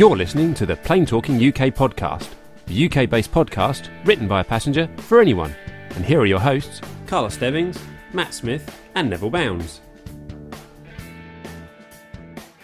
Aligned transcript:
You're 0.00 0.16
listening 0.16 0.54
to 0.54 0.64
the 0.64 0.76
Plane 0.76 1.04
Talking 1.04 1.34
UK 1.34 1.74
podcast, 1.74 2.30
the 2.64 2.86
UK 2.86 3.10
based 3.10 3.32
podcast 3.32 3.90
written 4.06 4.26
by 4.26 4.40
a 4.40 4.44
passenger 4.44 4.88
for 4.96 5.20
anyone. 5.20 5.54
And 5.90 6.06
here 6.06 6.18
are 6.20 6.24
your 6.24 6.40
hosts, 6.40 6.80
Carlos 7.06 7.34
Stebbings, 7.34 7.78
Matt 8.14 8.32
Smith, 8.32 8.80
and 8.94 9.10
Neville 9.10 9.28
Bounds. 9.28 9.82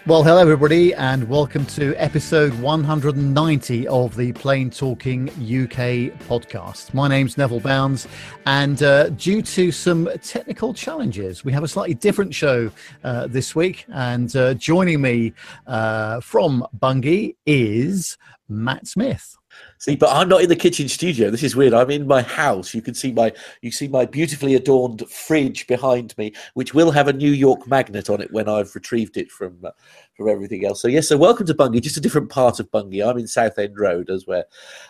Well, 0.07 0.23
hello, 0.23 0.37
everybody, 0.37 0.93
and 0.93 1.27
welcome 1.27 1.65
to 1.65 1.93
episode 1.95 2.53
190 2.61 3.87
of 3.89 4.15
the 4.15 4.31
Plane 4.31 4.69
Talking 4.69 5.27
UK 5.31 6.15
podcast. 6.29 6.93
My 6.93 7.09
name's 7.09 7.37
Neville 7.37 7.59
Bounds, 7.59 8.07
and 8.45 8.81
uh, 8.81 9.09
due 9.09 9.41
to 9.41 9.69
some 9.69 10.07
technical 10.23 10.73
challenges, 10.73 11.43
we 11.43 11.51
have 11.51 11.63
a 11.63 11.67
slightly 11.67 11.93
different 11.93 12.33
show 12.33 12.71
uh, 13.03 13.27
this 13.27 13.53
week. 13.53 13.83
And 13.93 14.33
uh, 14.33 14.53
joining 14.53 15.01
me 15.01 15.33
uh, 15.67 16.21
from 16.21 16.65
Bungay 16.71 17.35
is 17.45 18.17
Matt 18.47 18.87
Smith. 18.87 19.36
See, 19.79 19.95
but 19.95 20.09
I'm 20.11 20.27
not 20.27 20.41
in 20.41 20.49
the 20.49 20.55
kitchen 20.55 20.87
studio. 20.89 21.29
This 21.29 21.43
is 21.43 21.55
weird. 21.55 21.73
I'm 21.73 21.91
in 21.91 22.07
my 22.07 22.23
house. 22.23 22.73
You 22.73 22.81
can 22.81 22.95
see 22.95 23.11
my 23.11 23.31
you 23.61 23.71
see 23.71 23.87
my 23.87 24.05
beautifully 24.05 24.55
adorned 24.55 25.07
fridge 25.09 25.67
behind 25.67 26.17
me, 26.17 26.33
which 26.55 26.73
will 26.73 26.89
have 26.91 27.07
a 27.07 27.13
New 27.13 27.31
York 27.31 27.67
magnet 27.67 28.09
on 28.09 28.21
it 28.21 28.31
when 28.31 28.49
I've 28.49 28.73
retrieved 28.73 29.17
it 29.17 29.29
from 29.29 29.57
uh, 29.63 29.71
from 30.15 30.29
everything 30.29 30.65
else. 30.65 30.81
So 30.81 30.87
yes, 30.87 31.07
so 31.07 31.17
welcome 31.17 31.45
to 31.45 31.53
Bungay, 31.53 31.81
just 31.81 31.97
a 31.97 32.01
different 32.01 32.29
part 32.29 32.59
of 32.59 32.71
Bungay. 32.71 33.03
I'm 33.03 33.19
in 33.19 33.27
Southend 33.27 33.77
Road 33.77 34.09
as 34.09 34.25
we're 34.25 34.45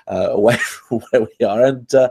uh, 0.08 0.30
away 0.32 0.56
from 0.58 1.02
where 1.12 1.24
we 1.24 1.46
are, 1.46 1.66
and 1.66 1.94
uh, 1.94 2.10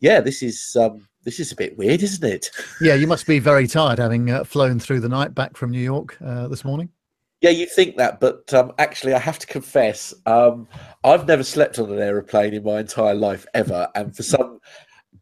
yeah, 0.00 0.20
this 0.20 0.42
is. 0.42 0.76
Um, 0.76 1.06
this 1.22 1.38
is 1.38 1.52
a 1.52 1.54
bit 1.54 1.76
weird, 1.76 2.02
isn't 2.02 2.24
it? 2.24 2.50
Yeah, 2.80 2.94
you 2.94 3.06
must 3.06 3.26
be 3.26 3.40
very 3.40 3.66
tired 3.66 3.98
having 3.98 4.30
uh, 4.30 4.42
flown 4.42 4.80
through 4.80 5.00
the 5.00 5.08
night 5.10 5.34
back 5.34 5.54
from 5.54 5.70
New 5.70 5.78
York 5.78 6.16
uh, 6.24 6.48
this 6.48 6.64
morning. 6.64 6.88
Yeah, 7.40 7.50
you 7.50 7.64
think 7.64 7.96
that, 7.96 8.20
but 8.20 8.52
um, 8.52 8.72
actually, 8.78 9.14
I 9.14 9.18
have 9.18 9.38
to 9.38 9.46
confess, 9.46 10.12
um, 10.26 10.68
I've 11.04 11.26
never 11.26 11.42
slept 11.42 11.78
on 11.78 11.90
an 11.90 11.98
aeroplane 11.98 12.52
in 12.52 12.62
my 12.62 12.80
entire 12.80 13.14
life 13.14 13.46
ever, 13.54 13.88
and 13.94 14.14
for 14.14 14.22
some 14.22 14.60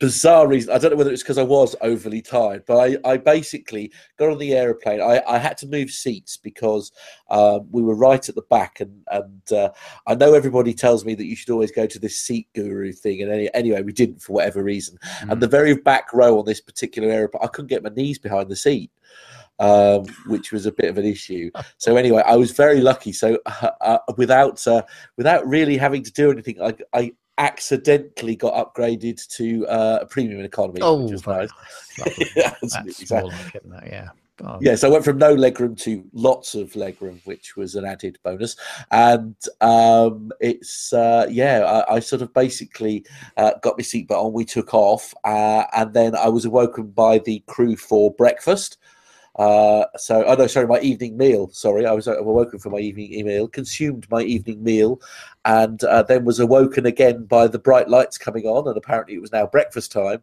bizarre 0.01 0.49
reason, 0.49 0.73
I 0.75 0.79
don't 0.79 0.91
know 0.91 0.97
whether 0.97 1.13
it's 1.13 1.23
because 1.23 1.39
I 1.39 1.45
was 1.45 1.77
overly 1.81 2.21
tired, 2.21 2.65
but 2.67 2.77
I, 2.77 2.97
I 3.09 3.17
basically 3.19 3.93
got 4.17 4.31
on 4.31 4.39
the 4.39 4.55
aeroplane. 4.55 5.01
I, 5.01 5.23
I 5.29 5.39
had 5.39 5.57
to 5.59 5.69
move 5.69 5.91
seats 5.91 6.37
because 6.37 6.91
um, 7.31 7.69
we 7.71 7.83
were 7.83 7.95
right 7.95 8.29
at 8.29 8.35
the 8.35 8.43
back, 8.43 8.81
and 8.81 9.01
and 9.13 9.53
uh, 9.53 9.71
I 10.09 10.17
know 10.17 10.35
everybody 10.35 10.75
tells 10.75 11.05
me 11.05 11.15
that 11.15 11.27
you 11.27 11.37
should 11.37 11.51
always 11.51 11.71
go 11.71 11.87
to 11.87 11.99
this 12.01 12.19
seat 12.19 12.49
guru 12.53 12.93
thing, 12.93 13.23
and 13.23 13.31
any, 13.31 13.49
anyway, 13.55 13.83
we 13.83 13.93
didn't 13.93 14.23
for 14.23 14.33
whatever 14.33 14.65
reason. 14.65 14.99
Mm. 15.21 15.33
And 15.33 15.41
the 15.41 15.47
very 15.47 15.75
back 15.75 16.13
row 16.13 16.41
on 16.41 16.47
this 16.47 16.61
particular 16.61 17.11
aeroplane, 17.11 17.45
I 17.45 17.49
couldn't 17.49 17.69
get 17.69 17.85
my 17.85 17.91
knees 17.91 18.19
behind 18.19 18.49
the 18.49 18.57
seat 18.57 18.91
um, 19.59 20.05
which 20.27 20.53
was 20.53 20.67
a 20.67 20.73
bit 20.73 20.89
of 20.91 20.99
an 20.99 21.05
issue. 21.05 21.51
So 21.77 21.97
anyway, 21.97 22.23
I 22.27 22.37
was 22.37 22.53
very 22.53 22.81
lucky. 22.81 23.13
So 23.13 23.39
uh, 23.47 23.71
uh, 23.81 23.99
without 24.17 24.67
uh, 24.67 24.83
without 25.17 25.47
really 25.47 25.77
having 25.77 26.03
to 26.03 26.13
do 26.13 26.31
anything, 26.31 26.61
I, 26.63 26.75
I 26.93 27.13
accidentally 27.39 28.37
got 28.37 28.55
upgraded 28.55 29.27
to 29.29 29.67
uh, 29.69 29.99
a 30.03 30.07
premium 30.07 30.41
economy. 30.41 30.81
Oh, 30.83 31.09
which 31.09 31.27
nice. 31.27 31.49
That's 32.73 33.11
more 33.11 33.23
like 33.29 33.55
it, 33.55 33.65
yeah. 33.87 34.09
Oh. 34.45 34.59
Yeah, 34.61 34.77
so 34.77 34.89
I 34.89 34.93
went 34.93 35.05
from 35.05 35.19
no 35.19 35.35
legroom 35.35 35.77
to 35.83 36.05
lots 36.13 36.55
of 36.55 36.73
legroom, 36.75 37.21
which 37.27 37.57
was 37.57 37.75
an 37.75 37.85
added 37.85 38.19
bonus. 38.23 38.55
And 38.93 39.35
um, 39.61 40.31
it's, 40.41 40.93
uh, 40.93 41.27
yeah, 41.29 41.83
I, 41.89 41.97
I, 41.97 42.01
sort 42.01 42.23
of 42.23 42.33
basically 42.33 43.05
uh, 43.37 43.53
got 43.63 43.77
my 43.77 43.83
seatbelt 43.83 44.27
on. 44.27 44.33
We 44.33 44.45
took 44.45 44.75
off, 44.75 45.13
uh, 45.25 45.65
and 45.73 45.93
then 45.93 46.15
I 46.15 46.29
was 46.29 46.45
awoken 46.45 46.91
by 46.91 47.19
the 47.19 47.43
crew 47.49 47.75
for 47.75 48.15
breakfast. 48.15 48.79
Uh, 49.39 49.85
so, 49.97 50.25
oh 50.25 50.35
no, 50.35 50.47
sorry, 50.49 50.67
my 50.67 50.81
evening 50.81 51.17
meal. 51.17 51.49
Sorry, 51.53 51.87
I 51.87 51.93
was 51.93 52.09
awoken 52.09 52.59
for 52.59 52.71
my 52.71 52.79
evening 52.79 53.25
meal, 53.25 53.47
consumed 53.47 54.07
my 54.11 54.23
evening 54.23 54.63
meal, 54.65 55.01
and 55.45 55.83
uh, 55.85 56.03
then 56.03 56.25
was 56.25 56.41
awoken 56.41 56.87
again 56.87 57.25
by 57.25 57.47
the 57.47 57.59
bright 57.59 57.89
lights 57.89 58.19
coming 58.19 58.47
on, 58.47 58.67
and 58.67 58.77
apparently 58.77 59.15
it 59.15 59.21
was 59.21 59.33
now 59.33 59.47
breakfast 59.47 59.93
time, 59.93 60.23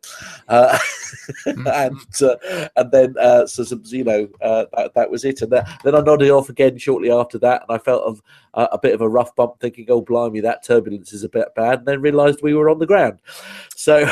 uh, 0.50 0.78
mm-hmm. 1.48 1.66
and 1.68 2.22
uh, 2.22 2.68
and 2.76 2.92
then 2.92 3.16
uh, 3.18 3.48
so 3.48 3.64
some, 3.64 3.82
you 3.86 4.04
know 4.04 4.28
uh, 4.42 4.66
that, 4.76 4.94
that 4.96 5.10
was 5.10 5.24
it, 5.24 5.42
and 5.42 5.52
then 5.52 5.96
I 5.96 6.02
nodded 6.02 6.30
off 6.30 6.50
again 6.50 6.78
shortly 6.78 7.10
after 7.10 7.40
that, 7.40 7.64
and 7.68 7.74
I 7.74 7.80
felt 7.80 8.04
of 8.04 8.22
a 8.56 8.78
bit 8.78 8.94
of 8.94 9.02
a 9.02 9.10
rough 9.10 9.36
bump, 9.36 9.60
thinking, 9.60 9.86
oh 9.90 10.02
blimey, 10.02 10.42
that 10.42 10.64
turbulence 10.64 11.14
is 11.14 11.24
a 11.24 11.30
bit 11.30 11.54
bad, 11.56 11.80
and 11.80 11.88
then 11.88 12.02
realised 12.02 12.40
we 12.42 12.54
were 12.54 12.70
on 12.70 12.80
the 12.80 12.86
ground. 12.86 13.20
So, 13.76 14.12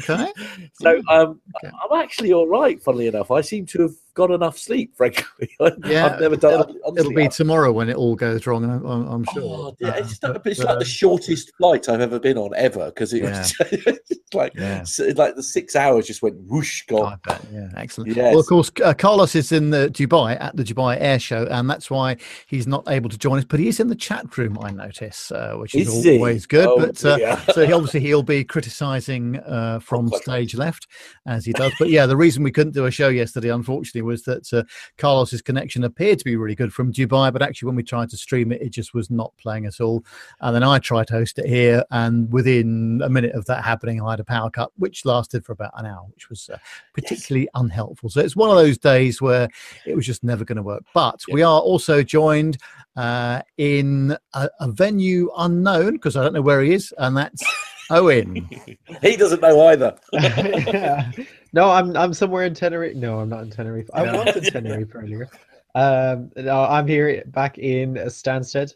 okay. 0.00 0.32
so 0.74 1.00
um, 1.08 1.40
okay. 1.56 1.74
I'm 1.82 2.00
actually 2.00 2.32
all 2.32 2.48
right. 2.48 2.82
Funnily 2.82 3.06
enough, 3.06 3.30
I 3.30 3.40
seem 3.40 3.66
to 3.66 3.82
have 3.82 3.94
got 4.14 4.30
enough 4.30 4.58
sleep. 4.58 4.94
Frankly, 4.96 5.50
yeah, 5.84 6.06
I've 6.06 6.20
never 6.20 6.36
done. 6.36 6.70
It'll, 6.70 6.98
it'll 6.98 7.14
be 7.14 7.28
tomorrow 7.28 7.72
when 7.72 7.88
it 7.88 7.96
all 7.96 8.14
goes 8.14 8.46
wrong. 8.46 8.64
I'm, 8.64 8.84
I'm 8.86 9.24
sure. 9.32 9.42
Oh, 9.42 9.76
yeah, 9.80 9.96
it's, 9.96 10.22
not, 10.22 10.46
it's 10.46 10.60
like 10.60 10.78
the 10.78 10.84
shortest 10.84 11.52
flight 11.56 11.88
I've 11.88 12.00
ever 12.00 12.18
been 12.18 12.38
on 12.38 12.54
ever 12.54 12.86
because 12.86 13.12
it 13.12 13.22
yeah. 13.22 13.38
was 13.86 13.98
like 14.32 14.54
yeah. 14.54 14.84
like 15.16 15.36
the 15.36 15.42
six 15.42 15.76
hours 15.76 16.06
just 16.06 16.22
went 16.22 16.36
whoosh 16.46 16.82
gone. 16.86 17.18
Oh, 17.28 17.38
yeah, 17.52 17.68
excellent. 17.76 18.14
Yes. 18.16 18.32
Well, 18.32 18.40
of 18.40 18.46
course, 18.46 18.70
uh, 18.82 18.94
Carlos 18.94 19.34
is 19.34 19.52
in 19.52 19.70
the 19.70 19.88
Dubai 19.88 20.40
at 20.40 20.56
the 20.56 20.64
Dubai 20.64 20.96
Air 21.00 21.18
Show, 21.18 21.46
and 21.50 21.68
that's 21.68 21.90
why 21.90 22.16
he's 22.46 22.66
not 22.66 22.88
able 22.88 23.10
to 23.10 23.18
join 23.18 23.38
us. 23.38 23.44
But 23.44 23.60
he 23.60 23.68
is 23.68 23.80
in 23.80 23.88
the 23.88 23.94
chat 23.94 24.36
room, 24.36 24.58
I 24.60 24.70
notice, 24.70 25.30
uh, 25.32 25.54
which 25.56 25.74
is, 25.74 25.88
is 25.88 26.06
always 26.06 26.46
good. 26.46 26.66
Oh, 26.66 26.78
but 26.78 27.04
uh, 27.04 27.36
so 27.52 27.66
he, 27.66 27.72
obviously 27.72 28.00
he'll 28.00 28.22
be 28.22 28.44
criticising 28.44 29.36
uh, 29.38 29.80
from 29.80 30.08
stage 30.08 30.54
left 30.54 30.86
as 31.26 31.44
he 31.44 31.52
does. 31.52 31.72
But 31.78 31.90
yeah, 31.90 32.06
the 32.06 32.16
reason 32.16 32.42
we 32.42 32.52
couldn't 32.52 32.74
do 32.74 32.86
a 32.86 32.90
show 32.90 33.08
yesterday, 33.08 33.50
unfortunately, 33.50 34.02
was 34.04 34.22
that 34.24 34.52
uh, 34.52 34.62
Carlos's 34.98 35.42
connection 35.42 35.84
appeared 35.84 36.18
to 36.18 36.24
be 36.24 36.36
really 36.36 36.54
good 36.54 36.72
from 36.72 36.92
Dubai, 36.92 37.32
but 37.32 37.42
actually 37.42 37.66
when 37.66 37.76
we 37.76 37.82
tried 37.82 38.10
to 38.10 38.16
stream 38.16 38.52
it, 38.52 38.62
it 38.62 38.70
just 38.70 38.94
was 38.94 39.10
not 39.10 39.32
playing 39.36 39.66
at 39.66 39.80
all. 39.80 40.04
And 40.40 40.54
then 40.54 40.62
I 40.62 40.78
tried 40.78 41.08
to 41.08 41.14
host 41.14 41.38
it 41.38 41.46
here, 41.46 41.84
and 41.90 42.32
within 42.32 43.00
a 43.04 43.08
minute 43.08 43.34
of 43.34 43.44
that 43.46 43.64
happening, 43.64 44.00
I 44.00 44.10
had 44.10 44.20
a 44.20 44.24
power 44.24 44.50
cut, 44.50 44.70
which 44.76 45.04
lasted 45.04 45.44
for 45.44 45.52
about 45.52 45.72
an 45.76 45.86
hour, 45.86 46.04
which 46.12 46.28
was 46.28 46.48
uh, 46.48 46.58
particularly 46.92 47.44
yes. 47.44 47.50
unhelpful. 47.54 48.10
So 48.10 48.20
it's 48.20 48.36
one 48.36 48.50
of 48.50 48.56
those 48.56 48.78
days 48.78 49.20
where 49.20 49.48
it 49.86 49.94
was 49.96 50.06
just 50.06 50.24
never 50.24 50.44
going 50.44 50.56
to 50.56 50.62
work. 50.62 50.84
But 50.94 51.22
yeah. 51.26 51.34
we 51.34 51.42
are 51.42 51.60
also 51.60 52.02
joined 52.02 52.58
uh, 52.96 53.42
in 53.56 54.16
a, 54.34 54.48
a 54.60 54.70
venue 54.70 55.30
unknown 55.36 55.94
because 55.94 56.16
I 56.16 56.22
don't 56.22 56.34
know 56.34 56.42
where 56.42 56.62
he 56.62 56.72
is, 56.72 56.92
and 56.98 57.16
that's. 57.16 57.42
Owen. 57.90 58.48
he 59.02 59.16
doesn't 59.16 59.42
know 59.42 59.66
either. 59.68 59.96
yeah. 60.12 61.10
No, 61.54 61.70
I'm 61.70 61.96
I'm 61.96 62.12
somewhere 62.12 62.46
in 62.46 62.52
Tenerife. 62.52 62.96
No, 62.96 63.20
I'm 63.20 63.28
not 63.28 63.44
in 63.44 63.50
Tenerife. 63.50 63.88
I 63.94 64.02
was 64.02 64.34
in 64.34 64.42
Tenerife 64.42 64.90
earlier. 64.94 65.30
Um, 65.76 66.32
no, 66.34 66.64
I'm 66.64 66.88
here 66.88 67.22
back 67.26 67.58
in 67.58 67.94
Stansted. 67.94 68.74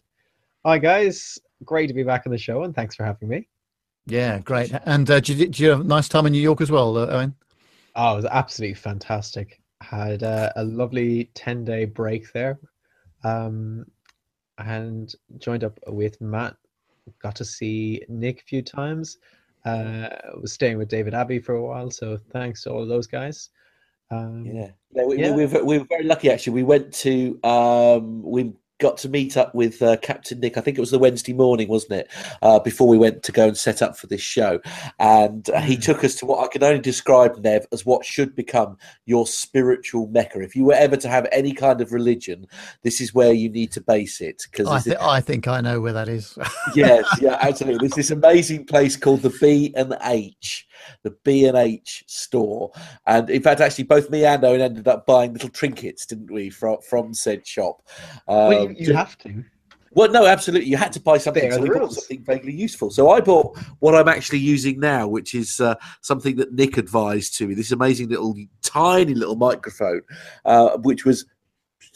Hi 0.64 0.78
guys, 0.78 1.40
great 1.64 1.88
to 1.88 1.92
be 1.92 2.04
back 2.04 2.22
on 2.24 2.30
the 2.30 2.38
show, 2.38 2.62
and 2.62 2.72
thanks 2.72 2.94
for 2.94 3.04
having 3.04 3.28
me. 3.28 3.48
Yeah, 4.06 4.38
great. 4.38 4.72
And 4.84 5.10
uh, 5.10 5.18
did, 5.18 5.28
you, 5.28 5.34
did 5.46 5.58
you 5.58 5.70
have 5.70 5.80
a 5.80 5.84
nice 5.84 6.08
time 6.08 6.26
in 6.26 6.32
New 6.32 6.40
York 6.40 6.60
as 6.60 6.70
well, 6.70 6.96
uh, 6.96 7.06
Owen? 7.08 7.34
Oh, 7.96 8.12
it 8.12 8.16
was 8.16 8.24
absolutely 8.26 8.74
fantastic. 8.74 9.60
Had 9.80 10.22
uh, 10.22 10.52
a 10.54 10.62
lovely 10.62 11.32
ten 11.34 11.64
day 11.64 11.84
break 11.84 12.32
there, 12.32 12.60
um, 13.24 13.86
and 14.58 15.12
joined 15.38 15.64
up 15.64 15.80
with 15.88 16.20
Matt. 16.20 16.54
Got 17.20 17.36
to 17.36 17.44
see 17.44 18.02
Nick 18.08 18.40
a 18.40 18.44
few 18.44 18.62
times. 18.62 19.18
Uh, 19.64 20.08
was 20.40 20.52
staying 20.52 20.78
with 20.78 20.88
David 20.88 21.14
Abbey 21.14 21.38
for 21.38 21.56
a 21.56 21.62
while, 21.62 21.90
so 21.90 22.18
thanks 22.32 22.62
to 22.62 22.70
all 22.70 22.82
of 22.82 22.88
those 22.88 23.06
guys. 23.06 23.50
Um, 24.10 24.44
yeah, 24.46 24.70
yeah, 24.92 25.04
we, 25.04 25.18
yeah. 25.18 25.30
We, 25.34 25.44
we, 25.44 25.52
were, 25.52 25.64
we, 25.64 25.78
were, 25.78 25.86
very 25.88 26.04
lucky 26.04 26.30
actually. 26.30 26.54
We 26.54 26.62
went 26.62 26.92
to 26.94 27.38
um, 27.44 28.22
we 28.22 28.54
got 28.78 28.96
to 28.98 29.08
meet 29.08 29.36
up 29.36 29.54
with 29.54 29.82
uh, 29.82 29.96
Captain 29.98 30.40
Nick. 30.40 30.56
I 30.56 30.60
think 30.60 30.78
it 30.78 30.80
was 30.80 30.90
the 30.90 30.98
Wednesday 30.98 31.32
morning, 31.32 31.68
wasn't 31.68 32.00
it? 32.00 32.10
Uh, 32.42 32.58
before 32.58 32.88
we 32.88 32.98
went 32.98 33.22
to 33.24 33.32
go 33.32 33.48
and 33.48 33.56
set 33.56 33.82
up 33.82 33.96
for 33.96 34.06
this 34.06 34.20
show, 34.20 34.60
and 34.98 35.48
uh, 35.50 35.60
he 35.60 35.74
hmm. 35.74 35.80
took 35.80 36.04
us 36.04 36.14
to 36.16 36.26
what 36.26 36.44
I 36.44 36.48
can 36.48 36.62
only 36.62 36.80
describe, 36.80 37.36
Nev, 37.38 37.66
as 37.72 37.84
what 37.84 38.04
should 38.04 38.34
become 38.34 38.78
your 39.06 39.26
spiritual 39.26 40.06
mecca. 40.08 40.40
If 40.40 40.54
you 40.54 40.64
were 40.64 40.74
ever 40.74 40.96
to 40.96 41.08
have 41.08 41.26
any 41.32 41.52
kind 41.52 41.80
of 41.80 41.92
religion, 41.92 42.46
this 42.82 43.00
is 43.00 43.14
where 43.14 43.32
you 43.32 43.48
need 43.48 43.72
to 43.72 43.80
base 43.80 44.20
it. 44.20 44.46
Because 44.50 44.68
I, 44.68 44.80
th- 44.80 44.96
I, 45.00 45.20
think 45.20 45.48
I 45.48 45.60
know 45.60 45.80
where 45.80 45.92
that 45.92 46.08
is. 46.08 46.38
yes, 46.74 47.04
yeah, 47.20 47.38
absolutely. 47.40 47.88
There's 47.88 47.96
this 47.96 48.10
amazing 48.10 48.66
place 48.66 48.96
called 48.96 49.22
the 49.22 49.36
B 49.40 49.72
and 49.76 49.96
H 50.04 50.67
the 51.02 51.10
B 51.24 51.46
and 51.46 51.56
H 51.56 52.04
store. 52.06 52.72
And 53.06 53.28
in 53.30 53.42
fact, 53.42 53.60
actually, 53.60 53.84
both 53.84 54.10
me 54.10 54.24
and 54.24 54.44
Owen 54.44 54.60
ended 54.60 54.88
up 54.88 55.06
buying 55.06 55.32
little 55.32 55.48
trinkets, 55.48 56.06
didn't 56.06 56.30
we, 56.30 56.50
from 56.50 56.78
from 56.80 57.14
said 57.14 57.46
shop? 57.46 57.82
Um, 58.26 58.36
well, 58.36 58.52
you, 58.52 58.68
um, 58.68 58.76
you 58.78 58.94
have 58.94 59.18
to. 59.18 59.44
Well, 59.92 60.10
no, 60.10 60.26
absolutely. 60.26 60.68
You 60.68 60.76
had 60.76 60.92
to 60.92 61.00
buy 61.00 61.18
something. 61.18 61.50
So 61.50 61.60
we 61.60 61.70
bought 61.70 61.92
something 61.92 62.22
vaguely 62.22 62.52
useful. 62.52 62.90
So 62.90 63.10
I 63.10 63.20
bought 63.20 63.56
what 63.80 63.94
I'm 63.94 64.08
actually 64.08 64.38
using 64.38 64.78
now, 64.78 65.08
which 65.08 65.34
is 65.34 65.60
uh, 65.60 65.76
something 66.02 66.36
that 66.36 66.52
Nick 66.52 66.76
advised 66.76 67.36
to 67.38 67.48
me. 67.48 67.54
This 67.54 67.72
amazing 67.72 68.08
little, 68.08 68.36
tiny 68.62 69.14
little 69.14 69.36
microphone, 69.36 70.02
uh, 70.44 70.76
which 70.78 71.04
was 71.04 71.24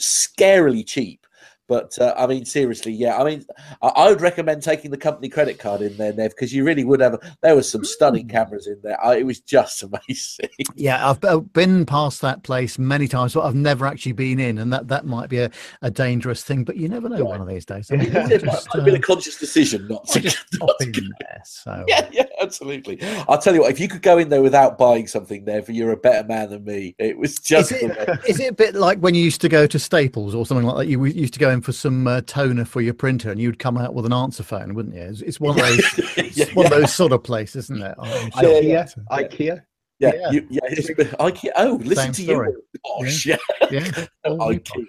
scarily 0.01 0.87
cheap 0.87 1.22
But 1.69 1.97
uh, 1.99 2.15
I 2.19 2.27
mean, 2.27 2.45
seriously, 2.45 2.93
yeah. 2.93 3.17
I 3.17 3.25
mean, 3.25 3.45
I, 3.81 3.89
I, 3.89 4.09
would 4.11 4.21
recommend 4.21 4.63
taking 4.63 4.91
the 4.91 4.97
company 4.97 5.29
credit 5.29 5.59
card 5.59 5.81
in 5.81 5.97
there, 5.97 6.13
Nev, 6.13 6.31
because 6.31 6.53
you 6.53 6.65
really 6.65 6.85
would 6.85 7.01
have. 7.01 7.19
There 7.41 7.55
was 7.55 7.71
some 7.71 7.85
stunning 7.85 8.27
mm. 8.27 8.31
cameras 8.31 8.67
in 8.67 8.81
there. 8.83 9.03
I, 9.03 9.17
it 9.19 9.27
was 9.27 9.41
just 9.41 9.83
amazing. 10.09 10.51
Yeah, 10.75 11.09
I've 11.09 11.53
been 11.53 11.87
past 11.87 12.21
that 12.23 12.43
place 12.43 12.79
many 12.79 13.07
times, 13.07 13.35
but 13.35 13.43
I've 13.43 13.55
never 13.55 13.87
actually 13.87 14.13
been 14.13 14.41
in, 14.41 14.59
and 14.59 14.73
that 14.73 14.89
that 14.89 15.07
might 15.07 15.31
be 15.31 15.39
a, 15.39 15.51
a 15.83 15.91
dangerous 15.91 16.43
thing. 16.43 16.65
But 16.65 16.77
you 16.77 16.89
never 16.89 17.09
know. 17.09 17.25
One 17.25 17.41
of 17.41 17.49
these 17.49 17.65
days, 17.65 17.91
I 17.93 17.97
mean, 17.97 18.11
it 18.15 18.45
might, 18.45 18.67
have 18.75 18.85
been 18.85 18.97
a 18.97 18.99
uh, 18.99 19.01
conscious 19.01 19.39
decision 19.39 19.87
not 19.89 20.07
to. 20.09 20.21
Just 20.21 20.45
not 20.61 20.75
to 20.81 20.91
there, 20.91 21.43
so. 21.45 21.85
Yeah, 21.87 22.09
yeah, 22.13 22.25
absolutely. 22.41 22.99
I'll 23.29 23.39
tell 23.39 23.55
you 23.55 23.61
what. 23.61 23.71
If 23.71 23.81
you 23.81 23.89
could 23.89 24.03
go 24.03 24.19
in 24.19 24.29
there 24.29 24.43
without 24.43 24.79
buying 24.79 25.07
something, 25.07 25.45
Nev, 25.45 25.71
you're 25.71 25.93
a 25.93 25.97
better 25.97 26.27
man 26.27 26.51
than 26.51 26.65
me. 26.65 26.97
It 26.99 27.17
was 27.17 27.37
just. 27.37 27.73
Is 27.73 27.83
it, 27.83 28.21
is 28.29 28.41
it 28.41 28.51
a 28.51 28.55
bit 28.55 28.75
like 28.75 28.99
when 28.99 29.15
you 29.15 29.23
used 29.23 29.41
to 29.43 29.49
go 29.49 29.67
to 29.67 29.79
Staples 29.79 30.35
or 30.35 30.45
something 30.45 30.67
like 30.67 30.77
that? 30.77 30.87
You 30.87 31.03
used 31.05 31.35
to 31.35 31.41
go 31.41 31.49
in 31.49 31.62
for 31.63 31.73
some 31.73 32.07
uh, 32.07 32.21
toner 32.23 32.65
for 32.65 32.81
your 32.81 32.95
printer, 32.95 33.31
and 33.31 33.41
you'd 33.41 33.59
come 33.59 33.79
out 33.79 33.95
with 33.95 34.05
an 34.05 34.13
answer 34.13 34.43
phone, 34.43 34.75
wouldn't 34.75 34.95
you? 34.95 35.03
It's, 35.03 35.23
it's 35.23 35.41
one 35.41 35.59
of 35.59 35.65
those, 35.65 36.17
yeah, 36.37 36.47
one 36.55 36.67
yeah. 36.67 36.75
of 36.75 36.81
those 36.81 36.95
sort 36.95 37.13
of 37.13 37.23
places, 37.23 37.71
isn't 37.71 37.83
it? 37.83 37.95
Sure. 38.05 38.31
IKEA, 38.31 39.07
IKEA. 39.11 39.63
Yeah, 39.99 40.13
yeah, 40.15 40.31
you, 40.31 40.47
yeah. 40.51 40.61
IKEA. 40.69 41.51
Oh, 41.57 41.81
listen 41.83 42.13
Same 42.13 42.13
to 42.13 42.23
story. 42.23 42.51
you. 42.51 42.81
Gosh, 42.85 43.27
yeah, 43.27 43.37
yeah. 43.71 44.07
IKEA 44.27 44.87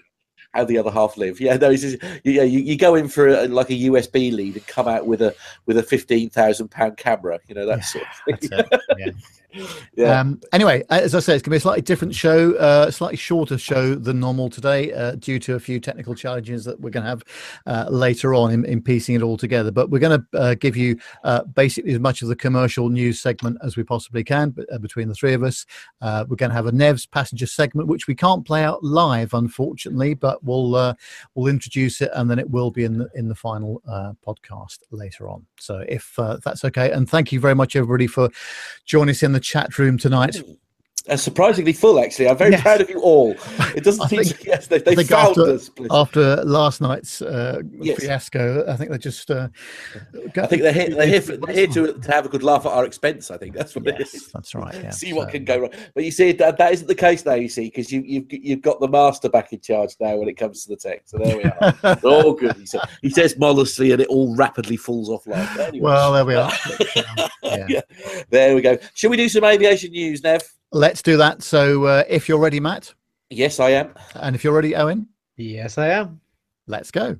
how 0.53 0.63
the 0.63 0.77
other 0.77 0.91
half 0.91 1.17
live. 1.17 1.41
Yeah, 1.41 1.57
no, 1.57 1.75
just, 1.75 1.97
yeah, 2.23 2.43
you, 2.43 2.59
you 2.59 2.77
go 2.77 2.95
in 2.95 3.07
for 3.07 3.27
a, 3.27 3.47
like 3.47 3.69
a 3.69 3.73
USB 3.73 4.31
lead 4.31 4.55
and 4.55 4.67
come 4.67 4.87
out 4.87 5.07
with 5.07 5.21
a 5.21 5.35
with 5.65 5.77
a 5.77 5.83
fifteen 5.83 6.29
thousand 6.29 6.69
pound 6.69 6.97
camera. 6.97 7.39
You 7.47 7.55
know 7.55 7.65
that 7.65 7.79
yeah, 7.79 7.83
sort 7.83 8.05
of 8.05 8.39
thing. 8.39 8.49
yeah. 8.97 9.11
yeah. 9.95 10.19
Um, 10.19 10.41
anyway, 10.51 10.83
as 10.89 11.15
I 11.15 11.19
said, 11.19 11.35
it's 11.35 11.43
going 11.43 11.43
to 11.43 11.49
be 11.51 11.57
a 11.57 11.59
slightly 11.59 11.81
different 11.81 12.15
show, 12.15 12.53
uh, 12.55 12.89
slightly 12.91 13.17
shorter 13.17 13.57
show 13.57 13.95
than 13.95 14.19
normal 14.19 14.49
today, 14.49 14.91
uh, 14.93 15.15
due 15.15 15.39
to 15.39 15.55
a 15.55 15.59
few 15.59 15.79
technical 15.79 16.15
challenges 16.15 16.65
that 16.65 16.79
we're 16.79 16.89
going 16.89 17.03
to 17.03 17.09
have 17.09 17.23
uh, 17.65 17.89
later 17.89 18.33
on 18.33 18.51
in, 18.51 18.65
in, 18.65 18.81
piecing 18.81 19.15
it 19.15 19.21
all 19.21 19.37
together. 19.37 19.71
But 19.71 19.89
we're 19.89 19.99
going 19.99 20.19
to 20.19 20.39
uh, 20.39 20.55
give 20.55 20.75
you 20.75 20.97
uh, 21.23 21.43
basically 21.43 21.93
as 21.93 21.99
much 21.99 22.21
of 22.21 22.27
the 22.27 22.35
commercial 22.35 22.89
news 22.89 23.21
segment 23.21 23.57
as 23.63 23.77
we 23.77 23.83
possibly 23.83 24.23
can 24.23 24.55
uh, 24.71 24.77
between 24.79 25.07
the 25.07 25.15
three 25.15 25.33
of 25.33 25.43
us. 25.43 25.65
we're 26.01 26.35
going 26.35 26.49
to 26.49 26.55
have 26.55 26.67
a 26.67 26.71
Nev's 26.71 27.05
passenger 27.05 27.45
segment, 27.45 27.87
which 27.87 28.07
we 28.07 28.15
can't 28.15 28.45
play 28.45 28.63
out 28.63 28.83
live, 28.83 29.33
unfortunately, 29.33 30.13
but 30.13 30.43
we'll 30.43 30.95
we'll 31.35 31.47
introduce 31.47 32.01
it 32.01 32.09
and 32.13 32.29
then 32.29 32.39
it 32.39 32.49
will 32.49 32.71
be 32.71 32.83
in 32.83 32.97
the 32.97 33.09
in 33.15 33.27
the 33.27 33.35
final 33.35 33.81
podcast 34.25 34.79
later 34.91 35.29
on. 35.29 35.45
So 35.59 35.85
if 35.87 36.13
that's 36.43 36.65
okay, 36.65 36.91
and 36.91 37.09
thank 37.09 37.31
you 37.31 37.39
very 37.39 37.55
much 37.55 37.75
everybody 37.75 38.07
for 38.07 38.29
joining 38.85 39.11
us 39.11 39.23
in 39.23 39.31
the 39.31 39.42
chat 39.43 39.77
room 39.77 39.97
tonight 39.97 40.41
uh, 41.09 41.17
surprisingly 41.17 41.73
full, 41.73 41.99
actually. 41.99 42.29
I'm 42.29 42.37
very 42.37 42.51
yes. 42.51 42.61
proud 42.61 42.81
of 42.81 42.89
you 42.89 42.99
all. 43.01 43.35
It 43.75 43.83
doesn't 43.83 44.07
seem 44.07 44.23
think, 44.23 44.45
yes, 44.45 44.67
they, 44.67 44.77
they 44.77 44.95
found 45.03 45.29
after, 45.29 45.41
us. 45.49 45.71
After 45.89 46.35
last 46.43 46.79
night's 46.79 47.23
uh, 47.23 47.61
yes. 47.71 47.99
fiasco, 47.99 48.63
I 48.67 48.75
think 48.75 48.91
they're 48.91 48.99
just. 48.99 49.31
Uh, 49.31 49.47
I 50.37 50.45
think 50.45 50.61
they're 50.61 50.71
here, 50.71 50.89
they're 50.91 51.07
here, 51.07 51.21
for, 51.21 51.37
they're 51.37 51.55
here 51.55 51.67
to, 51.67 51.93
to 51.93 52.11
have 52.11 52.27
a 52.27 52.29
good 52.29 52.43
laugh 52.43 52.67
at 52.67 52.71
our 52.71 52.85
expense. 52.85 53.31
I 53.31 53.37
think 53.37 53.55
that's 53.55 53.75
what 53.75 53.85
yes, 53.85 53.95
it 53.95 54.13
is. 54.13 54.27
That's 54.31 54.53
right. 54.53 54.75
Yeah. 54.75 54.91
see 54.91 55.11
what 55.11 55.29
so, 55.29 55.31
can 55.31 55.45
go 55.45 55.61
wrong. 55.61 55.71
But 55.95 56.03
you 56.03 56.11
see, 56.11 56.33
that, 56.33 56.57
that 56.59 56.71
isn't 56.73 56.85
the 56.87 56.93
case 56.93 57.25
now, 57.25 57.33
you 57.33 57.49
see, 57.49 57.65
because 57.65 57.91
you, 57.91 58.03
you've, 58.05 58.25
you've 58.29 58.61
got 58.61 58.79
the 58.79 58.87
master 58.87 59.27
back 59.27 59.53
in 59.53 59.59
charge 59.59 59.95
now 59.99 60.15
when 60.17 60.29
it 60.29 60.35
comes 60.35 60.63
to 60.63 60.69
the 60.69 60.75
tech. 60.75 61.01
So 61.05 61.17
there 61.17 61.35
we 61.35 61.43
are. 61.45 61.97
all 62.03 62.33
good. 62.33 62.55
He, 62.57 62.67
said, 62.67 62.81
he 63.01 63.09
says 63.09 63.35
modestly, 63.39 63.91
and 63.91 64.01
it 64.01 64.07
all 64.07 64.35
rapidly 64.35 64.77
falls 64.77 65.09
off 65.09 65.25
like 65.25 65.57
anyway. 65.57 65.79
Well, 65.79 66.13
there 66.13 66.25
we 66.25 66.35
are. 66.35 66.53
yeah. 67.43 67.65
yeah. 67.67 67.81
There 68.29 68.53
we 68.53 68.61
go. 68.61 68.77
Should 68.93 69.09
we 69.09 69.17
do 69.17 69.27
some 69.27 69.43
aviation 69.43 69.91
news, 69.91 70.23
Nev? 70.23 70.43
Let's 70.73 71.03
do 71.03 71.17
that. 71.17 71.43
So, 71.43 71.85
uh, 71.85 72.03
if 72.09 72.27
you're 72.27 72.39
ready, 72.39 72.59
Matt. 72.59 72.95
Yes, 73.29 73.59
I 73.59 73.69
am. 73.69 73.93
And 74.15 74.35
if 74.35 74.43
you're 74.43 74.53
ready, 74.53 74.75
Owen. 74.75 75.07
Yes, 75.37 75.77
I 75.77 75.89
am. 75.89 76.19
Let's 76.65 76.89
go. 76.89 77.17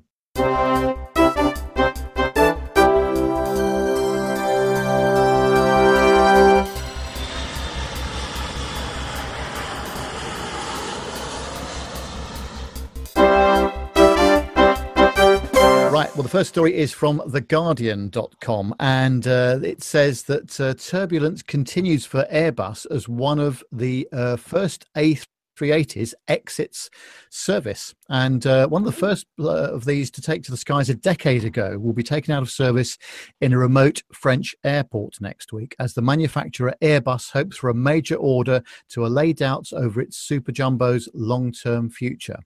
Well, 16.14 16.22
the 16.22 16.28
first 16.28 16.50
story 16.50 16.76
is 16.76 16.92
from 16.92 17.18
TheGuardian.com, 17.18 18.76
and 18.78 19.26
uh, 19.26 19.58
it 19.64 19.82
says 19.82 20.22
that 20.24 20.60
uh, 20.60 20.74
turbulence 20.74 21.42
continues 21.42 22.06
for 22.06 22.24
Airbus 22.32 22.86
as 22.88 23.08
one 23.08 23.40
of 23.40 23.64
the 23.72 24.08
uh, 24.12 24.36
first 24.36 24.84
A 24.96 25.16
380s 25.58 26.14
exits 26.28 26.90
service. 27.30 27.94
And 28.08 28.46
uh, 28.46 28.68
one 28.68 28.82
of 28.82 28.86
the 28.86 28.92
first 28.92 29.26
uh, 29.38 29.72
of 29.72 29.84
these 29.84 30.10
to 30.12 30.22
take 30.22 30.42
to 30.44 30.50
the 30.50 30.56
skies 30.56 30.90
a 30.90 30.94
decade 30.94 31.44
ago 31.44 31.78
will 31.78 31.92
be 31.92 32.02
taken 32.02 32.34
out 32.34 32.42
of 32.42 32.50
service 32.50 32.98
in 33.40 33.52
a 33.52 33.58
remote 33.58 34.02
French 34.12 34.54
airport 34.64 35.20
next 35.20 35.52
week 35.52 35.74
as 35.78 35.94
the 35.94 36.02
manufacturer 36.02 36.74
Airbus 36.82 37.30
hopes 37.30 37.56
for 37.56 37.70
a 37.70 37.74
major 37.74 38.16
order 38.16 38.62
to 38.90 39.06
allay 39.06 39.32
doubts 39.32 39.72
over 39.72 40.00
its 40.00 40.16
Super 40.16 40.52
Jumbo's 40.52 41.08
long 41.14 41.52
term 41.52 41.88
future. 41.88 42.38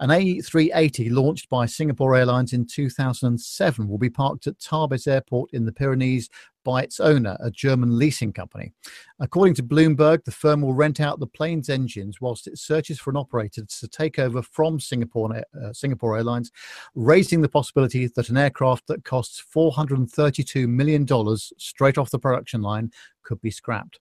An 0.00 0.10
A380 0.10 1.12
launched 1.12 1.48
by 1.48 1.66
Singapore 1.66 2.14
Airlines 2.16 2.52
in 2.52 2.66
2007 2.66 3.88
will 3.88 3.98
be 3.98 4.10
parked 4.10 4.46
at 4.46 4.58
Tarbes 4.58 5.06
Airport 5.06 5.50
in 5.52 5.64
the 5.64 5.72
Pyrenees 5.72 6.28
by 6.64 6.82
its 6.82 6.98
owner, 6.98 7.36
a 7.40 7.50
German 7.50 7.98
leasing 7.98 8.32
company. 8.32 8.72
According 9.20 9.54
to 9.54 9.62
Bloomberg, 9.62 10.24
the 10.24 10.32
firm 10.32 10.62
will 10.62 10.74
rent 10.74 11.00
out 11.00 11.20
the 11.20 11.26
plane's 11.26 11.68
engines 11.68 12.20
whilst 12.20 12.46
it 12.46 12.58
searches 12.58 12.98
for 12.98 13.10
an 13.10 13.16
operator 13.16 13.64
to 13.64 13.88
take 13.88 14.18
over 14.18 14.42
from 14.42 14.80
Singapore, 14.80 15.36
uh, 15.36 15.72
Singapore 15.72 16.16
Airlines, 16.16 16.50
raising 16.94 17.40
the 17.40 17.48
possibility 17.48 18.08
that 18.08 18.28
an 18.28 18.36
aircraft 18.36 18.86
that 18.88 19.04
costs 19.04 19.42
$432 19.54 20.66
million 20.66 21.06
straight 21.58 21.98
off 21.98 22.10
the 22.10 22.18
production 22.18 22.62
line 22.62 22.90
could 23.24 23.40
be 23.40 23.50
scrapped. 23.50 23.98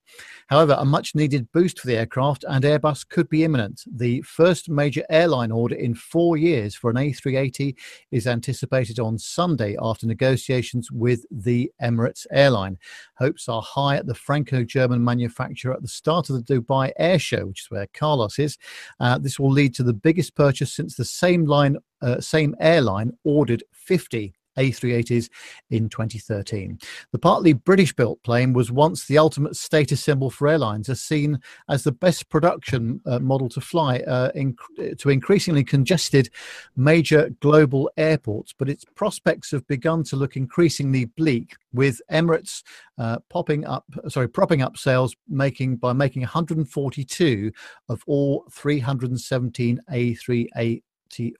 However, 0.48 0.76
a 0.78 0.86
much 0.86 1.16
needed 1.16 1.52
boost 1.52 1.80
for 1.80 1.88
the 1.88 1.98
aircraft 1.98 2.46
and 2.48 2.64
Airbus 2.64 3.08
could 3.08 3.30
be 3.30 3.44
imminent. 3.44 3.84
The 3.92 4.22
first 4.22 4.70
major 4.70 5.04
airline 5.10 5.52
order 5.52 5.76
in 5.76 5.96
four 5.96 6.38
years 6.38 6.76
for 6.76 6.90
an 6.90 6.98
A380 6.98 7.76
is 8.12 8.28
anticipated 8.28 9.00
on 9.00 9.18
Sunday 9.18 9.76
after 9.82 10.06
negotiations 10.06 10.92
with 10.92 11.26
the 11.32 11.72
Emirates 11.82 12.26
airline. 12.32 12.78
Hopes 13.16 13.50
are 13.50 13.62
high 13.62 13.96
at 13.96 14.06
the 14.06 14.16
Franco 14.16 14.64
German 14.64 15.04
manufacturer 15.04 15.74
at 15.74 15.82
the 15.82 15.88
start 15.88 16.30
of 16.30 16.46
the 16.46 16.60
Dubai 16.60 16.92
Air 16.98 17.20
Show, 17.20 17.48
which 17.48 17.62
is 17.62 17.72
where 17.72 17.88
Carlos 17.94 18.40
is. 18.40 18.58
Uh, 19.00 19.18
this 19.18 19.40
will 19.40 19.52
lead 19.52 19.74
to 19.76 19.84
the 19.84 19.94
biggest 19.94 20.36
purchase 20.36 20.74
since 20.74 20.96
the 20.96 21.06
same 21.06 21.46
line, 21.46 21.78
uh, 22.02 22.20
same 22.20 22.56
airline 22.60 23.12
ordered 23.24 23.64
50 23.72 24.34
a380s 24.58 25.30
in 25.70 25.90
2013. 25.90 26.80
The 27.12 27.20
partly 27.20 27.54
British 27.54 27.94
built 27.94 28.22
plane 28.24 28.54
was 28.54 28.72
once 28.72 29.06
the 29.06 29.18
ultimate 29.18 29.56
status 29.56 30.04
symbol 30.04 30.30
for 30.30 30.48
airlines, 30.48 30.90
as 30.90 31.02
seen 31.02 31.40
as 31.70 31.84
the 31.84 31.92
best 31.92 32.30
production 32.30 33.02
uh, 33.06 33.20
model 33.20 33.50
to 33.50 33.62
fly 33.62 34.00
uh, 34.00 34.32
in, 34.36 34.56
to 34.98 35.10
increasingly 35.10 35.64
congested 35.64 36.30
major 36.76 37.30
global 37.42 37.90
airports. 37.98 38.54
But 38.58 38.70
its 38.70 38.86
prospects 38.96 39.52
have 39.52 39.68
begun 39.68 40.04
to 40.06 40.16
look 40.16 40.36
increasingly 40.36 41.06
bleak, 41.06 41.56
with 41.74 42.02
Emirates 42.12 42.64
uh, 42.98 43.18
popping 43.30 43.66
up, 43.66 43.86
sorry, 44.08 44.30
propping 44.30 44.62
up 44.62 44.78
sales, 44.78 45.16
making 45.28 45.78
by 45.78 45.94
making 45.94 46.22
142 46.22 47.52
of 47.90 48.04
all 48.08 48.46
317 48.52 49.82
A380 49.92 50.84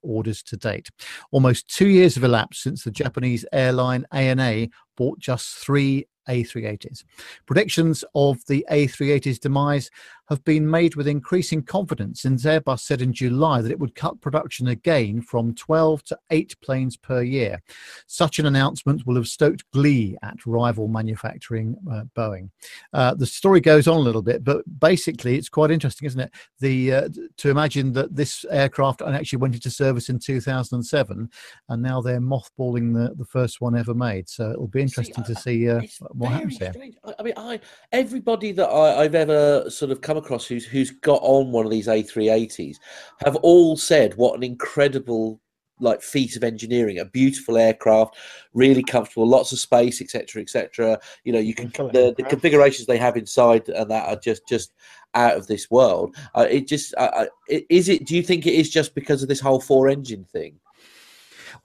orders 0.02 0.44
to 0.44 0.58
date. 0.58 0.90
Almost 1.32 1.68
two 1.68 1.88
years 1.88 2.16
have 2.16 2.24
elapsed 2.24 2.62
since 2.62 2.84
the 2.84 2.92
Japanese 2.92 3.46
airline 3.52 4.06
ANA 4.12 4.68
bought 4.96 5.20
just 5.20 5.58
three 5.58 6.08
A380s. 6.28 7.04
Predictions 7.46 8.04
of 8.16 8.46
the 8.46 8.66
A380's 8.72 9.40
demise 9.40 9.90
have 10.30 10.44
been 10.46 10.70
made 10.70 10.96
with 10.96 11.08
increasing 11.08 11.62
confidence 11.62 12.22
since 12.22 12.46
Airbus 12.46 12.80
said 12.80 13.02
in 13.02 13.12
July 13.12 13.62
that 13.62 13.72
it 13.72 13.80
would 13.80 13.94
cut 13.94 14.22
production 14.22 14.68
again 14.68 15.22
from 15.22 15.54
12 15.54 16.04
to 16.06 16.18
8 16.30 16.56
planes 16.62 16.96
per 16.96 17.22
year. 17.22 17.62
Such 18.08 18.40
an 18.40 18.46
announcement 18.46 19.06
will 19.06 19.16
have 19.16 19.28
stoked 19.28 19.70
glee 19.72 20.18
at 20.24 20.46
rival 20.46 20.88
manufacturing 20.88 21.76
uh, 21.92 22.04
Boeing. 22.16 22.50
Uh, 22.94 23.14
the 23.14 23.26
story 23.26 23.60
goes 23.60 23.88
on 23.88 23.98
a 23.98 24.02
little 24.02 24.22
bit, 24.22 24.44
but 24.44 24.64
basically 24.80 25.36
it's 25.36 25.50
quite 25.50 25.72
interesting, 25.72 26.06
isn't 26.06 26.22
it? 26.22 26.32
The 26.60 26.94
uh, 26.94 27.10
to 27.38 27.50
imagine 27.50 27.92
that 27.94 28.16
this 28.16 28.46
aircraft 28.50 29.02
actually 29.02 29.40
went 29.40 29.56
into 29.56 29.70
service 29.70 30.10
in 30.10 30.20
2007, 30.20 31.30
and 31.70 31.82
now 31.82 32.02
they're 32.02 32.22
mothballing 32.22 32.94
the, 32.94 33.14
the 33.16 33.26
first 33.26 33.60
one 33.60 33.78
ever 33.78 33.94
made. 33.94 34.30
So 34.30 34.52
it'll 34.52 34.68
be 34.68 34.82
interesting 34.84 35.24
see, 35.26 35.34
to 35.34 35.40
see 35.40 35.70
uh, 35.70 35.82
what 36.12 36.32
happens 36.32 36.60
there. 36.60 36.74
I 37.20 37.24
mean, 37.24 37.34
I 37.38 37.60
everybody 37.92 38.52
that 38.54 38.68
I, 38.68 39.02
I've 39.02 39.16
ever 39.16 39.70
sort 39.70 39.92
of 39.92 40.02
come 40.02 40.18
across 40.18 40.46
who's 40.46 40.66
who's 40.66 40.92
got 40.92 41.20
on 41.24 41.52
one 41.52 41.66
of 41.66 41.72
these 41.72 41.88
A380s 41.88 42.78
have 43.26 43.36
all 43.38 43.76
said 43.76 44.16
what 44.16 44.36
an 44.36 44.44
incredible 44.44 45.40
like 45.80 46.02
feat 46.02 46.38
of 46.38 46.44
engineering 46.44 47.00
a 47.00 47.06
beautiful 47.06 47.58
aircraft 47.58 48.16
really 48.54 48.84
comfortable 48.84 49.28
lots 49.28 49.52
of 49.52 49.60
space 49.60 50.02
etc 50.02 50.40
etc 50.40 51.00
you 51.24 51.34
know 51.34 51.40
you 51.40 51.56
can 51.56 51.70
the, 51.92 52.14
the 52.16 52.24
configurations 52.24 52.86
they 52.86 52.98
have 52.98 53.18
inside 53.18 53.68
and 53.70 53.90
that 53.90 54.08
are 54.08 54.20
just 54.20 54.48
just 54.48 54.72
out 55.16 55.38
of 55.38 55.48
this 55.48 55.70
world. 55.70 56.16
Uh, 56.36 56.48
it 56.50 56.68
just 56.68 56.94
uh, 56.98 57.26
is 57.48 57.90
it 57.90 58.06
do 58.06 58.16
you 58.16 58.24
think 58.24 58.46
it 58.46 58.54
is 58.54 58.70
just 58.70 58.96
because 58.96 59.22
of 59.22 59.30
this 59.30 59.40
whole 59.40 59.60
four 59.60 59.88
engine 59.88 60.26
thing 60.26 60.60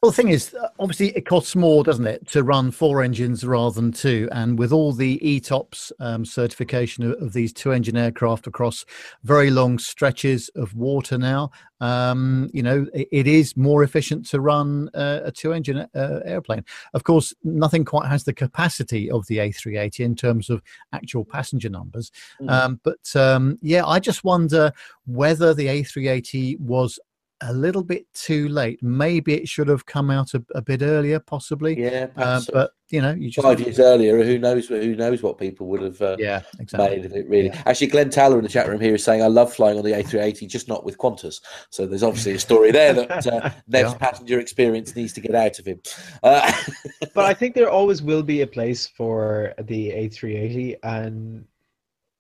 Well, 0.01 0.13
the 0.13 0.17
thing 0.17 0.29
is, 0.29 0.55
uh, 0.55 0.69
obviously, 0.79 1.09
it 1.17 1.27
costs 1.27 1.57
more, 1.57 1.83
doesn't 1.83 2.07
it, 2.07 2.29
to 2.29 2.45
run 2.45 2.71
four 2.71 3.03
engines 3.03 3.43
rather 3.43 3.75
than 3.75 3.91
two? 3.91 4.29
And 4.31 4.57
with 4.57 4.71
all 4.71 4.93
the 4.93 5.19
ETOPS 5.19 5.91
um, 5.99 6.25
certification 6.25 7.03
of, 7.03 7.21
of, 7.21 7.33
these 7.33 7.53
two 7.53 7.73
engine 7.73 7.97
aircraft 7.97 8.47
across 8.47 8.85
very 9.25 9.51
long 9.51 9.77
stretches 9.77 10.51
of 10.51 10.73
water 10.77 11.19
now, 11.19 11.51
um, 11.81 12.49
you 12.53 12.63
know, 12.63 12.87
it, 12.95 13.09
it 13.11 13.27
is 13.27 13.57
more 13.57 13.83
efficient 13.83 14.25
to 14.27 14.41
run 14.41 14.89
uh, 14.95 15.23
a 15.25 15.33
two 15.33 15.53
engine 15.53 15.79
uh, 15.79 16.21
airplane. 16.25 16.65
Of 16.95 17.03
course, 17.03 17.35
nothing 17.43 17.85
quite 17.85 18.09
has 18.09 18.23
the 18.23 18.33
capacity 18.33 19.11
of 19.11 19.27
the 19.27 19.39
A380 19.39 19.99
in 19.99 20.15
terms 20.15 20.49
of 20.49 20.63
actual 20.93 21.25
passenger 21.25 21.71
numbers. 21.71 22.13
Mm. 22.41 22.51
Um, 22.51 22.81
but 22.85 23.17
um, 23.17 23.59
yeah, 23.63 23.85
I 23.85 23.99
just 23.99 24.23
wonder 24.23 24.73
whether 25.07 25.55
the 25.55 25.67
A380 25.67 26.61
was 26.61 27.01
a 27.41 27.53
little 27.53 27.85
bit 27.85 28.07
too 28.15 28.49
late. 28.49 28.83
Maybe 28.83 29.35
it 29.35 29.49
should 29.49 29.69
have 29.69 29.87
come 29.87 30.11
out 30.11 30.35
a, 30.35 30.43
a 30.55 30.63
bit 30.63 30.83
earlier, 30.83 31.21
possibly. 31.21 31.81
Yeah, 31.81 32.09
uh, 32.17 32.41
but 32.53 32.73
you 32.91 33.01
know, 33.01 33.13
you 33.13 33.31
just 33.31 33.47
five 33.47 33.61
years 33.61 33.79
earlier. 33.79 34.23
Who 34.25 34.39
knows? 34.39 34.69
Who 34.69 34.97
knows 34.97 35.23
what 35.23 35.39
people 35.39 35.67
would 35.69 35.83
have 35.83 36.01
uh, 36.01 36.17
yeah 36.19 36.43
exactly. 36.59 36.97
made 36.97 37.07
of 37.07 37.13
it? 37.13 37.29
Really. 37.29 37.49
Yeah. 37.49 37.63
Actually, 37.67 37.89
Glenn 37.89 38.11
Taylor 38.11 38.39
in 38.39 38.43
the 38.43 38.49
chat 38.49 38.69
room 38.69 38.81
here 38.81 38.95
is 38.95 39.05
saying, 39.05 39.23
"I 39.23 39.27
love 39.27 39.53
flying 39.53 39.79
on 39.79 39.85
the 39.85 39.93
A380, 39.93 40.49
just 40.49 40.69
not 40.69 40.85
with 40.85 40.99
Qantas." 40.99 41.41
So 41.71 41.87
there's 41.87 42.03
obviously 42.03 42.33
a 42.33 42.39
story 42.39 42.73
there 42.73 42.93
that 42.93 43.27
uh, 43.27 43.51
Nev's 43.69 43.93
yeah. 43.93 43.99
passenger 43.99 44.41
experience 44.41 44.97
needs 44.97 45.13
to 45.15 45.21
get 45.21 45.35
out 45.35 45.59
of 45.59 45.67
him. 45.67 45.81
Uh, 46.23 46.51
but 47.15 47.25
I 47.25 47.35
think 47.35 47.55
there 47.55 47.71
always 47.71 48.03
will 48.03 48.23
be 48.23 48.41
a 48.41 48.47
place 48.47 48.87
for 48.87 49.55
the 49.63 49.91
A380, 49.91 50.77
and 50.83 51.45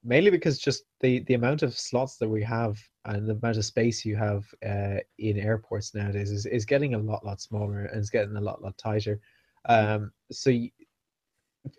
mainly 0.04 0.30
because 0.30 0.58
just 0.58 0.84
the 1.00 1.20
the 1.20 1.34
amount 1.34 1.62
of 1.62 1.76
slots 1.76 2.16
that 2.18 2.28
we 2.28 2.42
have 2.42 2.78
and 3.08 3.26
the 3.26 3.32
amount 3.32 3.56
of 3.56 3.64
space 3.64 4.04
you 4.04 4.16
have 4.16 4.44
uh, 4.66 4.98
in 5.18 5.38
airports 5.38 5.94
nowadays 5.94 6.30
is, 6.30 6.46
is 6.46 6.64
getting 6.64 6.94
a 6.94 6.98
lot 6.98 7.24
lot 7.24 7.40
smaller 7.40 7.86
and 7.86 7.98
it's 7.98 8.10
getting 8.10 8.36
a 8.36 8.40
lot 8.40 8.62
lot 8.62 8.76
tighter. 8.78 9.20
Um, 9.68 10.12
so 10.30 10.50
you, 10.50 10.70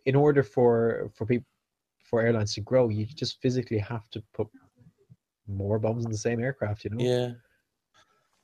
in 0.06 0.16
order 0.16 0.44
for 0.44 1.10
for 1.16 1.26
people 1.26 1.48
for 2.04 2.22
airlines 2.22 2.54
to 2.56 2.62
grow 2.62 2.90
you 2.90 3.06
just 3.06 3.40
physically 3.42 3.78
have 3.78 4.10
to 4.10 4.24
put 4.34 4.48
more 5.48 5.80
bombs 5.80 6.06
in 6.06 6.12
the 6.12 6.18
same 6.18 6.40
aircraft 6.40 6.84
you 6.84 6.90
know? 6.90 7.04
Yeah. 7.04 7.32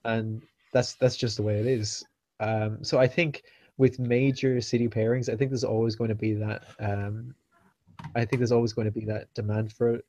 And 0.03 0.43
that's 0.71 0.93
that's 0.93 1.17
just 1.17 1.37
the 1.37 1.43
way 1.43 1.59
it 1.59 1.65
is. 1.65 2.03
Um, 2.39 2.83
so 2.83 2.99
i 2.99 3.07
think 3.07 3.43
with 3.77 3.97
major 3.97 4.59
city 4.59 4.89
pairings 4.89 5.29
i 5.33 5.35
think 5.37 5.49
there's 5.49 5.63
always 5.63 5.95
going 5.95 6.09
to 6.09 6.15
be 6.15 6.33
that 6.33 6.63
um, 6.79 7.33
I 8.15 8.25
think 8.25 8.39
there's 8.39 8.51
always 8.51 8.73
going 8.73 8.85
to 8.85 8.91
be 8.91 9.05
that 9.05 9.33
demand 9.33 9.73
for 9.73 9.95
it. 9.95 10.05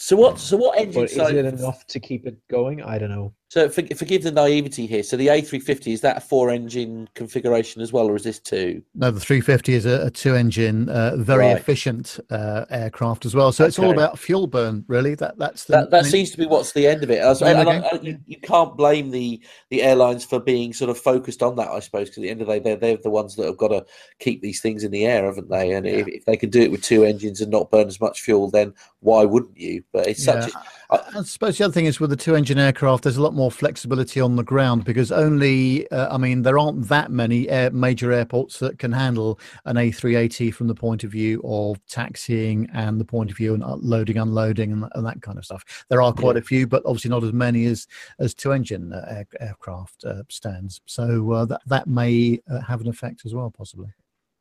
So 0.00 0.16
what? 0.16 0.38
So 0.38 0.56
what 0.56 0.78
engine? 0.78 1.02
But 1.02 1.10
is 1.10 1.18
it 1.18 1.44
enough 1.44 1.86
to 1.88 2.00
keep 2.00 2.26
it 2.26 2.38
going? 2.48 2.82
I 2.82 2.96
don't 2.96 3.10
know. 3.10 3.34
So 3.50 3.68
for, 3.68 3.82
forgive 3.96 4.22
the 4.22 4.30
naivety 4.30 4.86
here. 4.86 5.02
So 5.02 5.16
the 5.16 5.26
A350 5.26 5.92
is 5.92 6.00
that 6.02 6.16
a 6.16 6.20
four-engine 6.20 7.08
configuration 7.14 7.82
as 7.82 7.92
well, 7.92 8.08
or 8.08 8.14
is 8.14 8.22
this 8.22 8.38
two? 8.38 8.80
No, 8.94 9.10
the 9.10 9.18
350 9.18 9.74
is 9.74 9.86
a, 9.86 10.06
a 10.06 10.10
two-engine, 10.10 10.88
uh, 10.88 11.16
very 11.16 11.46
right. 11.46 11.56
efficient 11.56 12.20
uh, 12.30 12.64
aircraft 12.70 13.26
as 13.26 13.34
well. 13.34 13.50
So 13.50 13.64
okay. 13.64 13.68
it's 13.68 13.78
all 13.80 13.90
about 13.90 14.20
fuel 14.20 14.46
burn, 14.46 14.84
really. 14.86 15.16
That 15.16 15.36
that's 15.36 15.64
the, 15.64 15.72
that, 15.72 15.90
that 15.90 15.98
I 15.98 16.02
mean, 16.02 16.12
seems 16.12 16.30
to 16.30 16.38
be 16.38 16.46
what's 16.46 16.72
the 16.72 16.86
end 16.86 17.02
of 17.02 17.10
it. 17.10 17.18
I, 17.22 17.32
I, 17.32 17.78
I, 17.78 18.00
you, 18.00 18.18
you, 18.24 18.38
can't 18.38 18.76
blame 18.76 19.10
the 19.10 19.42
the 19.70 19.82
airlines 19.82 20.24
for 20.24 20.38
being 20.38 20.72
sort 20.72 20.88
of 20.88 20.96
focused 20.96 21.42
on 21.42 21.56
that, 21.56 21.70
I 21.70 21.80
suppose. 21.80 22.08
Because 22.08 22.18
at 22.18 22.22
the 22.22 22.30
end 22.30 22.40
of 22.40 22.46
the 22.46 22.52
day, 22.54 22.60
they're 22.60 22.76
they're 22.76 22.96
the 23.02 23.10
ones 23.10 23.34
that 23.34 23.46
have 23.46 23.56
got 23.56 23.68
to 23.68 23.84
keep 24.20 24.42
these 24.42 24.60
things 24.60 24.84
in 24.84 24.92
the 24.92 25.04
air, 25.06 25.24
haven't 25.24 25.50
they? 25.50 25.72
And 25.72 25.86
yeah. 25.86 25.92
if, 25.94 26.06
if, 26.06 26.24
they 26.24 26.36
can 26.36 26.50
do 26.50 26.62
it 26.62 26.70
with 26.70 26.82
two 26.82 27.02
engines 27.02 27.40
and 27.40 27.50
not 27.50 27.72
burn 27.72 27.88
as 27.88 28.00
much 28.00 28.20
fuel, 28.20 28.48
then 28.48 28.72
why 29.00 29.24
wouldn't 29.24 29.58
you? 29.58 29.82
But 29.92 30.06
it's 30.06 30.26
yeah. 30.26 30.40
such. 30.40 30.54
A, 30.54 30.58
I 30.92 31.22
suppose 31.22 31.56
the 31.56 31.64
other 31.64 31.72
thing 31.72 31.86
is 31.86 32.00
with 32.00 32.10
the 32.10 32.16
two-engine 32.16 32.58
aircraft, 32.58 33.04
there's 33.04 33.16
a 33.16 33.22
lot 33.22 33.34
more 33.34 33.50
flexibility 33.50 34.20
on 34.20 34.34
the 34.34 34.42
ground 34.42 34.84
because 34.84 35.12
only, 35.12 35.88
uh, 35.90 36.12
I 36.12 36.18
mean, 36.18 36.42
there 36.42 36.58
aren't 36.58 36.88
that 36.88 37.12
many 37.12 37.48
air, 37.48 37.70
major 37.70 38.10
airports 38.10 38.58
that 38.58 38.80
can 38.80 38.90
handle 38.90 39.38
an 39.66 39.76
A380 39.76 40.52
from 40.52 40.66
the 40.66 40.74
point 40.74 41.04
of 41.04 41.12
view 41.12 41.40
of 41.44 41.84
taxiing 41.86 42.68
and 42.74 43.00
the 43.00 43.04
point 43.04 43.30
of 43.30 43.36
view 43.36 43.54
and 43.54 43.62
loading, 43.82 44.18
unloading, 44.18 44.72
and, 44.72 44.84
and 44.94 45.06
that 45.06 45.22
kind 45.22 45.38
of 45.38 45.44
stuff. 45.44 45.84
There 45.88 46.02
are 46.02 46.12
quite 46.12 46.34
yeah. 46.34 46.40
a 46.40 46.44
few, 46.44 46.66
but 46.66 46.82
obviously 46.84 47.10
not 47.10 47.22
as 47.22 47.32
many 47.32 47.66
as 47.66 47.86
as 48.18 48.34
two-engine 48.34 48.92
uh, 48.92 49.06
air, 49.08 49.26
aircraft 49.40 50.04
uh, 50.04 50.22
stands. 50.28 50.80
So 50.86 51.30
uh, 51.30 51.44
that 51.46 51.60
that 51.66 51.86
may 51.86 52.40
uh, 52.50 52.60
have 52.62 52.80
an 52.80 52.88
effect 52.88 53.22
as 53.24 53.32
well, 53.32 53.50
possibly. 53.50 53.92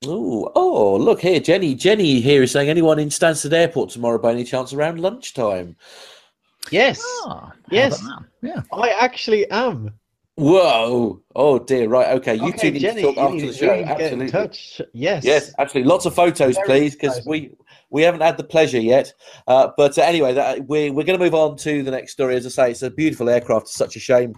Oh, 0.06 0.50
oh, 0.56 0.96
look 0.96 1.20
here, 1.20 1.41
Jenny. 1.41 1.75
Jenny 1.75 2.22
here 2.22 2.41
is 2.41 2.51
saying 2.51 2.70
anyone 2.70 3.00
in 3.00 3.10
Stansted 3.10 3.51
Airport 3.51 3.89
tomorrow 3.89 4.18
by 4.18 4.32
any 4.32 4.46
chance 4.46 4.72
around 4.72 5.01
lunchtime? 5.01 5.75
Yes. 6.72 7.01
Oh, 7.03 7.51
yes. 7.70 8.01
Yeah. 8.41 8.62
I 8.72 8.89
actually 8.91 9.50
am. 9.51 9.94
Whoa! 10.36 11.22
Oh 11.36 11.60
dear! 11.60 11.89
Right. 11.89 12.15
Okay. 12.15 12.36
You 12.36 12.48
okay, 12.48 12.58
two 12.58 12.72
need 12.72 12.79
Jenny, 12.79 13.01
to 13.01 13.13
talk 13.13 13.18
after 13.18 13.46
the 13.46 13.53
show. 13.53 13.74
Absolutely. 13.74 14.29
touch. 14.29 14.82
Yes. 14.94 15.25
Yes. 15.25 15.53
Absolutely. 15.60 15.89
Lots 15.89 16.06
of 16.06 16.15
photos, 16.15 16.56
Very 16.56 16.65
please, 16.65 16.94
because 16.94 17.25
we 17.25 17.51
we 17.89 18.03
haven't 18.03 18.22
had 18.22 18.38
the 18.38 18.46
pleasure 18.46 18.79
yet. 18.79 19.12
Uh, 19.48 19.72
but 19.75 19.98
uh, 19.98 20.03
anyway, 20.03 20.34
that, 20.34 20.65
we're 20.65 20.94
we're 20.94 21.03
going 21.03 21.20
to 21.20 21.25
move 21.25 21.36
on 21.36 21.58
to 21.58 21.84
the 21.84 21.91
next 21.91 22.13
story. 22.13 22.38
As 22.38 22.46
I 22.46 22.50
say, 22.50 22.72
it's 22.72 22.84
a 22.84 22.89
beautiful 22.89 23.27
aircraft. 23.27 23.65
It's 23.65 23.75
such 23.75 23.98
a 23.98 24.00
shame 24.00 24.34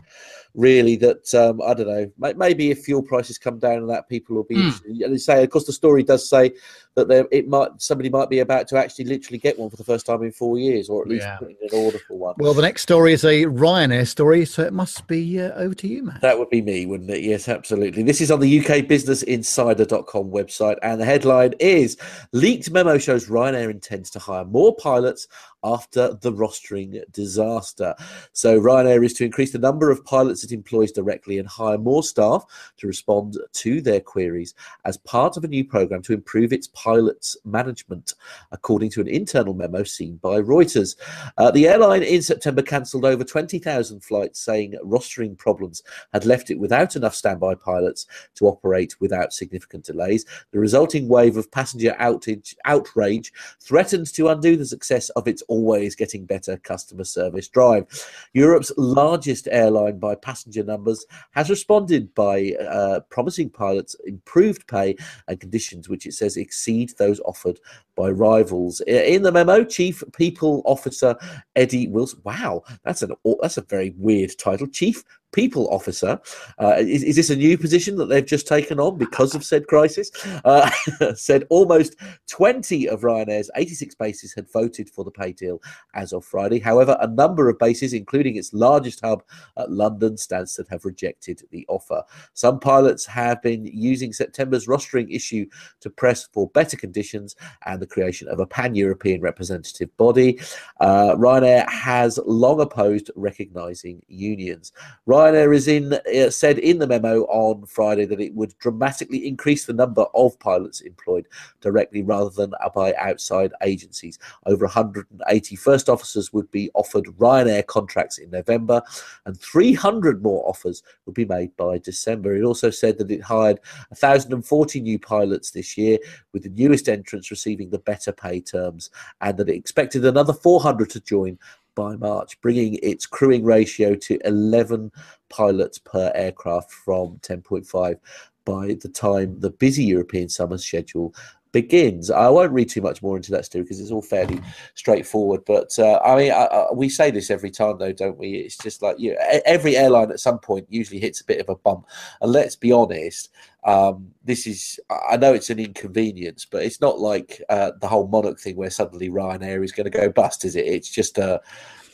really 0.53 0.96
that 0.98 1.34
um, 1.34 1.62
I 1.62 1.74
don't 1.74 1.88
know. 1.88 2.34
Maybe 2.36 2.72
if 2.72 2.84
fuel 2.84 3.01
prices 3.01 3.38
come 3.38 3.60
down 3.60 3.77
and 3.77 3.89
that, 3.89 4.10
people 4.10 4.36
will 4.36 4.43
be. 4.43 4.55
Mm. 4.55 5.03
And 5.03 5.13
they 5.13 5.17
say, 5.17 5.43
of 5.43 5.50
course, 5.50 5.65
the 5.65 5.74
story 5.74 6.03
does 6.03 6.29
say 6.29 6.51
that 6.96 7.08
there 7.08 7.26
it 7.32 7.48
might 7.48 7.70
somebody 7.82 8.10
might 8.10 8.30
be 8.30 8.40
about 8.40 8.68
to 8.70 8.78
actually 8.78 9.06
literally 9.06 9.38
get 9.38 9.58
one 9.58 9.70
for 9.70 9.78
the 9.78 9.84
first 9.84 10.06
time 10.06 10.24
in 10.24 10.32
four 10.32 10.58
years, 10.58 10.90
or 10.90 11.02
at 11.02 11.08
least 11.08 11.24
yeah. 11.24 11.38
putting 11.38 11.58
an 11.62 11.70
order 11.74 12.00
for 12.00 12.18
one. 12.18 12.36
Well, 12.38 12.54
the 12.54 12.62
next 12.62 12.82
story 12.82 13.14
is 13.14 13.24
a 13.24 13.46
Ryanair 13.46 14.08
story, 14.08 14.46
so 14.46 14.64
it 14.64 14.74
must 14.74 15.08
be 15.08 15.40
uh, 15.40 15.52
over 15.54 15.74
to 15.76 15.88
you, 15.88 16.04
Matt. 16.04 16.22
That 16.22 16.38
would 16.38 16.50
be 16.50 16.62
me, 16.62 16.86
wouldn't 16.86 17.10
it? 17.10 17.24
Yes, 17.24 17.48
absolutely. 17.48 18.04
This 18.04 18.22
is 18.22 18.32
on 18.32 18.40
the 18.40 18.60
UK 18.60 18.88
Business 18.88 19.24
Insider.com 19.24 20.32
website, 20.32 20.78
and 20.84 21.00
the 21.00 21.06
headline 21.06 21.54
is: 21.60 21.98
Leaked 22.34 22.72
memo 22.72 22.98
shows 22.98 23.28
Ryanair 23.28 23.70
intends 23.70 24.10
to 24.12 24.20
hire 24.20 24.46
more 24.46 24.76
pilots 24.76 25.28
after 25.64 26.14
the 26.22 26.32
rostering 26.32 27.02
disaster. 27.12 27.96
So 28.34 28.60
Ryanair 28.60 29.06
is 29.06 29.14
to 29.14 29.26
increase 29.26 29.52
the 29.52 29.60
number 29.60 29.92
of 29.92 30.04
pilots 30.06 30.44
it 30.44 30.52
employs 30.52 30.92
directly 30.92 31.38
and 31.38 31.48
hire 31.48 31.78
more 31.78 32.04
staff 32.04 32.46
to 32.78 32.88
respond 32.88 33.38
to 33.54 33.82
their 33.82 34.00
queries 34.00 34.54
as 34.86 34.98
part 34.98 35.38
of 35.38 35.44
a 35.44 35.48
new 35.48 35.64
program 35.64 36.02
to 36.04 36.14
improve 36.14 36.52
its 36.52 36.68
pilots 36.84 37.38
management, 37.46 38.16
according 38.52 38.90
to 38.90 39.02
an 39.02 39.08
internal 39.08 39.54
memo 39.54 39.84
seen 39.84 40.18
by 40.18 40.42
Reuters. 40.42 40.96
Uh, 41.38 41.52
the 41.52 41.68
airline 41.68 42.02
in 42.02 42.22
September 42.22 42.62
cancelled 42.62 43.06
over 43.06 43.24
20,000 43.24 44.04
flights, 44.04 44.40
saying 44.40 44.76
rostering 44.84 45.38
problems 45.38 45.84
had 46.12 46.26
left 46.26 46.50
it 46.50 46.60
without 46.60 46.96
enough 46.96 47.14
standby 47.14 47.56
pilots 47.56 48.08
to 48.36 48.48
operate 48.48 49.00
without 49.00 49.32
significant 49.34 49.86
delays. 49.86 50.26
The 50.52 50.60
resulting 50.60 51.08
wave 51.08 51.38
of 51.38 51.52
passenger 51.52 51.96
outage, 52.00 52.56
outrage 52.66 53.32
threatened 53.60 54.12
to 54.14 54.30
undo 54.30 54.58
the 54.58 54.66
success 54.66 55.10
of 55.10 55.28
its 55.28 55.44
always 55.44 55.96
getting 55.96 56.26
better 56.26 56.58
customer 56.58 57.04
service 57.04 57.48
drive. 57.48 57.86
Europe's 58.34 58.72
largest 58.78 59.48
airline 59.52 60.00
by 60.00 60.16
passenger 60.16 60.64
numbers 60.64 61.06
has 61.32 61.50
responded 61.50 62.14
by 62.16 62.54
uh, 62.60 63.02
promising 63.12 63.50
pilots 63.50 63.96
improved 64.06 64.66
pay 64.68 64.96
and 65.28 65.40
conditions, 65.40 65.88
which 65.88 66.08
it 66.08 66.14
says 66.14 66.38
exceed 66.38 66.71
those 66.98 67.20
offered 67.22 67.60
by 67.96 68.10
rivals. 68.10 68.82
In 68.82 69.24
the 69.24 69.32
memo, 69.32 69.63
Chief 69.63 70.04
People 70.16 70.62
Officer 70.66 71.16
Eddie 71.56 71.88
Wilson. 71.88 72.22
Wow, 72.24 72.63
that's 72.84 73.01
an 73.01 73.13
that's 73.42 73.58
a 73.58 73.62
very 73.62 73.94
weird 73.98 74.32
title. 74.38 74.68
Chief 74.68 75.04
people 75.32 75.68
officer. 75.70 76.20
Uh, 76.60 76.76
is, 76.78 77.04
is, 77.04 77.16
this 77.16 77.30
a 77.30 77.36
new 77.36 77.58
position 77.58 77.96
that 77.96 78.08
they've 78.08 78.26
just 78.26 78.48
taken 78.48 78.80
on 78.80 78.98
because 78.98 79.34
of 79.36 79.44
said 79.44 79.68
crisis? 79.68 80.12
Uh, 80.44 80.70
said 81.16 81.46
almost 81.50 81.96
20 82.30 82.88
of 82.90 83.02
Ryanair's 83.02 83.50
86 83.56 83.96
bases 83.96 84.34
had 84.34 84.52
voted 84.52 84.90
for 84.90 85.04
the 85.04 85.12
pay 85.12 85.32
deal 85.32 85.62
as 85.96 86.14
of 86.14 86.26
Friday. 86.26 86.60
However, 86.60 86.98
a 87.00 87.08
number 87.08 87.50
of 87.50 87.58
bases, 87.60 87.94
including 87.94 88.36
its 88.36 88.54
largest 88.54 89.02
hub 89.02 89.24
at 89.58 89.72
London, 89.72 90.16
Stansted, 90.16 90.70
have 90.70 90.86
rejected 90.86 91.44
the 91.52 91.66
offer. 91.70 92.04
Some 92.34 92.60
pilots 92.60 93.06
have 93.06 93.42
been 93.42 93.66
using 93.66 94.14
September's 94.14 94.68
rostering 94.68 95.14
issue 95.14 95.46
to 95.80 95.90
press 95.90 96.28
for 96.34 96.50
better 96.50 96.78
conditions 96.78 97.36
and 97.66 97.82
the 97.82 97.88
creation 97.88 98.28
of 98.28 98.40
a 98.40 98.46
pan 98.46 98.76
European 98.76 99.22
representative 99.22 99.96
body. 99.98 100.40
Uh, 100.80 101.16
Ryanair 101.16 101.70
has 101.70 102.20
long 102.26 102.60
opposed 102.60 103.12
recognising 103.16 104.02
unions. 104.08 104.72
Ryanair 105.08 105.21
is 105.28 105.68
in 105.68 105.94
uh, 105.94 106.30
said 106.30 106.60
in 106.60 106.80
the 106.80 106.88
memo 106.88 107.24
on 107.24 107.66
Friday 107.66 108.06
that 108.06 108.20
it 108.20 108.34
would 108.34 108.58
dramatically 108.60 109.28
increase 109.28 109.66
the 109.66 109.74
number 109.74 110.06
of 110.13 110.38
pilots 110.40 110.82
employed 110.82 111.28
directly 111.62 112.01
rather 112.01 112.30
than 112.30 112.54
by 112.74 112.94
outside 112.96 113.54
agencies. 113.63 114.20
Over 114.46 114.66
180 114.66 115.56
first 115.56 115.90
officers 115.90 116.34
would 116.34 116.50
be 116.51 116.70
offered 116.74 117.06
Ryanair 117.06 117.66
contracts 117.68 118.18
in 118.18 118.30
November, 118.30 118.82
and 119.25 119.40
300 119.40 120.24
more 120.24 120.48
offers 120.48 120.84
would 121.06 121.16
be 121.16 121.25
made 121.25 121.56
by 121.58 121.78
December. 121.78 122.36
It 122.36 122.44
also 122.44 122.70
said 122.70 122.98
that 122.98 123.12
it 123.12 123.22
hired 123.22 123.60
1,040 123.90 124.82
new 124.82 125.00
pilots 125.00 125.51
this 125.51 125.78
year, 125.78 125.98
with 126.34 126.44
the 126.44 126.50
newest 126.50 126.90
entrants 126.90 127.32
receiving 127.32 127.70
the 127.70 127.80
better 127.80 128.12
pay 128.12 128.42
terms, 128.42 128.90
and 129.22 129.38
that 129.38 129.50
it 129.50 129.56
expected 129.56 130.06
another 130.06 130.34
400 130.34 130.90
to 130.92 131.00
join 131.00 131.38
by 131.75 131.96
March, 131.96 132.40
bringing 132.42 132.78
its 132.82 133.06
crewing 133.06 133.44
ratio 133.44 133.96
to 133.96 134.20
11 134.25 134.92
pilots 135.30 135.78
per 135.78 136.12
aircraft 136.16 136.72
from 136.72 137.18
10.5 137.20 137.98
by 138.46 138.75
the 138.82 138.90
time 138.90 139.40
the 139.40 139.51
busy 139.51 139.84
European 139.84 140.28
summer 140.28 140.58
schedule 140.58 141.13
begins. 141.51 142.10
I 142.10 142.29
won't 142.29 142.51
read 142.51 142.70
too 142.70 142.81
much 142.81 143.01
more 143.01 143.17
into 143.17 143.31
that, 143.31 143.46
Stu, 143.46 143.62
because 143.62 143.79
it's 143.79 143.91
all 143.91 144.01
fairly 144.01 144.41
straightforward. 144.75 145.43
But 145.46 145.77
uh, 145.77 146.00
I 146.03 146.15
mean, 146.15 146.31
I, 146.31 146.46
I, 146.46 146.74
we 146.74 146.89
say 146.89 147.12
this 147.12 147.29
every 147.29 147.51
time, 147.51 147.77
though, 147.77 147.91
don't 147.93 148.17
we? 148.17 148.36
It's 148.36 148.58
just 148.58 148.81
like 148.81 149.00
you. 149.00 149.13
Know, 149.13 149.39
every 149.46 149.77
airline 149.77 150.12
at 150.12 150.20
some 150.20 150.39
point 150.39 150.67
usually 150.70 151.00
hits 151.00 151.22
a 151.22 151.25
bit 151.25 151.41
of 151.41 151.50
a 151.50 151.55
bump, 151.55 151.86
and 152.22 152.31
let's 152.31 152.55
be 152.55 152.72
honest. 152.72 153.29
Um, 153.63 154.12
this 154.24 154.48
is, 154.48 154.79
I 154.89 155.17
know 155.17 155.36
it's 155.36 155.51
an 155.51 155.60
inconvenience, 155.60 156.46
but 156.46 156.63
it's 156.63 156.81
not 156.81 157.00
like 157.00 157.43
uh, 157.48 157.74
the 157.79 157.88
whole 157.88 158.08
Monarch 158.08 158.39
thing 158.39 158.55
where 158.55 158.72
suddenly 158.72 159.10
Ryanair 159.10 159.63
is 159.63 159.72
going 159.72 159.86
to 159.86 159.96
go 159.96 160.10
bust, 160.10 160.46
is 160.46 160.55
it? 160.55 160.65
It's 160.65 160.89
just 160.89 161.20
a, 161.20 161.39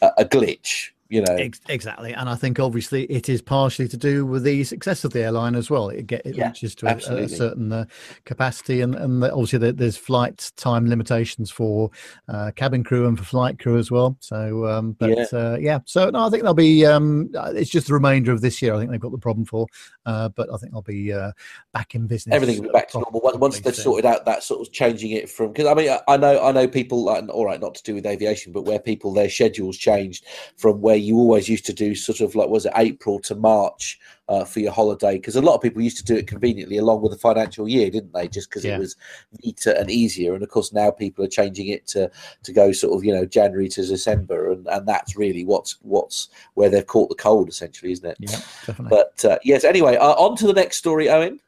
a 0.01 0.23
glitch 0.23 0.91
you 1.09 1.21
know. 1.21 1.37
Exactly 1.69 2.13
and 2.13 2.29
i 2.29 2.35
think 2.35 2.59
obviously 2.59 3.03
it 3.05 3.29
is 3.29 3.41
partially 3.41 3.87
to 3.87 3.97
do 3.97 4.25
with 4.25 4.43
the 4.43 4.63
success 4.63 5.03
of 5.03 5.13
the 5.13 5.21
airline 5.21 5.55
as 5.55 5.69
well. 5.69 5.89
It 5.89 6.07
get 6.07 6.25
it 6.25 6.35
yeah, 6.35 6.47
reaches 6.47 6.75
to 6.75 6.87
a, 6.87 7.23
a, 7.23 7.29
certain 7.29 7.71
uh, 7.71 7.85
capacity 8.25 8.81
and 8.81 8.95
and 8.95 9.23
obviously 9.23 9.71
there's 9.71 9.97
flight 9.97 10.51
time 10.57 10.87
limitations 10.87 11.51
for 11.51 11.91
uh, 12.27 12.51
cabin 12.55 12.83
crew 12.83 13.07
and 13.07 13.17
for 13.17 13.23
flight 13.23 13.59
crew 13.59 13.77
as 13.77 13.91
well. 13.91 14.17
So 14.19 14.65
um 14.67 14.93
but 14.93 15.09
yeah, 15.09 15.25
uh, 15.33 15.57
yeah. 15.59 15.79
so 15.85 16.09
no 16.09 16.25
i 16.25 16.29
think 16.29 16.43
they'll 16.43 16.53
be 16.53 16.85
um 16.85 17.29
it's 17.53 17.69
just 17.69 17.87
the 17.87 17.93
remainder 17.93 18.31
of 18.31 18.41
this 18.41 18.61
year 18.61 18.73
i 18.73 18.77
think 18.77 18.91
they've 18.91 18.99
got 18.99 19.11
the 19.11 19.17
problem 19.17 19.45
for 19.45 19.67
uh, 20.05 20.29
but 20.29 20.51
i 20.53 20.57
think 20.57 20.71
they'll 20.71 20.81
be 20.81 21.13
uh, 21.13 21.31
back 21.73 21.95
in 21.95 22.07
business 22.07 22.35
everything 22.35 22.57
will 22.57 22.69
be 22.69 22.73
back 22.73 22.89
to 22.89 22.99
normal 22.99 23.21
once 23.39 23.59
they've 23.59 23.75
sorted 23.75 24.05
out 24.05 24.25
that 24.25 24.43
sort 24.43 24.65
of 24.65 24.73
changing 24.73 25.11
it 25.11 25.29
from 25.29 25.51
because 25.51 25.67
i 25.67 25.73
mean 25.73 25.95
i 26.07 26.17
know 26.17 26.43
i 26.43 26.51
know 26.51 26.67
people 26.67 27.03
like 27.03 27.27
all 27.29 27.45
right 27.45 27.61
not 27.61 27.75
to 27.75 27.83
do 27.83 27.95
with 27.95 28.05
aviation 28.05 28.51
but 28.51 28.63
where 28.63 28.79
people 28.79 29.13
their 29.13 29.29
schedules 29.29 29.77
changed 29.77 30.25
from 30.57 30.81
where 30.81 30.96
you 30.97 31.17
always 31.17 31.47
used 31.47 31.65
to 31.65 31.73
do 31.73 31.95
sort 31.95 32.21
of 32.21 32.35
like 32.35 32.49
was 32.49 32.65
it 32.65 32.73
April 32.75 33.19
to 33.19 33.35
March 33.35 33.99
uh, 34.29 34.43
for 34.43 34.59
your 34.59 34.71
holiday 34.71 35.13
because 35.17 35.35
a 35.35 35.41
lot 35.41 35.55
of 35.55 35.61
people 35.61 35.81
used 35.81 35.97
to 35.97 36.03
do 36.03 36.15
it 36.15 36.27
conveniently 36.27 36.77
along 36.77 37.01
with 37.01 37.11
the 37.11 37.17
financial 37.17 37.67
year, 37.67 37.89
didn't 37.89 38.13
they? 38.13 38.27
Just 38.27 38.49
because 38.49 38.65
yeah. 38.65 38.75
it 38.75 38.79
was 38.79 38.95
neater 39.43 39.71
and 39.71 39.89
easier. 39.89 40.33
And 40.33 40.43
of 40.43 40.49
course 40.49 40.73
now 40.73 40.91
people 40.91 41.23
are 41.23 41.29
changing 41.29 41.67
it 41.67 41.87
to 41.87 42.11
to 42.43 42.53
go 42.53 42.71
sort 42.71 42.97
of 42.97 43.03
you 43.03 43.13
know 43.13 43.25
January 43.25 43.69
to 43.69 43.85
December, 43.85 44.51
and 44.51 44.67
and 44.67 44.87
that's 44.87 45.15
really 45.15 45.45
what's 45.45 45.77
what's 45.81 46.29
where 46.55 46.69
they've 46.69 46.87
caught 46.87 47.09
the 47.09 47.15
cold 47.15 47.49
essentially, 47.49 47.91
isn't 47.91 48.09
it? 48.09 48.17
Yeah, 48.19 48.39
definitely. 48.65 48.89
But 48.89 49.25
uh, 49.25 49.39
yes, 49.43 49.63
anyway, 49.63 49.95
uh, 49.95 50.13
on 50.13 50.35
to 50.37 50.47
the 50.47 50.53
next 50.53 50.77
story, 50.77 51.09
Owen. 51.09 51.39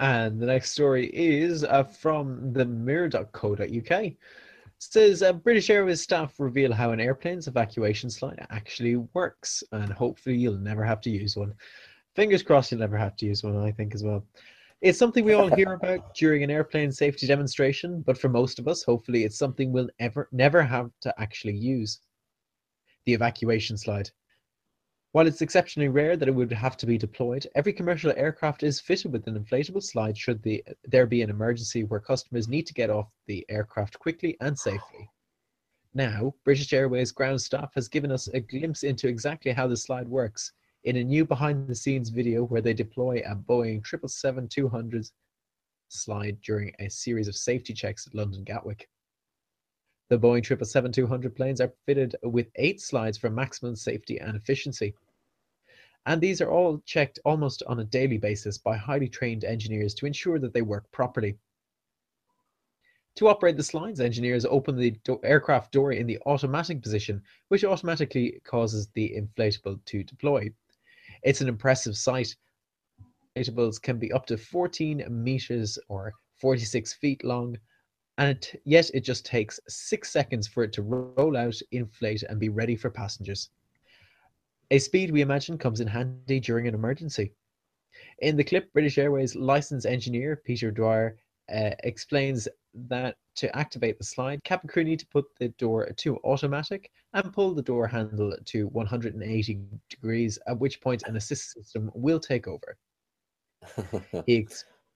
And 0.00 0.40
the 0.40 0.46
next 0.46 0.72
story 0.72 1.06
is 1.14 1.62
uh, 1.62 1.84
from 1.84 2.52
the 2.52 2.64
mirror.co.uk 2.64 4.12
says 4.90 5.22
uh, 5.22 5.32
British 5.32 5.70
Airways 5.70 6.02
staff 6.02 6.40
reveal 6.40 6.72
how 6.72 6.90
an 6.90 7.00
airplane's 7.00 7.46
evacuation 7.46 8.10
slide 8.10 8.44
actually 8.50 8.96
works, 8.96 9.62
and 9.72 9.92
hopefully 9.92 10.36
you'll 10.36 10.58
never 10.58 10.84
have 10.84 11.00
to 11.02 11.10
use 11.10 11.36
one. 11.36 11.54
Fingers 12.16 12.42
crossed 12.42 12.72
you'll 12.72 12.80
never 12.80 12.96
have 12.96 13.16
to 13.16 13.26
use 13.26 13.44
one, 13.44 13.56
I 13.56 13.70
think, 13.70 13.94
as 13.94 14.02
well. 14.02 14.24
It's 14.80 14.98
something 14.98 15.24
we 15.24 15.34
all 15.34 15.54
hear 15.54 15.72
about 15.82 16.14
during 16.14 16.42
an 16.42 16.50
airplane 16.50 16.90
safety 16.90 17.28
demonstration, 17.28 18.02
but 18.02 18.18
for 18.18 18.28
most 18.28 18.58
of 18.58 18.66
us, 18.66 18.82
hopefully, 18.82 19.22
it's 19.24 19.38
something 19.38 19.70
we'll 19.70 19.90
ever 20.00 20.28
never 20.32 20.62
have 20.62 20.90
to 21.02 21.14
actually 21.20 21.56
use. 21.56 22.00
The 23.06 23.14
evacuation 23.14 23.78
slide. 23.78 24.10
While 25.12 25.26
it's 25.26 25.42
exceptionally 25.42 25.90
rare 25.90 26.16
that 26.16 26.28
it 26.28 26.34
would 26.34 26.50
have 26.52 26.78
to 26.78 26.86
be 26.86 26.96
deployed, 26.96 27.46
every 27.54 27.74
commercial 27.74 28.14
aircraft 28.16 28.62
is 28.62 28.80
fitted 28.80 29.12
with 29.12 29.26
an 29.26 29.38
inflatable 29.38 29.82
slide 29.82 30.16
should 30.16 30.42
the, 30.42 30.64
there 30.84 31.04
be 31.04 31.20
an 31.20 31.28
emergency 31.28 31.84
where 31.84 32.00
customers 32.00 32.48
need 32.48 32.66
to 32.68 32.72
get 32.72 32.88
off 32.88 33.12
the 33.26 33.44
aircraft 33.50 33.98
quickly 33.98 34.38
and 34.40 34.58
safely. 34.58 35.10
Now, 35.92 36.34
British 36.44 36.72
Airways 36.72 37.12
ground 37.12 37.42
staff 37.42 37.74
has 37.74 37.88
given 37.88 38.10
us 38.10 38.28
a 38.28 38.40
glimpse 38.40 38.84
into 38.84 39.06
exactly 39.06 39.52
how 39.52 39.66
the 39.66 39.76
slide 39.76 40.08
works 40.08 40.52
in 40.84 40.96
a 40.96 41.04
new 41.04 41.26
behind 41.26 41.68
the 41.68 41.74
scenes 41.74 42.08
video 42.08 42.44
where 42.44 42.62
they 42.62 42.72
deploy 42.72 43.22
a 43.26 43.36
Boeing 43.36 43.82
777-200 43.82 45.10
slide 45.88 46.40
during 46.40 46.72
a 46.78 46.88
series 46.88 47.28
of 47.28 47.36
safety 47.36 47.74
checks 47.74 48.06
at 48.06 48.14
London 48.14 48.44
Gatwick. 48.44 48.88
The 50.08 50.18
Boeing 50.18 50.42
777-200 50.42 51.34
planes 51.34 51.60
are 51.60 51.72
fitted 51.86 52.16
with 52.22 52.48
eight 52.56 52.80
slides 52.80 53.16
for 53.16 53.30
maximum 53.30 53.76
safety 53.76 54.18
and 54.18 54.36
efficiency. 54.36 54.94
And 56.04 56.20
these 56.20 56.40
are 56.40 56.50
all 56.50 56.78
checked 56.84 57.20
almost 57.24 57.62
on 57.68 57.78
a 57.78 57.84
daily 57.84 58.18
basis 58.18 58.58
by 58.58 58.76
highly 58.76 59.08
trained 59.08 59.44
engineers 59.44 59.94
to 59.94 60.06
ensure 60.06 60.38
that 60.40 60.52
they 60.52 60.62
work 60.62 60.90
properly. 60.90 61.38
To 63.16 63.28
operate 63.28 63.56
the 63.56 63.62
slides, 63.62 64.00
engineers 64.00 64.44
open 64.46 64.76
the 64.76 64.92
do- 65.04 65.20
aircraft 65.22 65.70
door 65.70 65.92
in 65.92 66.06
the 66.06 66.18
automatic 66.24 66.82
position, 66.82 67.22
which 67.48 67.62
automatically 67.62 68.40
causes 68.42 68.88
the 68.88 69.14
inflatable 69.14 69.84
to 69.84 70.02
deploy. 70.02 70.50
It's 71.22 71.40
an 71.40 71.48
impressive 71.48 71.96
sight. 71.96 72.34
Inflatables 73.36 73.80
can 73.80 73.98
be 73.98 74.10
up 74.12 74.26
to 74.26 74.38
14 74.38 75.04
meters 75.08 75.78
or 75.88 76.14
46 76.36 76.94
feet 76.94 77.22
long, 77.22 77.58
and 78.18 78.30
it, 78.30 78.60
yet 78.64 78.90
it 78.94 79.00
just 79.00 79.24
takes 79.24 79.60
six 79.68 80.10
seconds 80.10 80.48
for 80.48 80.64
it 80.64 80.72
to 80.72 80.82
roll 80.82 81.36
out, 81.36 81.60
inflate, 81.70 82.22
and 82.24 82.40
be 82.40 82.48
ready 82.48 82.76
for 82.76 82.90
passengers. 82.90 83.50
A 84.72 84.78
speed 84.78 85.10
we 85.10 85.20
imagine 85.20 85.58
comes 85.58 85.80
in 85.80 85.86
handy 85.86 86.40
during 86.40 86.66
an 86.66 86.74
emergency. 86.74 87.34
In 88.20 88.38
the 88.38 88.42
clip, 88.42 88.72
British 88.72 88.96
Airways 88.96 89.36
licensed 89.36 89.84
engineer 89.84 90.34
Peter 90.34 90.70
Dwyer 90.70 91.18
uh, 91.54 91.72
explains 91.84 92.48
that 92.88 93.16
to 93.34 93.54
activate 93.54 93.98
the 93.98 94.04
slide, 94.04 94.42
cabin 94.44 94.70
crew 94.70 94.82
need 94.82 94.98
to 95.00 95.06
put 95.08 95.26
the 95.38 95.48
door 95.58 95.90
to 95.98 96.16
automatic 96.24 96.90
and 97.12 97.34
pull 97.34 97.54
the 97.54 97.60
door 97.60 97.86
handle 97.86 98.34
to 98.46 98.68
180 98.68 99.60
degrees, 99.90 100.38
at 100.46 100.58
which 100.58 100.80
point 100.80 101.02
an 101.06 101.16
assist 101.16 101.52
system 101.52 101.90
will 101.94 102.18
take 102.18 102.48
over. 102.48 102.78
he, 104.24 104.48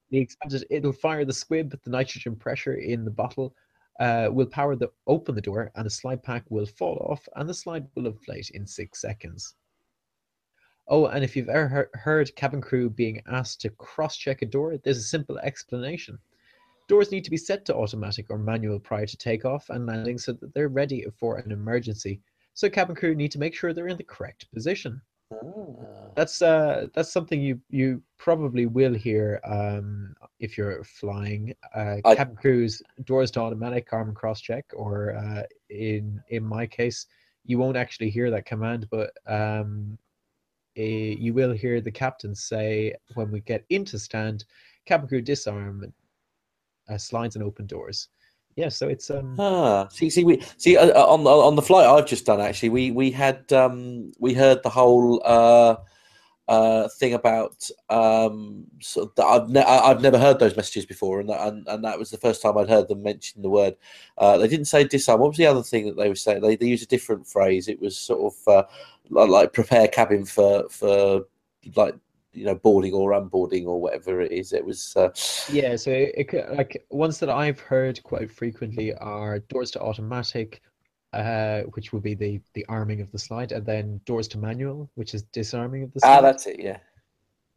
the 0.09 0.19
expanded, 0.19 0.65
it'll 0.71 0.91
fire 0.91 1.27
the 1.27 1.35
squib, 1.35 1.79
the 1.85 1.91
nitrogen 1.91 2.35
pressure 2.35 2.77
in 2.77 3.05
the 3.05 3.11
bottle 3.11 3.55
uh, 4.01 4.31
will 4.33 4.47
power 4.47 4.75
the 4.75 4.91
open 5.07 5.35
the 5.35 5.43
door, 5.43 5.71
and 5.75 5.85
the 5.85 5.91
slide 5.91 6.23
pack 6.23 6.45
will 6.49 6.65
fall 6.65 6.97
off, 7.11 7.29
and 7.37 7.47
the 7.47 7.53
slide 7.53 7.87
will 7.95 8.07
inflate 8.07 8.49
in 8.55 8.67
six 8.67 9.03
seconds. 9.03 9.55
Oh, 10.89 11.07
and 11.07 11.25
if 11.25 11.35
you've 11.35 11.49
ever 11.49 11.91
heard 11.95 12.37
cabin 12.37 12.61
crew 12.61 12.89
being 12.89 13.23
asked 13.27 13.61
to 13.63 13.71
cross-check 13.71 14.43
a 14.43 14.47
door, 14.47 14.77
there's 14.79 14.99
a 14.99 15.03
simple 15.03 15.39
explanation. 15.39 16.19
Doors 16.89 17.11
need 17.11 17.25
to 17.25 17.31
be 17.31 17.37
set 17.37 17.65
to 17.65 17.75
automatic 17.75 18.27
or 18.31 18.39
manual 18.39 18.79
prior 18.79 19.07
to 19.07 19.17
takeoff 19.17 19.69
and 19.71 19.87
landing 19.87 20.19
so 20.19 20.33
that 20.35 20.55
they're 20.55 20.69
ready 20.69 21.05
for 21.19 21.39
an 21.39 21.51
emergency. 21.51 22.21
So 22.55 22.71
cabin 22.71 22.95
crew 22.95 23.17
need 23.17 23.33
to 23.33 23.41
make 23.41 23.55
sure 23.55 23.73
they're 23.73 23.89
in 23.89 23.97
the 23.97 24.05
correct 24.05 24.47
position. 24.53 25.03
Ah. 25.33 25.37
That's 26.15 26.41
uh, 26.41 26.87
that's 26.95 27.13
something 27.13 27.41
you 27.41 27.61
you 27.69 28.01
probably 28.17 28.67
will 28.67 28.95
hear 28.95 29.41
um, 29.45 30.15
if 30.39 30.57
you're 30.57 30.85
flying. 30.85 31.53
Uh, 31.75 31.97
I, 32.05 32.15
cabin 32.15 32.37
crews 32.37 32.81
doors 33.05 33.33
to 33.33 33.41
automatic, 33.41 33.91
Karman 33.91 34.15
cross 34.15 34.41
check, 34.41 34.65
or 34.73 35.17
uh, 35.17 35.43
in 35.69 36.23
in 36.29 36.45
my 36.45 36.65
case, 36.67 37.07
you 37.45 37.59
won't 37.59 37.77
actually 37.77 38.09
hear 38.09 38.31
that 38.31 38.47
command, 38.47 38.87
but 38.89 39.11
um, 39.27 39.99
you 40.85 41.33
will 41.33 41.53
hear 41.53 41.81
the 41.81 41.91
captain 41.91 42.35
say 42.35 42.95
when 43.15 43.31
we 43.31 43.41
get 43.41 43.65
into 43.71 43.99
stand, 43.99 44.45
cabin 44.85 45.09
crew 45.09 45.21
disarm, 45.21 45.93
uh, 46.89 46.99
slides 46.99 47.37
and 47.37 47.45
open 47.45 47.67
doors 47.67 48.09
yeah, 48.57 48.71
so 48.71 48.89
it's 48.89 49.11
um. 49.11 49.37
Ah, 49.39 49.87
see, 49.89 50.09
see, 50.09 50.25
we 50.25 50.43
see 50.57 50.79
uh, 50.79 50.89
uh 50.89 51.07
on 51.07 51.27
on 51.27 51.57
the 51.57 51.63
flight 51.63 51.87
I've 51.87 52.07
just 52.07 52.25
done. 52.25 52.41
Actually, 52.41 52.71
we 52.71 52.91
we 52.91 53.11
had 53.11 53.53
um 53.53 54.13
we 54.19 54.33
heard 54.33 54.63
the 54.63 54.71
whole 54.71 55.21
uh 55.25 55.77
uh 56.49 56.89
thing 56.89 57.13
about 57.13 57.69
um 57.91 58.65
so 58.81 59.13
I've 59.23 59.51
ne- 59.51 59.61
I've 59.61 60.01
never 60.01 60.19
heard 60.19 60.39
those 60.39 60.57
messages 60.57 60.87
before, 60.87 61.21
and, 61.21 61.29
that, 61.29 61.47
and 61.47 61.69
and 61.69 61.85
that 61.85 61.99
was 61.99 62.11
the 62.11 62.17
first 62.17 62.41
time 62.41 62.57
I'd 62.57 62.71
heard 62.71 62.89
them 62.89 63.03
mention 63.03 63.43
the 63.43 63.51
word. 63.51 63.77
Uh, 64.17 64.39
they 64.39 64.49
didn't 64.49 64.67
say 64.67 64.85
disarm. 64.85 65.21
What 65.21 65.29
was 65.29 65.37
the 65.37 65.47
other 65.47 65.63
thing 65.63 65.85
that 65.87 65.99
they 65.99 66.09
were 66.09 66.15
saying? 66.15 66.41
They 66.41 66.57
they 66.57 66.67
used 66.67 66.85
a 66.85 66.87
different 66.87 67.27
phrase. 67.27 67.69
It 67.69 67.79
was 67.79 67.99
sort 67.99 68.33
of 68.33 68.49
uh, 68.49 68.63
like 69.11 69.53
prepare 69.53 69.89
cabin 69.89 70.25
for 70.25 70.69
for 70.69 71.27
like 71.75 71.95
you 72.33 72.45
know 72.45 72.55
boarding 72.55 72.93
or 72.93 73.13
unboarding 73.13 73.67
or 73.67 73.81
whatever 73.81 74.21
it 74.21 74.33
is. 74.33 74.53
It 74.53 74.65
was 74.65 74.95
uh... 74.97 75.09
yeah. 75.51 75.77
So 75.77 75.91
it, 75.91 76.33
like 76.57 76.87
ones 76.91 77.19
that 77.21 77.31
I've 77.31 77.61
heard 77.61 78.03
quite 78.03 78.31
frequently 78.31 78.95
are 78.95 79.39
doors 79.39 79.71
to 79.73 79.81
automatic, 79.81 80.61
uh, 81.13 81.63
which 81.75 81.93
will 81.93 82.01
be 82.01 82.15
the 82.15 82.41
the 82.55 82.67
arming 82.69 83.01
of 83.01 83.11
the 83.11 83.19
slide, 83.19 83.53
and 83.53 83.65
then 83.65 84.01
doors 84.05 84.29
to 84.29 84.39
manual, 84.39 84.91
which 84.95 85.15
is 85.15 85.23
disarming 85.23 85.85
of 85.85 85.93
the 85.93 86.01
ah, 86.03 86.07
slide. 86.07 86.19
Ah, 86.19 86.21
that's 86.21 86.47
it. 86.47 86.61
Yeah. 86.61 86.79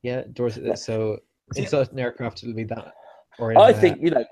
Yeah, 0.01 0.23
doors. 0.31 0.57
So 0.75 1.19
in 1.55 1.67
certain 1.67 1.99
aircraft, 1.99 2.43
it'll 2.43 2.55
be 2.55 2.63
that. 2.65 2.93
Or 3.37 3.57
I 3.57 3.73
think 3.73 4.01
you 4.01 4.11
know 4.11 4.23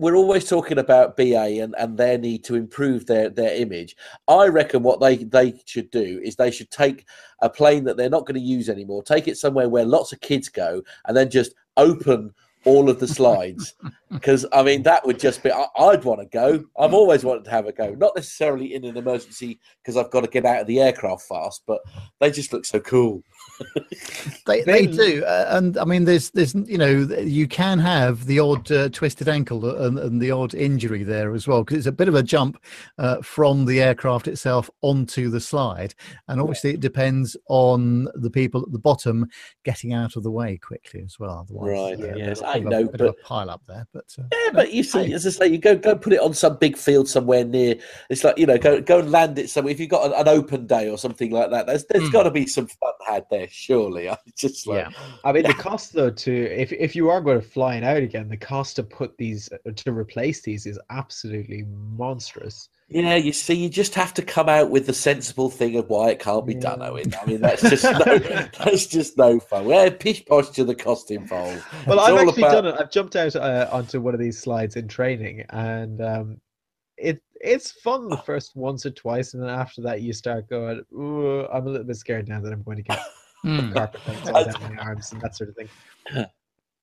we're 0.00 0.16
always 0.16 0.48
talking 0.48 0.78
about 0.78 1.14
BA 1.14 1.60
and, 1.62 1.74
and 1.76 1.98
their 1.98 2.16
need 2.16 2.42
to 2.44 2.54
improve 2.54 3.04
their, 3.04 3.28
their 3.28 3.54
image. 3.54 3.96
I 4.26 4.46
reckon 4.46 4.82
what 4.82 4.98
they, 4.98 5.16
they 5.16 5.60
should 5.66 5.90
do 5.90 6.20
is 6.24 6.36
they 6.36 6.50
should 6.50 6.70
take 6.70 7.06
a 7.42 7.50
plane 7.50 7.84
that 7.84 7.98
they're 7.98 8.08
not 8.08 8.24
going 8.24 8.40
to 8.40 8.40
use 8.40 8.70
anymore, 8.70 9.02
take 9.02 9.28
it 9.28 9.36
somewhere 9.36 9.68
where 9.68 9.84
lots 9.84 10.12
of 10.12 10.20
kids 10.20 10.48
go, 10.48 10.82
and 11.04 11.14
then 11.14 11.28
just 11.28 11.52
open 11.76 12.32
all 12.64 12.88
of 12.88 12.98
the 12.98 13.08
slides 13.08 13.74
because 14.10 14.44
I 14.52 14.62
mean 14.62 14.82
that 14.82 15.06
would 15.06 15.18
just 15.18 15.42
be 15.42 15.50
I, 15.50 15.66
would 15.78 16.04
want 16.04 16.20
to 16.20 16.26
go. 16.26 16.64
I've 16.78 16.94
always 16.94 17.24
wanted 17.24 17.44
to 17.44 17.50
have 17.50 17.66
a 17.66 17.72
go, 17.72 17.94
not 17.94 18.12
necessarily 18.16 18.74
in 18.74 18.84
an 18.84 18.96
emergency 18.96 19.60
because 19.82 19.96
I've 19.96 20.10
got 20.10 20.22
to 20.22 20.30
get 20.30 20.44
out 20.44 20.60
of 20.60 20.66
the 20.66 20.80
aircraft 20.80 21.22
fast, 21.22 21.62
but 21.66 21.80
they 22.18 22.30
just 22.30 22.52
look 22.52 22.64
so 22.64 22.80
cool. 22.80 23.22
they 24.46 24.62
they 24.62 24.86
do, 24.86 25.24
uh, 25.24 25.46
and 25.50 25.78
I 25.78 25.84
mean, 25.84 26.04
there's 26.04 26.30
there's 26.30 26.54
you 26.54 26.78
know 26.78 26.90
you 27.20 27.46
can 27.46 27.78
have 27.78 28.26
the 28.26 28.40
odd 28.40 28.70
uh, 28.72 28.88
twisted 28.88 29.28
ankle 29.28 29.64
and, 29.84 29.98
and, 29.98 30.20
the 30.20 30.30
odd 30.30 30.54
injury 30.54 31.04
there 31.04 31.34
as 31.34 31.46
well 31.46 31.62
because 31.62 31.78
it's 31.78 31.86
a 31.86 31.92
bit 31.92 32.08
of 32.08 32.14
a 32.14 32.22
jump 32.22 32.62
uh, 32.98 33.22
from 33.22 33.64
the 33.64 33.80
aircraft 33.80 34.28
itself 34.28 34.68
onto 34.82 35.30
the 35.30 35.40
slide, 35.40 35.94
and 36.28 36.40
obviously 36.40 36.70
it 36.70 36.80
depends 36.80 37.36
on 37.48 38.08
the 38.14 38.30
people 38.30 38.62
at 38.62 38.72
the 38.72 38.78
bottom 38.78 39.26
getting 39.64 39.92
out 39.92 40.16
of 40.16 40.22
the 40.22 40.30
way 40.30 40.56
quickly 40.56 41.02
as 41.04 41.18
well. 41.18 41.46
Otherwise, 41.48 42.00
right? 42.00 42.16
Yes, 42.16 42.42
I 42.42 42.58
know, 42.58 42.88
a, 42.92 42.96
but 42.96 43.20
pile 43.22 43.50
up 43.50 43.62
there, 43.68 43.86
but 43.92 43.99
uh, 44.18 44.22
yeah, 44.32 44.50
but 44.52 44.72
you 44.72 44.82
see, 44.82 45.12
as 45.12 45.26
I 45.26 45.30
say, 45.30 45.46
you 45.46 45.58
go 45.58 45.76
go 45.76 45.96
put 45.96 46.12
it 46.12 46.20
on 46.20 46.34
some 46.34 46.56
big 46.56 46.76
field 46.76 47.08
somewhere 47.08 47.44
near. 47.44 47.76
It's 48.08 48.24
like 48.24 48.38
you 48.38 48.46
know, 48.46 48.58
go 48.58 48.80
go 48.80 49.00
and 49.00 49.10
land 49.10 49.38
it 49.38 49.50
somewhere. 49.50 49.72
If 49.72 49.80
you've 49.80 49.90
got 49.90 50.06
an, 50.06 50.12
an 50.14 50.28
open 50.28 50.66
day 50.66 50.88
or 50.88 50.98
something 50.98 51.30
like 51.30 51.50
that, 51.50 51.66
there's 51.66 51.84
there's 51.86 52.08
mm. 52.08 52.12
got 52.12 52.24
to 52.24 52.30
be 52.30 52.46
some 52.46 52.66
fun 52.66 52.92
had 53.06 53.26
there 53.30 53.48
surely. 53.50 54.08
I 54.10 54.16
just 54.36 54.66
like, 54.66 54.86
yeah. 54.90 55.02
I 55.24 55.32
mean, 55.32 55.44
the 55.44 55.54
cost 55.58 55.92
though 55.92 56.10
to 56.10 56.32
if 56.32 56.72
if 56.72 56.94
you 56.96 57.10
are 57.10 57.20
going 57.20 57.40
to 57.40 57.46
flying 57.46 57.84
out 57.84 57.98
again, 57.98 58.28
the 58.28 58.36
cost 58.36 58.76
to 58.76 58.82
put 58.82 59.16
these 59.16 59.48
to 59.74 59.92
replace 59.92 60.42
these 60.42 60.66
is 60.66 60.78
absolutely 60.90 61.64
monstrous. 61.96 62.68
Yeah, 62.92 63.14
you 63.14 63.32
see, 63.32 63.54
you 63.54 63.68
just 63.68 63.94
have 63.94 64.12
to 64.14 64.22
come 64.22 64.48
out 64.48 64.70
with 64.70 64.86
the 64.86 64.92
sensible 64.92 65.48
thing 65.48 65.76
of 65.76 65.88
why 65.88 66.10
it 66.10 66.18
can't 66.18 66.44
be 66.44 66.54
yeah. 66.54 66.60
done, 66.60 66.82
Owen. 66.82 67.14
I 67.14 67.24
mean, 67.24 67.40
that's 67.40 67.62
just 67.62 67.84
no, 67.84 68.18
that's 68.58 68.86
just 68.86 69.16
no 69.16 69.38
fun. 69.38 69.64
We're 69.64 69.92
pish 69.92 70.26
posh 70.26 70.48
to 70.50 70.64
the 70.64 70.74
cost 70.74 71.12
involved. 71.12 71.62
Well, 71.86 72.00
it's 72.00 72.08
I've 72.08 72.26
actually 72.26 72.42
about... 72.42 72.52
done 72.52 72.66
it. 72.66 72.74
I've 72.80 72.90
jumped 72.90 73.14
out 73.14 73.36
uh, 73.36 73.68
onto 73.70 74.00
one 74.00 74.12
of 74.12 74.18
these 74.18 74.38
slides 74.38 74.74
in 74.74 74.88
training, 74.88 75.44
and 75.50 76.00
um, 76.02 76.40
it 76.96 77.22
it's 77.40 77.70
fun 77.70 78.08
the 78.08 78.16
first 78.16 78.56
once 78.56 78.84
or 78.84 78.90
twice, 78.90 79.34
and 79.34 79.42
then 79.42 79.50
after 79.50 79.82
that, 79.82 80.02
you 80.02 80.12
start 80.12 80.50
going, 80.50 80.82
"Ooh, 80.92 81.46
I'm 81.46 81.68
a 81.68 81.70
little 81.70 81.86
bit 81.86 81.96
scared 81.96 82.28
now 82.28 82.40
that 82.40 82.52
I'm 82.52 82.64
going 82.64 82.78
to 82.78 82.82
get 82.82 82.98
mm. 83.44 83.72
carpet 83.72 84.00
all 84.08 84.44
down 84.44 84.74
my 84.74 84.82
arms 84.82 85.12
and 85.12 85.20
that 85.20 85.36
sort 85.36 85.50
of 85.50 85.54
thing. 85.54 85.68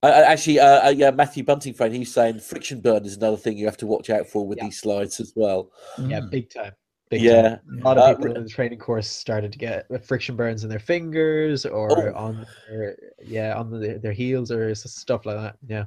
Uh, 0.04 0.24
actually, 0.26 0.60
uh, 0.60 0.88
uh, 0.88 0.90
yeah, 0.90 1.12
Matthew 1.12 1.44
Bunting 1.44 1.74
friend, 1.74 1.94
he's 1.94 2.14
saying 2.14 2.40
friction 2.40 2.82
burn 2.82 3.06
is 3.06 3.18
another 3.18 3.38
thing 3.38 3.58
you 3.58 3.66
have 3.66 3.78
to 3.78 3.88
watch 3.88 4.10
out 4.10 4.28
for 4.28 4.46
with 4.46 4.60
yeah. 4.60 4.66
these 4.66 4.80
slides 4.80 5.20
as 5.20 5.34
well. 5.36 5.72
Yeah, 5.98 6.20
mm. 6.20 6.30
big 6.30 6.50
time. 6.52 6.74
Big 7.10 7.22
yeah, 7.22 7.42
time. 7.42 7.82
a 7.82 7.86
lot 7.86 7.98
of 7.98 8.04
uh, 8.04 8.16
people 8.16 8.36
in 8.36 8.44
the 8.44 8.50
training 8.50 8.80
course 8.80 9.08
started 9.08 9.52
to 9.54 9.58
get 9.58 9.88
friction 10.06 10.36
burns 10.36 10.64
in 10.64 10.70
their 10.70 10.78
fingers 10.78 11.66
or 11.66 12.10
oh. 12.10 12.14
on 12.16 12.46
their 12.70 12.98
yeah 13.24 13.56
on 13.56 13.72
the, 13.72 13.98
their 14.04 14.12
heels 14.12 14.52
or 14.52 14.76
stuff 14.76 15.26
like 15.26 15.38
that. 15.38 15.58
Yeah. 15.68 15.86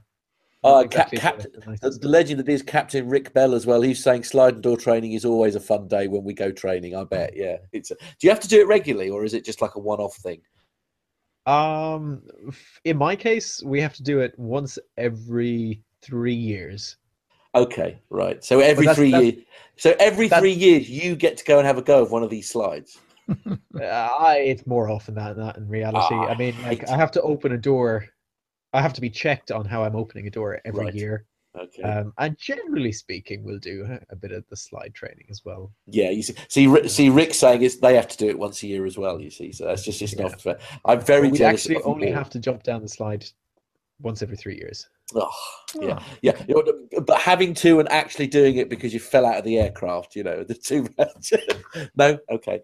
Uh, 0.62 0.82
exactly 0.84 1.16
Cap, 1.18 1.38
Cap, 1.38 1.50
the 1.80 1.98
legend 2.02 2.38
that 2.38 2.48
is 2.48 2.62
Captain 2.62 3.08
Rick 3.08 3.32
Bell 3.32 3.54
as 3.54 3.64
well. 3.64 3.80
He's 3.80 4.02
saying 4.02 4.24
slide 4.24 4.54
and 4.54 4.62
door 4.62 4.76
training 4.76 5.12
is 5.12 5.24
always 5.24 5.54
a 5.54 5.60
fun 5.60 5.88
day 5.88 6.06
when 6.06 6.22
we 6.22 6.34
go 6.34 6.52
training. 6.52 6.94
I 6.94 7.04
bet. 7.04 7.34
Yeah, 7.34 7.58
it's. 7.72 7.90
A, 7.90 7.94
do 7.94 8.26
you 8.26 8.30
have 8.30 8.40
to 8.40 8.48
do 8.48 8.60
it 8.60 8.66
regularly, 8.66 9.08
or 9.08 9.24
is 9.24 9.32
it 9.32 9.44
just 9.44 9.62
like 9.62 9.76
a 9.76 9.78
one-off 9.78 10.16
thing? 10.16 10.42
Um, 11.46 12.22
in 12.84 12.96
my 12.96 13.16
case, 13.16 13.62
we 13.64 13.80
have 13.80 13.94
to 13.94 14.02
do 14.02 14.20
it 14.20 14.38
once 14.38 14.78
every 14.96 15.82
three 16.02 16.34
years. 16.34 16.96
Okay, 17.54 17.98
right. 18.10 18.42
So 18.44 18.60
every 18.60 18.86
that's, 18.86 18.98
three 18.98 19.10
years. 19.10 19.44
So 19.76 19.94
every 19.98 20.28
three 20.28 20.52
years, 20.52 20.88
you 20.88 21.16
get 21.16 21.36
to 21.38 21.44
go 21.44 21.58
and 21.58 21.66
have 21.66 21.78
a 21.78 21.82
go 21.82 22.02
of 22.02 22.10
one 22.10 22.22
of 22.22 22.30
these 22.30 22.48
slides. 22.48 22.98
I, 23.80 24.44
it's 24.46 24.66
more 24.66 24.88
often 24.88 25.14
than 25.14 25.36
that 25.38 25.56
in 25.56 25.68
reality. 25.68 26.14
I 26.14 26.36
mean, 26.36 26.54
like, 26.62 26.88
I 26.88 26.96
have 26.96 27.10
to 27.12 27.22
open 27.22 27.52
a 27.52 27.58
door. 27.58 28.06
I 28.72 28.80
have 28.80 28.92
to 28.94 29.00
be 29.00 29.10
checked 29.10 29.50
on 29.50 29.64
how 29.64 29.82
I'm 29.82 29.96
opening 29.96 30.26
a 30.26 30.30
door 30.30 30.60
every 30.64 30.84
right. 30.84 30.94
year. 30.94 31.26
Okay. 31.58 31.82
Um, 31.82 32.12
and 32.18 32.38
generally 32.38 32.92
speaking, 32.92 33.42
we'll 33.42 33.58
do 33.58 33.84
a 34.10 34.16
bit 34.16 34.30
of 34.32 34.44
the 34.48 34.56
slide 34.56 34.94
training 34.94 35.26
as 35.30 35.44
well. 35.44 35.72
Yeah, 35.86 36.10
you 36.10 36.22
see, 36.22 36.34
see, 36.48 36.88
see 36.88 37.08
Rick 37.08 37.34
saying 37.34 37.62
is 37.62 37.80
they 37.80 37.96
have 37.96 38.08
to 38.08 38.16
do 38.16 38.28
it 38.28 38.38
once 38.38 38.62
a 38.62 38.68
year 38.68 38.86
as 38.86 38.96
well. 38.96 39.20
You 39.20 39.30
see, 39.30 39.50
so 39.50 39.66
that's 39.66 39.84
just 39.84 39.98
just 39.98 40.16
yeah. 40.16 40.28
not 40.28 40.40
fair. 40.40 40.58
I'm 40.84 41.00
very 41.00 41.28
well, 41.28 41.32
we 41.32 41.42
actually 41.42 41.82
only 41.82 42.10
have 42.10 42.30
to 42.30 42.38
jump 42.38 42.62
down 42.62 42.82
the 42.82 42.88
slide 42.88 43.24
once 44.00 44.22
every 44.22 44.36
three 44.36 44.56
years. 44.56 44.88
Oh, 45.14 45.30
yeah, 45.80 45.98
oh. 46.00 46.04
yeah. 46.22 47.00
But 47.00 47.20
having 47.20 47.54
to 47.54 47.80
and 47.80 47.90
actually 47.90 48.26
doing 48.26 48.56
it 48.56 48.68
because 48.68 48.92
you 48.92 49.00
fell 49.00 49.24
out 49.24 49.38
of 49.38 49.44
the 49.44 49.58
aircraft, 49.58 50.16
you 50.16 50.24
know, 50.24 50.42
the 50.44 50.54
two. 50.54 50.88
no, 51.96 52.18
okay. 52.30 52.60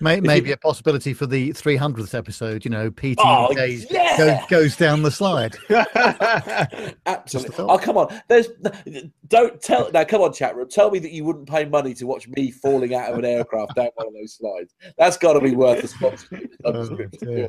Maybe 0.00 0.52
a 0.52 0.56
possibility 0.56 1.14
for 1.14 1.26
the 1.26 1.50
300th 1.50 2.14
episode. 2.14 2.64
You 2.64 2.70
know, 2.70 2.90
PT 2.90 3.18
oh, 3.18 3.52
goes, 3.54 3.90
yeah! 3.90 4.16
goes, 4.16 4.38
goes 4.48 4.76
down 4.76 5.02
the 5.02 5.10
slide. 5.10 5.56
Absolutely. 7.06 7.54
Oh, 7.58 7.78
come 7.78 7.96
on. 7.96 8.20
There's 8.28 8.48
don't 9.28 9.60
tell 9.60 9.90
now. 9.92 10.04
Come 10.04 10.22
on, 10.22 10.32
chat 10.32 10.54
room. 10.56 10.68
Tell 10.68 10.90
me 10.90 10.98
that 11.00 11.12
you 11.12 11.24
wouldn't 11.24 11.48
pay 11.48 11.64
money 11.64 11.94
to 11.94 12.06
watch 12.06 12.28
me 12.28 12.50
falling 12.50 12.94
out 12.94 13.12
of 13.12 13.18
an 13.18 13.24
aircraft 13.24 13.74
down 13.74 13.90
one 13.94 14.08
of 14.08 14.14
those 14.14 14.34
slides. 14.34 14.74
That's 14.98 15.16
got 15.16 15.34
to 15.34 15.40
be 15.40 15.54
worth 15.54 15.82
the 15.82 15.88
sponsorship. 15.88 16.52
Oh, 16.64 17.48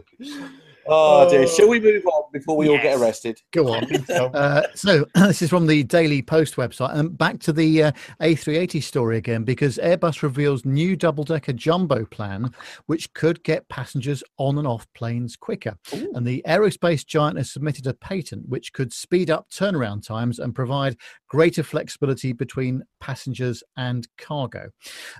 Oh, 0.88 1.13
Oh, 1.13 1.30
dear. 1.30 1.48
Shall 1.48 1.69
we 1.69 1.80
move 1.80 2.06
on 2.06 2.24
before 2.32 2.58
we 2.58 2.69
yes. 2.69 2.78
all 2.78 2.84
get 2.84 3.00
arrested? 3.00 3.41
Go 3.52 3.74
on. 3.74 3.84
uh, 4.10 4.63
so, 4.76 5.06
this 5.15 5.41
is 5.41 5.50
from 5.50 5.67
the 5.67 5.84
Daily 5.84 6.22
Post 6.22 6.56
website. 6.56 6.91
And 6.91 7.00
um, 7.00 7.10
back 7.10 7.39
to 7.41 7.54
the 7.54 7.84
uh, 7.84 7.91
A380 8.22 8.84
story 8.84 9.17
again, 9.17 9.43
because 9.43 9.78
Airbus 9.78 10.22
reveals 10.22 10.65
new 10.65 10.96
double 10.96 11.24
decker 11.24 11.54
jumbo 11.54 12.06
plan, 12.06 12.52
which 12.88 13.13
could 13.13 13.43
get 13.43 13.67
passengers 13.69 14.24
on 14.38 14.58
and 14.58 14.67
off 14.67 14.88
planes 14.93 15.36
quicker. 15.36 15.78
Ooh. 15.93 16.12
And 16.15 16.26
the 16.26 16.43
aerospace 16.48 17.06
giant 17.06 17.38
has 17.38 17.52
submitted 17.52 17.88
a 17.88 17.93
patent 17.93 18.50
which 18.50 18.74
could 18.74 18.91
speed 18.91 19.30
up 19.30 19.50
turnaround 19.50 20.06
times 20.06 20.39
and 20.39 20.56
provide 20.56 20.98
greater 21.34 21.63
flexibility 21.63 22.32
between 22.32 22.84
passengers 23.00 23.63
and 23.76 24.08
cargo. 24.19 24.69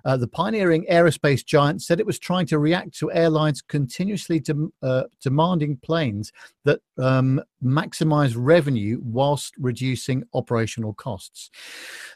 Uh, 0.06 0.16
the 0.16 0.28
pioneering 0.28 0.86
aerospace 0.88 1.44
giant 1.44 1.82
said 1.82 2.00
it 2.00 2.06
was 2.06 2.20
trying 2.20 2.46
to 2.46 2.60
react 2.60 2.96
to 2.96 3.12
airlines 3.12 3.64
continuously 3.64 4.40
de- 4.40 4.68
uh, 4.84 5.06
demanding 5.24 5.76
planes 5.78 6.32
that 6.66 6.80
um, 7.00 7.42
maximize 7.64 8.36
revenue 8.38 9.00
whilst 9.02 9.56
reducing 9.58 10.24
operational 10.36 10.94
costs. 10.94 11.50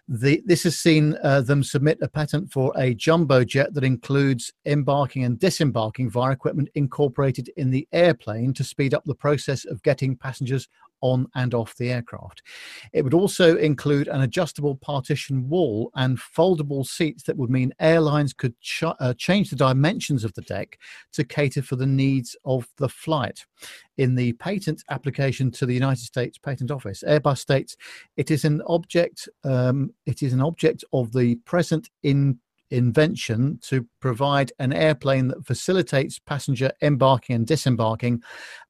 The, 0.07 0.43
this 0.45 0.61
has 0.65 0.77
seen 0.77 1.17
uh, 1.23 1.41
them 1.41 1.63
submit 1.63 1.97
a 2.03 2.07
patent 2.07 2.51
for 2.51 2.71
a 2.77 2.93
jumbo 2.93 3.43
jet 3.43 3.73
that 3.73 3.83
includes 3.83 4.53
embarking 4.67 5.23
and 5.23 5.39
disembarking 5.39 6.11
via 6.11 6.33
equipment 6.33 6.69
incorporated 6.75 7.49
in 7.57 7.71
the 7.71 7.87
airplane 7.91 8.53
to 8.53 8.63
speed 8.63 8.93
up 8.93 9.05
the 9.05 9.15
process 9.15 9.65
of 9.65 9.81
getting 9.81 10.15
passengers 10.15 10.69
on 11.01 11.27
and 11.35 11.53
off 11.53 11.75
the 11.75 11.91
aircraft. 11.91 12.41
It 12.93 13.03
would 13.03 13.13
also 13.13 13.57
include 13.57 14.07
an 14.07 14.21
adjustable 14.21 14.75
partition 14.75 15.47
wall 15.49 15.91
and 15.95 16.17
foldable 16.17 16.85
seats 16.85 17.23
that 17.23 17.37
would 17.37 17.49
mean 17.49 17.73
airlines 17.79 18.33
could 18.33 18.59
ch- 18.61 18.83
uh, 18.83 19.13
change 19.17 19.49
the 19.49 19.55
dimensions 19.55 20.23
of 20.23 20.33
the 20.33 20.41
deck 20.41 20.79
to 21.13 21.23
cater 21.23 21.61
for 21.61 21.75
the 21.75 21.85
needs 21.85 22.35
of 22.45 22.67
the 22.77 22.89
flight. 22.89 23.45
In 23.97 24.15
the 24.15 24.33
patent 24.33 24.83
application 24.89 25.51
to 25.51 25.65
the 25.65 25.73
United 25.73 26.03
States 26.03 26.37
Patent 26.37 26.71
Office, 26.71 27.03
Airbus 27.07 27.39
states 27.39 27.75
it 28.15 28.31
is 28.31 28.45
an 28.45 28.61
object. 28.67 29.27
Um, 29.43 29.93
it 30.05 30.21
is 30.21 30.33
an 30.33 30.41
object 30.41 30.83
of 30.93 31.11
the 31.13 31.35
present 31.45 31.89
in 32.03 32.39
invention 32.69 33.59
to 33.61 33.87
provide 33.99 34.51
an 34.59 34.73
airplane 34.73 35.27
that 35.27 35.45
facilitates 35.45 36.19
passenger 36.19 36.71
embarking 36.81 37.35
and 37.35 37.47
disembarking 37.47 38.21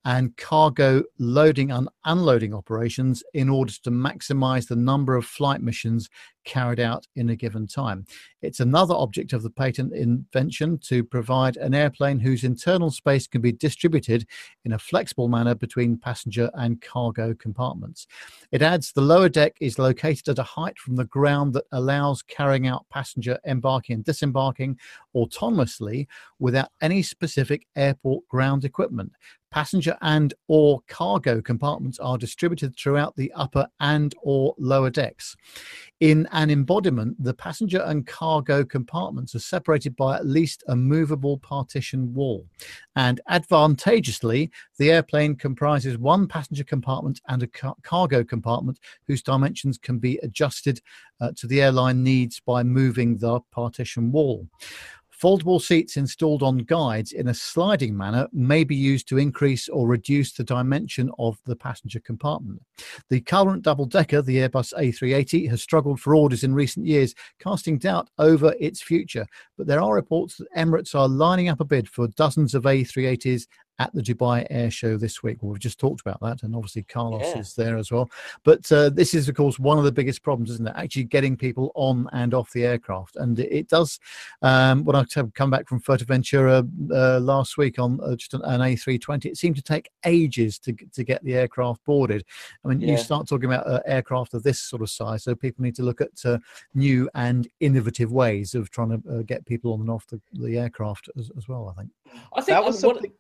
and 0.05 0.37
cargo 0.37 1.03
loading 1.19 1.69
and 1.69 1.89
unloading 2.05 2.53
operations 2.53 3.23
in 3.33 3.49
order 3.49 3.73
to 3.83 3.91
maximize 3.91 4.67
the 4.67 4.75
number 4.75 5.17
of 5.17 5.25
flight 5.25 5.61
missions 5.61 6.09
carried 6.45 6.79
out 6.79 7.05
in 7.17 7.29
a 7.29 7.35
given 7.35 7.67
time. 7.67 8.05
It's 8.41 8.61
another 8.61 8.95
object 8.95 9.33
of 9.33 9.43
the 9.43 9.49
patent 9.49 9.93
invention 9.93 10.79
to 10.85 11.03
provide 11.03 11.57
an 11.57 11.73
airplane 11.73 12.19
whose 12.19 12.45
internal 12.45 12.89
space 12.89 13.27
can 13.27 13.41
be 13.41 13.51
distributed 13.51 14.25
in 14.63 14.71
a 14.71 14.79
flexible 14.79 15.27
manner 15.27 15.55
between 15.55 15.97
passenger 15.97 16.49
and 16.53 16.81
cargo 16.81 17.35
compartments. 17.35 18.07
It 18.53 18.61
adds 18.61 18.93
the 18.93 19.01
lower 19.01 19.27
deck 19.27 19.57
is 19.59 19.77
located 19.77 20.29
at 20.29 20.39
a 20.39 20.43
height 20.43 20.79
from 20.79 20.95
the 20.95 21.05
ground 21.05 21.53
that 21.53 21.65
allows 21.73 22.21
carrying 22.21 22.65
out 22.65 22.85
passenger 22.89 23.37
embarking 23.45 23.95
and 23.95 24.05
disembarking 24.05 24.79
autonomously 25.27 26.07
without 26.39 26.69
any 26.81 27.01
specific 27.01 27.67
airport 27.75 28.27
ground 28.27 28.65
equipment. 28.65 29.11
Passenger 29.49 29.97
and 30.01 30.33
or 30.49 30.81
cargo 30.87 31.41
compartments 31.41 31.99
are 31.99 32.17
distributed 32.17 32.75
throughout 32.75 33.15
the 33.15 33.31
upper 33.33 33.65
and 33.79 34.13
or 34.21 34.53
lower 34.57 34.89
decks. 34.89 35.37
In 36.01 36.27
an 36.33 36.51
embodiment, 36.51 37.15
the 37.23 37.33
passenger 37.33 37.81
and 37.85 38.05
cargo 38.05 38.65
compartments 38.65 39.35
are 39.35 39.39
separated 39.39 39.95
by 39.95 40.17
at 40.17 40.27
least 40.27 40.63
a 40.67 40.75
movable 40.75 41.37
partition 41.37 42.13
wall. 42.13 42.45
And 42.97 43.21
advantageously, 43.29 44.51
the 44.77 44.91
airplane 44.91 45.35
comprises 45.35 45.97
one 45.97 46.27
passenger 46.27 46.65
compartment 46.65 47.21
and 47.29 47.41
a 47.41 47.47
car- 47.47 47.75
cargo 47.83 48.25
compartment 48.25 48.79
whose 49.07 49.23
dimensions 49.23 49.77
can 49.77 49.97
be 49.97 50.19
adjusted 50.23 50.81
uh, 51.21 51.31
to 51.37 51.47
the 51.47 51.61
airline 51.61 52.03
needs 52.03 52.41
by 52.41 52.63
moving 52.63 53.17
the 53.17 53.39
partition 53.51 54.11
wall. 54.11 54.45
Foldable 55.21 55.59
seats 55.59 55.97
installed 55.97 56.43
on 56.43 56.59
guides 56.59 57.11
in 57.11 57.29
a 57.29 57.33
sliding 57.33 57.97
manner 57.97 58.27
may 58.31 58.63
be 58.63 58.75
used 58.75 59.07
to 59.07 59.17
increase 59.17 59.67
or 59.67 59.87
reduce 59.87 60.31
the 60.31 60.43
dimension 60.43 61.09
of 61.17 61.39
the 61.45 61.55
passenger 61.55 61.99
compartment. 61.99 62.61
The 63.09 63.21
current 63.21 63.63
double 63.63 63.87
decker, 63.87 64.21
the 64.21 64.37
Airbus 64.37 64.75
A380, 64.77 65.49
has 65.49 65.63
struggled 65.63 65.99
for 65.99 66.13
orders 66.13 66.43
in 66.43 66.53
recent 66.53 66.85
years, 66.85 67.15
casting 67.39 67.79
doubt 67.79 68.11
over 68.19 68.53
its 68.59 68.79
future. 68.79 69.25
But 69.57 69.65
there 69.65 69.81
are 69.81 69.95
reports 69.95 70.37
that 70.37 70.53
Emirates 70.55 70.93
are 70.93 71.07
lining 71.07 71.49
up 71.49 71.61
a 71.61 71.65
bid 71.65 71.89
for 71.89 72.07
dozens 72.09 72.53
of 72.53 72.63
A380s 72.65 73.47
at 73.79 73.93
the 73.93 74.01
Dubai 74.01 74.45
Air 74.49 74.71
Show 74.71 74.97
this 74.97 75.21
week. 75.21 75.37
Well, 75.41 75.51
we've 75.51 75.59
just 75.59 75.79
talked 75.79 76.01
about 76.01 76.19
that, 76.21 76.43
and 76.43 76.55
obviously 76.55 76.83
Carlos 76.83 77.21
yeah. 77.23 77.39
is 77.39 77.55
there 77.55 77.77
as 77.77 77.91
well. 77.91 78.09
But 78.43 78.71
uh, 78.71 78.89
this 78.89 79.13
is, 79.13 79.29
of 79.29 79.35
course, 79.35 79.59
one 79.59 79.77
of 79.77 79.83
the 79.83 79.91
biggest 79.91 80.23
problems, 80.23 80.49
isn't 80.51 80.67
it? 80.67 80.73
Actually 80.75 81.05
getting 81.05 81.37
people 81.37 81.71
on 81.75 82.09
and 82.13 82.33
off 82.33 82.51
the 82.53 82.65
aircraft, 82.65 83.15
and 83.17 83.39
it, 83.39 83.67
does. 83.67 83.99
Um, 84.41 84.85
when 84.85 84.95
I 84.95 85.03
come 85.33 85.49
back 85.49 85.67
from 85.67 85.81
Fuerteventura 85.81 86.67
uh, 86.91 87.19
last 87.19 87.57
week 87.57 87.79
on 87.79 87.99
uh, 88.01 88.15
just 88.15 88.33
an, 88.33 88.41
an, 88.45 88.61
A320, 88.61 89.25
it 89.25 89.37
seemed 89.37 89.57
to 89.57 89.61
take 89.61 89.91
ages 90.05 90.57
to 90.59 90.73
to 90.93 91.03
get 91.03 91.23
the 91.23 91.35
aircraft 91.35 91.83
boarded. 91.85 92.23
I 92.63 92.69
mean, 92.69 92.81
yeah. 92.81 92.91
you 92.91 92.97
start 92.97 93.27
talking 93.27 93.51
about 93.51 93.67
uh, 93.67 93.81
aircraft 93.85 94.33
of 94.33 94.43
this 94.43 94.59
sort 94.59 94.81
of 94.81 94.89
size, 94.89 95.23
so 95.23 95.35
people 95.35 95.63
need 95.63 95.75
to 95.75 95.83
look 95.83 96.01
at 96.01 96.25
uh, 96.25 96.39
new 96.73 97.09
and 97.13 97.47
innovative 97.59 98.11
ways 98.11 98.55
of 98.55 98.69
trying 98.69 99.01
to 99.01 99.09
uh, 99.09 99.21
get 99.23 99.45
people 99.45 99.73
on 99.73 99.81
and 99.81 99.89
off 99.89 100.07
the, 100.07 100.19
the 100.33 100.57
aircraft 100.57 101.09
as, 101.17 101.31
as 101.37 101.47
well. 101.47 101.69
I 101.69 101.81
think. 101.81 101.91
I 102.35 102.41
think 102.41 102.55
that 102.55 102.63
was 102.63 102.79
something. 102.79 103.11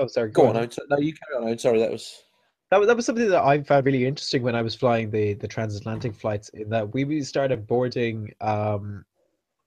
Oh, 0.00 0.06
sorry. 0.06 0.30
Go, 0.30 0.44
go 0.44 0.48
on. 0.48 0.56
on. 0.56 0.70
No, 0.88 0.96
you 0.96 1.12
carry 1.12 1.52
on. 1.52 1.58
Sorry, 1.58 1.78
that 1.78 1.92
was. 1.92 2.22
That 2.70 2.78
was, 2.78 2.86
that 2.86 2.96
was 2.96 3.04
something 3.04 3.28
that 3.28 3.42
I 3.42 3.62
found 3.62 3.84
really 3.84 4.06
interesting 4.06 4.42
when 4.42 4.54
I 4.54 4.62
was 4.62 4.74
flying 4.74 5.10
the, 5.10 5.34
the 5.34 5.48
transatlantic 5.48 6.14
flights. 6.14 6.48
In 6.50 6.70
that 6.70 6.92
we 6.92 7.20
started 7.22 7.66
boarding, 7.66 8.32
um, 8.40 9.04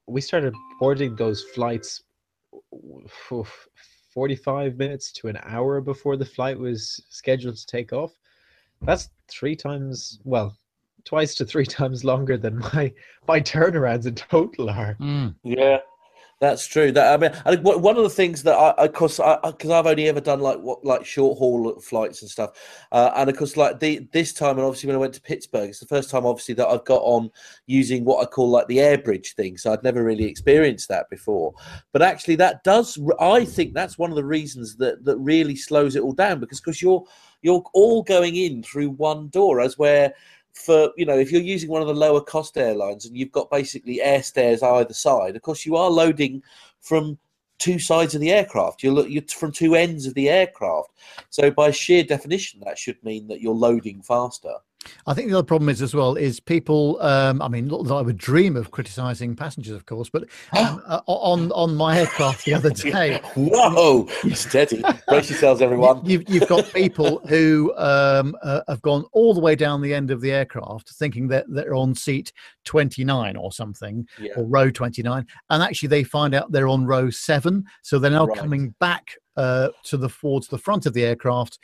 we 0.08 0.22
started 0.22 0.56
boarding 0.80 1.16
those 1.16 1.44
flights, 1.44 2.02
forty 4.14 4.36
five 4.36 4.78
minutes 4.78 5.12
to 5.12 5.28
an 5.28 5.38
hour 5.44 5.82
before 5.82 6.18
the 6.18 6.26
flight 6.26 6.58
was 6.58 7.04
scheduled 7.10 7.58
to 7.58 7.66
take 7.68 7.94
off. 7.94 8.14
That's 8.82 9.10
three 9.28 9.56
times, 9.56 10.20
well, 10.24 10.58
twice 11.04 11.36
to 11.36 11.46
three 11.46 11.66
times 11.80 12.04
longer 12.04 12.38
than 12.38 12.58
my 12.58 12.92
my 13.28 13.40
turnarounds 13.40 14.08
in 14.08 14.16
total 14.16 14.70
are. 14.70 14.96
Mm. 15.00 15.36
Yeah, 15.44 15.80
that's 16.44 16.68
true. 16.68 16.92
That 16.92 17.14
I 17.14 17.18
mean, 17.18 17.32
I 17.46 17.56
one 17.56 17.96
of 17.96 18.04
the 18.04 18.10
things 18.10 18.44
that 18.44 18.54
I, 18.54 18.72
of 18.72 18.92
course, 18.92 19.18
because 19.18 19.70
I've 19.70 19.88
only 19.88 20.10
ever 20.10 20.20
done 20.20 20.42
like 20.42 20.60
what 20.60 20.84
like 20.84 21.06
short 21.06 21.38
haul 21.38 21.80
flights 21.80 22.22
and 22.22 22.30
stuff, 22.30 22.52
uh, 22.92 23.12
and 23.16 23.30
of 23.30 23.38
course, 23.38 23.56
like 23.56 23.80
the 23.80 24.08
this 24.12 24.34
time, 24.34 24.58
and 24.58 24.66
obviously 24.66 24.88
when 24.88 24.98
I 24.98 25.00
went 25.00 25.14
to 25.14 25.22
Pittsburgh, 25.22 25.70
it's 25.70 25.80
the 25.80 25.86
first 25.86 26.10
time, 26.10 26.26
obviously, 26.26 26.54
that 26.56 26.68
I've 26.68 26.84
got 26.84 27.02
on 27.02 27.32
using 27.66 28.04
what 28.04 28.22
I 28.22 28.26
call 28.26 28.50
like 28.50 28.68
the 28.68 28.82
air 28.82 28.98
bridge 28.98 29.36
thing. 29.36 29.58
So 29.58 29.72
I'd 29.72 29.84
never 29.84 30.04
really 30.04 30.26
experienced 30.26 30.90
that 30.90 31.10
before. 31.10 31.54
But 31.94 32.02
actually, 32.02 32.36
that 32.36 32.66
does, 32.66 33.00
I 33.22 33.46
think, 33.46 33.74
that's 33.74 33.98
one 33.98 34.10
of 34.10 34.18
the 34.18 34.26
reasons 34.26 34.76
that 34.78 35.06
that 35.06 35.18
really 35.20 35.56
slows 35.56 35.96
it 35.96 36.04
all 36.04 36.12
down 36.12 36.42
because 36.42 36.60
because 36.60 36.82
you're 36.82 37.06
you're 37.42 37.64
all 37.74 38.04
going 38.04 38.36
in 38.36 38.64
through 38.64 38.90
one 38.90 39.30
door, 39.30 39.62
as 39.62 39.78
where 39.78 40.14
for 40.54 40.92
you 40.96 41.06
know 41.06 41.18
if 41.18 41.32
you're 41.32 41.42
using 41.42 41.70
one 41.70 41.82
of 41.82 41.88
the 41.88 41.94
lower 41.94 42.22
cost 42.22 42.58
airlines 42.58 43.06
and 43.06 43.18
you've 43.18 43.32
got 43.32 43.50
basically 43.50 44.02
air 44.02 44.22
stairs 44.22 44.62
either 44.62 44.94
side 44.94 45.36
of 45.36 45.42
course 45.42 45.66
you 45.66 45.76
are 45.76 45.90
loading 45.90 46.42
from 46.80 47.18
two 47.64 47.80
sides 47.80 48.14
of 48.14 48.20
the 48.20 48.32
aircraft. 48.32 48.84
You're, 48.84 49.08
you're 49.08 49.24
from 49.30 49.54
two 49.54 49.76
ends 49.76 50.06
of 50.06 50.14
the 50.16 50.30
aircraft. 50.30 50.90
So 51.30 51.50
by 51.50 51.72
sheer 51.72 52.04
definition 52.04 52.62
that 52.66 52.78
should 52.78 53.02
mean 53.04 53.28
that 53.28 53.40
you're 53.40 53.54
loading 53.54 54.02
faster 54.02 54.56
I 55.06 55.14
think 55.14 55.30
the 55.30 55.38
other 55.38 55.46
problem 55.46 55.70
is 55.70 55.82
as 55.82 55.94
well 55.94 56.16
is 56.16 56.40
people. 56.40 57.02
Um, 57.02 57.42
I 57.42 57.48
mean, 57.48 57.72
I 57.72 58.02
would 58.02 58.18
dream 58.18 58.56
of 58.56 58.72
criticising 58.72 59.36
passengers, 59.36 59.74
of 59.74 59.86
course, 59.86 60.10
but 60.10 60.24
um, 60.58 60.82
uh, 60.88 61.02
on 61.08 61.52
on 61.52 61.76
my 61.76 62.00
aircraft 62.00 62.46
the 62.46 62.54
other 62.54 62.70
day. 62.72 63.20
Whoa, 63.36 64.08
steady! 64.34 64.84
Brace 65.08 65.30
yourselves, 65.30 65.62
everyone. 65.64 66.06
You've, 66.06 66.28
you've 66.30 66.48
got 66.48 66.66
people 66.74 67.20
who 67.28 67.74
um, 67.78 68.36
uh, 68.44 68.62
have 68.68 68.82
gone 68.82 69.06
all 69.12 69.34
the 69.34 69.42
way 69.42 69.56
down 69.56 69.82
the 69.82 69.94
end 69.94 70.12
of 70.12 70.22
the 70.22 70.32
aircraft, 70.32 70.90
thinking 70.92 71.28
that 71.30 71.46
they're 71.48 71.76
on 71.76 71.96
seat 71.96 72.34
twenty 72.64 73.04
nine 73.04 73.36
or 73.36 73.52
something, 73.52 74.08
yeah. 74.20 74.34
or 74.36 74.46
row 74.46 74.70
twenty 74.70 75.04
nine, 75.04 75.26
and 75.50 75.64
actually 75.64 75.90
they 75.90 76.04
find 76.04 76.34
out 76.34 76.52
they're 76.52 76.68
on 76.68 76.86
row 76.86 77.10
seven, 77.10 77.66
so 77.82 78.00
they're 78.00 78.12
now 78.12 78.26
right. 78.26 78.38
coming 78.38 78.74
back 78.80 79.16
uh, 79.38 79.70
to 79.84 79.98
the 79.98 80.10
towards 80.10 80.48
the 80.48 80.58
front 80.58 80.86
of 80.86 80.94
the 80.94 81.04
aircraft 81.04 81.60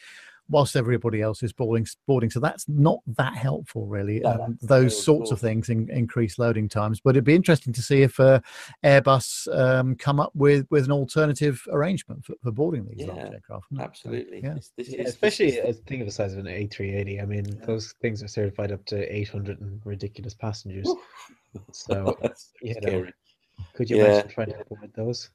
whilst 0.50 0.76
everybody 0.76 1.22
else 1.22 1.44
is 1.44 1.54
boarding 1.54 1.88
boarding. 2.08 2.30
So 2.30 2.40
that's 2.40 2.68
not 2.68 3.00
that 3.08 3.36
helpful 3.36 3.86
really. 3.86 4.20
No, 4.20 4.32
um, 4.32 4.58
those 4.62 5.02
sorts 5.02 5.30
cool. 5.30 5.34
of 5.34 5.40
things 5.40 5.70
in, 5.70 5.90
increase 5.90 6.40
loading 6.40 6.68
times. 6.68 7.00
But 7.00 7.12
it'd 7.12 7.24
be 7.24 7.36
interesting 7.36 7.74
to 7.74 7.82
see 7.82 8.02
if 8.02 8.20
uh, 8.20 8.40
airbus 8.84 9.48
um, 9.58 9.96
come 9.96 10.20
up 10.20 10.32
with 10.36 10.66
with 10.70 10.86
an 10.86 10.92
alternative 10.92 11.62
arrangement 11.72 12.26
for, 12.26 12.36
for 12.44 12.52
boarding 12.52 12.86
these 12.86 13.08
yeah, 13.08 13.14
large 13.14 13.34
aircraft 13.34 13.66
absolutely. 13.80 14.42
yeah. 14.44 14.54
This, 14.56 14.72
this, 14.78 14.90
yeah 14.90 15.04
especially 15.04 15.60
a 15.60 15.74
thing 15.74 16.02
of 16.02 16.08
the 16.08 16.12
size 16.12 16.34
of 16.34 16.40
an 16.40 16.46
a380 16.46 17.22
i 17.22 17.26
mean 17.26 17.46
yeah. 17.46 17.66
those 17.66 17.94
things 18.02 18.24
are 18.24 18.28
certified 18.28 18.72
up 18.72 18.86
to 18.86 19.16
800 19.16 19.60
and 19.62 19.82
ridiculous 19.86 20.34
passengers. 20.34 20.90
So 21.72 22.18
you 22.62 22.76
know, 22.82 23.06
could 23.74 23.90
you 23.90 24.04
imagine 24.04 24.30
trying 24.30 24.48
to 24.48 24.64
board 24.70 24.92
those 24.96 25.30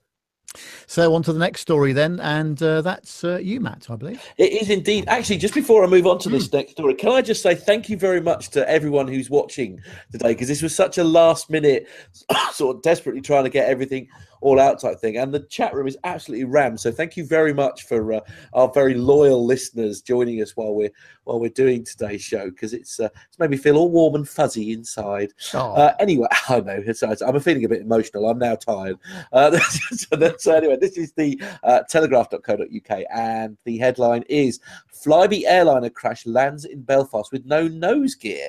so 0.87 1.15
on 1.15 1.23
to 1.25 1.33
the 1.33 1.39
next 1.39 1.61
story 1.61 1.93
then, 1.93 2.21
and 2.21 2.63
uh, 2.63 2.81
that's 2.83 3.25
uh, 3.25 3.39
you, 3.39 3.61
Matt, 3.61 3.87
I 3.91 3.97
believe. 3.97 4.23
It 4.37 4.53
is 4.53 4.71
indeed. 4.71 5.05
Actually, 5.09 5.39
just 5.39 5.55
before 5.55 5.85
I 5.85 5.87
move 5.87 6.07
on 6.07 6.19
to 6.21 6.29
this 6.29 6.49
hmm. 6.49 6.57
next 6.57 6.73
story, 6.73 6.95
can 6.95 7.11
I 7.11 7.23
just 7.23 7.43
say 7.43 7.55
thank 7.55 7.89
you 7.89 7.97
very 7.97 8.21
much 8.21 8.51
to 8.51 8.69
everyone 8.69 9.09
who's 9.09 9.31
watching 9.31 9.81
today 10.13 10.29
because 10.29 10.49
this 10.49 10.63
was 10.63 10.75
such 10.75 10.99
a 10.99 11.05
last 11.05 11.51
minute, 11.51 11.89
sort 12.53 12.77
of 12.77 12.83
desperately 12.83 13.21
trying 13.21 13.45
to 13.45 13.51
get 13.51 13.69
everything 13.69 14.09
all 14.45 14.61
out 14.61 14.79
type 14.79 15.01
thing. 15.01 15.17
And 15.17 15.33
the 15.33 15.41
chat 15.41 15.75
room 15.75 15.89
is 15.89 15.97
absolutely 16.05 16.45
rammed. 16.45 16.79
So 16.79 16.93
thank 16.93 17.17
you 17.17 17.25
very 17.25 17.55
much 17.55 17.85
for 17.85 18.13
uh, 18.13 18.21
our 18.53 18.71
very 18.73 18.95
loyal 18.95 19.45
listeners 19.45 20.03
joining 20.03 20.43
us 20.43 20.55
while 20.55 20.75
we're 20.75 20.93
while 21.25 21.41
we're 21.41 21.49
doing 21.49 21.83
today's 21.83 22.21
show 22.21 22.51
because 22.51 22.75
it's 22.75 23.01
uh, 23.01 23.09
it's 23.29 23.39
made 23.39 23.49
me 23.49 23.57
feel 23.57 23.79
all 23.79 23.91
warm 23.91 24.15
and 24.15 24.29
fuzzy 24.29 24.73
inside. 24.73 25.33
Oh. 25.55 25.73
Uh, 25.73 25.95
anyway, 25.99 26.29
I 26.49 26.61
know 26.61 26.83
it's, 26.85 27.03
I'm 27.03 27.41
feeling 27.41 27.65
a 27.65 27.69
bit 27.69 27.81
emotional. 27.81 28.29
I'm 28.29 28.39
now 28.39 28.55
tired. 28.57 28.99
Uh, 29.33 29.59
so, 29.93 30.35
so, 30.39 30.55
anyway, 30.55 30.77
this 30.77 30.99
is 30.99 31.13
the 31.13 31.41
uh, 31.63 31.83
telegraph.co.uk 31.89 33.05
and 33.15 33.57
the 33.65 33.79
headline 33.79 34.25
is 34.29 34.61
Flybe 34.93 35.45
airliner 35.47 35.91
crash 35.91 36.27
lands 36.27 36.67
in 36.67 36.83
Belfast 36.83 37.33
with 37.33 37.47
no 37.47 37.67
nose 37.67 38.15
gear 38.15 38.49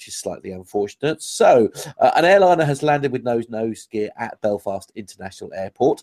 which 0.00 0.08
is 0.08 0.16
slightly 0.16 0.52
unfortunate. 0.52 1.20
So, 1.22 1.70
uh, 1.98 2.10
an 2.16 2.24
airliner 2.24 2.64
has 2.64 2.82
landed 2.82 3.12
with 3.12 3.22
nose 3.22 3.50
nose 3.50 3.86
gear 3.86 4.08
at 4.16 4.40
Belfast 4.40 4.90
International 4.94 5.52
Airport. 5.52 6.02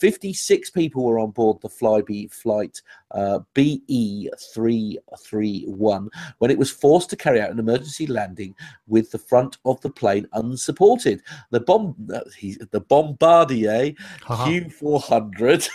56 0.00 0.70
people 0.70 1.04
were 1.04 1.18
on 1.18 1.32
board 1.32 1.60
the 1.60 1.68
Flybe 1.68 2.32
flight 2.32 2.80
uh, 3.12 3.38
BE331 3.54 6.08
when 6.38 6.50
it 6.50 6.58
was 6.58 6.70
forced 6.70 7.08
to 7.10 7.16
carry 7.16 7.40
out 7.40 7.50
an 7.50 7.58
emergency 7.58 8.06
landing 8.06 8.54
with 8.86 9.10
the 9.10 9.18
front 9.18 9.58
of 9.64 9.80
the 9.80 9.90
plane 9.90 10.28
unsupported. 10.34 11.22
The 11.50 11.60
bomb, 11.60 11.96
uh, 12.12 12.20
the 12.70 12.84
Bombardier 12.88 13.94
uh-huh. 14.26 14.44
Q400 14.46 15.68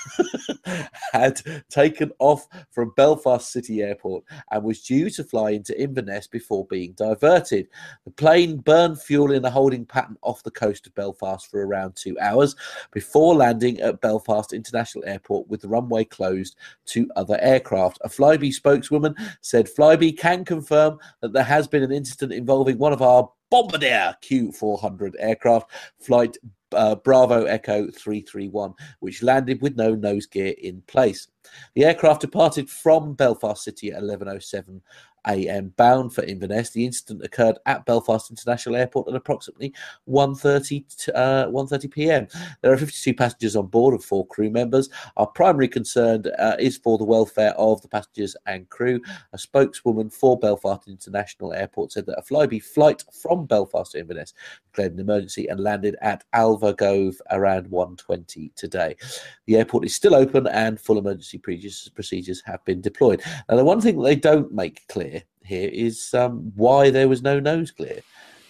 had 1.12 1.42
taken 1.70 2.12
off 2.20 2.48
from 2.72 2.94
Belfast 2.96 3.52
City 3.52 3.82
Airport 3.82 4.24
and 4.52 4.64
was 4.64 4.82
due 4.82 5.10
to 5.10 5.24
fly 5.24 5.50
into 5.52 5.82
Inverness 5.82 6.28
before 6.28 6.68
being 6.68 6.92
diverted. 6.94 7.68
The 8.06 8.12
plane 8.12 8.58
burned 8.58 9.02
fuel 9.02 9.32
in 9.32 9.44
a 9.46 9.50
holding 9.50 9.86
pattern 9.86 10.18
off 10.22 10.44
the 10.44 10.52
coast 10.52 10.86
of 10.88 10.96
Belfast 10.96 11.50
for 11.50 11.66
around 11.66 11.96
two 11.96 12.20
hours 12.20 12.58
before 12.92 13.36
landing 13.36 13.80
at 13.80 14.02
Belfast 14.02 14.13
Belfast 14.14 14.54
International 14.54 15.04
Airport 15.06 15.48
with 15.48 15.62
the 15.62 15.68
runway 15.68 16.04
closed 16.04 16.56
to 16.86 17.10
other 17.16 17.40
aircraft. 17.42 17.98
A 18.04 18.10
Flybe 18.10 18.54
spokeswoman 18.54 19.16
said 19.42 19.68
Flybe 19.68 20.16
can 20.20 20.46
confirm 20.46 21.00
that 21.22 21.34
there 21.34 21.44
has 21.44 21.68
been 21.68 21.82
an 21.82 21.92
incident 21.92 22.32
involving 22.32 22.78
one 22.78 22.94
of 22.94 23.02
our 23.02 23.28
Bombardier 23.50 24.16
Q400 24.24 25.14
aircraft, 25.18 25.72
flight 26.00 26.38
uh, 26.74 26.96
Bravo 26.96 27.46
Echo 27.46 27.90
331, 27.90 28.74
which 29.00 29.24
landed 29.24 29.62
with 29.64 29.76
no 29.76 29.96
nose 29.96 30.28
gear 30.28 30.54
in 30.60 30.82
place. 30.86 31.28
The 31.76 31.86
aircraft 31.86 32.22
departed 32.22 32.70
from 32.70 33.14
Belfast 33.14 33.64
City 33.64 33.92
at 33.92 34.02
11:07 34.02 34.82
a.m. 35.28 35.74
bound 35.78 36.14
for 36.14 36.24
Inverness. 36.24 36.72
The 36.72 36.86
incident 36.86 37.24
occurred 37.24 37.58
at 37.66 37.86
Belfast 37.86 38.30
International 38.30 38.76
Airport 38.76 39.08
at 39.08 39.16
approximately 39.16 39.74
1.30, 40.08 41.10
uh, 41.16 41.48
1.30 41.48 41.92
p.m. 41.92 42.28
There 42.62 42.74
are 42.74 42.78
52 42.78 43.14
passengers 43.14 43.56
on 43.56 43.68
board 43.68 43.94
and 43.94 44.04
four 44.04 44.28
crew 44.28 44.50
members. 44.50 44.90
Our 45.18 45.28
primary 45.28 45.68
concern 45.68 46.24
uh, 46.40 46.56
is 46.60 46.78
for 46.78 46.98
the 46.98 47.04
welfare 47.04 47.54
of 47.54 47.82
the 47.82 47.88
passengers 47.88 48.36
and 48.46 48.70
crew. 48.70 49.02
A 49.34 49.38
spokeswoman 49.38 50.10
for 50.10 50.38
Belfast 50.38 50.88
International 50.88 51.54
Airport 51.54 51.92
said 51.92 52.06
that 52.08 52.20
a 52.20 52.22
Flybe 52.22 52.64
flight 52.64 53.04
from 53.22 53.46
Belfast 53.46 53.94
to 53.94 54.00
Inverness 54.00 54.34
declared 54.72 54.94
an 54.94 55.00
emergency 55.00 55.48
and 55.48 55.60
landed 55.60 55.96
at 56.02 56.24
Aldergrove 56.34 57.16
around 57.32 57.68
1.20 57.70 58.54
today. 58.56 58.96
The 59.46 59.58
airport 59.58 59.86
is 59.86 59.96
still 59.96 60.16
open 60.16 60.48
and 60.48 60.80
full 60.80 60.98
emergency 60.98 61.33
procedures 61.38 62.42
have 62.46 62.64
been 62.66 62.82
deployed. 62.82 63.22
Now, 63.50 63.58
the 63.58 63.66
one 63.66 63.82
thing 63.82 64.02
they 64.02 64.16
don't 64.16 64.52
make 64.52 64.88
clear 64.88 65.24
here 65.44 65.70
is 65.72 66.14
um, 66.14 66.52
why 66.56 66.90
there 66.90 67.08
was 67.08 67.22
no 67.22 67.40
nose 67.40 67.72
clear. 67.72 68.02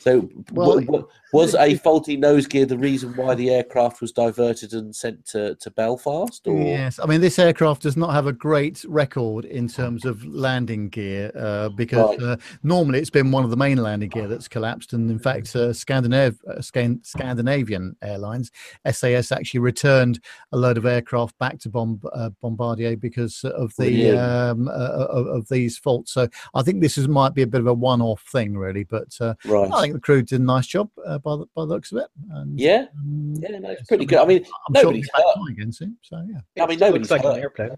So, 0.03 0.29
well, 0.51 0.81
w- 0.81 1.07
was 1.31 1.55
a 1.55 1.75
faulty 1.75 2.17
nose 2.17 2.45
gear 2.45 2.65
the 2.65 2.77
reason 2.77 3.15
why 3.15 3.35
the 3.35 3.49
aircraft 3.49 4.01
was 4.01 4.11
diverted 4.11 4.73
and 4.73 4.93
sent 4.93 5.25
to, 5.27 5.55
to 5.55 5.71
Belfast? 5.71 6.45
Or? 6.45 6.59
Yes, 6.59 6.99
I 7.01 7.05
mean 7.05 7.21
this 7.21 7.39
aircraft 7.39 7.83
does 7.83 7.95
not 7.95 8.11
have 8.11 8.27
a 8.27 8.33
great 8.33 8.83
record 8.85 9.45
in 9.45 9.69
terms 9.69 10.03
of 10.03 10.25
landing 10.25 10.89
gear 10.89 11.31
uh, 11.35 11.69
because 11.69 12.19
right. 12.19 12.21
uh, 12.21 12.37
normally 12.63 12.99
it's 12.99 13.09
been 13.09 13.31
one 13.31 13.45
of 13.45 13.49
the 13.49 13.55
main 13.55 13.77
landing 13.77 14.09
gear 14.09 14.27
that's 14.27 14.49
collapsed, 14.49 14.91
and 14.91 15.09
in 15.09 15.19
fact, 15.19 15.55
uh, 15.55 15.69
Scandinav- 15.69 16.37
uh, 16.49 16.61
Scandinavian 17.01 17.95
Airlines 18.01 18.51
SAS 18.91 19.31
actually 19.31 19.61
returned 19.61 20.19
a 20.51 20.57
load 20.57 20.77
of 20.77 20.85
aircraft 20.85 21.37
back 21.39 21.59
to 21.59 21.69
Bomb- 21.69 22.01
uh, 22.11 22.29
Bombardier 22.41 22.97
because 22.97 23.45
of 23.45 23.73
the 23.77 24.11
um, 24.17 24.67
uh, 24.67 24.71
of, 24.71 25.27
of, 25.27 25.47
these 25.47 25.77
faults. 25.77 26.11
So 26.11 26.27
I 26.53 26.61
think 26.61 26.81
this 26.81 26.97
is 26.97 27.07
might 27.07 27.33
be 27.33 27.43
a 27.43 27.47
bit 27.47 27.61
of 27.61 27.67
a 27.67 27.73
one-off 27.73 28.21
thing, 28.31 28.57
really, 28.57 28.83
but 28.83 29.17
right. 29.45 29.71
I 29.71 29.81
think 29.81 29.92
the 29.93 29.99
crew 29.99 30.23
did 30.23 30.41
a 30.41 30.43
nice 30.43 30.65
job 30.65 30.89
uh, 31.05 31.19
by, 31.19 31.35
the, 31.35 31.45
by 31.55 31.61
the 31.61 31.67
looks 31.67 31.91
of 31.91 31.99
it. 31.99 32.07
And, 32.31 32.59
yeah, 32.59 32.87
um, 32.97 33.35
yeah, 33.37 33.59
no, 33.59 33.69
it's 33.69 33.83
pretty 33.83 34.05
good. 34.05 34.17
I 34.17 34.25
mean, 34.25 34.43
I'm 34.67 34.73
nobody's 34.73 35.07
sure 35.15 35.23
hurt. 35.35 35.51
again 35.51 35.71
soon, 35.71 35.97
so 36.01 36.25
yeah. 36.27 36.63
I 36.63 36.67
mean, 36.67 36.79
nobody's 36.79 37.11
looks 37.11 37.23
like 37.23 37.35
an 37.35 37.39
airplane. 37.39 37.77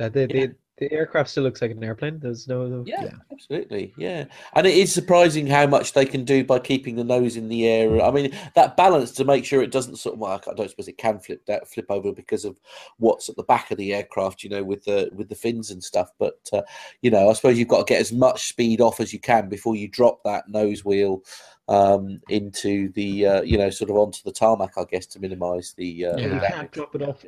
Uh, 0.00 0.08
the, 0.08 0.20
yeah. 0.20 0.26
the, 0.26 0.54
the 0.76 0.90
aircraft 0.92 1.30
still 1.30 1.44
looks 1.44 1.62
like 1.62 1.70
an 1.70 1.84
airplane. 1.84 2.18
There's 2.18 2.48
no, 2.48 2.66
no 2.66 2.82
yeah, 2.84 3.04
yeah, 3.04 3.10
absolutely, 3.30 3.94
yeah. 3.96 4.24
And 4.54 4.66
it 4.66 4.76
is 4.76 4.92
surprising 4.92 5.46
how 5.46 5.66
much 5.68 5.92
they 5.92 6.04
can 6.04 6.24
do 6.24 6.42
by 6.42 6.58
keeping 6.58 6.96
the 6.96 7.04
nose 7.04 7.36
in 7.36 7.48
the 7.48 7.68
air. 7.68 8.02
I 8.02 8.10
mean, 8.10 8.36
that 8.54 8.76
balance 8.76 9.12
to 9.12 9.24
make 9.24 9.44
sure 9.44 9.62
it 9.62 9.70
doesn't 9.70 9.96
sort 9.96 10.14
of. 10.14 10.18
Well, 10.18 10.32
I 10.32 10.54
don't 10.54 10.68
suppose 10.68 10.88
it 10.88 10.98
can 10.98 11.20
flip 11.20 11.46
that 11.46 11.68
flip 11.68 11.86
over 11.90 12.12
because 12.12 12.44
of 12.44 12.58
what's 12.98 13.28
at 13.28 13.36
the 13.36 13.44
back 13.44 13.70
of 13.70 13.78
the 13.78 13.94
aircraft, 13.94 14.42
you 14.42 14.50
know, 14.50 14.64
with 14.64 14.84
the 14.84 15.10
with 15.14 15.28
the 15.28 15.36
fins 15.36 15.70
and 15.70 15.82
stuff. 15.82 16.10
But 16.18 16.40
uh, 16.52 16.62
you 17.02 17.10
know, 17.10 17.30
I 17.30 17.34
suppose 17.34 17.56
you've 17.56 17.68
got 17.68 17.86
to 17.86 17.92
get 17.92 18.00
as 18.00 18.12
much 18.12 18.48
speed 18.48 18.80
off 18.80 18.98
as 18.98 19.12
you 19.12 19.20
can 19.20 19.48
before 19.48 19.76
you 19.76 19.86
drop 19.86 20.24
that 20.24 20.48
nose 20.48 20.84
wheel 20.84 21.22
um, 21.68 22.20
into 22.28 22.90
the 22.92 23.26
uh, 23.26 23.42
you 23.42 23.58
know 23.58 23.70
sort 23.70 23.90
of 23.90 23.96
onto 23.96 24.22
the 24.24 24.32
tarmac, 24.32 24.72
I 24.76 24.84
guess, 24.90 25.06
to 25.06 25.20
minimise 25.20 25.72
the. 25.76 26.06
Uh, 26.06 26.16
yeah, 26.16 26.28
the 26.28 26.34
you 26.34 26.40
can't 26.40 26.72
drop 26.72 26.96
it 26.96 27.02
off 27.02 27.24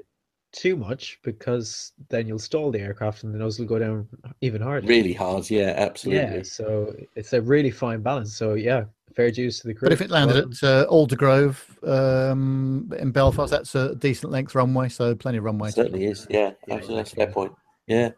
too 0.57 0.75
much 0.75 1.21
because 1.23 1.93
then 2.09 2.27
you'll 2.27 2.39
stall 2.39 2.71
the 2.71 2.81
aircraft 2.81 3.23
and 3.23 3.33
the 3.33 3.39
nose 3.39 3.59
will 3.59 3.67
go 3.67 3.79
down 3.79 4.09
even 4.41 4.61
harder. 4.61 4.87
Really 4.87 5.13
hard, 5.13 5.49
yeah, 5.51 5.75
absolutely. 5.77 6.39
Yeah, 6.39 6.43
so 6.43 6.97
it's 7.15 7.33
a 7.35 7.43
really 7.43 7.71
fine 7.71 8.01
balance. 8.01 8.35
So 8.35 8.55
yeah, 8.55 8.85
fair 9.15 9.31
dues 9.31 9.61
to 9.61 9.69
the 9.69 9.75
crew. 9.75 9.87
But 9.87 9.93
if 9.93 10.01
it 10.01 10.11
landed 10.11 10.57
well, 10.63 10.81
at 10.81 10.87
uh, 10.87 10.91
Aldergrove 10.91 11.59
um, 11.87 12.91
in 12.99 13.13
Belfast, 13.13 13.51
that's 13.51 13.75
a 13.75 13.95
decent 13.97 14.33
length 14.33 14.55
runway, 14.55 14.89
so 14.89 15.15
plenty 15.15 15.39
of 15.39 15.45
runway. 15.45 15.71
certainly 15.71 16.07
is, 16.07 16.27
yeah, 16.31 16.53
yeah 16.67 16.75
absolutely. 16.75 16.97
That's 16.97 17.13
fair 17.13 17.27
point. 17.29 17.53
Yeah. 17.87 18.11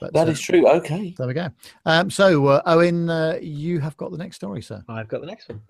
But, 0.00 0.12
that 0.14 0.28
uh, 0.28 0.32
is 0.32 0.40
true. 0.40 0.66
Okay. 0.66 1.14
There 1.16 1.26
we 1.26 1.34
go. 1.34 1.48
Um, 1.86 2.10
so, 2.10 2.46
uh, 2.46 2.62
Owen, 2.66 3.08
uh, 3.08 3.38
you 3.40 3.78
have 3.78 3.96
got 3.96 4.10
the 4.10 4.18
next 4.18 4.36
story, 4.36 4.62
sir. 4.62 4.82
I've 4.88 5.08
got 5.08 5.20
the 5.20 5.26
next 5.26 5.48
one. 5.48 5.60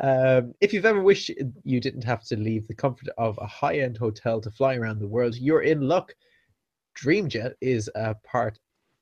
Um, 0.00 0.54
if 0.60 0.72
you've 0.72 0.86
ever 0.86 1.02
wished 1.02 1.32
you 1.64 1.80
didn't 1.80 2.04
have 2.04 2.22
to 2.26 2.36
leave 2.36 2.68
the 2.68 2.74
comfort 2.74 3.08
of 3.18 3.36
a 3.38 3.46
high 3.46 3.78
end 3.78 3.98
hotel 3.98 4.40
to 4.40 4.50
fly 4.50 4.76
around 4.76 5.00
the 5.00 5.08
world, 5.08 5.36
you're 5.36 5.62
in 5.62 5.80
luck. 5.80 6.14
DreamJet 6.96 7.54
is 7.60 7.90
a 7.96 8.14
part 8.14 8.60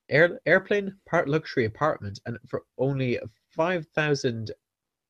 air, 0.09 0.41
airplane, 0.47 0.97
part 1.07 1.29
luxury 1.29 1.67
apartment, 1.67 2.19
and 2.25 2.39
for 2.47 2.63
only 2.79 3.19
5,000 3.51 4.53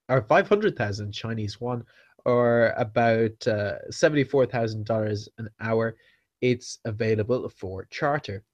or 0.09 0.23
500,000 0.23 1.13
Chinese 1.13 1.59
yuan, 1.61 1.85
or 2.25 2.75
about 2.77 3.47
uh, 3.47 3.77
$74,000 3.91 5.29
an 5.39 5.49
hour, 5.61 5.97
it's 6.41 6.79
available 6.85 7.49
for 7.49 7.87
charter. 7.91 8.45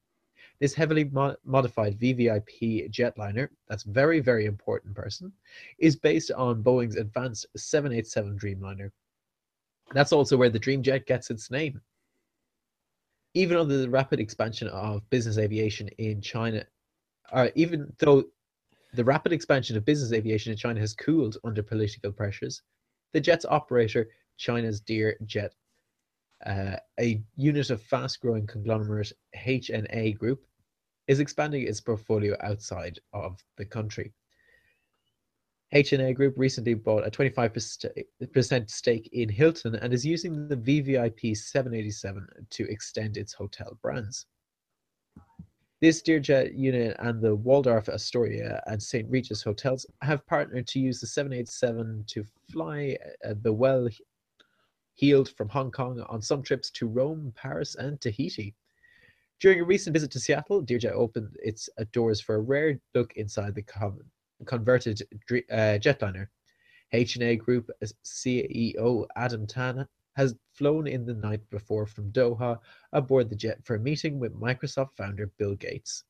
This 0.60 0.74
heavily 0.74 1.04
mo- 1.04 1.36
modified 1.44 1.98
VVIP 1.98 2.90
jetliner, 2.90 3.48
that's 3.68 3.82
very, 3.82 4.20
very 4.20 4.46
important 4.46 4.94
person, 4.94 5.32
is 5.78 5.96
based 5.96 6.30
on 6.32 6.62
Boeing's 6.62 6.96
advanced 6.96 7.46
787 7.56 8.38
Dreamliner. 8.38 8.90
That's 9.92 10.12
also 10.12 10.36
where 10.36 10.50
the 10.50 10.60
Dreamjet 10.60 11.06
gets 11.06 11.30
its 11.30 11.50
name. 11.50 11.80
Even 13.34 13.56
under 13.56 13.78
the 13.78 13.90
rapid 13.90 14.20
expansion 14.20 14.68
of 14.68 15.08
business 15.10 15.38
aviation 15.38 15.88
in 15.98 16.20
China, 16.20 16.64
or 17.32 17.50
even 17.56 17.92
though 17.98 18.24
the 18.94 19.04
rapid 19.04 19.32
expansion 19.32 19.76
of 19.76 19.84
business 19.84 20.12
aviation 20.12 20.52
in 20.52 20.58
China 20.58 20.80
has 20.80 20.94
cooled 20.94 21.36
under 21.44 21.62
political 21.62 22.12
pressures. 22.12 22.62
The 23.12 23.20
jet's 23.20 23.44
operator, 23.44 24.08
China's 24.36 24.80
Deer 24.80 25.16
Jet, 25.26 25.54
uh, 26.46 26.76
a 27.00 27.22
unit 27.36 27.70
of 27.70 27.82
fast 27.82 28.20
growing 28.20 28.46
conglomerate 28.46 29.12
HNA 29.36 30.16
Group, 30.18 30.44
is 31.08 31.20
expanding 31.20 31.66
its 31.66 31.80
portfolio 31.80 32.36
outside 32.40 32.98
of 33.12 33.42
the 33.56 33.64
country. 33.64 34.12
HNA 35.74 36.14
Group 36.14 36.34
recently 36.36 36.74
bought 36.74 37.06
a 37.06 37.10
25% 37.10 38.70
stake 38.70 39.08
in 39.12 39.28
Hilton 39.28 39.74
and 39.74 39.92
is 39.92 40.06
using 40.06 40.46
the 40.46 40.56
VVIP 40.56 41.36
787 41.36 42.28
to 42.50 42.70
extend 42.70 43.16
its 43.16 43.32
hotel 43.32 43.76
brands. 43.82 44.26
This 45.84 46.00
Deer 46.00 46.18
Jet 46.18 46.54
unit 46.54 46.96
and 47.00 47.20
the 47.20 47.36
Waldorf 47.36 47.90
Astoria 47.90 48.62
and 48.66 48.82
St. 48.82 49.06
Regis 49.10 49.42
hotels 49.42 49.84
have 50.00 50.26
partnered 50.26 50.66
to 50.68 50.80
use 50.80 50.98
the 50.98 51.06
787 51.06 52.04
to 52.06 52.24
fly 52.50 52.96
uh, 53.22 53.34
the 53.42 53.52
well 53.52 53.86
heeled 54.94 55.28
from 55.36 55.50
Hong 55.50 55.70
Kong 55.70 56.00
on 56.08 56.22
some 56.22 56.42
trips 56.42 56.70
to 56.70 56.86
Rome, 56.86 57.34
Paris, 57.36 57.74
and 57.74 58.00
Tahiti. 58.00 58.54
During 59.40 59.60
a 59.60 59.64
recent 59.64 59.92
visit 59.92 60.10
to 60.12 60.20
Seattle, 60.20 60.62
Deer 60.62 60.78
Jet 60.78 60.94
opened 60.94 61.36
its 61.42 61.68
doors 61.92 62.18
for 62.18 62.36
a 62.36 62.40
rare 62.40 62.80
look 62.94 63.12
inside 63.16 63.54
the 63.54 63.64
converted 64.46 65.02
uh, 65.52 65.76
jetliner. 65.78 66.28
HNA 66.94 67.40
Group 67.40 67.68
CEO 68.06 69.06
Adam 69.16 69.46
Tan 69.46 69.86
has 70.16 70.34
flown 70.52 70.86
in 70.86 71.04
the 71.04 71.14
night 71.14 71.40
before 71.50 71.86
from 71.86 72.12
Doha 72.12 72.58
aboard 72.92 73.28
the 73.28 73.36
jet 73.36 73.58
for 73.64 73.76
a 73.76 73.80
meeting 73.80 74.18
with 74.18 74.40
Microsoft 74.40 74.96
founder 74.96 75.30
Bill 75.38 75.54
Gates. 75.54 76.04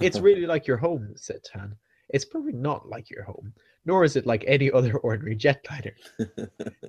It's 0.00 0.18
really 0.18 0.46
like 0.46 0.66
your 0.66 0.76
home, 0.76 1.12
said 1.16 1.42
Tan. 1.44 1.76
It's 2.10 2.24
probably 2.24 2.52
not 2.52 2.88
like 2.88 3.10
your 3.10 3.24
home, 3.24 3.52
nor 3.84 4.04
is 4.04 4.14
it 4.14 4.26
like 4.26 4.44
any 4.46 4.70
other 4.70 4.96
ordinary 4.98 5.36
jetliner. 5.36 5.92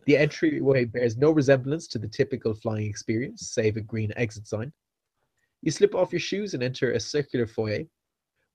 the 0.06 0.18
entryway 0.18 0.86
bears 0.86 1.18
no 1.18 1.32
resemblance 1.32 1.88
to 1.88 2.00
the 2.00 2.08
typical 2.08 2.54
flying 2.54 2.88
experience, 2.88 3.50
save 3.50 3.78
a 3.78 3.82
green 3.82 4.14
exit 4.16 4.48
sign. 4.48 4.72
You 5.64 5.72
slip 5.72 5.96
off 5.96 6.14
your 6.14 6.20
shoes 6.20 6.54
and 6.54 6.62
enter 6.62 6.92
a 6.92 7.00
circular 7.00 7.48
foyer, 7.48 7.84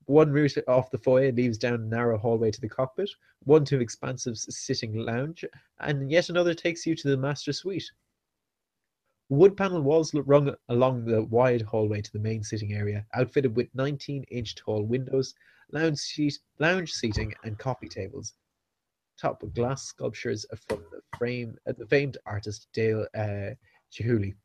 one 0.05 0.31
route 0.31 0.57
off 0.67 0.91
the 0.91 0.97
foyer 0.97 1.31
leads 1.31 1.57
down 1.57 1.75
a 1.75 1.77
narrow 1.77 2.17
hallway 2.17 2.51
to 2.51 2.61
the 2.61 2.69
cockpit, 2.69 3.09
one 3.43 3.65
to 3.65 3.79
expansive 3.79 4.37
sitting 4.37 4.95
lounge, 4.95 5.45
and 5.79 6.11
yet 6.11 6.29
another 6.29 6.53
takes 6.53 6.85
you 6.85 6.95
to 6.95 7.09
the 7.09 7.17
master 7.17 7.53
suite. 7.53 7.91
Wood 9.29 9.55
panel 9.55 9.81
walls 9.81 10.13
run 10.13 10.55
along 10.69 11.05
the 11.05 11.23
wide 11.23 11.61
hallway 11.61 12.01
to 12.01 12.11
the 12.11 12.19
main 12.19 12.43
sitting 12.43 12.73
area, 12.73 13.05
outfitted 13.13 13.55
with 13.55 13.73
19 13.73 14.23
inch 14.23 14.55
tall 14.55 14.83
windows, 14.83 15.33
lounge, 15.71 15.97
seat, 15.97 16.39
lounge 16.59 16.91
seating, 16.91 17.33
and 17.43 17.57
coffee 17.57 17.87
tables. 17.87 18.33
Top 19.17 19.43
glass 19.53 19.83
sculptures 19.83 20.45
from 20.67 20.83
the 20.91 21.01
frame, 21.17 21.57
uh, 21.67 21.73
the 21.77 21.87
famed 21.87 22.17
artist 22.25 22.67
Dale 22.73 23.07
uh, 23.15 23.55
Chihuly. 23.91 24.35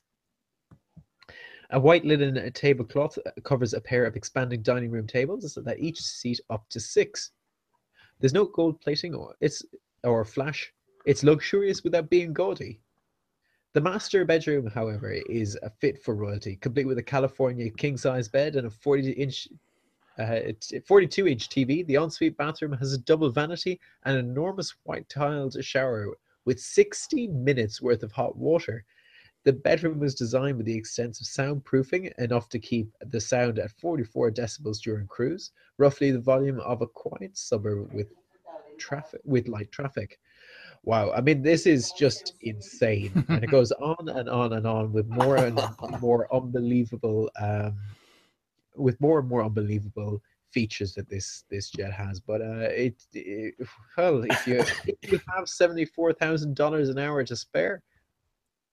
A 1.71 1.79
white 1.79 2.05
linen 2.05 2.51
tablecloth 2.53 3.19
covers 3.45 3.75
a 3.75 3.81
pair 3.81 4.07
of 4.07 4.17
expanding 4.17 4.63
dining 4.63 4.91
room 4.91 5.07
tables 5.07 5.59
that 5.63 5.79
each 5.79 6.01
seat 6.01 6.41
up 6.49 6.67
to 6.71 6.81
six. 6.81 7.33
There's 8.21 8.33
no 8.33 8.47
gold 8.47 8.81
plating 8.81 9.15
or 9.15 9.37
it's 9.41 9.63
or 10.03 10.25
flash. 10.25 10.73
It's 11.05 11.23
luxurious 11.23 11.85
without 11.85 12.09
being 12.09 12.33
gaudy. 12.33 12.81
The 13.75 13.83
master 13.83 14.25
bedroom, 14.25 14.67
however, 14.67 15.13
is 15.29 15.59
a 15.63 15.69
fit 15.69 16.03
for 16.03 16.15
royalty, 16.15 16.57
complete 16.57 16.87
with 16.87 16.99
a 16.99 17.03
California 17.03 17.71
king-size 17.71 18.29
bed 18.29 18.57
and 18.57 18.67
a 18.67 18.71
40-inch, 18.71 19.49
uh, 20.19 20.23
42-inch 20.23 21.51
TV. 21.51 21.87
The 21.87 21.97
ensuite 21.97 22.37
bathroom 22.39 22.73
has 22.73 22.95
a 22.95 22.99
double 22.99 23.31
vanity 23.31 23.79
and 24.05 24.17
an 24.17 24.25
enormous 24.25 24.75
white-tiled 24.85 25.63
shower 25.63 26.09
with 26.47 26.59
60 26.59 27.29
minutes 27.29 27.83
worth 27.83 28.03
of 28.03 28.11
hot 28.11 28.37
water 28.37 28.87
the 29.49 29.53
bedroom 29.55 29.99
was 29.99 30.15
designed 30.15 30.59
with 30.59 30.67
the 30.67 30.77
extensive 30.77 31.27
soundproofing, 31.27 32.13
enough 32.19 32.51
to 32.51 32.59
keep 32.59 32.93
the 33.01 33.19
sound 33.19 33.59
at 33.59 33.71
44 33.71 34.31
decibels 34.31 34.79
during 34.79 35.07
cruise, 35.07 35.53
roughly 35.79 36.11
the 36.11 36.19
volume 36.19 36.61
of 36.61 36.83
a 36.83 36.87
quiet 36.87 37.35
suburb 37.35 37.91
with 37.95 38.09
traffic 38.77 39.23
with 39.25 39.49
light 39.49 39.73
traffic. 39.73 40.21
Wow, 40.85 41.13
I 41.13 41.23
mean 41.23 41.41
this 41.41 41.65
is 41.67 41.93
just 41.93 42.35
insane, 42.43 43.25
and 43.31 43.43
it 43.43 43.51
goes 43.51 43.73
on 43.73 44.11
and 44.11 44.29
on 44.29 44.53
and 44.53 44.67
on 44.67 44.93
with 44.93 45.09
more 45.09 45.37
and 45.37 45.59
more 46.03 46.29
unbelievable, 46.31 47.31
um, 47.41 47.75
with 48.77 49.01
more 49.01 49.19
and 49.19 49.29
more 49.31 49.43
unbelievable 49.43 50.21
features 50.51 50.93
that 50.93 51.09
this 51.09 51.45
this 51.49 51.71
jet 51.71 51.91
has. 51.91 52.21
But 52.21 52.43
uh, 52.43 52.69
it, 52.69 53.03
it 53.15 53.55
well, 53.97 54.25
if 54.25 54.47
you 54.47 54.63
if 54.85 55.11
you 55.11 55.19
have 55.35 55.49
seventy 55.49 55.87
four 55.87 56.13
thousand 56.13 56.55
dollars 56.55 56.91
an 56.91 56.99
hour 56.99 57.25
to 57.25 57.35
spare, 57.35 57.83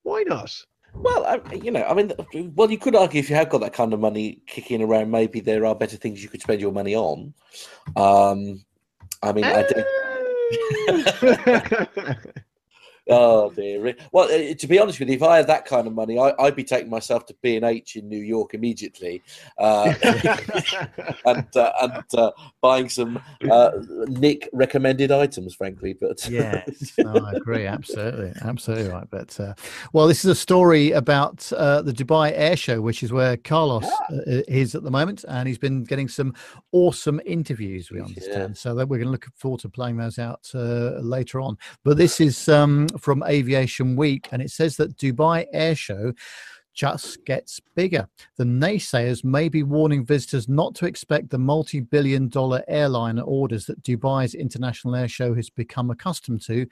why 0.05 0.23
not? 0.23 0.55
Well, 0.93 1.25
I, 1.25 1.41
you 1.53 1.71
know, 1.71 1.83
I 1.83 1.93
mean, 1.93 2.13
well, 2.55 2.71
you 2.71 2.77
could 2.77 2.95
argue 2.95 3.19
if 3.19 3.29
you 3.29 3.35
have 3.35 3.49
got 3.49 3.61
that 3.61 3.73
kind 3.73 3.91
of 3.91 3.99
money 3.99 4.41
kicking 4.47 4.81
around, 4.81 5.11
maybe 5.11 5.41
there 5.41 5.65
are 5.65 5.75
better 5.75 5.97
things 5.97 6.23
you 6.23 6.29
could 6.29 6.41
spend 6.41 6.61
your 6.61 6.71
money 6.71 6.95
on. 6.95 7.33
Um, 7.97 8.63
I 9.21 9.33
mean, 9.33 9.43
uh... 9.43 9.65
I 9.67 9.73
do. 12.13 12.15
Oh 13.07 13.51
dear. 13.51 13.95
Well, 14.11 14.25
uh, 14.25 14.53
to 14.55 14.67
be 14.67 14.79
honest 14.79 14.99
with 14.99 15.09
you, 15.09 15.15
if 15.15 15.21
I 15.21 15.37
had 15.37 15.47
that 15.47 15.65
kind 15.65 15.85
of 15.85 15.93
money, 15.93 16.17
I, 16.17 16.33
would 16.39 16.55
be 16.55 16.63
taking 16.63 16.89
myself 16.89 17.25
to 17.27 17.35
B 17.43 17.55
and 17.55 17.63
H 17.63 17.95
in 17.97 18.09
New 18.09 18.19
York 18.19 18.55
immediately, 18.55 19.21
uh, 19.59 19.93
and 21.25 21.55
uh, 21.55 21.71
and 21.81 22.03
uh, 22.17 22.31
buying 22.61 22.89
some 22.89 23.21
uh, 23.51 23.71
Nick 24.07 24.49
recommended 24.53 25.11
items. 25.11 25.53
Frankly, 25.53 25.95
but 25.99 26.27
yes, 26.29 26.93
no, 26.97 27.13
I 27.13 27.33
agree. 27.33 27.67
Absolutely, 27.67 28.33
absolutely 28.41 28.89
right. 28.89 29.07
But 29.11 29.39
uh, 29.39 29.53
well, 29.93 30.07
this 30.07 30.25
is 30.25 30.31
a 30.31 30.35
story 30.35 30.91
about 30.91 31.37
the 31.37 31.93
Dubai 31.95 32.31
Air 32.33 32.55
Show, 32.55 32.81
which 32.81 33.03
is 33.03 33.11
where 33.11 33.37
Carlos 33.37 33.85
yeah. 34.09 34.41
is 34.47 34.73
at 34.73 34.81
the 34.81 34.91
moment, 34.91 35.25
and 35.27 35.47
he's 35.47 35.59
been 35.59 35.83
getting 35.83 36.07
some 36.07 36.33
awesome 36.71 37.21
interviews. 37.23 37.91
We 37.91 38.01
understand, 38.01 38.55
yeah. 38.55 38.59
so 38.59 38.73
that 38.73 38.87
we're 38.87 38.97
going 38.97 39.07
to 39.07 39.11
look 39.11 39.27
forward 39.35 39.59
to 39.61 39.69
playing 39.69 39.97
those 39.97 40.17
out 40.17 40.49
later 40.55 41.39
on. 41.39 41.55
But 41.83 41.97
this 41.97 42.19
is. 42.19 42.49
Um, 42.49 42.87
from 42.99 43.23
Aviation 43.23 43.95
Week, 43.95 44.27
and 44.31 44.41
it 44.41 44.51
says 44.51 44.77
that 44.77 44.97
Dubai 44.97 45.45
Air 45.51 45.75
Show 45.75 46.13
just 46.75 47.23
gets 47.25 47.59
bigger. 47.75 48.07
The 48.37 48.43
naysayers 48.43 49.23
may 49.23 49.47
be 49.49 49.63
warning 49.63 50.05
visitors 50.05 50.47
not 50.47 50.75
to 50.75 50.85
expect 50.85 51.29
the 51.29 51.39
multi 51.39 51.79
billion 51.79 52.27
dollar 52.27 52.63
airliner 52.67 53.23
orders 53.23 53.65
that 53.65 53.81
Dubai's 53.81 54.35
International 54.35 54.95
Air 54.95 55.07
Show 55.07 55.33
has 55.33 55.49
become 55.49 55.89
accustomed 55.89 56.41
to, 56.43 56.67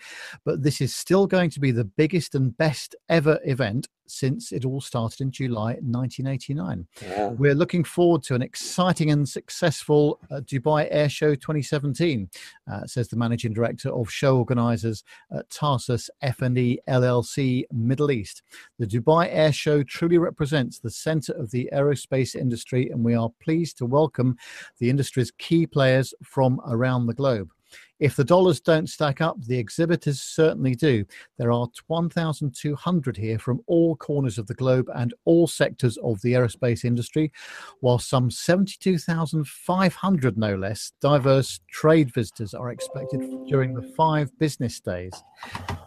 but 0.46 0.62
this 0.62 0.82
is 0.82 0.94
still 0.94 1.26
going 1.26 1.50
to 1.52 1.60
be 1.60 1.72
the 1.72 1.86
biggest 1.86 2.36
and 2.36 2.56
best 2.58 2.96
ever 3.10 3.40
event 3.46 3.88
since 4.08 4.52
it 4.52 4.66
all 4.66 4.82
started 4.82 5.22
in 5.22 5.32
July 5.32 5.78
1989. 5.82 6.88
Yeah. 7.02 7.28
We're 7.30 7.56
looking 7.56 7.84
forward 7.84 8.24
to 8.24 8.36
an 8.36 8.42
exciting 8.42 9.12
and 9.12 9.28
successful 9.28 10.20
uh, 10.30 10.42
Dubai 10.42 10.88
Air 10.92 11.10
Show 11.10 11.36
2017, 11.36 12.30
uh, 12.72 12.86
says 12.86 13.08
the 13.08 13.18
managing 13.18 13.54
director 13.54 13.90
of 13.90 14.12
show 14.12 14.38
organisers 14.38 15.04
at 15.32 15.50
Tarsus 15.50 16.10
F&E 16.22 16.80
LLC 16.88 17.64
Middle 17.72 18.12
East. 18.12 18.44
The 18.80 18.88
Dubai 18.88 19.28
Air 19.32 19.54
Show 19.54 19.84
truly 19.84 20.18
represents 20.18 20.80
the 20.80 20.92
centre 20.92 21.34
of 21.34 21.52
the 21.52 21.70
aerospace 21.74 22.36
industry, 22.36 22.90
and 22.90 23.04
we 23.04 23.16
are 23.16 23.32
pleased 23.42 23.78
to 23.78 23.86
welcome 23.86 24.38
the 24.80 24.90
industry's 24.90 25.32
key 25.32 25.66
players 25.66 26.14
from 26.24 26.62
around 26.68 27.08
the 27.08 27.14
globe. 27.14 27.52
If 28.00 28.16
the 28.16 28.24
dollars 28.24 28.60
don't 28.60 28.90
stack 28.90 29.22
up, 29.22 29.40
the 29.42 29.58
exhibitors 29.58 30.22
certainly 30.22 30.76
do. 30.76 31.06
There 31.38 31.52
are 31.52 31.68
1,200 31.88 33.18
here 33.18 33.40
from 33.40 33.62
all 33.68 33.96
corners 33.96 34.38
of 34.38 34.48
the 34.48 34.56
globe 34.56 34.90
and 34.96 35.14
all 35.26 35.48
sectors 35.48 35.98
of 35.98 36.22
the 36.22 36.34
aerospace 36.34 36.84
industry, 36.84 37.32
while 37.80 38.00
some 38.00 38.30
72,500, 38.30 40.38
no 40.38 40.56
less, 40.56 40.92
diverse 41.00 41.62
trade 41.72 42.14
visitors 42.14 42.54
are 42.54 42.72
expected 42.72 43.22
during 43.48 43.74
the 43.74 43.94
five 43.96 44.38
business 44.38 44.80
days. 44.80 45.14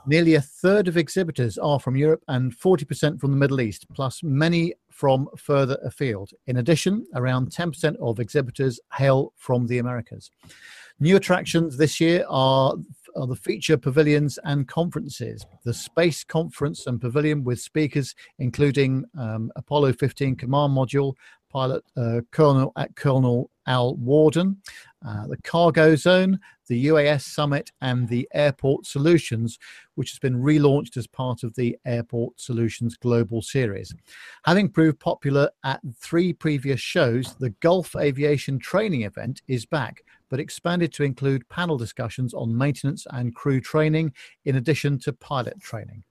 Nearly 0.07 0.37
a 0.37 0.41
third 0.41 0.89
of 0.89 0.97
exhibitors 0.97 1.59
are 1.59 1.81
from 1.81 1.97
Europe 1.97 2.23
and 2.29 2.57
40% 2.57 3.21
from 3.21 3.33
the 3.33 3.37
Middle 3.37 3.61
East, 3.61 3.87
plus 3.93 4.23
many 4.23 4.73
from 4.91 5.29
further 5.37 5.77
afield. 5.85 6.31
In 6.47 6.57
addition, 6.57 7.07
around 7.15 7.51
10% 7.51 7.97
of 7.97 8.21
exhibitors 8.21 8.81
hail 8.95 9.35
from 9.37 9.67
the 9.67 9.79
Americas. 9.79 10.31
New 10.99 11.17
attractions 11.17 11.77
this 11.77 12.01
year 12.01 12.25
are, 12.27 12.75
are 13.17 13.27
the 13.27 13.37
feature 13.37 13.77
pavilions 13.77 14.39
and 14.45 14.67
conferences. 14.67 15.45
The 15.65 15.75
Space 15.75 16.25
Conference 16.25 16.87
and 16.87 16.99
Pavilion 16.99 17.45
with 17.45 17.61
speakers 17.61 18.15
including 18.39 19.05
um, 19.19 19.53
Apollo 19.57 19.93
15 19.95 20.37
Command 20.37 20.75
Module, 20.75 21.13
pilot 21.51 21.85
uh, 21.99 22.23
Colonel 22.33 22.73
at 22.77 22.97
Colonel 22.97 23.51
Al 23.67 23.97
Worden, 23.97 24.57
uh, 25.07 25.27
the 25.27 25.37
Cargo 25.43 25.95
Zone, 25.95 26.41
the 26.69 26.87
UAS 26.87 27.23
Summit, 27.23 27.71
and 27.81 28.09
the 28.09 28.29
Airport 28.35 28.87
Solutions, 28.87 29.59
which 29.95 30.11
has 30.11 30.19
been 30.19 30.43
relaunched 30.43 30.97
as 30.97 31.07
part 31.07 31.45
of 31.45 31.55
the 31.55 31.77
Airport 31.87 32.41
Solutions 32.41 32.97
Global 32.97 33.41
Series. 33.41 33.95
Having 34.45 34.71
proved 34.71 34.99
popular 34.99 35.49
at 35.65 35.81
three 35.95 36.33
previous 36.33 36.81
shows, 36.81 37.35
the 37.37 37.51
Gulf 37.61 37.95
Aviation 37.95 38.59
Training 38.59 39.03
event 39.03 39.43
is 39.47 39.65
back 39.65 40.03
but 40.29 40.41
expanded 40.41 40.93
to 40.93 41.05
include 41.05 41.49
panel 41.49 41.77
discussions 41.77 42.35
on 42.35 42.57
maintenance 42.57 43.07
and 43.13 43.35
crew 43.35 43.61
training, 43.61 44.13
in 44.45 44.57
addition 44.57 44.99
to 45.01 45.13
pilot 45.13 45.61
training. 45.61 46.03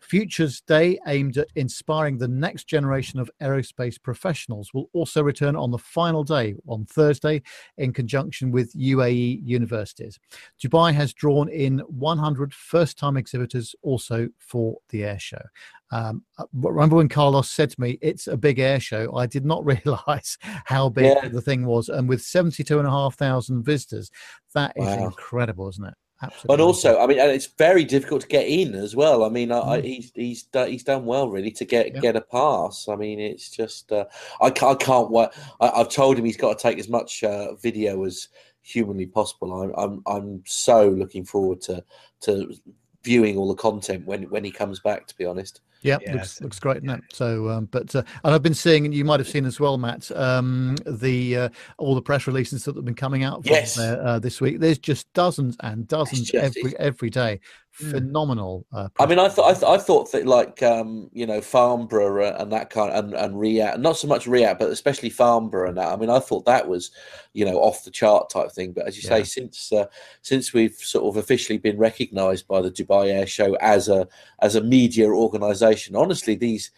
Futures 0.00 0.60
Day, 0.60 0.98
aimed 1.06 1.38
at 1.38 1.48
inspiring 1.56 2.18
the 2.18 2.28
next 2.28 2.64
generation 2.64 3.18
of 3.18 3.30
aerospace 3.42 4.00
professionals, 4.00 4.72
will 4.72 4.88
also 4.92 5.22
return 5.22 5.56
on 5.56 5.70
the 5.70 5.78
final 5.78 6.22
day 6.22 6.54
on 6.68 6.84
Thursday 6.84 7.42
in 7.78 7.92
conjunction 7.92 8.43
with 8.50 8.72
UAE 8.74 9.40
universities. 9.44 10.18
Dubai 10.62 10.92
has 10.94 11.12
drawn 11.12 11.48
in 11.48 11.78
100 11.80 12.54
first 12.54 12.98
time 12.98 13.16
exhibitors 13.16 13.74
also 13.82 14.28
for 14.38 14.76
the 14.90 15.04
air 15.04 15.18
show. 15.18 15.42
Um, 15.90 16.24
uh, 16.38 16.46
remember 16.52 16.96
when 16.96 17.08
Carlos 17.08 17.50
said 17.50 17.70
to 17.70 17.80
me, 17.80 17.98
it's 18.02 18.26
a 18.26 18.36
big 18.36 18.58
air 18.58 18.80
show? 18.80 19.14
I 19.16 19.26
did 19.26 19.44
not 19.44 19.64
realize 19.84 20.38
how 20.64 20.88
big 20.88 21.16
yeah. 21.22 21.28
the 21.28 21.40
thing 21.40 21.66
was. 21.66 21.88
And 21.88 22.08
with 22.08 22.22
72,500 22.22 23.64
visitors, 23.64 24.10
that 24.54 24.72
is 24.76 24.86
wow. 24.86 25.04
incredible, 25.04 25.68
isn't 25.68 25.86
it? 25.86 25.94
Absolutely. 26.22 26.46
But 26.46 26.60
also, 26.60 26.98
I 27.00 27.06
mean, 27.06 27.18
and 27.18 27.30
it's 27.30 27.48
very 27.58 27.84
difficult 27.84 28.22
to 28.22 28.28
get 28.28 28.46
in 28.46 28.74
as 28.74 28.94
well. 28.94 29.24
I 29.24 29.28
mean, 29.28 29.50
I, 29.50 29.58
I, 29.58 29.80
mm. 29.80 29.84
he's 29.84 30.12
he's 30.14 30.42
done, 30.44 30.70
he's 30.70 30.84
done 30.84 31.04
well 31.04 31.28
really 31.28 31.50
to 31.52 31.64
get 31.64 32.00
get 32.00 32.16
a 32.16 32.20
pass. 32.20 32.88
I 32.88 32.96
mean, 32.96 33.20
it's 33.20 33.50
just 33.50 33.90
uh, 33.92 34.06
I 34.40 34.50
can't 34.50 34.80
I 34.80 34.84
can't 34.84 35.10
wait. 35.10 35.30
I, 35.60 35.78
have 35.78 35.88
told 35.88 36.18
him 36.18 36.24
he's 36.24 36.36
got 36.36 36.56
to 36.56 36.62
take 36.62 36.78
as 36.78 36.88
much 36.88 37.24
uh, 37.24 37.54
video 37.56 38.04
as 38.04 38.28
humanly 38.62 39.06
possible. 39.06 39.60
I'm 39.60 39.72
I'm 39.76 40.02
I'm 40.06 40.42
so 40.46 40.88
looking 40.88 41.24
forward 41.24 41.60
to 41.62 41.84
to 42.22 42.54
viewing 43.02 43.36
all 43.36 43.48
the 43.48 43.54
content 43.54 44.06
when 44.06 44.24
when 44.24 44.44
he 44.44 44.50
comes 44.50 44.80
back. 44.80 45.06
To 45.08 45.16
be 45.16 45.26
honest. 45.26 45.60
Yeah, 45.84 45.98
yes. 46.00 46.14
looks 46.14 46.40
looks 46.40 46.58
great, 46.58 46.78
is 46.78 47.00
So, 47.12 47.50
um, 47.50 47.66
but 47.66 47.94
uh, 47.94 48.02
and 48.24 48.34
I've 48.34 48.42
been 48.42 48.54
seeing, 48.54 48.86
and 48.86 48.94
you 48.94 49.04
might 49.04 49.20
have 49.20 49.28
seen 49.28 49.44
as 49.44 49.60
well, 49.60 49.76
Matt, 49.76 50.10
um, 50.16 50.76
the 50.86 51.36
uh, 51.36 51.48
all 51.76 51.94
the 51.94 52.02
press 52.02 52.26
releases 52.26 52.64
that 52.64 52.74
have 52.74 52.86
been 52.86 52.94
coming 52.94 53.22
out 53.22 53.42
yes. 53.44 53.74
there, 53.74 54.02
uh, 54.02 54.18
this 54.18 54.40
week. 54.40 54.60
There's 54.60 54.78
just 54.78 55.12
dozens 55.12 55.56
and 55.60 55.86
dozens 55.86 56.30
just, 56.30 56.56
every 56.56 56.76
every 56.78 57.10
day. 57.10 57.38
Hmm. 57.78 57.90
phenomenal. 57.90 58.66
Uh, 58.72 58.88
I 59.00 59.06
mean, 59.06 59.18
I 59.18 59.28
thought 59.28 59.50
I, 59.50 59.52
th- 59.52 59.64
I, 59.64 59.78
thought 59.78 60.12
that 60.12 60.26
like 60.26 60.62
um, 60.62 61.10
you 61.12 61.26
know 61.26 61.40
Farnborough 61.40 62.36
and 62.36 62.52
that 62.52 62.70
kind 62.70 62.92
of, 62.92 63.04
and 63.04 63.14
and 63.14 63.34
RIAT, 63.34 63.80
not 63.80 63.96
so 63.96 64.06
much 64.06 64.28
RIAT, 64.28 64.60
but 64.60 64.70
especially 64.70 65.10
Farnborough 65.10 65.70
and 65.70 65.78
that. 65.78 65.88
I 65.88 65.96
mean, 65.96 66.08
I 66.08 66.20
thought 66.20 66.44
that 66.44 66.68
was 66.68 66.92
you 67.32 67.44
know 67.44 67.56
off 67.56 67.84
the 67.84 67.90
chart 67.90 68.30
type 68.30 68.52
thing. 68.52 68.72
But 68.72 68.86
as 68.86 68.96
you 68.96 69.08
yeah. 69.08 69.16
say, 69.16 69.24
since 69.24 69.72
uh, 69.72 69.86
since 70.22 70.52
we've 70.52 70.74
sort 70.74 71.04
of 71.04 71.16
officially 71.16 71.58
been 71.58 71.76
recognised 71.76 72.46
by 72.46 72.62
the 72.62 72.70
Dubai 72.70 73.12
Air 73.12 73.26
Show 73.26 73.54
as 73.54 73.88
a 73.88 74.06
as 74.38 74.54
a 74.54 74.62
media 74.62 75.08
organisation, 75.08 75.96
honestly, 75.96 76.36
these. 76.36 76.70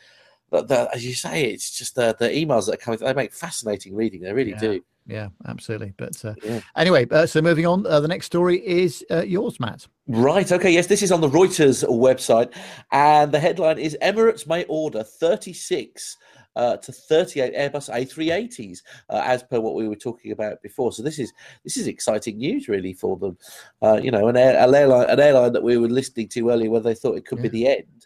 The, 0.50 0.62
the, 0.62 0.88
as 0.94 1.04
you 1.04 1.12
say, 1.12 1.46
it's 1.46 1.76
just 1.76 1.96
the, 1.96 2.14
the 2.16 2.28
emails 2.28 2.66
that 2.66 2.74
are 2.74 2.76
coming. 2.76 3.00
They 3.00 3.12
make 3.14 3.32
fascinating 3.32 3.96
reading. 3.96 4.20
They 4.22 4.32
really 4.32 4.52
yeah. 4.52 4.60
do. 4.60 4.84
Yeah, 5.06 5.28
absolutely. 5.46 5.92
But 5.96 6.22
uh, 6.24 6.34
yeah. 6.42 6.60
anyway, 6.76 7.06
uh, 7.10 7.26
so 7.26 7.40
moving 7.40 7.66
on, 7.66 7.86
uh, 7.86 8.00
the 8.00 8.08
next 8.08 8.26
story 8.26 8.58
is 8.66 9.04
uh, 9.10 9.22
yours, 9.22 9.60
Matt. 9.60 9.86
Right. 10.08 10.50
Okay. 10.50 10.70
Yes, 10.70 10.88
this 10.88 11.02
is 11.02 11.12
on 11.12 11.20
the 11.20 11.28
Reuters 11.28 11.84
website, 11.88 12.52
and 12.90 13.30
the 13.30 13.38
headline 13.38 13.78
is 13.78 13.96
Emirates 14.02 14.46
may 14.46 14.64
order 14.64 15.04
36 15.04 16.16
uh, 16.56 16.76
to 16.78 16.90
38 16.90 17.54
Airbus 17.54 17.90
A380s, 17.90 18.82
uh, 19.10 19.22
as 19.24 19.42
per 19.42 19.60
what 19.60 19.74
we 19.74 19.88
were 19.88 19.94
talking 19.94 20.32
about 20.32 20.60
before. 20.62 20.90
So 20.90 21.02
this 21.02 21.18
is 21.18 21.32
this 21.62 21.76
is 21.76 21.86
exciting 21.86 22.38
news, 22.38 22.66
really, 22.66 22.94
for 22.94 23.16
them. 23.16 23.36
Uh, 23.82 24.00
you 24.02 24.10
know, 24.10 24.28
an, 24.28 24.36
air, 24.36 24.58
an 24.58 24.74
airline, 24.74 25.08
an 25.08 25.20
airline 25.20 25.52
that 25.52 25.62
we 25.62 25.76
were 25.76 25.88
listening 25.88 26.28
to 26.28 26.50
earlier, 26.50 26.70
where 26.70 26.80
they 26.80 26.94
thought 26.94 27.16
it 27.16 27.26
could 27.26 27.38
yeah. 27.38 27.42
be 27.42 27.48
the 27.48 27.68
end. 27.68 28.05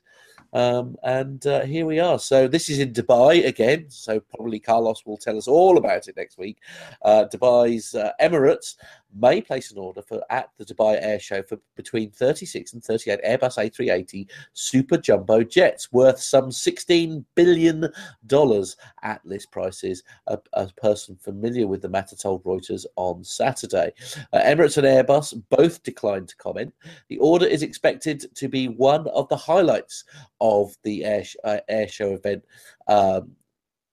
Um, 0.53 0.97
and 1.03 1.47
uh, 1.47 1.63
here 1.63 1.87
we 1.87 2.01
are. 2.01 2.19
So 2.19 2.49
this 2.49 2.69
is 2.69 2.79
in 2.79 2.93
Dubai 2.93 3.47
again. 3.47 3.87
So 3.89 4.21
probably 4.21 4.59
Carlos 4.59 5.05
will 5.07 5.17
tell 5.17 5.37
us 5.37 5.49
all 5.49 5.79
about 5.79 6.09
it 6.09 6.17
next 6.17 6.39
week. 6.39 6.59
Uh, 7.03 7.27
Dubai's 7.33 7.95
uh, 7.95 8.13
Emirates 8.21 8.77
may 9.15 9.41
place 9.41 9.71
an 9.71 9.79
order 9.79 10.03
for 10.03 10.23
at 10.31 10.51
the 10.59 10.65
Dubai 10.65 10.99
Air 11.01 11.19
Show 11.19 11.43
for 11.43 11.59
between 11.77 12.11
36 12.11 12.73
and 12.73 12.85
38 12.85 13.21
Airbus 13.27 13.59
A380 13.59 14.29
super 14.53 14.97
jumbo 14.97 15.43
jets 15.43 15.93
worth 15.93 16.21
some 16.21 16.53
16 16.53 17.25
billion 17.35 17.89
dollars 18.27 18.77
at 19.03 19.25
list 19.25 19.51
prices. 19.51 20.03
A, 20.27 20.39
a, 20.55 20.69
person 20.81 21.17
familiar 21.17 21.67
with 21.67 21.83
the 21.83 21.89
matter 21.89 22.17
told 22.17 22.45
Reuters 22.45 22.87
on 22.97 23.23
Saturday. 23.25 23.93
Uh, 24.33 24.41
Emirates 24.41 24.79
and 24.79 24.87
Airbus 24.87 25.43
both 25.51 25.83
declined 25.83 26.29
to 26.29 26.37
comment. 26.37 26.73
The 27.09 27.19
order 27.19 27.47
is 27.47 27.63
expected 27.63 28.35
to 28.35 28.49
be 28.49 28.69
one 28.69 29.07
of 29.09 29.29
the 29.29 29.37
highlights 29.37 30.05
of 30.41 30.77
the 30.85 31.05
air, 31.05 31.25
sh- 31.25 31.37
uh, 31.45 31.59
air 31.69 31.89
show 31.89 32.13
event. 32.13 32.45
Um, 32.89 33.33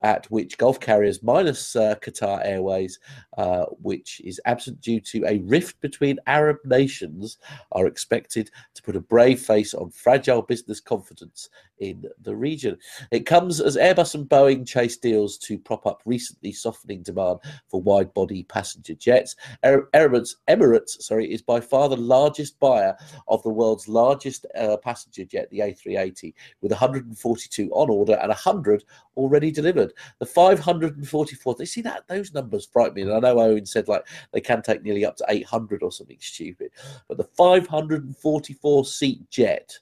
at 0.02 0.30
which 0.32 0.58
Gulf 0.58 0.80
carriers 0.80 1.24
minus 1.24 1.76
uh, 1.76 1.96
Qatar 2.02 2.46
Airways, 2.46 3.00
uh, 3.38 3.66
which 3.82 4.22
is 4.24 4.40
absent 4.46 4.82
due 4.82 5.00
to 5.02 5.26
a 5.26 5.40
rift 5.40 5.80
between 5.82 6.20
Arab 6.28 6.58
nations, 6.66 7.38
are 7.72 7.88
expected 7.88 8.52
to 8.76 8.84
put 8.84 8.96
a 8.96 9.02
brave 9.02 9.40
face 9.40 9.74
on 9.74 9.90
fragile 9.90 10.42
business 10.42 10.80
confidence 10.80 11.50
in 11.80 12.06
the 12.22 12.36
region. 12.36 12.78
It 13.12 13.26
comes 13.26 13.62
as 13.62 13.78
Airbus 13.78 14.16
and 14.16 14.28
Boeing 14.28 14.68
chase 14.68 14.98
deals 14.98 15.38
to 15.40 15.58
prop 15.60 15.86
up 15.86 16.02
recently 16.06 16.52
softening 16.52 17.04
demand 17.04 17.40
for 17.68 17.82
wide 17.82 18.14
body 18.14 18.44
passenger 18.44 18.96
jets. 18.96 19.36
Emirates, 19.64 20.36
Emirates 20.48 21.02
sorry, 21.02 21.32
is 21.32 21.42
by 21.42 21.60
far 21.60 21.90
the 21.90 21.98
largest 21.98 22.60
buyer 22.60 22.96
of 23.28 23.42
the 23.44 23.50
world's 23.50 23.88
largest 23.88 24.46
uh, 24.58 24.78
passenger 24.78 25.26
jet, 25.26 25.50
the 25.50 25.60
A380, 25.60 26.34
with 26.62 26.72
142 26.72 27.70
on 27.72 27.90
order 27.90 28.14
and 28.14 28.30
100 28.30 28.84
already 29.16 29.52
delivered. 29.52 29.94
The 30.20 30.26
544, 30.26 31.56
they 31.56 31.66
see 31.66 31.82
that 31.82 32.08
those 32.08 32.34
numbers 32.34 32.66
frighten 32.66 32.96
me. 32.96 33.02
And 33.04 33.14
I 33.14 33.20
know 33.20 33.40
Owen 33.40 33.66
said 33.66 33.88
like 33.88 34.08
they 34.32 34.42
can 34.42 34.62
take 34.62 34.84
nearly 34.84 35.06
up 35.06 35.16
to 35.18 35.26
800 35.28 35.84
or 35.84 35.92
something 35.92 36.18
stupid, 36.20 36.72
but 37.08 37.18
the 37.18 37.24
544 37.24 38.86
seat 38.86 39.30
jet, 39.30 39.78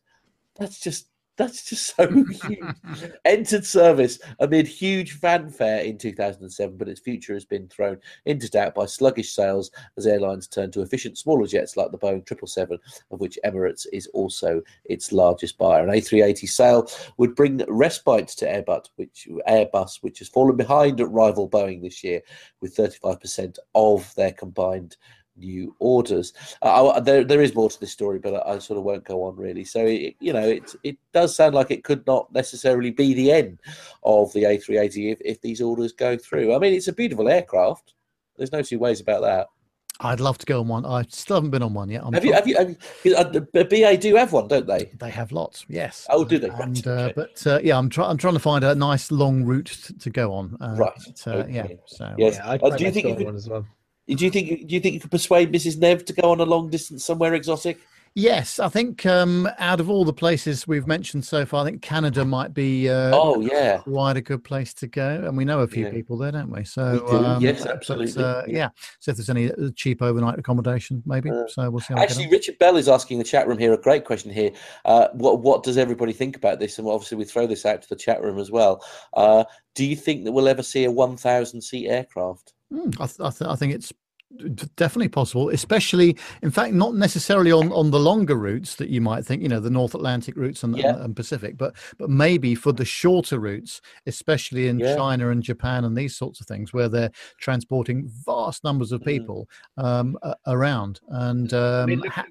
that's 0.55 0.79
just 0.79 1.07
that's 1.37 1.65
just 1.65 1.95
so 1.95 2.07
huge. 2.47 3.11
Entered 3.25 3.65
service 3.65 4.19
amid 4.39 4.67
huge 4.67 5.13
fanfare 5.13 5.79
in 5.81 5.97
2007, 5.97 6.77
but 6.77 6.87
its 6.87 6.99
future 6.99 7.33
has 7.33 7.45
been 7.45 7.67
thrown 7.67 7.97
into 8.25 8.49
doubt 8.49 8.75
by 8.75 8.85
sluggish 8.85 9.33
sales 9.33 9.71
as 9.97 10.07
airlines 10.07 10.47
turn 10.47 10.71
to 10.71 10.81
efficient 10.81 11.17
smaller 11.17 11.47
jets 11.47 11.75
like 11.75 11.91
the 11.91 11.97
Boeing 11.97 12.25
777, 12.25 12.79
of 13.11 13.19
which 13.19 13.39
Emirates 13.45 13.85
is 13.91 14.07
also 14.07 14.61
its 14.85 15.11
largest 15.11 15.57
buyer. 15.57 15.83
An 15.83 15.89
A380 15.89 16.47
sale 16.47 16.89
would 17.17 17.35
bring 17.35 17.63
respite 17.67 18.29
to 18.29 18.45
Airbus, 18.45 18.89
which 18.95 19.27
Airbus, 19.47 19.97
which 20.01 20.19
has 20.19 20.29
fallen 20.29 20.55
behind 20.55 21.01
at 21.01 21.11
rival 21.11 21.49
Boeing 21.49 21.81
this 21.81 22.03
year, 22.03 22.21
with 22.61 22.75
35% 22.75 23.57
of 23.73 24.13
their 24.15 24.31
combined 24.31 24.95
new 25.37 25.75
orders. 25.79 26.33
Uh, 26.61 26.91
I, 26.91 26.99
there, 26.99 27.23
there 27.23 27.41
is 27.41 27.55
more 27.55 27.69
to 27.69 27.79
this 27.79 27.91
story, 27.91 28.19
but 28.19 28.33
I, 28.35 28.53
I, 28.53 28.59
sort 28.59 28.77
of 28.77 28.83
won't 28.83 29.03
go 29.03 29.23
on 29.23 29.35
really. 29.35 29.63
So 29.63 29.85
it, 29.85 30.15
you 30.19 30.33
know, 30.33 30.47
it 30.47 30.75
it 30.83 30.97
does 31.13 31.35
sound 31.35 31.55
like 31.55 31.71
it 31.71 31.83
could 31.83 32.05
not 32.07 32.31
necessarily 32.33 32.91
be 32.91 33.13
the 33.13 33.31
end 33.31 33.59
of 34.03 34.31
the 34.33 34.43
A380 34.43 35.13
if, 35.13 35.21
if 35.23 35.41
these 35.41 35.61
orders 35.61 35.91
go 35.91 36.17
through. 36.17 36.55
I 36.55 36.59
mean, 36.59 36.73
it's 36.73 36.87
a 36.87 36.93
beautiful 36.93 37.29
aircraft. 37.29 37.93
There's 38.37 38.51
no 38.51 38.61
two 38.61 38.79
ways 38.79 38.99
about 38.99 39.21
that. 39.21 39.47
I'd 40.01 40.19
love 40.19 40.37
to 40.39 40.45
go 40.45 40.59
on 40.59 40.67
one. 40.67 40.85
I 40.85 41.05
still 41.07 41.37
haven't 41.37 41.51
been 41.51 41.63
on 41.63 41.73
one 41.73 41.89
yet. 41.89 42.03
I'm 42.03 42.11
have, 42.11 42.25
you, 42.25 42.33
have 42.33 42.47
you? 42.47 42.57
Have 42.57 42.75
you? 43.03 43.15
Uh, 43.15 43.63
BA 43.63 43.97
do 43.97 44.15
have 44.15 44.33
one, 44.33 44.49
don't 44.49 44.67
they? 44.67 44.91
They 44.99 45.09
have 45.09 45.31
lots. 45.31 45.65
Yes. 45.69 46.05
Oh, 46.09 46.25
do 46.25 46.37
they? 46.37 46.49
And, 46.49 46.85
uh, 46.85 47.13
but 47.15 47.45
uh, 47.47 47.59
yeah, 47.63 47.77
I'm 47.77 47.89
trying. 47.89 48.09
I'm 48.09 48.17
trying 48.17 48.33
to 48.33 48.39
find 48.39 48.65
a 48.65 48.75
nice 48.75 49.09
long 49.09 49.45
route 49.45 49.67
to, 49.67 49.97
to 49.97 50.09
go 50.09 50.33
on. 50.33 50.57
Uh, 50.59 50.75
right. 50.77 50.91
But, 50.97 51.27
uh, 51.27 51.37
okay. 51.37 51.53
Yeah. 51.53 51.67
So 51.85 52.13
yes. 52.17 52.35
Yeah, 52.35 52.57
uh, 52.61 52.75
do 52.75 52.83
you 52.83 52.91
think 52.91 53.07
you 53.07 53.15
could, 53.15 53.25
one 53.25 53.35
as 53.35 53.47
well? 53.47 53.65
Do 54.07 54.23
you 54.23 54.29
think? 54.29 54.67
Do 54.67 54.75
you 54.75 54.79
think 54.79 54.93
you 54.93 54.99
could 54.99 55.11
persuade 55.11 55.51
Mrs. 55.51 55.77
Nev 55.77 56.05
to 56.05 56.13
go 56.13 56.31
on 56.31 56.39
a 56.39 56.45
long 56.45 56.69
distance 56.69 57.03
somewhere 57.03 57.33
exotic? 57.33 57.79
Yes, 58.17 58.59
I 58.59 58.69
think 58.69 59.05
um, 59.05 59.49
out 59.59 59.81
of 59.81 59.89
all 59.89 60.05
the 60.05 60.13
places 60.13 60.65
we've 60.65 60.87
mentioned 60.87 61.25
so 61.25 61.45
far, 61.45 61.65
I 61.65 61.69
think 61.69 61.81
Canada 61.81 62.23
might 62.23 62.53
be. 62.53 62.89
Uh, 62.89 63.11
oh 63.13 63.41
yeah, 63.41 63.79
quite 63.79 64.15
a 64.15 64.21
good 64.21 64.41
place 64.41 64.73
to 64.75 64.87
go, 64.87 65.21
and 65.25 65.35
we 65.35 65.43
know 65.43 65.59
a 65.59 65.67
few 65.67 65.83
yeah. 65.83 65.91
people 65.91 66.17
there, 66.17 66.31
don't 66.31 66.49
we? 66.49 66.63
So 66.63 66.93
we 66.93 67.11
do. 67.11 67.25
Um, 67.25 67.43
yes, 67.43 67.65
absolutely. 67.65 68.13
But, 68.13 68.23
uh, 68.23 68.43
yeah. 68.47 68.69
So 68.99 69.11
if 69.11 69.17
there's 69.17 69.29
any 69.29 69.51
uh, 69.51 69.69
cheap 69.75 70.01
overnight 70.01 70.39
accommodation, 70.39 71.03
maybe. 71.05 71.29
Uh, 71.29 71.45
so 71.49 71.69
we'll 71.69 71.81
see. 71.81 71.93
actually, 71.95 72.29
Richard 72.29 72.57
Bell 72.57 72.77
is 72.77 72.87
asking 72.87 73.17
the 73.17 73.25
chat 73.25 73.49
room 73.49 73.57
here 73.57 73.73
a 73.73 73.77
great 73.77 74.05
question 74.05 74.31
here. 74.31 74.51
Uh, 74.85 75.09
what 75.11 75.41
what 75.41 75.63
does 75.63 75.77
everybody 75.77 76.13
think 76.13 76.37
about 76.37 76.59
this? 76.59 76.79
And 76.79 76.87
obviously, 76.87 77.17
we 77.17 77.25
throw 77.25 77.47
this 77.47 77.65
out 77.65 77.81
to 77.81 77.89
the 77.89 77.97
chat 77.97 78.21
room 78.21 78.39
as 78.39 78.49
well. 78.49 78.81
Uh, 79.13 79.43
do 79.73 79.83
you 79.83 79.97
think 79.97 80.23
that 80.23 80.31
we'll 80.31 80.47
ever 80.47 80.63
see 80.63 80.85
a 80.85 80.91
1,000 80.91 81.61
seat 81.61 81.89
aircraft? 81.89 82.53
Mm, 82.73 82.95
I, 82.99 83.05
th- 83.05 83.19
I, 83.19 83.29
th- 83.29 83.49
I 83.49 83.55
think 83.55 83.73
it's 83.73 83.93
definitely 84.75 85.07
possible 85.07 85.49
especially 85.49 86.17
in 86.41 86.51
fact 86.51 86.73
not 86.73 86.95
necessarily 86.95 87.51
on 87.51 87.71
on 87.71 87.91
the 87.91 87.99
longer 87.99 88.35
routes 88.35 88.75
that 88.75 88.89
you 88.89 88.99
might 88.99 89.25
think 89.25 89.41
you 89.41 89.47
know 89.47 89.59
the 89.59 89.69
north 89.69 89.93
atlantic 89.93 90.35
routes 90.35 90.63
and, 90.63 90.77
yeah. 90.77 91.01
and, 91.03 91.15
pacific 91.15 91.57
but 91.57 91.75
but 91.97 92.09
maybe 92.09 92.55
for 92.55 92.71
the 92.71 92.83
shorter 92.83 93.39
routes 93.39 93.81
especially 94.07 94.67
in 94.67 94.79
yeah. 94.79 94.95
china 94.95 95.29
and 95.29 95.43
japan 95.43 95.85
and 95.85 95.95
these 95.95 96.15
sorts 96.15 96.41
of 96.41 96.47
things 96.47 96.73
where 96.73 96.89
they're 96.89 97.11
transporting 97.39 98.09
vast 98.25 98.63
numbers 98.63 98.91
of 98.91 99.01
mm. 99.01 99.05
people 99.05 99.47
mm. 99.79 99.85
um, 99.85 100.17
around 100.47 100.99
and 101.09 101.53
um, 101.53 101.83
I 101.83 101.85
mean, 101.85 101.99
look, 101.99 102.11
ha- 102.11 102.25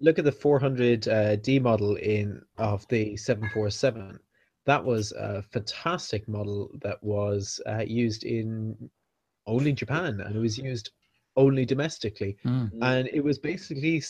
look, 0.00 0.18
at 0.18 0.24
the 0.24 0.32
400 0.32 1.08
uh, 1.08 1.36
d 1.36 1.58
model 1.58 1.94
in 1.96 2.42
of 2.58 2.86
the 2.88 3.16
747 3.16 4.18
that 4.66 4.84
was 4.84 5.12
a 5.12 5.42
fantastic 5.42 6.28
model 6.28 6.70
that 6.82 7.02
was 7.02 7.60
uh, 7.66 7.84
used 7.86 8.24
in 8.24 8.76
only 9.46 9.72
Japan, 9.72 10.20
and 10.20 10.36
it 10.36 10.38
was 10.38 10.58
used 10.58 10.90
only 11.36 11.64
domestically, 11.64 12.36
mm. 12.44 12.70
and 12.82 13.08
it 13.12 13.22
was 13.22 13.38
basically 13.38 14.02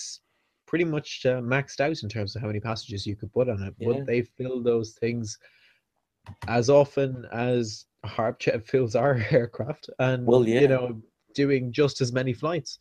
pretty 0.66 0.84
much 0.84 1.26
uh, 1.26 1.40
maxed 1.40 1.80
out 1.80 2.02
in 2.02 2.08
terms 2.08 2.34
of 2.34 2.42
how 2.42 2.46
many 2.46 2.60
passengers 2.60 3.06
you 3.06 3.16
could 3.16 3.32
put 3.32 3.48
on 3.48 3.62
it. 3.62 3.74
Yeah. 3.78 3.88
Would 3.88 4.06
they 4.06 4.22
fill 4.22 4.62
those 4.62 4.92
things 4.92 5.36
as 6.46 6.70
often 6.70 7.26
as 7.32 7.86
Harpjet 8.06 8.64
fills 8.66 8.94
our 8.94 9.16
aircraft? 9.30 9.90
And 9.98 10.26
well, 10.26 10.46
yeah. 10.46 10.60
you 10.60 10.68
know, 10.68 11.02
doing 11.34 11.72
just 11.72 12.00
as 12.00 12.12
many 12.12 12.32
flights. 12.32 12.78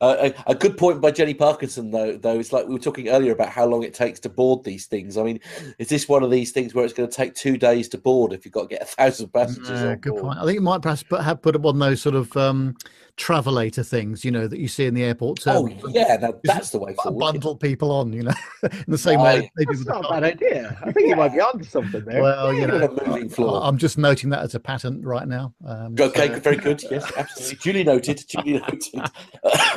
Uh, 0.00 0.30
a, 0.46 0.52
a, 0.52 0.54
good 0.54 0.78
point 0.78 0.98
by 0.98 1.10
Jenny 1.10 1.34
Parkinson, 1.34 1.90
though. 1.90 2.16
Though 2.16 2.38
it's 2.38 2.54
like 2.54 2.66
we 2.66 2.72
were 2.72 2.80
talking 2.80 3.08
earlier 3.08 3.32
about 3.32 3.50
how 3.50 3.66
long 3.66 3.82
it 3.82 3.92
takes 3.92 4.18
to 4.20 4.30
board 4.30 4.64
these 4.64 4.86
things. 4.86 5.18
I 5.18 5.22
mean, 5.22 5.40
is 5.78 5.90
this 5.90 6.08
one 6.08 6.22
of 6.22 6.30
these 6.30 6.52
things 6.52 6.74
where 6.74 6.86
it's 6.86 6.94
going 6.94 7.08
to 7.08 7.14
take 7.14 7.34
two 7.34 7.58
days 7.58 7.86
to 7.90 7.98
board 7.98 8.32
if 8.32 8.46
you've 8.46 8.54
got 8.54 8.62
to 8.62 8.68
get 8.68 8.82
a 8.82 8.86
thousand 8.86 9.30
passengers? 9.32 9.68
Uh, 9.68 9.96
good 10.00 10.16
point. 10.16 10.38
I 10.38 10.46
think 10.46 10.56
it 10.56 10.62
might 10.62 10.80
perhaps 10.80 11.02
put, 11.02 11.20
have 11.20 11.42
put 11.42 11.60
one 11.60 11.74
of 11.74 11.80
those 11.80 12.00
sort 12.00 12.14
of 12.14 12.34
um, 12.34 12.76
travelator 13.20 13.86
things, 13.86 14.24
you 14.24 14.30
know, 14.30 14.46
that 14.46 14.58
you 14.58 14.66
see 14.66 14.86
in 14.86 14.94
the 14.94 15.04
airport. 15.04 15.46
Oh 15.46 15.68
yeah, 15.90 16.16
that's 16.42 16.70
the 16.70 16.78
way 16.78 16.94
forward. 16.94 17.20
Bundle 17.20 17.54
people 17.54 17.90
on, 17.92 18.12
you 18.12 18.22
know, 18.22 18.32
in 18.62 18.84
the 18.88 18.98
same 18.98 19.20
way. 19.20 19.50
They 19.56 19.64
that's 19.66 19.84
not 19.84 20.06
a 20.06 20.08
bad 20.08 20.24
idea. 20.24 20.78
I 20.82 20.90
think 20.90 21.08
you 21.08 21.16
might 21.16 21.32
be 21.32 21.40
onto 21.40 21.64
something 21.64 22.04
there. 22.04 22.22
Well, 22.22 22.54
you 22.54 22.66
know, 22.66 22.88
I, 23.06 23.68
am 23.68 23.76
just 23.76 23.98
noting 23.98 24.30
that 24.30 24.40
as 24.40 24.54
a 24.54 24.60
patent 24.60 25.04
right 25.04 25.28
now. 25.28 25.52
Um, 25.66 25.94
okay, 26.00 26.28
so. 26.28 26.40
very 26.40 26.56
good. 26.56 26.82
Yes, 26.90 27.12
absolutely. 27.16 27.58
duly 27.58 27.84
noted. 27.84 28.24
Duly 28.26 28.54
noted. 28.54 29.10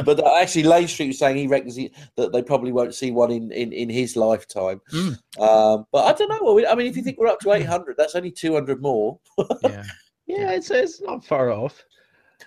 but 0.04 0.06
uh, 0.20 0.38
actually, 0.42 0.64
Lane 0.64 0.88
Street 0.88 1.08
was 1.08 1.20
saying 1.20 1.38
he 1.38 1.48
reckons 1.48 1.76
he, 1.76 1.92
that 2.16 2.32
they 2.32 2.42
probably 2.42 2.72
won't 2.72 2.94
see 2.94 3.12
one 3.12 3.32
in 3.32 3.52
in, 3.52 3.72
in 3.72 3.90
his 3.90 4.16
lifetime. 4.16 4.82
Mm. 4.92 5.18
Um, 5.40 5.86
but 5.92 6.06
I 6.06 6.14
don't 6.14 6.30
know. 6.30 6.66
I 6.68 6.76
mean, 6.76 6.88
if 6.88 6.98
you 6.98 7.04
think 7.04 7.18
we're 7.18 7.28
up 7.28 7.40
to 7.42 7.52
800, 7.52 7.96
that's 7.98 8.16
only 8.16 8.32
200 8.32 8.82
more. 8.82 9.20
yeah. 9.64 9.84
Yeah, 10.26 10.52
it's, 10.52 10.72
it's 10.72 11.02
not 11.02 11.26
far 11.26 11.52
off. 11.52 11.84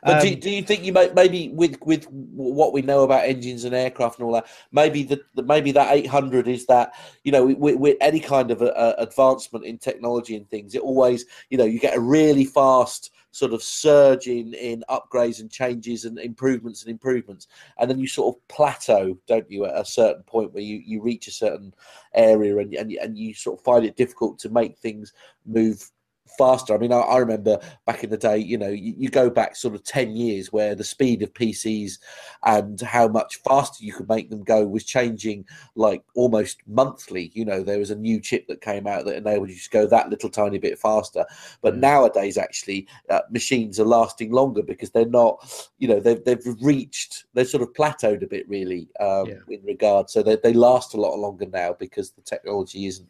But 0.02 0.16
um, 0.16 0.22
do, 0.22 0.36
do 0.36 0.50
you 0.50 0.62
think 0.62 0.84
you 0.84 0.92
might 0.92 1.14
maybe 1.14 1.48
with 1.48 1.80
with 1.82 2.06
what 2.10 2.72
we 2.72 2.82
know 2.82 3.02
about 3.02 3.24
engines 3.24 3.64
and 3.64 3.74
aircraft 3.74 4.18
and 4.18 4.26
all 4.26 4.34
that, 4.34 4.46
maybe 4.72 5.02
the, 5.02 5.20
the 5.34 5.42
maybe 5.42 5.72
that 5.72 5.94
800 5.94 6.48
is 6.48 6.66
that 6.66 6.94
you 7.24 7.32
know 7.32 7.46
with, 7.46 7.76
with 7.76 7.96
any 8.00 8.20
kind 8.20 8.50
of 8.50 8.62
a, 8.62 8.68
a 8.68 9.02
advancement 9.02 9.64
in 9.64 9.78
technology 9.78 10.36
and 10.36 10.48
things, 10.50 10.74
it 10.74 10.82
always 10.82 11.24
you 11.48 11.56
know 11.56 11.64
you 11.64 11.78
get 11.78 11.96
a 11.96 12.00
really 12.00 12.44
fast 12.44 13.10
sort 13.36 13.52
of 13.52 13.62
surge 13.62 14.28
in 14.28 14.54
in 14.54 14.82
upgrades 14.88 15.40
and 15.40 15.50
changes 15.50 16.04
and 16.06 16.18
improvements 16.18 16.82
and 16.82 16.90
improvements, 16.90 17.48
and 17.78 17.90
then 17.90 17.98
you 17.98 18.08
sort 18.08 18.34
of 18.34 18.48
plateau, 18.48 19.16
don't 19.26 19.50
you, 19.50 19.66
at 19.66 19.78
a 19.78 19.84
certain 19.84 20.22
point 20.22 20.52
where 20.52 20.62
you 20.62 20.82
you 20.84 21.02
reach 21.02 21.28
a 21.28 21.32
certain 21.32 21.74
area 22.14 22.56
and 22.56 22.72
and 22.74 22.92
and 22.92 23.18
you 23.18 23.34
sort 23.34 23.58
of 23.58 23.64
find 23.64 23.84
it 23.84 23.96
difficult 23.96 24.38
to 24.38 24.48
make 24.48 24.78
things 24.78 25.12
move 25.44 25.90
faster. 26.36 26.74
I 26.74 26.78
mean, 26.78 26.92
I, 26.92 26.98
I, 26.98 27.18
remember 27.18 27.58
back 27.86 28.04
in 28.04 28.10
the 28.10 28.16
day, 28.16 28.38
you 28.38 28.58
know, 28.58 28.68
you, 28.68 28.94
you, 28.96 29.08
go 29.08 29.30
back 29.30 29.56
sort 29.56 29.74
of 29.74 29.84
10 29.84 30.16
years 30.16 30.52
where 30.52 30.74
the 30.74 30.84
speed 30.84 31.22
of 31.22 31.32
PCs 31.32 31.98
and 32.44 32.80
how 32.80 33.08
much 33.08 33.36
faster 33.36 33.84
you 33.84 33.92
could 33.92 34.08
make 34.08 34.30
them 34.30 34.42
go 34.42 34.66
was 34.66 34.84
changing 34.84 35.44
like 35.74 36.02
almost 36.14 36.58
monthly. 36.66 37.30
You 37.34 37.44
know, 37.44 37.62
there 37.62 37.78
was 37.78 37.90
a 37.90 37.96
new 37.96 38.20
chip 38.20 38.46
that 38.48 38.60
came 38.60 38.86
out 38.86 39.04
that 39.06 39.16
enabled 39.16 39.50
you 39.50 39.56
to 39.56 39.70
go 39.70 39.86
that 39.86 40.10
little 40.10 40.30
tiny 40.30 40.58
bit 40.58 40.78
faster. 40.78 41.24
But 41.62 41.74
mm. 41.74 41.78
nowadays, 41.78 42.38
actually, 42.38 42.86
uh, 43.10 43.20
machines 43.30 43.80
are 43.80 43.84
lasting 43.84 44.32
longer 44.32 44.62
because 44.62 44.90
they're 44.90 45.06
not, 45.06 45.70
you 45.78 45.88
know, 45.88 46.00
they've, 46.00 46.22
they've 46.24 46.44
reached, 46.60 47.24
they've 47.34 47.48
sort 47.48 47.62
of 47.62 47.72
plateaued 47.72 48.22
a 48.22 48.26
bit 48.26 48.48
really 48.48 48.88
um, 49.00 49.26
yeah. 49.26 49.34
in 49.48 49.64
regard. 49.64 50.10
So 50.10 50.22
they, 50.22 50.36
they 50.36 50.52
last 50.52 50.94
a 50.94 51.00
lot 51.00 51.18
longer 51.18 51.46
now 51.46 51.74
because 51.78 52.10
the 52.10 52.22
technology 52.22 52.86
isn't 52.86 53.08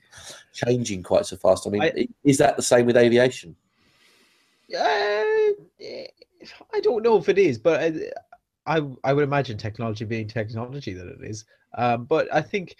changing 0.52 1.02
quite 1.02 1.26
so 1.26 1.36
fast. 1.36 1.66
I 1.66 1.70
mean, 1.70 1.82
I, 1.82 2.08
is 2.24 2.38
that 2.38 2.56
the 2.56 2.62
same 2.62 2.86
with 2.86 2.96
aviation? 2.96 3.15
Uh, 4.74 5.52
I 6.74 6.80
don't 6.82 7.02
know 7.02 7.16
if 7.16 7.28
it 7.28 7.38
is, 7.38 7.58
but 7.58 7.80
I, 7.80 8.76
I, 8.78 8.82
I 9.04 9.12
would 9.12 9.24
imagine 9.24 9.58
technology 9.58 10.04
being 10.04 10.28
technology 10.28 10.92
that 10.92 11.06
it 11.06 11.18
is. 11.22 11.44
Um, 11.76 12.04
but 12.04 12.32
I 12.32 12.42
think 12.42 12.76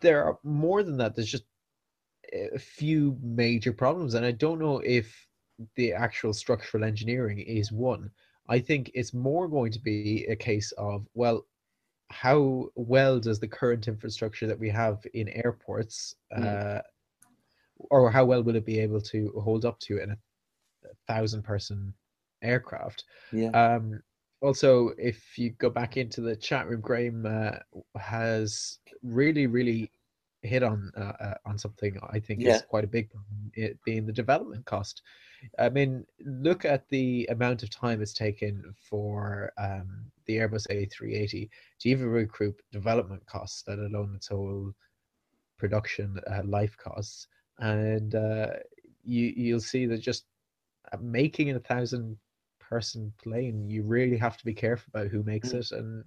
there 0.00 0.24
are 0.24 0.38
more 0.42 0.82
than 0.82 0.96
that. 0.98 1.14
There's 1.14 1.30
just 1.30 1.44
a 2.32 2.58
few 2.58 3.16
major 3.22 3.72
problems, 3.72 4.14
and 4.14 4.26
I 4.26 4.32
don't 4.32 4.58
know 4.58 4.78
if 4.78 5.26
the 5.76 5.92
actual 5.92 6.32
structural 6.32 6.84
engineering 6.84 7.38
is 7.38 7.70
one. 7.70 8.10
I 8.48 8.58
think 8.58 8.90
it's 8.94 9.14
more 9.14 9.48
going 9.48 9.72
to 9.72 9.78
be 9.78 10.26
a 10.28 10.36
case 10.36 10.72
of 10.72 11.06
well, 11.14 11.46
how 12.10 12.68
well 12.74 13.18
does 13.18 13.40
the 13.40 13.48
current 13.48 13.88
infrastructure 13.88 14.46
that 14.46 14.58
we 14.58 14.68
have 14.70 15.04
in 15.14 15.28
airports 15.30 16.16
mm. 16.36 16.44
uh, 16.44 16.82
or 17.76 18.10
how 18.10 18.24
well 18.24 18.42
will 18.42 18.56
it 18.56 18.64
be 18.64 18.80
able 18.80 19.00
to 19.00 19.32
hold 19.42 19.64
up 19.64 19.78
to 19.80 19.98
in 19.98 20.10
a, 20.10 20.16
a 20.84 20.94
thousand 21.06 21.42
person 21.42 21.92
aircraft? 22.42 23.04
Yeah. 23.32 23.50
Um, 23.50 24.02
also, 24.40 24.90
if 24.98 25.38
you 25.38 25.50
go 25.50 25.70
back 25.70 25.96
into 25.96 26.20
the 26.20 26.36
chat 26.36 26.68
room, 26.68 26.80
Graham 26.80 27.24
uh, 27.24 27.58
has 27.98 28.78
really, 29.02 29.46
really 29.46 29.90
hit 30.42 30.62
on 30.62 30.92
uh, 30.96 31.12
uh, 31.20 31.34
on 31.46 31.56
something 31.56 31.98
I 32.10 32.20
think 32.20 32.40
yeah. 32.40 32.56
is 32.56 32.62
quite 32.62 32.84
a 32.84 32.88
big 32.88 33.10
problem, 33.10 33.50
it 33.54 33.78
being 33.84 34.06
the 34.06 34.12
development 34.12 34.64
cost. 34.66 35.02
I 35.58 35.68
mean, 35.68 36.04
look 36.24 36.64
at 36.64 36.88
the 36.88 37.26
amount 37.30 37.62
of 37.62 37.70
time 37.70 38.00
it's 38.00 38.14
taken 38.14 38.62
for 38.88 39.52
um, 39.58 40.06
the 40.26 40.36
Airbus 40.36 40.66
A380 40.68 41.48
to 41.80 41.88
even 41.88 42.06
recoup 42.06 42.60
development 42.72 43.24
costs, 43.26 43.64
let 43.66 43.78
alone 43.78 44.14
its 44.14 44.28
whole 44.28 44.72
production 45.58 46.18
uh, 46.30 46.42
life 46.44 46.76
costs. 46.78 47.28
And 47.58 48.14
uh, 48.14 48.48
you 49.04 49.32
you'll 49.36 49.60
see 49.60 49.86
that 49.86 49.98
just 49.98 50.24
uh, 50.92 50.96
making 51.00 51.50
a 51.50 51.60
thousand 51.60 52.16
person 52.60 53.12
plane, 53.22 53.68
you 53.68 53.82
really 53.82 54.16
have 54.16 54.36
to 54.36 54.44
be 54.44 54.54
careful 54.54 54.90
about 54.94 55.10
who 55.10 55.22
makes 55.22 55.50
mm. 55.50 55.60
it 55.60 55.70
and 55.72 56.04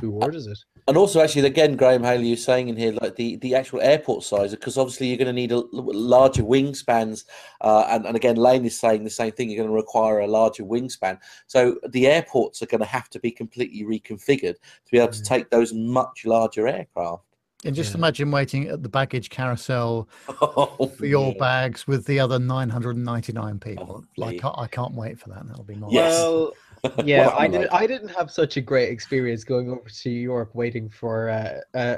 who 0.00 0.12
orders 0.12 0.46
it. 0.46 0.58
And 0.88 0.96
also, 0.96 1.20
actually, 1.22 1.46
again, 1.46 1.76
Graham 1.76 2.02
Haley, 2.02 2.26
you're 2.26 2.36
saying 2.36 2.68
in 2.68 2.76
here, 2.76 2.92
like 2.92 3.16
the, 3.16 3.36
the 3.36 3.54
actual 3.54 3.80
airport 3.80 4.24
size, 4.24 4.50
because 4.50 4.76
obviously 4.76 5.06
you're 5.06 5.16
going 5.16 5.26
to 5.26 5.32
need 5.32 5.52
a 5.52 5.62
larger 5.72 6.42
wingspans. 6.42 7.24
Uh, 7.60 7.86
and, 7.88 8.06
and 8.06 8.16
again, 8.16 8.36
Lane 8.36 8.64
is 8.64 8.78
saying 8.78 9.04
the 9.04 9.10
same 9.10 9.32
thing. 9.32 9.48
You're 9.48 9.64
going 9.64 9.70
to 9.70 9.74
require 9.74 10.20
a 10.20 10.26
larger 10.26 10.64
wingspan. 10.64 11.18
So 11.46 11.78
the 11.88 12.06
airports 12.06 12.60
are 12.60 12.66
going 12.66 12.80
to 12.80 12.86
have 12.86 13.08
to 13.10 13.20
be 13.20 13.30
completely 13.30 13.84
reconfigured 13.84 14.56
to 14.56 14.90
be 14.90 14.98
able 14.98 15.12
to 15.12 15.22
mm. 15.22 15.26
take 15.26 15.50
those 15.50 15.72
much 15.72 16.26
larger 16.26 16.66
aircraft. 16.66 17.22
And 17.64 17.74
just 17.74 17.92
yeah. 17.92 17.98
imagine 17.98 18.30
waiting 18.30 18.68
at 18.68 18.82
the 18.82 18.88
baggage 18.88 19.30
carousel 19.30 20.08
oh, 20.28 20.92
for 20.96 21.06
your 21.06 21.32
yeah. 21.32 21.38
bags 21.38 21.86
with 21.86 22.04
the 22.04 22.20
other 22.20 22.38
999 22.38 23.58
people. 23.58 24.04
Oh, 24.04 24.04
like, 24.16 24.44
I 24.44 24.66
can't 24.66 24.94
wait 24.94 25.18
for 25.18 25.30
that. 25.30 25.46
That'll 25.48 25.64
be 25.64 25.76
nice. 25.76 25.92
Well, 25.92 26.52
yeah, 27.04 27.34
I 27.36 27.48
didn't. 27.48 27.72
I 27.72 27.86
didn't 27.86 28.08
have 28.08 28.30
such 28.30 28.56
a 28.56 28.60
great 28.60 28.90
experience 28.90 29.44
going 29.44 29.70
over 29.70 29.88
to 29.88 30.10
Europe 30.10 30.50
waiting 30.54 30.90
for 30.90 31.30
uh, 31.30 31.60
uh, 31.76 31.96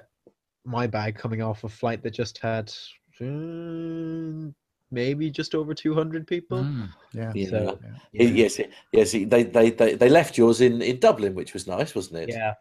my 0.64 0.86
bag 0.86 1.16
coming 1.16 1.42
off 1.42 1.64
a 1.64 1.68
flight 1.68 2.02
that 2.02 2.12
just 2.12 2.38
had 2.38 2.72
um, 3.20 4.54
maybe 4.90 5.30
just 5.30 5.54
over 5.54 5.74
two 5.74 5.94
hundred 5.94 6.26
people. 6.26 6.58
Mm, 6.58 6.88
yeah. 7.12 7.32
yeah. 7.34 7.50
So, 7.50 7.78
yeah. 8.12 8.26
Yes. 8.26 8.60
Yes. 8.92 9.12
They, 9.12 9.24
they 9.24 9.70
they 9.70 9.94
they 9.94 10.08
left 10.08 10.38
yours 10.38 10.60
in 10.60 10.82
in 10.82 11.00
Dublin, 11.00 11.34
which 11.34 11.52
was 11.52 11.66
nice, 11.66 11.94
wasn't 11.94 12.28
it? 12.28 12.34
Yeah. 12.34 12.54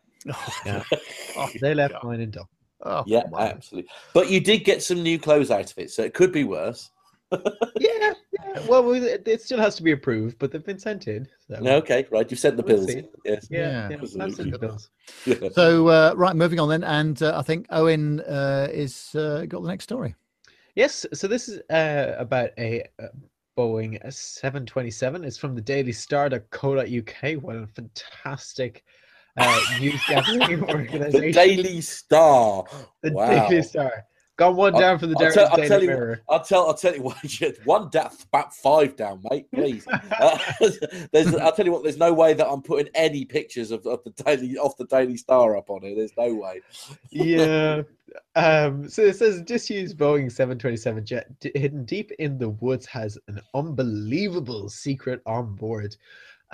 yeah. 0.66 0.84
oh, 1.38 1.50
they 1.62 1.76
left 1.76 1.94
God. 1.94 2.04
mine 2.04 2.22
in 2.22 2.32
Dublin. 2.32 2.55
Oh, 2.86 3.04
yeah, 3.08 3.24
absolutely. 3.36 3.90
But 4.14 4.30
you 4.30 4.40
did 4.40 4.60
get 4.60 4.84
some 4.84 5.02
new 5.02 5.18
clothes 5.18 5.50
out 5.50 5.72
of 5.72 5.78
it, 5.80 5.90
so 5.90 6.04
it 6.04 6.14
could 6.14 6.32
be 6.32 6.44
worse. 6.44 6.92
yeah, 7.32 7.40
yeah. 7.80 8.14
Well, 8.68 8.92
it 8.94 9.42
still 9.42 9.60
has 9.60 9.76
to 9.78 9.84
be 9.84 9.92
approved, 9.92 10.38
but 10.38 10.52
they've 10.52 10.64
been 10.64 10.78
sent 10.78 11.08
in. 11.08 11.28
So. 11.48 11.56
Okay, 11.56 12.06
right. 12.12 12.30
You've 12.30 12.40
sent 12.40 12.58
the 12.58 12.64
bills. 12.64 12.94
Yes. 13.26 13.48
Yeah, 13.50 13.90
yeah, 13.90 13.90
yeah 13.90 14.30
sent 14.30 14.52
the 14.52 14.60
bills. 14.60 14.90
So, 15.54 15.88
uh, 15.88 16.14
right, 16.16 16.36
moving 16.36 16.60
on 16.60 16.70
then, 16.70 16.84
and 16.84 17.22
uh, 17.24 17.38
I 17.38 17.42
think 17.42 17.66
Owen 17.72 18.22
uh, 18.22 18.68
is 18.72 19.16
uh, 19.16 19.46
got 19.48 19.64
the 19.64 19.68
next 19.68 19.86
story. 19.86 20.14
Yes. 20.76 21.06
So 21.14 21.28
this 21.28 21.50
is 21.50 21.62
uh, 21.70 22.16
about 22.18 22.52
a. 22.58 22.84
Uh, 23.02 23.08
Boeing 23.58 23.98
727 24.12 25.24
It's 25.24 25.38
from 25.38 25.56
the 25.56 25.62
Daily 25.62 25.94
Star.co.uk. 25.94 27.42
What 27.42 27.56
a 27.56 27.66
fantastic 27.66 28.84
uh, 29.38 29.62
news 29.80 30.02
gathering 30.08 30.64
organization. 30.70 31.22
The 31.22 31.32
Daily 31.32 31.82
Star. 31.82 32.66
The 33.02 33.12
wow. 33.12 33.50
Daily 33.50 33.62
Star. 33.62 34.06
Gone 34.38 34.58
one 34.58 34.74
down 34.74 35.00
for 35.00 35.08
the 35.08 35.16
I'll, 35.18 35.32
tell, 35.32 35.48
I'll 35.48 35.68
tell 35.68 35.82
you, 35.82 35.88
Mirror. 35.88 36.22
I'll 36.28 36.44
tell. 36.44 36.68
I'll 36.68 36.74
tell 36.74 36.94
you 36.94 37.02
what. 37.04 37.16
One 37.64 37.90
down, 37.90 38.12
about 38.28 38.54
five 38.54 38.98
down, 38.98 39.24
mate. 39.32 39.48
Please. 39.54 39.88
uh, 39.88 40.38
there's. 41.14 41.34
I'll 41.36 41.54
tell 41.54 41.66
you 41.66 41.72
what. 41.72 41.84
There's 41.84 41.98
no 41.98 42.14
way 42.14 42.34
that 42.34 42.46
I'm 42.46 42.62
putting 42.62 42.92
any 42.96 43.24
pictures 43.24 43.72
of, 43.72 43.86
of 43.86 44.04
the 44.04 44.10
daily 44.10 44.58
off 44.58 44.76
the 44.76 44.88
Daily 44.88 45.16
Star 45.16 45.56
up 45.56 45.70
on 45.70 45.86
it. 45.86 45.96
There's 45.96 46.12
no 46.18 46.34
way. 46.34 46.60
yeah. 47.12 47.84
Um, 48.36 48.90
so 48.90 49.04
it 49.04 49.16
says 49.16 49.42
disused 49.42 49.98
Boeing 49.98 50.30
727 50.30 51.06
jet 51.06 51.28
hidden 51.56 51.86
deep 51.86 52.12
in 52.20 52.38
the 52.38 52.50
woods 52.50 52.86
has 52.88 53.18
an 53.30 53.40
unbelievable 53.54 54.68
secret 54.68 55.22
on 55.26 55.56
board. 55.56 55.96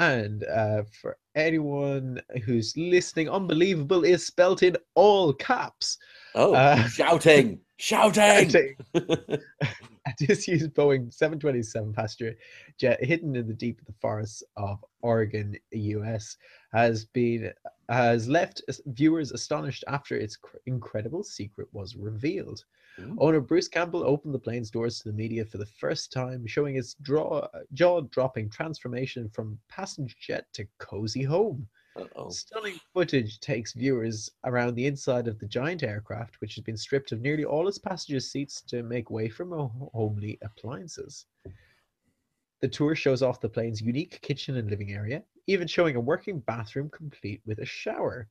And 0.01 0.43
uh, 0.45 0.81
for 0.99 1.19
anyone 1.35 2.19
who's 2.43 2.75
listening, 2.75 3.29
unbelievable 3.29 4.03
is 4.03 4.25
spelt 4.25 4.63
in 4.63 4.75
all 4.95 5.31
caps. 5.31 5.99
Oh, 6.33 6.55
uh, 6.55 6.87
shouting, 6.87 7.59
shouting. 7.77 8.49
shouting. 8.49 8.75
a 8.95 10.13
disused 10.17 10.73
Boeing 10.73 11.13
727 11.13 11.93
passenger 11.93 12.35
jet 12.79 13.03
hidden 13.03 13.35
in 13.35 13.47
the 13.47 13.53
deep 13.53 13.79
of 13.79 13.85
the 13.85 13.93
forests 14.01 14.41
of 14.57 14.83
Oregon, 15.03 15.55
US, 15.71 16.35
has 16.73 17.05
been 17.05 17.53
has 17.87 18.27
left 18.27 18.63
viewers 18.87 19.31
astonished 19.31 19.83
after 19.87 20.15
its 20.15 20.35
incredible 20.65 21.23
secret 21.23 21.67
was 21.73 21.95
revealed. 21.95 22.65
Ooh. 22.99 23.15
Owner 23.19 23.39
Bruce 23.39 23.67
Campbell 23.67 24.03
opened 24.03 24.33
the 24.33 24.39
plane's 24.39 24.69
doors 24.69 24.99
to 24.99 25.09
the 25.09 25.15
media 25.15 25.45
for 25.45 25.57
the 25.57 25.65
first 25.65 26.11
time, 26.11 26.45
showing 26.45 26.75
its 26.75 26.95
jaw-dropping 27.73 28.49
transformation 28.49 29.29
from 29.29 29.57
passenger 29.69 30.15
jet 30.19 30.45
to 30.53 30.67
cozy 30.77 31.23
home. 31.23 31.67
Uh-oh. 31.95 32.29
Stunning 32.29 32.79
footage 32.93 33.39
takes 33.39 33.73
viewers 33.73 34.31
around 34.45 34.75
the 34.75 34.85
inside 34.85 35.27
of 35.27 35.39
the 35.39 35.47
giant 35.47 35.83
aircraft, 35.83 36.39
which 36.39 36.55
has 36.55 36.63
been 36.63 36.77
stripped 36.77 37.11
of 37.11 37.21
nearly 37.21 37.43
all 37.43 37.67
its 37.67 37.77
passenger 37.77 38.19
seats 38.19 38.61
to 38.61 38.83
make 38.83 39.09
way 39.09 39.27
for 39.27 39.45
more 39.45 39.71
homely 39.93 40.37
appliances. 40.41 41.25
The 42.61 42.67
tour 42.67 42.95
shows 42.95 43.21
off 43.23 43.41
the 43.41 43.49
plane's 43.49 43.81
unique 43.81 44.21
kitchen 44.21 44.55
and 44.57 44.69
living 44.69 44.93
area, 44.93 45.23
even 45.47 45.67
showing 45.67 45.95
a 45.95 45.99
working 45.99 46.39
bathroom 46.39 46.89
complete 46.89 47.41
with 47.45 47.59
a 47.59 47.65
shower. 47.65 48.27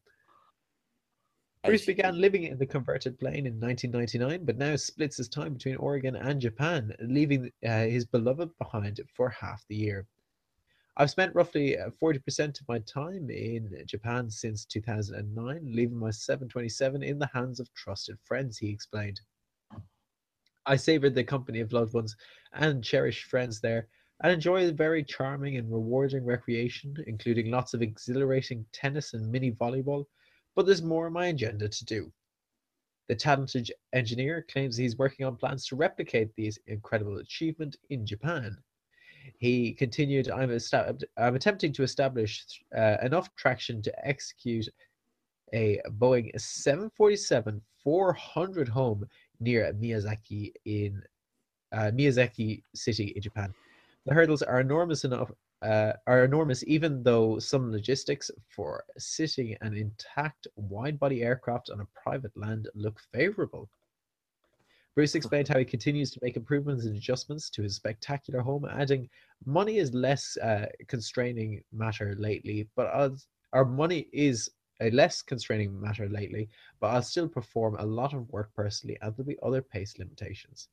Bruce 1.64 1.84
began 1.84 2.18
living 2.18 2.44
in 2.44 2.56
the 2.56 2.64
converted 2.64 3.18
plane 3.18 3.46
in 3.46 3.60
1999, 3.60 4.46
but 4.46 4.56
now 4.56 4.74
splits 4.76 5.18
his 5.18 5.28
time 5.28 5.52
between 5.52 5.76
Oregon 5.76 6.16
and 6.16 6.40
Japan, 6.40 6.94
leaving 7.00 7.52
uh, 7.66 7.84
his 7.84 8.06
beloved 8.06 8.50
behind 8.58 8.98
for 9.14 9.28
half 9.28 9.62
the 9.68 9.76
year. 9.76 10.06
I've 10.96 11.10
spent 11.10 11.34
roughly 11.34 11.76
40% 12.02 12.40
uh, 12.40 12.44
of 12.44 12.68
my 12.68 12.78
time 12.80 13.28
in 13.30 13.84
Japan 13.86 14.30
since 14.30 14.64
2009, 14.64 15.60
leaving 15.64 15.98
my 15.98 16.10
727 16.10 17.02
in 17.02 17.18
the 17.18 17.30
hands 17.32 17.60
of 17.60 17.72
trusted 17.74 18.18
friends, 18.24 18.56
he 18.56 18.70
explained. 18.70 19.20
I 20.64 20.76
savored 20.76 21.14
the 21.14 21.24
company 21.24 21.60
of 21.60 21.72
loved 21.74 21.92
ones 21.92 22.16
and 22.54 22.82
cherished 22.82 23.24
friends 23.26 23.60
there 23.60 23.88
and 24.22 24.32
enjoy 24.32 24.66
a 24.66 24.72
very 24.72 25.04
charming 25.04 25.56
and 25.58 25.70
rewarding 25.70 26.24
recreation, 26.24 26.94
including 27.06 27.50
lots 27.50 27.74
of 27.74 27.82
exhilarating 27.82 28.64
tennis 28.72 29.12
and 29.12 29.30
mini 29.30 29.52
volleyball, 29.52 30.06
but 30.54 30.66
there's 30.66 30.82
more 30.82 31.06
on 31.06 31.12
my 31.12 31.26
agenda 31.26 31.68
to 31.68 31.84
do. 31.84 32.12
The 33.08 33.16
talented 33.16 33.72
engineer 33.92 34.46
claims 34.50 34.76
he's 34.76 34.96
working 34.96 35.26
on 35.26 35.36
plans 35.36 35.66
to 35.66 35.76
replicate 35.76 36.30
this 36.36 36.58
incredible 36.66 37.18
achievement 37.18 37.76
in 37.90 38.06
Japan. 38.06 38.56
He 39.38 39.72
continued, 39.72 40.30
I'm, 40.30 40.56
I'm 41.16 41.34
attempting 41.34 41.72
to 41.72 41.82
establish 41.82 42.44
uh, 42.76 42.96
enough 43.02 43.34
traction 43.36 43.82
to 43.82 44.06
execute 44.06 44.68
a 45.52 45.80
Boeing 45.98 46.30
747 46.40 47.60
400 47.82 48.68
home 48.68 49.06
near 49.40 49.72
Miyazaki 49.72 50.52
in 50.64 51.02
uh, 51.72 51.90
Miyazaki 51.92 52.62
City 52.74 53.12
in 53.16 53.22
Japan. 53.22 53.52
The 54.06 54.14
hurdles 54.14 54.42
are 54.42 54.60
enormous 54.60 55.04
enough 55.04 55.30
uh, 55.62 55.92
are 56.06 56.24
enormous, 56.24 56.64
even 56.66 57.02
though 57.02 57.38
some 57.38 57.70
logistics 57.70 58.30
for 58.48 58.82
sitting 58.96 59.56
an 59.60 59.76
intact 59.76 60.46
wide-body 60.56 61.22
aircraft 61.22 61.68
on 61.68 61.80
a 61.80 61.88
private 62.02 62.34
land 62.34 62.68
look 62.74 62.98
favorable. 63.12 63.68
Bruce 64.94 65.14
explained 65.14 65.48
how 65.48 65.58
he 65.58 65.64
continues 65.64 66.10
to 66.10 66.18
make 66.22 66.36
improvements 66.36 66.84
and 66.84 66.96
adjustments 66.96 67.50
to 67.50 67.62
his 67.62 67.76
spectacular 67.76 68.40
home, 68.40 68.64
adding, 68.64 69.08
"Money 69.44 69.76
is 69.76 69.94
less 69.94 70.36
uh, 70.38 70.66
constraining 70.88 71.62
matter 71.72 72.14
lately, 72.16 72.68
but 72.74 72.88
our 73.52 73.64
money 73.64 74.08
is 74.12 74.50
a 74.80 74.90
less 74.90 75.20
constraining 75.20 75.78
matter 75.78 76.08
lately, 76.08 76.48
but 76.80 76.88
I'll 76.88 77.02
still 77.02 77.28
perform 77.28 77.76
a 77.78 77.84
lot 77.84 78.14
of 78.14 78.28
work 78.30 78.50
personally, 78.54 78.96
and 79.02 79.14
there'll 79.14 79.28
be 79.28 79.38
other 79.42 79.62
pace 79.62 79.98
limitations. 79.98 80.68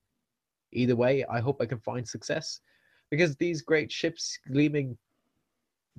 Either 0.72 0.96
way, 0.96 1.26
I 1.26 1.40
hope 1.42 1.62
I 1.62 1.66
can 1.66 1.80
find 1.80 2.08
success, 2.08 2.62
because 3.10 3.36
these 3.36 3.62
great 3.62 3.92
ships, 3.92 4.38
gleaming 4.52 4.98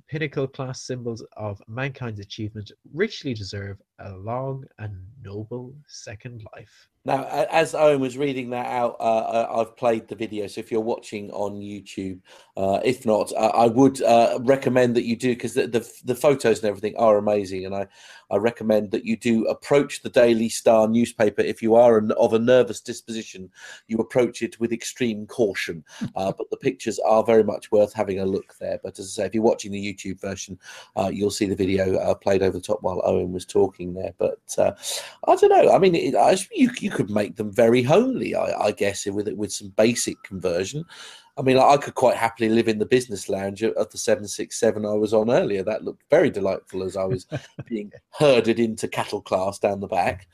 pinnacle 0.07 0.47
class 0.47 0.81
symbols 0.81 1.23
of 1.37 1.61
mankind's 1.67 2.19
achievement, 2.19 2.71
richly 2.93 3.33
deserve 3.33 3.81
a 3.99 4.11
long 4.11 4.63
and 4.79 4.95
noble 5.23 5.73
second 5.87 6.43
life. 6.55 6.89
Now, 7.05 7.23
as 7.49 7.73
Owen 7.73 8.01
was 8.01 8.17
reading 8.17 8.49
that 8.49 8.65
out, 8.65 8.97
uh, 8.99 9.47
I've 9.49 9.77
played 9.77 10.07
the 10.09 10.15
video. 10.15 10.47
So 10.47 10.59
if 10.59 10.69
you're 10.69 10.81
watching 10.81 11.31
on 11.31 11.61
YouTube, 11.61 12.19
uh, 12.57 12.81
if 12.83 13.05
not, 13.05 13.31
uh, 13.33 13.51
I 13.53 13.67
would 13.67 14.01
uh, 14.01 14.37
recommend 14.41 14.95
that 14.95 15.05
you 15.05 15.15
do 15.15 15.29
because 15.29 15.53
the, 15.53 15.65
the, 15.65 15.89
the 16.03 16.15
photos 16.15 16.59
and 16.59 16.67
everything 16.67 16.97
are 16.97 17.17
amazing, 17.17 17.65
and 17.65 17.73
I 17.73 17.87
I 18.31 18.37
recommend 18.37 18.91
that 18.91 19.05
you 19.05 19.17
do 19.17 19.45
approach 19.45 20.01
the 20.01 20.09
Daily 20.09 20.49
Star 20.49 20.87
newspaper 20.87 21.41
if 21.41 21.63
you 21.63 21.75
are 21.75 21.97
an, 21.97 22.11
of 22.11 22.33
a 22.33 22.39
nervous 22.39 22.79
disposition. 22.79 23.49
You 23.87 23.97
approach 23.97 24.43
it 24.43 24.59
with 24.59 24.71
extreme 24.71 25.25
caution, 25.25 25.83
uh, 26.15 26.33
but 26.37 26.49
the 26.49 26.57
pictures 26.57 26.99
are 26.99 27.23
very 27.23 27.43
much 27.43 27.71
worth 27.71 27.93
having 27.93 28.19
a 28.19 28.25
look 28.25 28.55
there. 28.59 28.79
But 28.83 28.99
as 28.99 29.05
I 29.05 29.23
say, 29.23 29.25
if 29.27 29.33
you're 29.33 29.43
watching 29.43 29.71
the 29.71 29.93
YouTube 29.93 30.19
version, 30.21 30.59
uh, 30.95 31.09
you'll 31.11 31.31
see 31.31 31.45
the 31.45 31.55
video 31.55 32.13
played 32.15 32.43
over 32.43 32.57
the 32.57 32.63
top 32.63 32.83
while 32.83 33.01
Owen 33.03 33.31
was 33.31 33.45
talking 33.45 33.93
there. 33.93 34.13
But 34.17 34.39
I 34.57 35.35
don't 35.35 35.49
know. 35.49 35.71
I 35.73 35.79
mean, 35.79 35.95
it, 35.95 36.13
I, 36.13 36.37
you 36.51 36.69
you 36.79 36.88
could 36.89 37.09
make 37.09 37.35
them 37.35 37.51
very 37.51 37.83
homely, 37.83 38.35
I, 38.35 38.67
I 38.67 38.71
guess, 38.71 39.05
with 39.05 39.27
with 39.33 39.51
some 39.51 39.69
basic 39.69 40.21
conversion. 40.23 40.85
I 41.37 41.41
mean, 41.41 41.57
I 41.57 41.77
could 41.77 41.95
quite 41.95 42.17
happily 42.17 42.49
live 42.49 42.67
in 42.67 42.79
the 42.79 42.85
business 42.85 43.29
lounge 43.29 43.63
of 43.63 43.89
the 43.89 43.97
767 43.97 44.85
I 44.85 44.91
was 44.91 45.13
on 45.13 45.31
earlier. 45.31 45.63
That 45.63 45.85
looked 45.85 46.03
very 46.09 46.29
delightful 46.29 46.83
as 46.83 46.97
I 46.97 47.05
was 47.05 47.25
being 47.65 47.93
herded 48.11 48.59
into 48.59 48.89
cattle 48.89 49.21
class 49.21 49.57
down 49.57 49.79
the 49.79 49.87
back. 49.87 50.27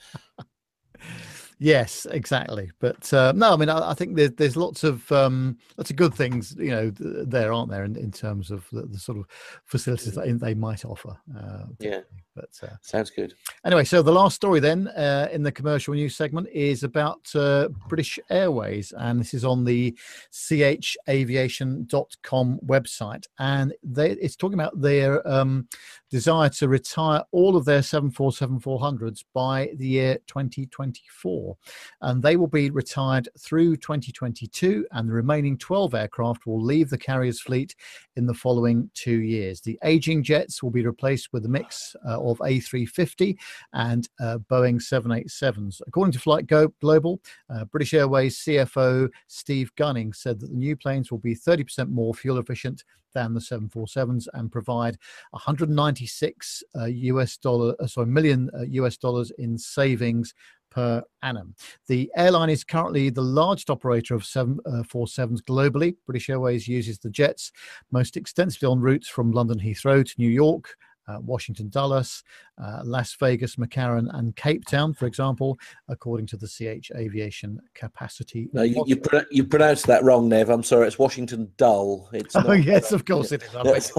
Yes, 1.59 2.05
exactly. 2.11 2.71
But 2.79 3.11
uh, 3.13 3.33
no, 3.35 3.53
I 3.53 3.55
mean, 3.55 3.69
I, 3.69 3.91
I, 3.91 3.93
think 3.93 4.15
there's 4.15 4.31
there's 4.31 4.57
lots 4.57 4.83
of 4.83 5.09
um, 5.11 5.57
lots 5.77 5.89
of 5.89 5.95
good 5.95 6.13
things, 6.13 6.53
you 6.57 6.71
know, 6.71 6.91
there 6.99 7.53
aren't 7.53 7.71
there 7.71 7.85
in, 7.85 7.95
in 7.95 8.11
terms 8.11 8.51
of 8.51 8.67
the, 8.71 8.81
the 8.83 8.99
sort 8.99 9.17
of 9.17 9.25
facilities 9.63 10.15
that 10.15 10.39
they 10.39 10.53
might 10.53 10.83
offer. 10.83 11.15
Uh, 11.37 11.65
yeah, 11.79 12.01
but 12.35 12.49
uh, 12.61 12.75
sounds 12.81 13.09
good. 13.09 13.33
Anyway, 13.65 13.85
so 13.85 14.01
the 14.01 14.11
last 14.11 14.35
story 14.35 14.59
then 14.59 14.89
uh, 14.89 15.29
in 15.31 15.43
the 15.43 15.51
commercial 15.51 15.93
news 15.93 16.13
segment 16.15 16.49
is 16.49 16.83
about 16.83 17.21
uh, 17.35 17.69
British 17.87 18.19
Airways, 18.29 18.91
and 18.97 19.17
this 19.19 19.33
is 19.33 19.45
on 19.45 19.63
the 19.63 19.97
chaviation.com 20.31 22.59
website, 22.65 23.23
and 23.39 23.73
they, 23.81 24.11
it's 24.11 24.35
talking 24.35 24.55
about 24.55 24.81
their 24.81 25.25
um, 25.27 25.67
desire 26.09 26.49
to 26.49 26.67
retire 26.67 27.23
all 27.31 27.55
of 27.55 27.65
their 27.65 27.79
747-400s 27.79 29.23
by 29.33 29.71
the 29.77 29.87
year 29.87 30.17
2024, 30.27 31.57
and 32.01 32.21
they 32.21 32.35
will 32.35 32.47
be 32.47 32.69
retired 32.69 33.29
through 33.39 33.77
2022, 33.77 34.85
and 34.91 35.09
the 35.09 35.13
remaining 35.13 35.57
12 35.57 35.93
aircraft 35.93 36.45
will 36.45 36.61
leave 36.61 36.89
the 36.89 36.97
carrier's 36.97 37.41
fleet 37.41 37.75
in 38.15 38.25
the 38.25 38.33
following 38.33 38.89
two 38.93 39.21
years. 39.21 39.61
The 39.61 39.79
aging 39.83 40.23
jets 40.23 40.61
will 40.61 40.71
be 40.71 40.85
replaced 40.85 41.31
with 41.31 41.45
a 41.45 41.49
mix. 41.49 41.95
Uh, 42.05 42.15
of 42.25 42.37
A350 42.39 43.37
and 43.73 44.07
uh, 44.19 44.37
Boeing 44.49 44.81
787s. 44.81 45.81
According 45.87 46.13
to 46.13 46.19
Flight 46.19 46.47
Go- 46.47 46.73
Global, 46.81 47.21
uh, 47.53 47.65
British 47.65 47.93
Airways 47.93 48.37
CFO 48.39 49.09
Steve 49.27 49.73
Gunning 49.75 50.13
said 50.13 50.39
that 50.39 50.49
the 50.49 50.55
new 50.55 50.75
planes 50.75 51.11
will 51.11 51.19
be 51.19 51.35
30% 51.35 51.89
more 51.89 52.13
fuel 52.13 52.37
efficient 52.37 52.83
than 53.15 53.33
the 53.33 53.39
747s 53.39 54.27
and 54.33 54.51
provide 54.51 54.99
196 55.31 56.63
uh, 56.79 56.85
US 56.85 57.37
dollar, 57.37 57.73
uh, 57.79 57.87
sorry, 57.87 58.05
million 58.05 58.51
US 58.69 58.93
uh, 58.93 58.97
dollars 59.01 59.31
in 59.39 59.57
savings 59.57 60.35
per 60.69 61.01
annum. 61.23 61.55
The 61.87 62.11
airline 62.17 62.49
is 62.49 62.63
currently 62.63 63.09
the 63.09 63.21
largest 63.21 63.69
operator 63.69 64.13
of 64.13 64.23
747s 64.23 65.39
uh, 65.39 65.41
globally. 65.47 65.95
British 66.05 66.29
Airways 66.29 66.67
uses 66.67 66.99
the 66.99 67.09
jets 67.09 67.51
most 67.91 68.17
extensively 68.17 68.67
on 68.67 68.81
routes 68.81 69.07
from 69.07 69.31
London 69.31 69.57
Heathrow 69.57 70.05
to 70.05 70.13
New 70.17 70.29
York, 70.29 70.75
uh, 71.07 71.19
Washington 71.21 71.69
Dulles, 71.69 72.23
uh, 72.61 72.81
Las 72.83 73.15
Vegas, 73.19 73.55
McCarran, 73.57 74.07
and 74.17 74.35
Cape 74.35 74.65
Town, 74.65 74.93
for 74.93 75.05
example, 75.05 75.57
according 75.87 76.27
to 76.27 76.37
the 76.37 76.47
CH 76.47 76.91
Aviation 76.95 77.59
Capacity. 77.73 78.49
No, 78.53 78.63
you, 78.63 78.83
you, 78.87 78.95
pro- 78.95 79.25
you, 79.31 79.43
pronounced 79.43 79.87
that 79.87 80.03
wrong, 80.03 80.29
Nev. 80.29 80.49
I'm 80.49 80.63
sorry. 80.63 80.87
It's 80.87 80.99
Washington 80.99 81.51
Dull. 81.57 82.09
It's 82.13 82.35
oh, 82.35 82.53
yes, 82.53 82.91
of 82.91 83.05
course 83.05 83.31
it 83.31 83.43
is. 83.43 83.91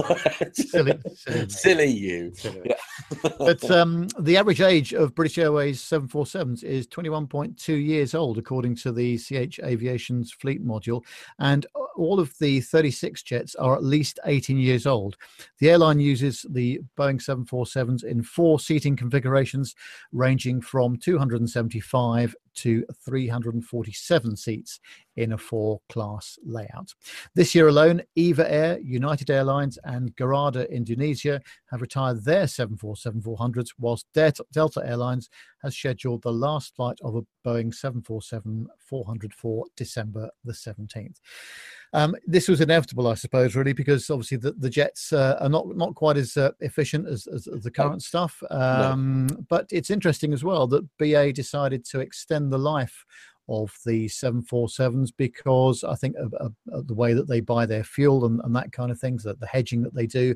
silly, 0.69 0.99
silly, 1.15 1.49
silly, 1.49 1.87
you. 1.91 2.33
Silly. 2.33 2.61
Yeah. 2.65 3.29
but 3.37 3.69
um, 3.71 4.07
the 4.19 4.37
average 4.37 4.61
age 4.61 4.93
of 4.93 5.15
British 5.15 5.37
Airways 5.37 5.81
747s 5.81 6.63
is 6.63 6.87
21.2 6.87 7.85
years 7.85 8.13
old, 8.13 8.37
according 8.37 8.75
to 8.77 8.91
the 8.91 9.17
CH 9.17 9.59
Aviation's 9.63 10.31
fleet 10.31 10.65
module. 10.65 11.03
And 11.39 11.65
all 11.97 12.19
of 12.19 12.33
the 12.39 12.61
36 12.61 13.23
jets 13.23 13.55
are 13.55 13.75
at 13.75 13.83
least 13.83 14.19
18 14.25 14.57
years 14.57 14.85
old. 14.85 15.17
The 15.59 15.69
airline 15.69 15.99
uses 15.99 16.45
the 16.49 16.81
Boeing 16.97 17.21
747s 17.21 18.03
in 18.03 18.23
four 18.23 18.59
seating 18.59 18.95
configurations, 18.95 19.75
ranging 20.11 20.61
from 20.61 20.97
275 20.97 22.35
to 22.57 22.83
347 23.05 24.35
seats 24.35 24.79
in 25.15 25.33
a 25.33 25.37
four 25.37 25.79
class 25.89 26.37
layout. 26.43 26.93
This 27.35 27.53
year 27.53 27.67
alone, 27.67 28.01
EVA 28.15 28.51
Air, 28.51 28.79
United 28.79 29.29
Airlines, 29.29 29.77
and 29.83 30.15
Garuda 30.15 30.69
Indonesia 30.71 31.41
have 31.69 31.81
retired 31.81 32.23
their 32.23 32.47
747 32.47 33.21
400s, 33.21 33.69
whilst 33.79 34.07
Delta 34.13 34.83
Airlines 34.83 35.29
has 35.61 35.75
scheduled 35.75 36.23
the 36.23 36.33
last 36.33 36.75
flight 36.75 36.97
of 37.03 37.15
a 37.15 37.21
Boeing 37.47 37.73
747 37.73 38.67
400 38.79 39.33
for 39.33 39.65
December 39.75 40.29
the 40.43 40.53
17th. 40.53 41.19
Um, 41.97 42.15
this 42.27 42.47
was 42.47 42.61
inevitable, 42.61 43.07
I 43.07 43.15
suppose, 43.15 43.55
really, 43.55 43.73
because 43.73 44.11
obviously 44.11 44.37
the, 44.37 44.51
the 44.51 44.69
jets 44.69 45.11
uh, 45.11 45.37
are 45.41 45.49
not 45.49 45.75
not 45.75 45.95
quite 45.95 46.15
as 46.15 46.37
uh, 46.37 46.51
efficient 46.59 47.07
as, 47.07 47.25
as, 47.25 47.45
the 47.45 47.71
current 47.71 48.03
stuff. 48.03 48.43
Um, 48.51 49.25
no. 49.25 49.37
But 49.49 49.65
it's 49.71 49.89
interesting 49.89 50.31
as 50.31 50.43
well 50.43 50.67
that 50.67 50.87
BA 50.99 51.33
decided 51.33 51.83
to 51.85 51.99
extend 51.99 52.53
the 52.53 52.59
life 52.59 53.03
of 53.49 53.73
the 53.85 54.07
747s 54.07 55.11
because 55.15 55.83
I 55.83 55.95
think 55.95 56.15
of, 56.17 56.33
of, 56.35 56.53
of 56.71 56.87
the 56.87 56.93
way 56.93 57.13
that 57.13 57.27
they 57.27 57.39
buy 57.39 57.65
their 57.65 57.83
fuel 57.83 58.25
and, 58.25 58.41
and 58.43 58.55
that 58.55 58.71
kind 58.71 58.91
of 58.91 58.99
things, 58.99 59.23
that 59.23 59.39
the 59.39 59.47
hedging 59.47 59.81
that 59.83 59.93
they 59.93 60.05
do. 60.05 60.35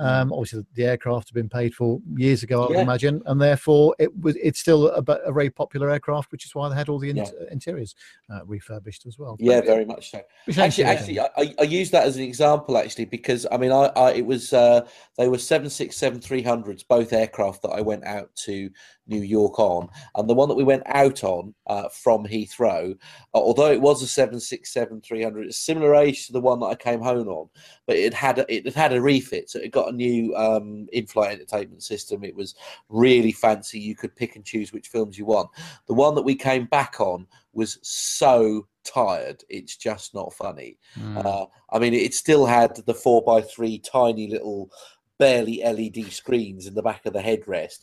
Mm. 0.00 0.06
Um, 0.06 0.32
obviously, 0.32 0.64
the 0.74 0.84
aircraft 0.84 1.28
have 1.28 1.34
been 1.34 1.48
paid 1.48 1.74
for 1.74 2.00
years 2.16 2.42
ago, 2.42 2.64
I 2.64 2.68
would 2.68 2.78
imagine, 2.78 3.22
and 3.26 3.40
therefore 3.40 3.94
it 3.98 4.10
was 4.20 4.36
it's 4.36 4.60
still 4.60 4.88
a, 4.88 5.02
a, 5.24 5.32
very 5.32 5.50
popular 5.50 5.90
aircraft, 5.90 6.32
which 6.32 6.44
is 6.44 6.54
why 6.54 6.68
they 6.68 6.74
had 6.74 6.88
all 6.88 6.98
the 6.98 7.10
in- 7.10 7.16
yeah. 7.16 7.30
interiors 7.50 7.94
uh, 8.32 8.40
refurbished 8.44 9.06
as 9.06 9.18
well. 9.18 9.36
Yeah, 9.38 9.60
very 9.60 9.84
much 9.84 10.10
so. 10.10 10.22
Actually, 10.56 10.84
actually, 10.84 11.20
I, 11.20 11.54
I 11.58 11.62
use 11.62 11.90
that 11.90 12.04
as 12.04 12.16
an 12.16 12.22
example 12.22 12.76
actually 12.76 13.06
because 13.06 13.46
I 13.50 13.56
mean, 13.56 13.72
I, 13.72 13.86
I 13.96 14.12
it 14.12 14.26
was 14.26 14.52
uh, 14.52 14.86
they 15.16 15.28
were 15.28 15.38
seven 15.38 15.70
six 15.70 15.96
seven 15.96 16.20
three 16.20 16.42
hundreds, 16.42 16.82
both 16.82 17.12
aircraft 17.12 17.62
that 17.62 17.70
I 17.70 17.80
went 17.80 18.04
out 18.04 18.34
to 18.44 18.70
New 19.10 19.22
York 19.22 19.58
on, 19.58 19.88
and 20.14 20.28
the 20.28 20.34
one 20.34 20.48
that 20.48 20.54
we 20.54 20.64
went 20.64 20.84
out 20.86 21.22
on 21.24 21.54
uh, 21.66 21.88
from 21.88 22.26
Heathrow, 22.26 22.92
uh, 22.92 23.38
although 23.38 23.70
it 23.70 23.80
was 23.80 24.02
a 24.02 24.06
seven 24.06 24.40
six 24.40 24.72
seven 24.72 25.00
three 25.00 25.22
hundred, 25.22 25.46
it's 25.46 25.58
similar 25.58 25.94
age 25.94 26.26
to 26.26 26.32
the 26.32 26.40
one 26.40 26.60
that 26.60 26.66
I 26.66 26.74
came 26.76 27.00
home 27.00 27.28
on, 27.28 27.48
but 27.86 27.96
it 27.96 28.14
had 28.14 28.38
a, 28.38 28.54
it 28.54 28.72
had 28.74 28.92
a 28.92 29.00
refit, 29.00 29.50
so 29.50 29.58
it 29.58 29.72
got 29.72 29.92
a 29.92 29.96
new 29.96 30.34
um, 30.36 30.88
in-flight 30.92 31.32
entertainment 31.32 31.82
system. 31.82 32.24
It 32.24 32.36
was 32.36 32.54
really 32.88 33.32
fancy. 33.32 33.78
You 33.78 33.94
could 33.94 34.16
pick 34.16 34.36
and 34.36 34.44
choose 34.44 34.72
which 34.72 34.88
films 34.88 35.18
you 35.18 35.26
want. 35.26 35.50
The 35.86 35.94
one 35.94 36.14
that 36.14 36.22
we 36.22 36.34
came 36.34 36.66
back 36.66 37.00
on 37.00 37.26
was 37.52 37.78
so 37.82 38.66
tired. 38.84 39.42
It's 39.48 39.76
just 39.76 40.14
not 40.14 40.32
funny. 40.32 40.78
Mm. 40.98 41.24
Uh, 41.24 41.46
I 41.70 41.78
mean, 41.78 41.94
it 41.94 42.14
still 42.14 42.46
had 42.46 42.76
the 42.86 42.94
four 42.94 43.22
by 43.22 43.42
three 43.42 43.78
tiny 43.78 44.28
little 44.28 44.70
barely 45.18 45.62
LED 45.62 46.10
screens 46.12 46.66
in 46.66 46.74
the 46.74 46.82
back 46.82 47.06
of 47.06 47.12
the 47.12 47.20
headrest. 47.20 47.80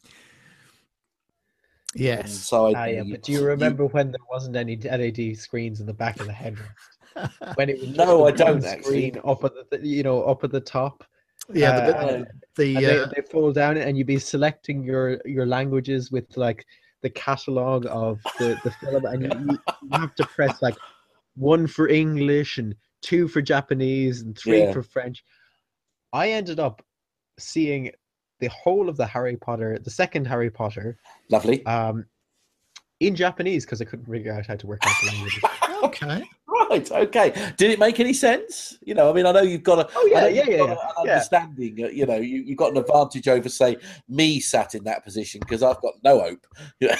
Yes. 1.97 2.31
So 2.33 2.73
ah, 2.75 2.85
yeah, 2.85 3.03
but 3.09 3.23
do 3.23 3.31
you 3.31 3.43
remember 3.43 3.83
you... 3.83 3.89
when 3.89 4.11
there 4.11 4.19
wasn't 4.29 4.55
any 4.55 4.77
LED 4.77 5.37
screens 5.37 5.79
in 5.79 5.85
the 5.85 5.93
back 5.93 6.19
of 6.19 6.27
the 6.27 6.33
headrest? 6.33 7.55
when 7.55 7.69
it 7.69 7.79
was 7.79 7.89
no, 7.89 8.27
I 8.27 8.31
don't 8.31 8.63
actually. 8.63 9.15
Up 9.25 9.43
at 9.43 9.53
the 9.71 9.79
you 9.85 10.03
know 10.03 10.23
up 10.23 10.43
at 10.43 10.51
the 10.51 10.61
top. 10.61 11.03
Yeah, 11.53 11.71
uh, 11.71 11.85
the, 11.85 12.27
the, 12.55 12.77
uh... 12.77 12.81
they, 12.81 13.21
they 13.21 13.27
fall 13.27 13.51
down 13.51 13.77
and 13.77 13.97
you'd 13.97 14.07
be 14.07 14.19
selecting 14.19 14.83
your 14.83 15.19
your 15.25 15.45
languages 15.45 16.11
with 16.11 16.35
like 16.37 16.65
the 17.01 17.09
catalog 17.09 17.85
of 17.89 18.19
the 18.37 18.59
the 18.63 18.71
film, 18.71 19.05
and 19.05 19.23
you, 19.23 19.59
you 19.83 19.99
have 19.99 20.15
to 20.15 20.25
press 20.25 20.61
like 20.61 20.75
one 21.35 21.67
for 21.67 21.87
English 21.87 22.57
and 22.57 22.75
two 23.01 23.27
for 23.27 23.41
Japanese 23.41 24.21
and 24.21 24.37
three 24.37 24.63
yeah. 24.63 24.73
for 24.73 24.83
French. 24.83 25.23
I 26.13 26.31
ended 26.31 26.59
up 26.59 26.83
seeing 27.39 27.91
the 28.39 28.47
whole 28.49 28.89
of 28.89 28.97
the 28.97 29.05
Harry 29.05 29.37
Potter, 29.37 29.79
the 29.83 29.89
second 29.89 30.25
Harry 30.25 30.49
Potter. 30.49 30.97
Lovely. 31.29 31.65
Um, 31.65 32.05
in 32.99 33.15
Japanese 33.15 33.65
because 33.65 33.81
I 33.81 33.85
couldn't 33.85 34.05
figure 34.05 34.33
out 34.33 34.47
how 34.47 34.55
to 34.55 34.67
work 34.67 34.79
out 34.83 34.93
the 35.01 35.07
language. 35.07 35.39
okay. 35.83 36.23
Right. 36.47 36.91
Okay. 36.91 37.53
Did 37.57 37.71
it 37.71 37.79
make 37.79 37.99
any 37.99 38.13
sense? 38.13 38.77
You 38.81 38.95
know, 38.95 39.09
I 39.09 39.13
mean, 39.13 39.25
I 39.25 39.31
know 39.31 39.41
you've 39.41 39.63
got 39.63 39.79
a. 39.79 39.89
Oh 39.95 40.09
yeah, 40.11 40.27
yeah, 40.27 40.49
yeah. 40.49 40.71
An 40.71 40.77
understanding. 40.97 41.77
Yeah. 41.77 41.87
You 41.87 42.05
know, 42.05 42.17
you 42.17 42.41
you've 42.41 42.57
got 42.57 42.71
an 42.71 42.77
advantage 42.77 43.27
over, 43.27 43.49
say, 43.49 43.77
me 44.09 44.39
sat 44.39 44.73
in 44.75 44.83
that 44.85 45.03
position 45.03 45.39
because 45.39 45.61
I've 45.61 45.81
got 45.81 45.93
no 46.03 46.19
hope. 46.19 46.47
yeah, 46.79 46.97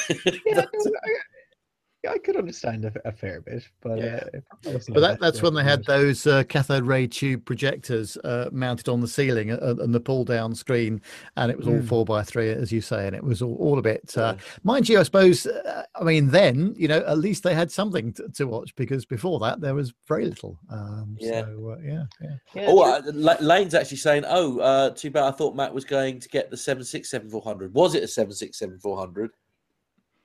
I 2.08 2.18
could 2.18 2.36
understand 2.36 2.86
a, 2.86 2.94
a 3.06 3.12
fair 3.12 3.42
bit, 3.42 3.68
but 3.82 3.98
yeah. 4.00 4.24
Uh, 4.66 4.80
but 4.90 5.00
that, 5.00 5.18
that's 5.20 5.42
when 5.42 5.54
they 5.54 5.64
had 5.64 5.84
those 5.86 6.26
uh, 6.26 6.44
cathode 6.44 6.86
ray 6.86 7.08
tube 7.08 7.46
projectors 7.46 8.18
uh, 8.18 8.50
mounted 8.52 8.90
on 8.90 9.02
the 9.02 9.08
ceiling 9.08 9.52
uh, 9.52 9.76
and 9.80 9.94
the 9.94 10.00
pull 10.00 10.24
down 10.24 10.56
screen, 10.56 11.02
and 11.36 11.52
it 11.52 11.58
was 11.58 11.68
all 11.68 11.74
mm. 11.74 11.88
four 11.88 12.06
by 12.06 12.24
three, 12.24 12.50
as 12.50 12.72
you 12.72 12.82
say, 12.82 13.08
and 13.08 13.16
it 13.16 13.24
was 13.24 13.42
all, 13.42 13.56
all 13.56 13.80
a 13.80 13.82
bit. 13.82 14.14
Uh, 14.18 14.36
yeah. 14.36 14.44
Mind 14.64 14.90
you, 14.90 15.00
I 15.00 15.04
suppose. 15.04 15.46
Uh, 15.46 15.84
I 15.96 16.04
mean, 16.04 16.30
then 16.30 16.74
you 16.78 16.88
know, 16.88 17.04
at 17.08 17.18
least 17.18 17.44
they 17.44 17.54
had 17.54 17.72
something 17.72 18.14
to, 18.14 18.30
to 18.30 18.46
watch 18.46 18.76
because 18.76 19.06
before 19.06 19.40
that 19.40 19.62
there 19.62 19.76
was 19.76 19.94
very 20.08 20.26
little. 20.26 20.58
Um, 20.70 21.18
yeah. 21.20 21.42
So, 21.42 21.78
yeah, 21.84 22.04
yeah, 22.22 22.36
yeah. 22.54 22.66
Oh, 22.68 23.02
Lane's 23.40 23.74
actually 23.74 23.98
saying, 23.98 24.24
"Oh, 24.28 24.90
too 24.92 25.12
bad. 25.12 25.24
I 25.24 25.32
thought 25.32 25.56
Matt 25.56 25.74
was 25.74 25.86
going 25.86 26.20
to 26.20 26.30
get 26.30 26.50
the 26.50 26.58
seven 26.58 26.84
six 26.84 27.10
seven 27.10 27.30
four 27.30 27.42
hundred. 27.42 27.74
Was 27.74 27.96
it 27.96 28.04
a 28.04 28.08
seven 28.08 28.34
six 28.34 28.60
seven 28.60 28.80
four 28.80 28.98
hundred? 28.98 29.32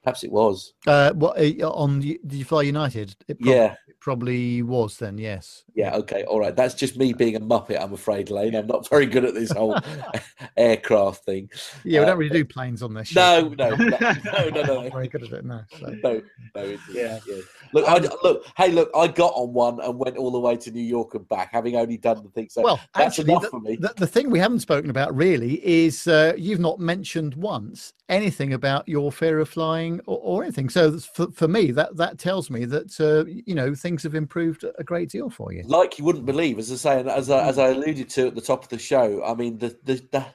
Perhaps 0.03 0.25
it 0.25 0.33
was. 0.33 0.75
Uh, 0.87 1.13
what 1.13 1.39
uh, 1.39 1.71
on? 1.71 2.01
Did 2.01 2.19
you 2.33 2.45
fly 2.45 2.63
United? 2.63 3.15
Yeah, 3.39 3.77
probably 4.03 4.63
was 4.63 4.99
then. 4.99 5.17
Yes. 5.17 5.63
Yeah. 5.75 5.95
Okay. 5.95 6.25
All 6.25 6.41
right. 6.41 6.55
That's 6.55 6.75
just 6.75 6.97
me 6.97 7.13
being 7.13 7.37
a 7.37 7.41
muppet. 7.41 7.81
I'm 7.81 7.93
afraid, 7.93 8.31
Lane. 8.31 8.57
I'm 8.57 8.67
not 8.67 8.89
very 8.89 9.07
good 9.07 9.25
at 9.25 9.33
this 9.33 9.53
whole 9.53 9.79
aircraft 10.57 11.25
thing. 11.25 11.49
Yeah, 11.85 12.01
we 12.01 12.07
don't 12.07 12.19
really 12.19 12.31
uh, 12.31 12.35
do 12.35 12.45
planes 12.45 12.83
on 12.83 12.95
this. 12.95 13.15
No, 13.15 13.55
no, 13.57 13.71
no, 13.71 13.87
no, 13.87 14.49
no, 14.49 14.63
no. 14.63 14.91
very 14.93 15.07
good 15.07 15.23
at 15.23 15.33
it. 15.33 15.45
No. 15.45 15.63
So. 15.79 15.87
No, 16.03 16.23
no. 16.57 16.79
Yeah. 16.91 17.21
yeah. 17.27 17.37
Look, 17.73 17.89
I, 17.89 17.99
look. 18.25 18.45
Hey, 18.57 18.73
look. 18.73 18.91
I 18.95 19.07
got 19.07 19.33
on 19.35 19.53
one 19.53 19.81
and 19.81 19.97
went 19.99 20.17
all 20.17 20.33
the 20.33 20.41
way 20.41 20.57
to 20.57 20.71
New 20.73 20.83
York 20.83 21.15
and 21.15 21.27
back, 21.29 21.51
having 21.53 21.77
only 21.77 21.97
done 21.97 22.25
the 22.25 22.31
thing. 22.31 22.49
So 22.51 22.63
well, 22.63 22.81
that's 22.95 23.19
actually, 23.19 23.33
enough 23.33 23.43
the, 23.43 23.49
for 23.51 23.61
me. 23.61 23.77
The, 23.77 23.95
the, 23.97 24.07
thing 24.07 24.31
we 24.31 24.41
haven't 24.41 24.61
spoken 24.61 24.91
about 24.91 25.15
really 25.15 25.65
is 25.65 26.09
uh, 26.09 26.35
you've 26.37 26.61
not 26.61 26.81
mentioned 26.81 27.35
once 27.37 27.93
anything 28.09 28.53
about 28.53 28.87
your 28.87 29.11
fear 29.11 29.39
of 29.39 29.49
flying 29.49 30.01
or, 30.07 30.19
or 30.23 30.43
anything. 30.43 30.69
So 30.69 30.99
for, 30.99 31.31
for 31.31 31.49
me, 31.49 31.71
that 31.71 31.97
that 31.97 32.19
tells 32.19 32.51
me 32.51 32.65
that 32.67 33.01
uh, 33.01 33.25
you 33.47 33.55
know 33.55 33.75
things 33.75 33.92
have 34.03 34.15
improved 34.15 34.65
a 34.79 34.85
great 34.85 35.11
deal 35.11 35.29
for 35.29 35.53
you. 35.53 35.63
Like 35.67 35.99
you 35.99 36.05
wouldn't 36.05 36.25
believe, 36.25 36.59
as 36.59 36.73
I 36.73 36.77
say, 36.77 37.01
and 37.01 37.09
as 37.09 37.29
I, 37.29 37.47
as 37.47 37.59
I 37.59 37.69
alluded 37.69 38.09
to 38.11 38.29
at 38.29 38.35
the 38.35 38.41
top 38.41 38.63
of 38.63 38.69
the 38.71 38.79
show. 38.79 39.23
I 39.25 39.35
mean, 39.35 39.59
the 39.59 39.77
the 39.85 40.07
the 40.13 40.27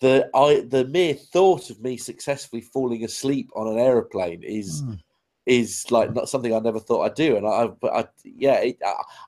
the, 0.00 0.30
I, 0.34 0.64
the 0.68 0.84
mere 0.86 1.14
thought 1.14 1.70
of 1.70 1.80
me 1.80 1.96
successfully 1.96 2.62
falling 2.62 3.04
asleep 3.04 3.50
on 3.54 3.68
an 3.68 3.78
aeroplane 3.78 4.42
is. 4.42 4.82
Mm 4.82 4.98
is 5.44 5.90
like 5.90 6.14
not 6.14 6.28
something 6.28 6.54
I 6.54 6.60
never 6.60 6.78
thought 6.78 7.02
I'd 7.02 7.14
do. 7.14 7.36
And 7.36 7.46
I, 7.46 7.66
but 7.66 7.92
I, 7.92 8.04
yeah, 8.24 8.58
it, 8.60 8.78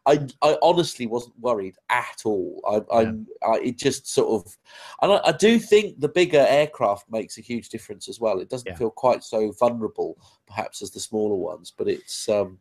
I, 0.06 0.26
I 0.42 0.56
honestly 0.62 1.06
wasn't 1.06 1.38
worried 1.40 1.76
at 1.88 2.22
all. 2.24 2.60
I, 2.68 3.02
yeah. 3.02 3.12
I, 3.42 3.46
I 3.46 3.58
it 3.58 3.78
just 3.78 4.06
sort 4.06 4.46
of, 4.46 4.56
and 5.02 5.12
I, 5.12 5.20
I, 5.24 5.32
do 5.32 5.58
think 5.58 5.98
the 5.98 6.08
bigger 6.08 6.44
aircraft 6.48 7.10
makes 7.10 7.36
a 7.36 7.40
huge 7.40 7.68
difference 7.68 8.08
as 8.08 8.20
well. 8.20 8.38
It 8.38 8.48
doesn't 8.48 8.68
yeah. 8.68 8.76
feel 8.76 8.90
quite 8.90 9.24
so 9.24 9.50
vulnerable, 9.58 10.16
perhaps, 10.46 10.82
as 10.82 10.92
the 10.92 11.00
smaller 11.00 11.36
ones, 11.36 11.72
but 11.76 11.88
it's, 11.88 12.28
um, 12.28 12.58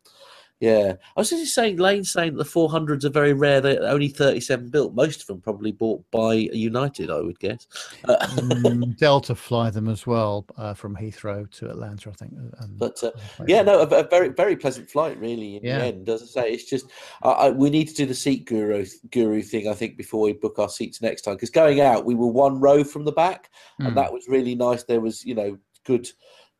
yeah, 0.63 0.93
I 1.17 1.19
was 1.19 1.29
just 1.29 1.53
saying, 1.53 1.75
Lane 1.75 2.05
saying 2.05 2.37
that 2.37 2.43
the 2.45 2.49
400s 2.49 3.03
are 3.03 3.09
very 3.09 3.33
rare. 3.33 3.59
They're 3.59 3.83
only 3.83 4.07
37 4.07 4.69
built. 4.69 4.93
Most 4.93 5.19
of 5.19 5.27
them 5.27 5.41
probably 5.41 5.73
bought 5.73 6.09
by 6.09 6.35
United, 6.35 7.11
I 7.11 7.19
would 7.19 7.37
guess. 7.37 7.67
mm, 8.05 8.97
Delta 8.97 9.35
fly 9.35 9.71
them 9.71 9.89
as 9.89 10.07
well 10.07 10.45
uh, 10.57 10.73
from 10.73 10.95
Heathrow 10.95 11.51
to 11.57 11.69
Atlanta, 11.69 12.11
I 12.11 12.13
think. 12.13 12.31
Um, 12.61 12.75
but 12.77 13.03
uh, 13.03 13.11
yeah, 13.45 13.61
no, 13.61 13.81
a, 13.81 13.87
a, 13.87 14.07
very 14.07 14.29
very 14.29 14.55
pleasant 14.55 14.89
flight, 14.89 15.19
really. 15.19 15.57
In 15.57 15.65
yeah. 15.65 15.79
the 15.79 15.83
end, 15.83 16.07
as 16.07 16.23
I 16.23 16.25
say, 16.27 16.53
it's 16.53 16.69
just 16.69 16.85
uh, 17.23 17.51
we 17.53 17.69
need 17.69 17.89
to 17.89 17.95
do 17.95 18.05
the 18.05 18.13
SeatGuru 18.13 18.89
guru 19.11 19.41
thing. 19.41 19.67
I 19.67 19.73
think 19.73 19.97
before 19.97 20.21
we 20.21 20.31
book 20.31 20.59
our 20.59 20.69
seats 20.69 21.01
next 21.01 21.23
time, 21.23 21.35
because 21.35 21.49
going 21.49 21.81
out 21.81 22.05
we 22.05 22.15
were 22.15 22.27
one 22.27 22.61
row 22.61 22.85
from 22.85 23.03
the 23.03 23.11
back, 23.11 23.49
mm. 23.81 23.87
and 23.87 23.89
hmm. 23.89 23.95
that 23.95 24.13
was 24.13 24.29
really 24.29 24.55
nice. 24.55 24.83
There 24.83 25.01
was 25.01 25.25
you 25.25 25.35
know 25.35 25.57
good 25.83 26.07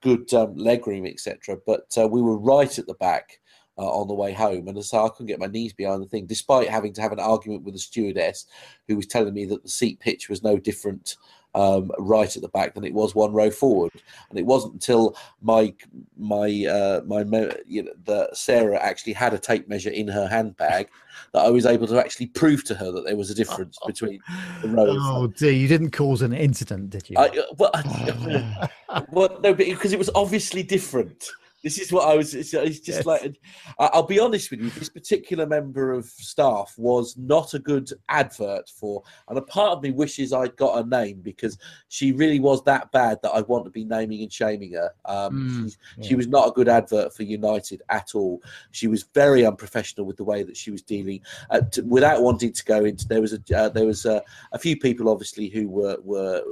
good 0.01 0.33
um, 0.33 0.57
leg 0.57 0.85
room, 0.87 1.05
etc. 1.05 1.57
But 1.65 1.85
uh, 1.97 2.09
we 2.09 2.21
were 2.21 2.37
right 2.37 2.77
at 2.77 2.85
the 2.85 2.95
back 2.95 3.39
uh, 3.77 3.89
on 3.89 4.07
the 4.07 4.13
way 4.13 4.33
home. 4.33 4.67
And 4.67 4.83
so 4.83 5.05
I 5.05 5.09
couldn't 5.09 5.27
get 5.27 5.39
my 5.39 5.47
knees 5.47 5.73
behind 5.73 6.01
the 6.01 6.07
thing, 6.07 6.25
despite 6.25 6.69
having 6.69 6.93
to 6.93 7.01
have 7.01 7.11
an 7.11 7.19
argument 7.19 7.63
with 7.63 7.73
the 7.73 7.79
stewardess 7.79 8.45
who 8.87 8.95
was 8.95 9.07
telling 9.07 9.33
me 9.33 9.45
that 9.45 9.63
the 9.63 9.69
seat 9.69 9.99
pitch 9.99 10.29
was 10.29 10.43
no 10.43 10.57
different 10.57 11.17
um, 11.55 11.91
right 11.99 12.35
at 12.35 12.41
the 12.41 12.49
back 12.49 12.73
than 12.73 12.83
it 12.83 12.93
was 12.93 13.13
one 13.13 13.33
row 13.33 13.51
forward. 13.51 13.91
And 14.29 14.39
it 14.39 14.45
wasn't 14.45 14.73
until 14.73 15.15
my 15.41 15.73
my 16.17 16.65
uh, 16.65 17.01
my 17.05 17.21
you 17.65 17.83
know 17.83 17.91
the 18.05 18.29
Sarah 18.33 18.79
actually 18.79 19.13
had 19.13 19.33
a 19.33 19.39
tape 19.39 19.67
measure 19.67 19.91
in 19.91 20.07
her 20.07 20.27
handbag 20.27 20.89
that 21.33 21.45
I 21.45 21.49
was 21.49 21.65
able 21.65 21.87
to 21.87 21.99
actually 21.99 22.27
prove 22.27 22.63
to 22.65 22.75
her 22.75 22.91
that 22.91 23.05
there 23.05 23.15
was 23.15 23.29
a 23.29 23.35
difference 23.35 23.77
between 23.85 24.19
the 24.61 24.69
rows. 24.69 24.97
Oh 24.99 25.27
dear, 25.27 25.51
you 25.51 25.67
didn't 25.67 25.91
cause 25.91 26.21
an 26.21 26.33
incident, 26.33 26.89
did 26.89 27.09
you? 27.09 27.17
I, 27.17 27.27
uh, 27.27 27.43
well, 27.57 27.71
I, 27.73 28.69
well, 29.11 29.39
no, 29.43 29.53
because 29.53 29.93
it 29.93 29.99
was 29.99 30.09
obviously 30.15 30.63
different. 30.63 31.29
This 31.63 31.79
is 31.79 31.93
what 31.93 32.09
I 32.09 32.15
was. 32.15 32.35
It's, 32.35 32.53
it's 32.53 32.81
just 32.81 32.99
yes. 32.99 33.05
like 33.05 33.39
I'll 33.79 34.03
be 34.03 34.19
honest 34.19 34.51
with 34.51 34.59
you. 34.59 34.69
This 34.69 34.89
particular 34.89 35.47
member 35.47 35.93
of 35.93 36.05
staff 36.05 36.73
was 36.77 37.15
not 37.17 37.53
a 37.53 37.59
good 37.59 37.89
advert 38.09 38.69
for, 38.69 39.01
and 39.29 39.37
a 39.37 39.41
part 39.41 39.71
of 39.71 39.81
me 39.81 39.91
wishes 39.91 40.33
I'd 40.33 40.57
got 40.57 40.83
a 40.83 40.87
name 40.87 41.21
because 41.21 41.57
she 41.87 42.11
really 42.11 42.41
was 42.41 42.61
that 42.65 42.91
bad 42.91 43.19
that 43.23 43.31
I 43.31 43.41
want 43.41 43.63
to 43.63 43.71
be 43.71 43.85
naming 43.85 44.21
and 44.21 44.31
shaming 44.31 44.73
her. 44.73 44.91
Um, 45.05 45.67
mm, 45.67 45.77
yeah. 45.97 46.07
She 46.09 46.15
was 46.15 46.27
not 46.27 46.49
a 46.49 46.51
good 46.51 46.67
advert 46.67 47.15
for 47.15 47.23
United 47.23 47.81
at 47.87 48.13
all. 48.13 48.41
She 48.71 48.87
was 48.87 49.03
very 49.13 49.45
unprofessional 49.45 50.05
with 50.05 50.17
the 50.17 50.25
way 50.25 50.43
that 50.43 50.57
she 50.57 50.69
was 50.69 50.81
dealing. 50.81 51.21
Uh, 51.49 51.61
to, 51.71 51.81
without 51.83 52.21
wanting 52.21 52.51
to 52.51 52.65
go 52.65 52.83
into, 52.83 53.07
there 53.07 53.21
was 53.21 53.31
a 53.33 53.57
uh, 53.57 53.69
there 53.69 53.85
was 53.85 54.05
a, 54.05 54.21
a 54.51 54.59
few 54.59 54.77
people 54.77 55.07
obviously 55.07 55.47
who 55.47 55.69
were 55.69 55.97
were 56.03 56.43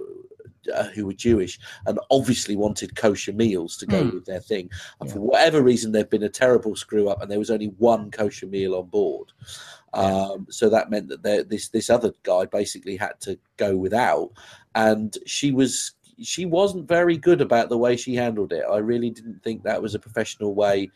uh, 0.73 0.85
who 0.89 1.05
were 1.05 1.13
Jewish 1.13 1.59
and 1.85 1.99
obviously 2.09 2.55
wanted 2.55 2.95
kosher 2.95 3.33
meals 3.33 3.77
to 3.77 3.85
go 3.85 4.03
mm. 4.03 4.13
with 4.13 4.25
their 4.25 4.39
thing. 4.39 4.69
And 4.99 5.09
yeah. 5.09 5.15
for 5.15 5.21
whatever 5.21 5.61
reason, 5.61 5.91
there'd 5.91 6.09
been 6.09 6.23
a 6.23 6.29
terrible 6.29 6.75
screw 6.75 7.09
up, 7.09 7.21
and 7.21 7.29
there 7.29 7.39
was 7.39 7.51
only 7.51 7.67
one 7.77 8.11
kosher 8.11 8.47
meal 8.47 8.75
on 8.75 8.87
board. 8.87 9.31
Um, 9.93 10.47
so 10.49 10.69
that 10.69 10.89
meant 10.89 11.09
that 11.09 11.49
this 11.49 11.69
this 11.69 11.89
other 11.89 12.13
guy 12.23 12.45
basically 12.45 12.95
had 12.95 13.19
to 13.21 13.37
go 13.57 13.75
without, 13.75 14.31
and 14.73 15.17
she 15.25 15.51
was 15.51 15.93
she 16.21 16.45
wasn't 16.45 16.87
very 16.87 17.17
good 17.17 17.41
about 17.41 17.69
the 17.69 17.77
way 17.77 17.95
she 17.95 18.15
handled 18.15 18.53
it. 18.53 18.63
I 18.69 18.77
really 18.77 19.09
didn't 19.09 19.43
think 19.43 19.63
that 19.63 19.81
was 19.81 19.95
a 19.95 19.99
professional 19.99 20.53
way 20.55 20.89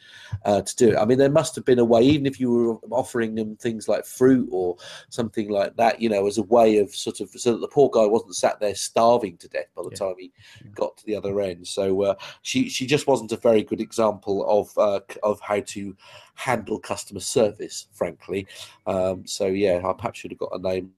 uh, 0.45 0.61
to 0.61 0.75
do 0.75 0.89
it. 0.89 0.97
I 0.97 1.05
mean, 1.05 1.17
there 1.17 1.29
must 1.29 1.55
have 1.55 1.65
been 1.65 1.79
a 1.79 1.85
way, 1.85 2.01
even 2.01 2.25
if 2.25 2.39
you 2.39 2.51
were 2.51 2.75
offering 2.91 3.35
them 3.35 3.55
things 3.55 3.87
like 3.87 4.05
fruit 4.05 4.47
or 4.51 4.77
something 5.09 5.49
like 5.49 5.75
that, 5.77 6.01
you 6.01 6.09
know, 6.09 6.27
as 6.27 6.37
a 6.37 6.43
way 6.43 6.77
of 6.77 6.95
sort 6.95 7.19
of 7.19 7.29
so 7.29 7.53
that 7.53 7.59
the 7.59 7.67
poor 7.67 7.89
guy 7.89 8.05
wasn't 8.05 8.35
sat 8.35 8.59
there 8.59 8.75
starving 8.75 9.37
to 9.37 9.47
death 9.47 9.67
by 9.75 9.83
the 9.83 9.89
yeah. 9.91 9.97
time 9.97 10.15
he 10.17 10.31
got 10.73 10.97
to 10.97 11.05
the 11.05 11.15
other 11.15 11.39
end. 11.41 11.67
So 11.67 12.01
uh, 12.03 12.15
she 12.41 12.69
she 12.69 12.85
just 12.85 13.07
wasn't 13.07 13.31
a 13.31 13.37
very 13.37 13.63
good 13.63 13.81
example 13.81 14.45
of 14.47 14.77
uh, 14.77 15.01
of 15.23 15.39
how 15.41 15.61
to 15.61 15.95
handle 16.35 16.79
customer 16.79 17.19
service, 17.19 17.87
frankly. 17.93 18.47
Um, 18.85 19.25
so 19.25 19.47
yeah, 19.47 19.81
I 19.83 19.93
perhaps 19.93 20.19
should 20.19 20.31
have 20.31 20.39
got 20.39 20.55
a 20.55 20.59
name 20.59 20.91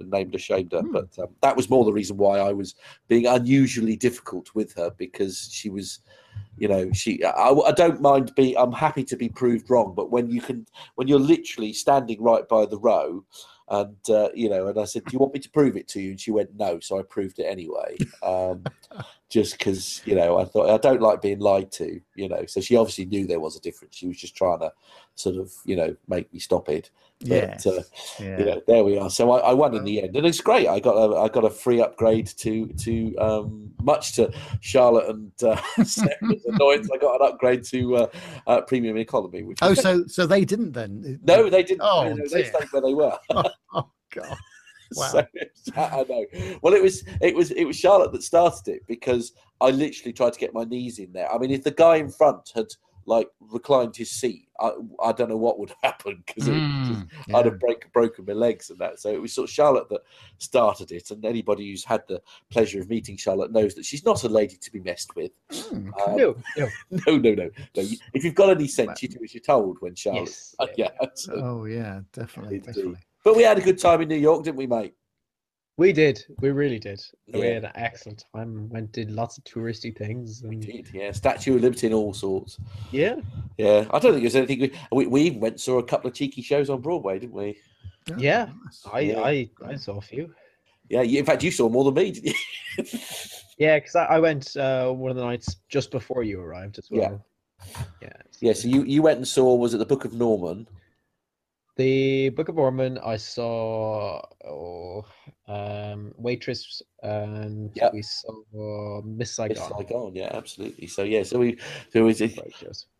named 0.00 0.34
ashamed 0.34 0.72
her. 0.72 0.80
Hmm. 0.80 0.92
But 0.92 1.18
um, 1.18 1.28
that 1.42 1.56
was 1.56 1.70
more 1.70 1.84
the 1.84 1.92
reason 1.92 2.16
why 2.16 2.38
I 2.38 2.52
was 2.52 2.74
being 3.08 3.26
unusually 3.26 3.96
difficult 3.96 4.54
with 4.54 4.74
her 4.74 4.90
because 4.96 5.48
she 5.52 5.70
was, 5.70 6.00
you 6.56 6.68
know, 6.68 6.90
she. 6.92 7.22
I, 7.24 7.50
I 7.50 7.72
don't 7.72 8.00
mind 8.00 8.34
be. 8.34 8.56
I'm 8.56 8.72
happy 8.72 9.04
to 9.04 9.16
be 9.16 9.28
proved 9.28 9.70
wrong, 9.70 9.94
but 9.94 10.10
when 10.10 10.30
you 10.30 10.40
can, 10.40 10.66
when 10.96 11.08
you're 11.08 11.18
literally 11.18 11.72
standing 11.72 12.22
right 12.22 12.48
by 12.48 12.66
the 12.66 12.78
row. 12.78 13.24
And 13.66 13.96
uh, 14.10 14.28
you 14.34 14.50
know, 14.50 14.66
and 14.66 14.78
I 14.78 14.84
said, 14.84 15.06
"Do 15.06 15.12
you 15.14 15.18
want 15.18 15.32
me 15.32 15.40
to 15.40 15.50
prove 15.50 15.74
it 15.74 15.88
to 15.88 16.00
you?" 16.00 16.10
And 16.10 16.20
she 16.20 16.30
went, 16.30 16.50
"No." 16.54 16.80
So 16.80 16.98
I 16.98 17.02
proved 17.02 17.38
it 17.38 17.44
anyway. 17.44 17.96
Um, 18.22 18.62
just 19.28 19.58
because 19.58 20.02
you 20.04 20.14
know 20.14 20.38
I 20.38 20.44
thought 20.44 20.70
I 20.70 20.78
don't 20.78 21.00
like 21.00 21.22
being 21.22 21.40
lied 21.40 21.72
to, 21.72 22.00
you 22.14 22.28
know. 22.28 22.44
So 22.46 22.60
she 22.60 22.76
obviously 22.76 23.06
knew 23.06 23.26
there 23.26 23.40
was 23.40 23.56
a 23.56 23.60
difference. 23.60 23.96
She 23.96 24.06
was 24.06 24.18
just 24.18 24.36
trying 24.36 24.60
to 24.60 24.72
sort 25.14 25.36
of 25.36 25.52
you 25.64 25.76
know 25.76 25.96
make 26.08 26.32
me 26.32 26.38
stop 26.38 26.68
it. 26.68 26.90
But 27.20 27.28
yes. 27.28 27.66
uh, 27.66 27.82
yeah. 28.20 28.38
you 28.38 28.44
know, 28.44 28.62
there 28.66 28.84
we 28.84 28.98
are. 28.98 29.08
So 29.08 29.30
I, 29.30 29.50
I, 29.50 29.52
won 29.54 29.74
in 29.74 29.84
the 29.84 30.02
end, 30.02 30.16
and 30.16 30.26
it's 30.26 30.40
great. 30.40 30.68
I 30.68 30.78
got 30.80 30.94
a 30.94 31.16
I 31.16 31.28
got 31.28 31.44
a 31.44 31.50
free 31.50 31.80
upgrade 31.80 32.26
to 32.26 32.66
to 32.66 33.16
um, 33.16 33.72
much 33.82 34.14
to 34.16 34.32
Charlotte 34.60 35.08
and 35.08 35.32
uh, 35.42 35.60
Sarah's 35.84 36.44
annoyance. 36.46 36.90
I 36.92 36.98
got 36.98 37.20
an 37.20 37.28
upgrade 37.28 37.64
to 37.64 37.96
uh, 37.96 38.06
uh, 38.46 38.60
premium 38.62 38.98
economy. 38.98 39.42
Which 39.42 39.58
oh, 39.62 39.74
so 39.74 40.06
so 40.06 40.26
they 40.26 40.44
didn't 40.44 40.72
then? 40.72 41.20
No, 41.24 41.48
they 41.48 41.62
didn't. 41.62 41.82
Oh, 41.82 42.12
no, 42.12 42.16
they 42.16 42.44
stayed 42.44 42.70
where 42.70 42.82
they 42.82 42.94
were. 42.94 43.16
oh, 43.30 43.44
oh 43.74 43.90
God. 44.10 44.36
Wow. 44.96 45.08
So, 45.08 45.72
I 45.76 46.04
know. 46.08 46.24
Well, 46.62 46.74
it 46.74 46.82
was 46.82 47.04
it 47.20 47.34
was 47.34 47.50
it 47.50 47.64
was 47.64 47.76
Charlotte 47.76 48.12
that 48.12 48.22
started 48.22 48.68
it 48.68 48.86
because 48.86 49.32
I 49.60 49.70
literally 49.70 50.12
tried 50.12 50.34
to 50.34 50.38
get 50.38 50.54
my 50.54 50.64
knees 50.64 50.98
in 50.98 51.12
there. 51.12 51.32
I 51.32 51.38
mean, 51.38 51.50
if 51.50 51.64
the 51.64 51.70
guy 51.70 51.96
in 51.96 52.10
front 52.10 52.52
had 52.54 52.66
like 53.06 53.28
reclined 53.40 53.96
his 53.96 54.10
seat, 54.10 54.48
I, 54.60 54.72
I 55.02 55.12
don't 55.12 55.28
know 55.28 55.36
what 55.36 55.58
would 55.58 55.72
happen 55.82 56.22
because 56.26 56.48
mm, 56.48 57.08
yeah. 57.26 57.36
I'd 57.36 57.46
have 57.46 57.58
break, 57.58 57.92
broken 57.92 58.24
my 58.26 58.32
legs 58.32 58.70
and 58.70 58.78
that. 58.78 59.00
So 59.00 59.10
it 59.10 59.20
was 59.20 59.32
sort 59.32 59.48
of 59.48 59.54
Charlotte 59.54 59.88
that 59.90 60.02
started 60.38 60.92
it, 60.92 61.10
and 61.10 61.24
anybody 61.24 61.70
who's 61.70 61.84
had 61.84 62.02
the 62.08 62.22
pleasure 62.50 62.80
of 62.80 62.88
meeting 62.88 63.16
Charlotte 63.16 63.52
knows 63.52 63.74
that 63.74 63.84
she's 63.84 64.04
not 64.04 64.24
a 64.24 64.28
lady 64.28 64.56
to 64.56 64.72
be 64.72 64.80
messed 64.80 65.14
with. 65.16 65.32
Mm, 65.50 65.90
um, 66.06 66.16
no, 66.16 66.36
no, 66.56 66.68
no, 66.90 67.16
no, 67.16 67.34
no, 67.34 67.50
no. 67.76 67.82
If 68.14 68.24
you've 68.24 68.34
got 68.34 68.50
any 68.50 68.68
sense, 68.68 69.02
you 69.02 69.08
do 69.08 69.18
as 69.22 69.34
you're 69.34 69.42
told. 69.42 69.78
When 69.80 69.94
Charlotte, 69.94 70.28
yes, 70.28 70.54
uh, 70.58 70.66
yeah. 70.76 70.90
So, 71.14 71.34
oh 71.34 71.64
yeah, 71.64 72.00
definitely, 72.12 72.58
definitely. 72.58 72.98
But 73.24 73.36
we 73.36 73.42
had 73.42 73.58
a 73.58 73.62
good 73.62 73.78
time 73.78 74.02
in 74.02 74.08
New 74.08 74.16
York, 74.16 74.44
didn't 74.44 74.58
we, 74.58 74.66
mate? 74.66 74.94
We 75.76 75.92
did. 75.92 76.24
We 76.40 76.50
really 76.50 76.78
did. 76.78 77.02
Yeah. 77.26 77.40
We 77.40 77.46
had 77.46 77.64
an 77.64 77.72
excellent 77.74 78.24
time. 78.34 78.68
Went 78.68 78.92
did 78.92 79.10
lots 79.10 79.38
of 79.38 79.44
touristy 79.44 79.96
things. 79.96 80.42
And... 80.42 80.50
We 80.50 80.56
did. 80.56 80.88
Yeah, 80.92 81.10
Statue 81.10 81.56
of 81.56 81.62
Liberty 81.62 81.86
and 81.86 81.94
all 81.94 82.14
sorts. 82.14 82.58
Yeah. 82.92 83.16
Yeah. 83.58 83.86
I 83.90 83.98
don't 83.98 84.12
think 84.12 84.22
there's 84.22 84.36
anything. 84.36 84.60
We, 84.60 84.70
we, 84.92 85.06
we 85.06 85.22
even 85.22 85.40
went 85.40 85.58
saw 85.58 85.78
a 85.78 85.82
couple 85.82 86.08
of 86.08 86.14
cheeky 86.14 86.42
shows 86.42 86.70
on 86.70 86.80
Broadway, 86.80 87.18
didn't 87.18 87.34
we? 87.34 87.58
Yeah. 88.06 88.16
yeah. 88.18 88.48
I, 88.92 89.00
yeah. 89.00 89.20
I 89.20 89.50
I 89.64 89.76
saw 89.76 89.98
a 89.98 90.02
few. 90.02 90.32
Yeah. 90.88 91.02
In 91.02 91.24
fact, 91.24 91.42
you 91.42 91.50
saw 91.50 91.68
more 91.68 91.84
than 91.84 91.94
me, 91.94 92.12
didn't 92.12 92.36
you? 92.78 92.98
yeah, 93.58 93.78
because 93.78 93.96
I, 93.96 94.04
I, 94.04 94.18
went 94.20 94.56
uh, 94.56 94.92
one 94.92 95.10
of 95.10 95.16
the 95.16 95.24
nights 95.24 95.56
just 95.68 95.90
before 95.90 96.22
you 96.22 96.40
arrived 96.40 96.78
as 96.78 96.88
well. 96.88 97.24
Yeah. 97.66 97.82
Yeah. 98.02 98.16
Yeah. 98.40 98.52
So 98.52 98.68
you 98.68 98.84
you 98.84 99.02
went 99.02 99.16
and 99.16 99.26
saw 99.26 99.54
was 99.56 99.74
it 99.74 99.78
the 99.78 99.86
Book 99.86 100.04
of 100.04 100.12
Norman? 100.12 100.68
The 101.76 102.30
Book 102.30 102.48
of 102.48 102.56
Mormon, 102.56 102.98
I 102.98 103.16
saw 103.16 104.22
oh, 104.46 105.04
um, 105.46 106.12
Waitress, 106.16 106.82
and 107.02 107.70
yep. 107.74 107.92
we 107.92 108.02
saw 108.02 109.02
Miss 109.02 109.36
Saigon. 109.36 109.56
Miss 109.56 109.68
Saigon, 109.68 110.14
yeah, 110.14 110.30
absolutely. 110.32 110.86
So 110.86 111.02
yeah, 111.02 111.22
so 111.22 111.38
we 111.38 111.58
so 111.92 112.04
was 112.04 112.20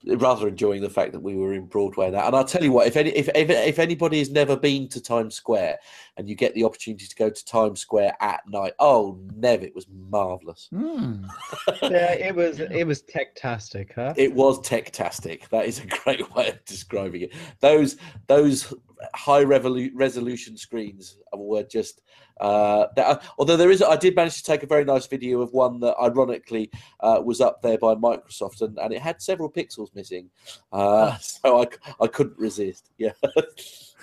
rather 0.06 0.48
enjoying 0.48 0.82
the 0.82 0.90
fact 0.90 1.12
that 1.12 1.20
we 1.20 1.36
were 1.36 1.54
in 1.54 1.66
Broadway. 1.66 2.10
now. 2.10 2.26
and 2.26 2.36
I'll 2.36 2.44
tell 2.44 2.62
you 2.62 2.72
what, 2.72 2.86
if 2.86 2.96
any 2.96 3.10
if, 3.10 3.28
if 3.34 3.50
if 3.50 3.78
anybody 3.78 4.18
has 4.18 4.30
never 4.30 4.56
been 4.56 4.88
to 4.88 5.00
Times 5.00 5.34
Square 5.34 5.78
and 6.16 6.28
you 6.28 6.34
get 6.34 6.54
the 6.54 6.64
opportunity 6.64 7.06
to 7.06 7.16
go 7.16 7.30
to 7.30 7.44
Times 7.44 7.80
Square 7.80 8.14
at 8.20 8.40
night, 8.48 8.74
oh, 8.78 9.18
Nev, 9.36 9.62
it 9.62 9.74
was 9.74 9.86
marvelous. 9.88 10.68
Mm. 10.72 11.26
yeah, 11.82 12.12
it 12.12 12.34
was 12.34 12.60
it 12.60 12.86
was 12.86 13.02
techtastic, 13.02 13.92
huh? 13.94 14.14
It 14.16 14.34
was 14.34 14.60
techtastic. 14.60 15.48
That 15.48 15.66
is 15.66 15.80
a 15.80 15.86
great 16.04 16.34
way 16.34 16.48
of 16.48 16.64
describing 16.64 17.22
it. 17.22 17.32
Those 17.60 17.96
those 18.26 18.72
high 19.14 19.44
revolu- 19.44 19.90
resolution 19.94 20.56
screens 20.56 21.18
were 21.32 21.62
just 21.62 22.02
uh, 22.40 22.86
that, 22.96 23.22
although 23.38 23.56
there 23.56 23.70
is, 23.70 23.82
I 23.82 23.96
did 23.96 24.16
manage 24.16 24.36
to 24.36 24.42
take 24.42 24.62
a 24.62 24.66
very 24.66 24.84
nice 24.84 25.06
video 25.06 25.40
of 25.40 25.52
one 25.52 25.78
that 25.80 25.94
ironically 26.02 26.70
uh, 27.00 27.20
was 27.24 27.40
up 27.40 27.62
there 27.62 27.78
by 27.78 27.94
Microsoft, 27.94 28.60
and, 28.60 28.76
and 28.78 28.92
it 28.92 29.00
had 29.00 29.22
several 29.22 29.50
pixels 29.50 29.94
missing, 29.94 30.30
uh, 30.72 31.16
so 31.18 31.62
I, 31.62 31.66
I 32.00 32.06
couldn't 32.06 32.38
resist. 32.38 32.90
Yeah. 32.98 33.10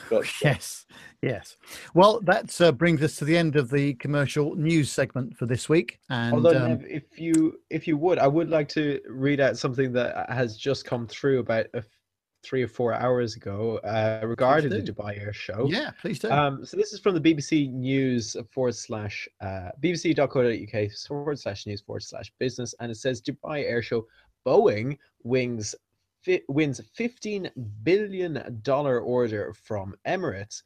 but, 0.09 0.25
yes, 0.43 0.85
yes. 1.21 1.57
Well, 1.93 2.19
that 2.23 2.59
uh, 2.61 2.71
brings 2.71 3.01
us 3.01 3.15
to 3.15 3.25
the 3.25 3.37
end 3.37 3.55
of 3.55 3.69
the 3.69 3.93
commercial 3.95 4.55
news 4.55 4.91
segment 4.91 5.37
for 5.37 5.45
this 5.45 5.69
week. 5.69 5.99
And 6.09 6.33
although, 6.35 6.65
um, 6.65 6.83
if 6.87 7.19
you 7.19 7.59
if 7.69 7.87
you 7.87 7.97
would, 7.97 8.19
I 8.19 8.27
would 8.27 8.49
like 8.49 8.67
to 8.69 8.99
read 9.07 9.39
out 9.39 9.57
something 9.57 9.91
that 9.93 10.29
has 10.29 10.57
just 10.57 10.85
come 10.85 11.07
through 11.07 11.39
about 11.39 11.65
a 11.73 11.83
three 12.43 12.63
or 12.63 12.67
four 12.67 12.93
hours 12.93 13.35
ago 13.35 13.77
uh, 13.83 14.25
regarding 14.25 14.69
the 14.69 14.81
Dubai 14.81 15.19
Air 15.19 15.33
Show. 15.33 15.67
Yeah, 15.69 15.91
please 16.01 16.19
do. 16.19 16.29
Um, 16.31 16.65
so 16.65 16.75
this 16.77 16.93
is 16.93 16.99
from 16.99 17.13
the 17.15 17.21
BBC 17.21 17.71
News 17.71 18.35
forward 18.51 18.75
slash 18.75 19.27
uh, 19.41 19.69
bbc.co.uk 19.81 20.91
forward 21.07 21.39
slash 21.39 21.65
news 21.67 21.81
forward 21.81 22.03
slash 22.03 22.31
business, 22.39 22.73
and 22.79 22.91
it 22.91 22.95
says 22.95 23.21
Dubai 23.21 23.63
Air 23.63 23.81
Show 23.81 24.07
Boeing 24.45 24.97
wings 25.23 25.75
fi- 26.23 26.41
wins 26.47 26.81
fifteen 26.95 27.49
billion 27.83 28.59
dollar 28.63 28.99
order 28.99 29.53
from 29.53 29.95
Emirates. 30.07 30.63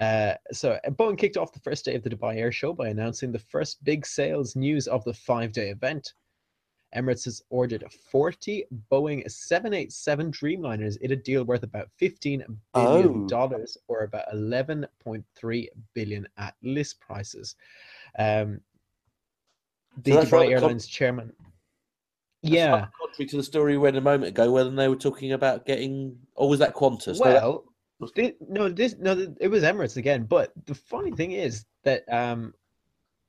Uh, 0.00 0.34
so 0.52 0.78
Boeing 0.90 1.18
kicked 1.18 1.36
off 1.36 1.52
the 1.52 1.60
first 1.60 1.84
day 1.84 1.94
of 1.94 2.02
the 2.02 2.10
Dubai 2.10 2.36
Air 2.36 2.52
Show 2.52 2.72
by 2.72 2.88
announcing 2.88 3.32
the 3.32 3.38
first 3.38 3.82
big 3.82 4.06
sales 4.06 4.54
news 4.54 4.86
of 4.86 5.02
the 5.04 5.14
five-day 5.14 5.70
event. 5.70 6.14
Emirates 6.96 7.24
has 7.24 7.42
ordered 7.50 7.84
40 8.10 8.64
Boeing 8.90 9.28
787 9.30 10.30
Dreamliners 10.32 10.96
in 10.98 11.12
a 11.12 11.16
deal 11.16 11.44
worth 11.44 11.62
about 11.62 11.88
15 11.96 12.44
billion 12.74 13.26
dollars, 13.26 13.76
oh. 13.80 13.94
or 13.94 14.04
about 14.04 14.24
11.3 14.32 15.66
billion 15.94 16.28
at 16.36 16.54
list 16.62 17.00
prices. 17.00 17.56
Um, 18.18 18.60
the 20.02 20.12
so 20.12 20.22
Dubai 20.24 20.50
Airlines 20.50 20.86
com- 20.86 20.90
chairman. 20.90 21.32
yeah, 22.42 22.86
contrary 22.98 23.28
to 23.28 23.36
the 23.36 23.42
story 23.42 23.76
we 23.76 23.84
read 23.84 23.96
a 23.96 24.00
moment 24.00 24.28
ago, 24.28 24.50
where 24.50 24.64
they 24.64 24.88
were 24.88 24.96
talking 24.96 25.32
about 25.32 25.66
getting, 25.66 26.16
or 26.34 26.48
was 26.48 26.58
that 26.60 26.74
Qantas? 26.74 27.18
Well, 27.18 27.64
no, 28.48 28.68
this 28.68 28.96
no, 28.98 29.34
it 29.40 29.48
was 29.48 29.62
Emirates 29.62 29.96
again. 29.96 30.24
But 30.24 30.52
the 30.66 30.74
funny 30.74 31.12
thing 31.12 31.32
is 31.32 31.64
that 31.84 32.04
um, 32.12 32.54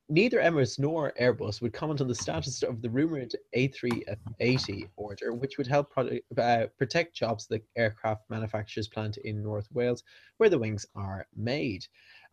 neither 0.09 0.39
Emirates 0.39 0.79
nor 0.79 1.13
Airbus 1.19 1.61
would 1.61 1.73
comment 1.73 2.01
on 2.01 2.07
the 2.07 2.15
status 2.15 2.63
of 2.63 2.81
the 2.81 2.89
rumored 2.89 3.33
A380 3.55 4.89
order, 4.95 5.33
which 5.33 5.57
would 5.57 5.67
help 5.67 5.91
product, 5.91 6.25
uh, 6.37 6.67
protect 6.77 7.15
jobs 7.15 7.47
the 7.47 7.61
aircraft 7.75 8.29
manufacturers 8.29 8.87
plant 8.87 9.17
in 9.17 9.41
North 9.41 9.67
Wales, 9.71 10.03
where 10.37 10.49
the 10.49 10.59
wings 10.59 10.85
are 10.95 11.25
made. 11.35 11.85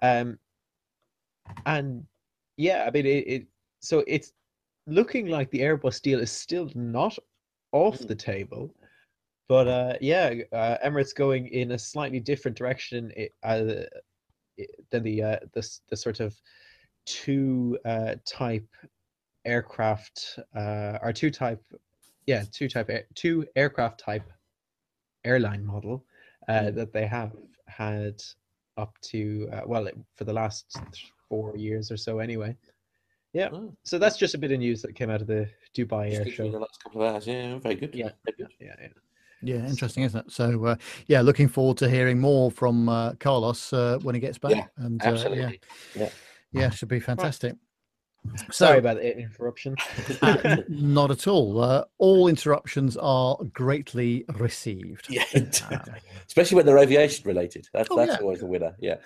Um, 0.02 0.38
and 1.66 2.04
yeah, 2.56 2.84
I 2.86 2.90
mean, 2.90 3.06
it, 3.06 3.26
it, 3.26 3.46
so 3.80 4.04
it's 4.06 4.32
looking 4.86 5.28
like 5.28 5.50
the 5.50 5.60
Airbus 5.60 6.02
deal 6.02 6.20
is 6.20 6.30
still 6.30 6.70
not 6.74 7.16
off 7.72 7.98
the 7.98 8.14
table. 8.14 8.74
But 9.48 9.66
uh, 9.66 9.94
yeah, 10.00 10.34
uh, 10.52 10.76
Emirates 10.84 11.14
going 11.14 11.48
in 11.48 11.72
a 11.72 11.78
slightly 11.78 12.20
different 12.20 12.56
direction 12.56 13.12
uh, 13.42 13.62
than 14.90 15.02
the, 15.02 15.22
uh, 15.22 15.36
the 15.52 15.78
the 15.88 15.96
sort 15.96 16.20
of 16.20 16.40
two 17.10 17.76
uh, 17.84 18.14
type 18.24 18.68
aircraft 19.44 20.38
uh, 20.54 20.98
or 21.02 21.12
two 21.12 21.30
type 21.30 21.62
yeah 22.26 22.44
two 22.52 22.68
type 22.68 22.90
two 23.14 23.44
aircraft 23.56 23.98
type 23.98 24.30
airline 25.24 25.64
model 25.64 26.04
uh, 26.48 26.52
mm. 26.52 26.74
that 26.74 26.92
they 26.92 27.06
have 27.06 27.32
had 27.66 28.22
up 28.76 28.94
to 29.02 29.48
uh, 29.52 29.62
well 29.66 29.88
for 30.14 30.24
the 30.24 30.32
last 30.32 30.78
four 31.28 31.56
years 31.56 31.90
or 31.90 31.96
so 31.96 32.18
anyway 32.20 32.56
yeah 33.32 33.48
oh. 33.52 33.74
so 33.82 33.98
that's 33.98 34.16
just 34.16 34.34
a 34.34 34.38
bit 34.38 34.52
of 34.52 34.58
news 34.58 34.82
that 34.82 34.94
came 34.94 35.10
out 35.10 35.20
of 35.20 35.26
the 35.26 35.48
dubai 35.74 36.10
just 36.10 36.20
air 36.20 36.32
show 36.32 36.50
the 36.50 36.58
last 36.58 36.82
couple 36.82 37.02
of 37.02 37.14
hours 37.14 37.26
yeah 37.26 37.58
very 37.58 37.74
good 37.74 37.94
yeah 37.94 38.10
very 38.24 38.36
good. 38.36 38.54
yeah 38.60 38.74
yeah 38.80 38.88
yeah, 39.42 39.66
interesting, 39.66 40.04
isn't 40.04 40.26
it? 40.26 40.30
So, 40.30 40.66
uh, 40.66 40.76
yeah, 41.06 41.22
looking 41.22 41.48
forward 41.48 41.78
to 41.78 41.88
hearing 41.88 42.20
more 42.20 42.50
from 42.50 42.90
uh, 42.90 43.14
Carlos 43.14 43.72
uh, 43.72 43.98
when 44.02 44.14
he 44.14 44.20
gets 44.20 44.36
back. 44.36 44.50
Yeah, 44.50 44.66
and, 44.76 45.02
uh, 45.02 45.08
absolutely. 45.08 45.60
yeah. 45.94 46.02
yeah. 46.02 46.08
Yeah, 46.52 46.70
should 46.70 46.88
be 46.88 47.00
fantastic. 47.00 47.54
Sorry 48.50 48.78
about 48.78 48.96
the 48.96 49.18
interruption. 49.18 49.76
uh, 50.22 50.56
not 50.68 51.10
at 51.10 51.26
all. 51.26 51.62
Uh, 51.62 51.84
all 51.98 52.28
interruptions 52.28 52.96
are 52.98 53.36
greatly 53.52 54.24
received. 54.34 55.06
Yeah, 55.08 55.24
especially 56.26 56.56
when 56.56 56.66
they're 56.66 56.78
aviation 56.78 57.26
related. 57.26 57.68
That's 57.72 57.88
oh, 57.90 57.96
that's 57.96 58.12
yeah. 58.12 58.18
always 58.18 58.42
a 58.42 58.46
winner. 58.46 58.76
Yeah, 58.78 58.96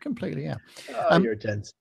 completely. 0.00 0.44
Yeah. 0.44 0.56
Oh, 0.92 1.06
um, 1.10 1.24
you're 1.24 1.34
a 1.34 1.36
gent. 1.36 1.72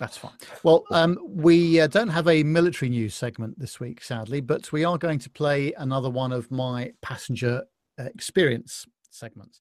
That's 0.00 0.16
fine. 0.16 0.32
Well, 0.62 0.84
um, 0.90 1.18
we 1.28 1.80
uh, 1.80 1.86
don't 1.86 2.08
have 2.08 2.26
a 2.26 2.42
military 2.42 2.88
news 2.88 3.14
segment 3.14 3.58
this 3.58 3.78
week, 3.78 4.02
sadly, 4.02 4.40
but 4.40 4.72
we 4.72 4.84
are 4.84 4.98
going 4.98 5.18
to 5.20 5.30
play 5.30 5.72
another 5.74 6.10
one 6.10 6.32
of 6.32 6.50
my 6.50 6.92
passenger 7.02 7.62
uh, 7.98 8.04
experience 8.04 8.86
segments. 9.10 9.60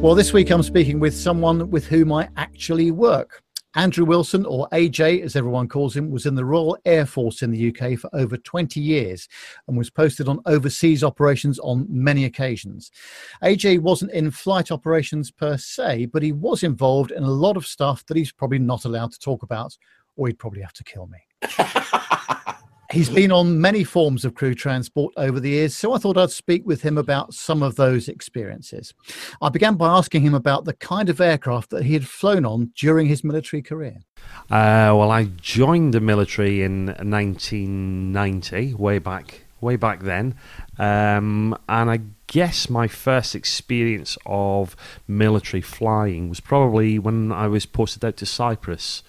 Well, 0.00 0.14
this 0.14 0.32
week 0.32 0.48
I'm 0.48 0.62
speaking 0.62 0.98
with 0.98 1.14
someone 1.14 1.70
with 1.70 1.86
whom 1.86 2.10
I 2.10 2.30
actually 2.38 2.90
work. 2.90 3.42
Andrew 3.74 4.06
Wilson, 4.06 4.46
or 4.46 4.66
AJ 4.72 5.22
as 5.22 5.36
everyone 5.36 5.68
calls 5.68 5.94
him, 5.94 6.10
was 6.10 6.24
in 6.24 6.34
the 6.34 6.44
Royal 6.44 6.78
Air 6.86 7.04
Force 7.04 7.42
in 7.42 7.50
the 7.50 7.68
UK 7.68 7.98
for 7.98 8.08
over 8.14 8.38
20 8.38 8.80
years 8.80 9.28
and 9.68 9.76
was 9.76 9.90
posted 9.90 10.26
on 10.26 10.40
overseas 10.46 11.04
operations 11.04 11.58
on 11.58 11.86
many 11.90 12.24
occasions. 12.24 12.90
AJ 13.44 13.80
wasn't 13.80 14.12
in 14.12 14.30
flight 14.30 14.72
operations 14.72 15.30
per 15.30 15.58
se, 15.58 16.06
but 16.06 16.22
he 16.22 16.32
was 16.32 16.62
involved 16.62 17.10
in 17.10 17.22
a 17.22 17.30
lot 17.30 17.58
of 17.58 17.66
stuff 17.66 18.02
that 18.06 18.16
he's 18.16 18.32
probably 18.32 18.58
not 18.58 18.86
allowed 18.86 19.12
to 19.12 19.18
talk 19.18 19.42
about, 19.42 19.76
or 20.16 20.28
he'd 20.28 20.38
probably 20.38 20.62
have 20.62 20.72
to 20.72 20.84
kill 20.84 21.08
me. 21.08 21.18
He's 22.92 23.08
been 23.08 23.30
on 23.30 23.60
many 23.60 23.84
forms 23.84 24.24
of 24.24 24.34
crew 24.34 24.52
transport 24.54 25.14
over 25.16 25.38
the 25.38 25.50
years, 25.50 25.76
so 25.76 25.92
I 25.92 25.98
thought 25.98 26.16
I'd 26.16 26.32
speak 26.32 26.66
with 26.66 26.82
him 26.82 26.98
about 26.98 27.32
some 27.32 27.62
of 27.62 27.76
those 27.76 28.08
experiences. 28.08 28.94
I 29.40 29.48
began 29.48 29.76
by 29.76 29.96
asking 29.96 30.22
him 30.22 30.34
about 30.34 30.64
the 30.64 30.72
kind 30.72 31.08
of 31.08 31.20
aircraft 31.20 31.70
that 31.70 31.84
he 31.84 31.92
had 31.92 32.08
flown 32.08 32.44
on 32.44 32.72
during 32.76 33.06
his 33.06 33.22
military 33.22 33.62
career. 33.62 33.98
Uh, 34.50 34.90
well, 34.90 35.12
I 35.12 35.24
joined 35.40 35.94
the 35.94 36.00
military 36.00 36.62
in 36.62 36.86
1990, 36.86 38.74
way 38.74 38.98
back, 38.98 39.42
way 39.60 39.76
back 39.76 40.02
then, 40.02 40.34
um, 40.76 41.56
and 41.68 41.90
I 41.92 42.00
guess 42.26 42.68
my 42.68 42.88
first 42.88 43.36
experience 43.36 44.18
of 44.26 44.74
military 45.06 45.60
flying 45.60 46.28
was 46.28 46.40
probably 46.40 46.98
when 46.98 47.30
I 47.30 47.46
was 47.46 47.66
posted 47.66 48.04
out 48.04 48.16
to 48.16 48.26
Cyprus, 48.26 49.04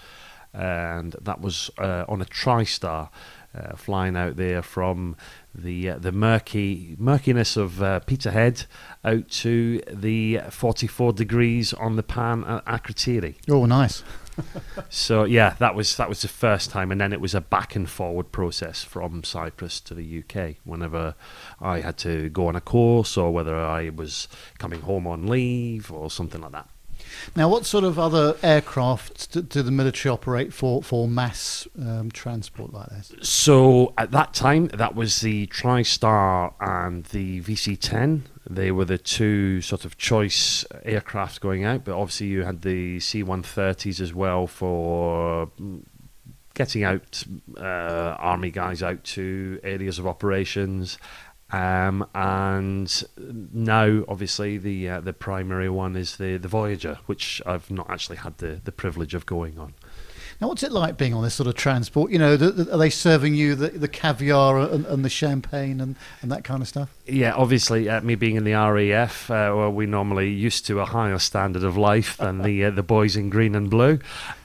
and 0.54 1.16
that 1.20 1.42
was 1.42 1.72
uh, 1.80 2.06
on 2.08 2.22
a 2.22 2.26
TriStar 2.26 3.10
uh, 3.56 3.76
flying 3.76 4.16
out 4.16 4.38
there 4.38 4.62
from 4.62 5.16
the 5.54 5.90
uh, 5.90 5.98
the 5.98 6.12
murky 6.12 6.96
murkiness 6.98 7.58
of 7.58 7.82
uh, 7.82 8.00
Peterhead 8.02 8.66
out 9.04 9.28
to 9.30 9.82
the 9.92 10.40
44 10.50 11.14
degrees 11.14 11.74
on 11.74 11.96
the 11.96 12.04
pan 12.04 12.44
at 12.46 12.66
Akrotiri. 12.66 13.36
Oh, 13.50 13.66
nice. 13.66 14.04
so 14.90 15.24
yeah, 15.26 15.56
that 15.60 15.76
was 15.76 15.98
that 15.98 16.10
was 16.10 16.22
the 16.22 16.28
first 16.28 16.70
time, 16.70 16.92
and 16.92 17.02
then 17.02 17.14
it 17.14 17.22
was 17.22 17.36
a 17.36 17.42
back 17.42 17.76
and 17.76 17.90
forward 17.90 18.32
process 18.32 18.84
from 18.84 19.24
Cyprus 19.24 19.80
to 19.82 19.94
the 19.94 20.24
UK. 20.24 20.56
Whenever 20.64 21.16
I 21.60 21.82
had 21.82 21.98
to 22.00 22.30
go 22.30 22.48
on 22.48 22.56
a 22.56 22.62
course, 22.62 23.18
or 23.18 23.32
whether 23.32 23.56
I 23.56 23.90
was 23.90 24.28
coming 24.58 24.82
home 24.82 25.08
on 25.08 25.28
leave, 25.28 25.92
or 25.92 26.10
something 26.10 26.42
like 26.42 26.54
that. 26.54 26.70
Now, 27.36 27.50
what 27.50 27.66
sort 27.66 27.84
of 27.84 27.98
other 28.00 28.36
aircraft 28.44 29.50
do 29.50 29.62
the 29.62 29.72
military 29.72 30.12
operate 30.12 30.54
for 30.54 30.82
for 30.84 31.08
mass 31.08 31.68
um, 31.80 32.12
transport 32.12 32.74
like 32.74 32.90
this? 32.90 33.14
So 33.22 33.94
at 33.98 34.12
that 34.12 34.34
time, 34.34 34.68
that 34.68 34.96
was 34.96 35.22
the 35.22 35.48
TriStar 35.48 36.54
and 36.60 37.06
the 37.06 37.42
VC-10. 37.42 38.22
They 38.50 38.72
were 38.72 38.86
the 38.86 38.98
two 38.98 39.62
sort 39.62 39.86
of 39.86 39.98
choice 39.98 40.66
aircraft 40.84 41.42
going 41.42 41.64
out, 41.64 41.84
but 41.84 41.94
obviously 41.94 42.28
you 42.28 42.44
had 42.44 42.64
the 42.64 43.00
C-130s 43.00 44.00
as 44.02 44.14
well 44.14 44.48
for 44.48 45.50
getting 46.54 46.84
out 46.84 47.24
uh, 47.58 48.16
army 48.20 48.52
guys 48.52 48.84
out 48.84 49.04
to 49.04 49.60
areas 49.64 50.00
of 50.00 50.06
operations 50.08 50.98
um, 51.52 52.08
and 52.16 53.04
now, 53.54 54.04
obviously, 54.08 54.58
the 54.58 54.90
uh, 54.90 55.02
the 55.02 55.14
primary 55.14 55.70
one 55.70 55.96
is 55.96 56.18
the 56.18 56.38
the 56.38 56.48
Voyager, 56.48 57.00
which 57.06 57.42
I've 57.46 57.70
not 57.70 57.90
actually 57.90 58.18
had 58.18 58.38
the, 58.38 58.62
the 58.64 58.72
privilege 58.72 59.14
of 59.14 59.26
going 59.26 59.60
on. 59.60 59.74
Now, 60.42 60.48
what's 60.48 60.64
it 60.64 60.72
like 60.72 60.98
being 60.98 61.14
on 61.14 61.22
this 61.22 61.36
sort 61.36 61.46
of 61.46 61.54
transport? 61.54 62.10
You 62.10 62.18
know, 62.18 62.36
the, 62.36 62.50
the, 62.50 62.74
are 62.74 62.78
they 62.78 62.90
serving 62.90 63.36
you 63.36 63.54
the, 63.54 63.70
the 63.70 63.88
caviar 63.88 64.58
and, 64.58 64.88
and, 64.88 65.06
the 65.06 65.10
champagne 65.10 65.80
and, 65.80 65.96
and 66.24 66.32
that 66.32 66.44
kind 66.44 66.64
of 66.64 66.68
stuff? 66.68 66.90
Yeah, 67.06 67.34
obviously, 67.36 67.88
uh, 67.88 68.02
me 68.02 68.16
being 68.16 68.38
in 68.38 68.44
the 68.44 68.54
RAF, 68.54 69.30
uh, 69.30 69.54
well, 69.56 69.72
we 69.72 69.86
normally 69.86 70.32
used 70.32 70.66
to 70.66 70.80
a 70.80 70.86
higher 70.86 71.20
standard 71.20 71.64
of 71.64 71.78
life 71.78 72.18
than 72.18 72.42
the 72.42 72.66
uh, 72.66 72.72
the 72.72 72.82
boys 72.82 73.16
in 73.16 73.30
green 73.30 73.54
and 73.54 73.70
blue. 73.70 74.00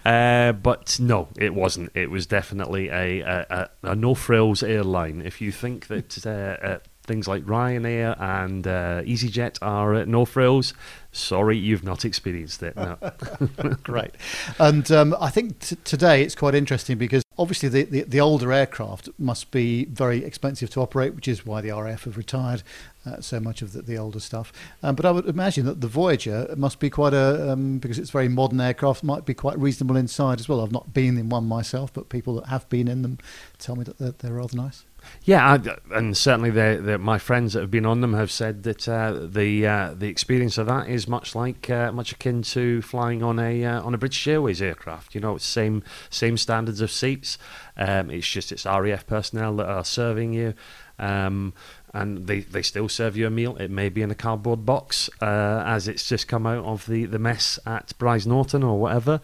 Uh, 0.05 0.53
but 0.53 1.01
no, 1.01 1.29
it 1.39 1.55
wasn't. 1.55 1.91
It 1.95 2.11
was 2.11 2.27
definitely 2.27 2.91
a, 2.91 3.21
a, 3.21 3.47
a, 3.83 3.91
a 3.91 3.95
no 3.97 4.15
frills 4.15 4.63
airline. 4.63 5.23
If 5.23 5.41
you 5.41 5.51
think 5.51 5.87
that 5.87 6.27
uh, 6.27 6.67
uh, 6.67 6.79
things 7.07 7.29
like 7.29 7.45
Ryanair 7.45 8.21
and 8.21 8.67
uh, 8.67 9.03
EasyJet 9.03 9.59
are 9.63 9.95
uh, 9.95 10.05
no 10.05 10.25
frills. 10.25 10.75
Sorry, 11.13 11.57
you've 11.57 11.85
not 11.85 12.05
experienced 12.05 12.63
it. 12.63 12.77
No. 12.77 12.99
Great. 13.83 14.15
And 14.59 14.91
um, 14.93 15.17
I 15.19 15.31
think 15.31 15.61
t- 15.61 15.77
today 15.85 16.23
it's 16.23 16.35
quite 16.35 16.55
interesting 16.55 16.99
because 16.99 17.23
obviously 17.39 17.69
the, 17.69 17.85
the, 17.85 18.03
the, 18.03 18.21
older 18.21 18.53
aircraft 18.53 19.09
must 19.19 19.51
be 19.51 19.87
very 19.87 20.25
expensive 20.25 20.69
to 20.71 20.81
operate, 20.81 21.15
which 21.15 21.29
is 21.29 21.47
why 21.47 21.61
the 21.61 21.71
RAF 21.71 22.05
have 22.05 22.17
retired 22.17 22.63
uh, 23.07 23.21
so 23.21 23.41
much 23.41 23.63
of 23.63 23.73
the, 23.73 23.83
the 23.83 23.97
older 23.97 24.21
stuff. 24.21 24.53
Um, 24.83 24.95
but 24.95 25.07
I 25.07 25.11
would 25.11 25.27
imagine 25.27 25.65
that 25.67 25.81
the 25.81 25.89
Voyager 25.89 26.53
must 26.57 26.81
be 26.81 26.91
quite 26.91 27.15
a, 27.15 27.53
um, 27.53 27.79
because 27.79 27.99
it's 27.99 28.11
very 28.11 28.29
modern 28.29 28.61
aircraft, 28.61 29.03
might 29.03 29.25
be 29.25 29.35
quite 29.35 29.59
reasonable 29.59 29.97
inside 29.97 30.41
as 30.41 30.49
well. 30.49 30.61
I've 30.61 30.73
not 30.73 30.93
been 30.93 31.17
in 31.17 31.29
one 31.29 31.47
myself, 31.47 31.93
but 31.93 32.09
people 32.09 32.35
that 32.37 32.47
have 32.47 32.69
been 32.69 32.89
in 32.89 33.03
them 33.03 33.19
tell 33.59 33.77
me 33.77 33.85
that 33.85 33.99
they're, 33.99 34.13
they're 34.13 34.33
rather 34.33 34.57
nice. 34.57 34.85
Yeah, 35.23 35.55
I, 35.55 35.97
and 35.97 36.17
certainly 36.17 36.51
the, 36.51 36.81
the, 36.83 36.99
my 36.99 37.19
friends 37.19 37.53
that 37.53 37.61
have 37.61 37.71
been 37.71 37.87
on 37.87 38.01
them 38.01 38.15
have 38.15 38.31
said 38.31 38.63
that 38.63 38.89
uh, 38.89 39.13
the 39.13 39.67
uh, 39.67 39.95
the 39.95 40.09
experience 40.09 40.57
of 40.59 40.67
that 40.67 40.89
is 40.89 41.09
much 41.09 41.35
like 41.35 41.69
uh, 41.69 41.91
much 41.93 42.13
akin 42.13 42.43
to 42.43 42.83
flying 42.83 43.23
on 43.23 43.39
a 43.39 43.65
uh, 43.65 43.83
on 43.83 43.95
a 43.95 43.99
British 43.99 44.27
Airways 44.29 44.63
aircraft. 44.63 45.15
You 45.15 45.21
know, 45.21 45.37
it's 45.37 45.45
same 45.45 45.83
same 46.11 46.37
standards 46.37 46.81
of 46.81 46.91
seats. 46.91 47.39
Um, 47.77 48.11
it's 48.11 48.29
just 48.29 48.53
it's 48.53 48.65
RAF 48.65 49.07
personnel 49.07 49.57
that 49.57 49.69
are 49.69 49.85
serving 49.85 50.33
you. 50.33 50.55
Um, 50.99 51.53
and 51.93 52.27
they, 52.27 52.41
they 52.41 52.61
still 52.61 52.91
serve 52.91 53.17
you 53.17 53.27
a 53.27 53.31
meal. 53.31 53.57
It 53.57 53.71
may 53.71 53.89
be 53.89 54.03
in 54.03 54.11
a 54.11 54.15
cardboard 54.15 54.67
box, 54.67 55.09
uh, 55.23 55.63
as 55.65 55.89
it's 55.89 56.07
just 56.07 56.29
come 56.29 56.47
out 56.47 56.65
of 56.65 56.87
the, 56.87 57.07
the 57.07 57.19
mess 57.19 57.59
at 57.65 57.95
Brize 57.99 58.27
Norton 58.27 58.63
or 58.63 58.79
whatever. 58.79 59.23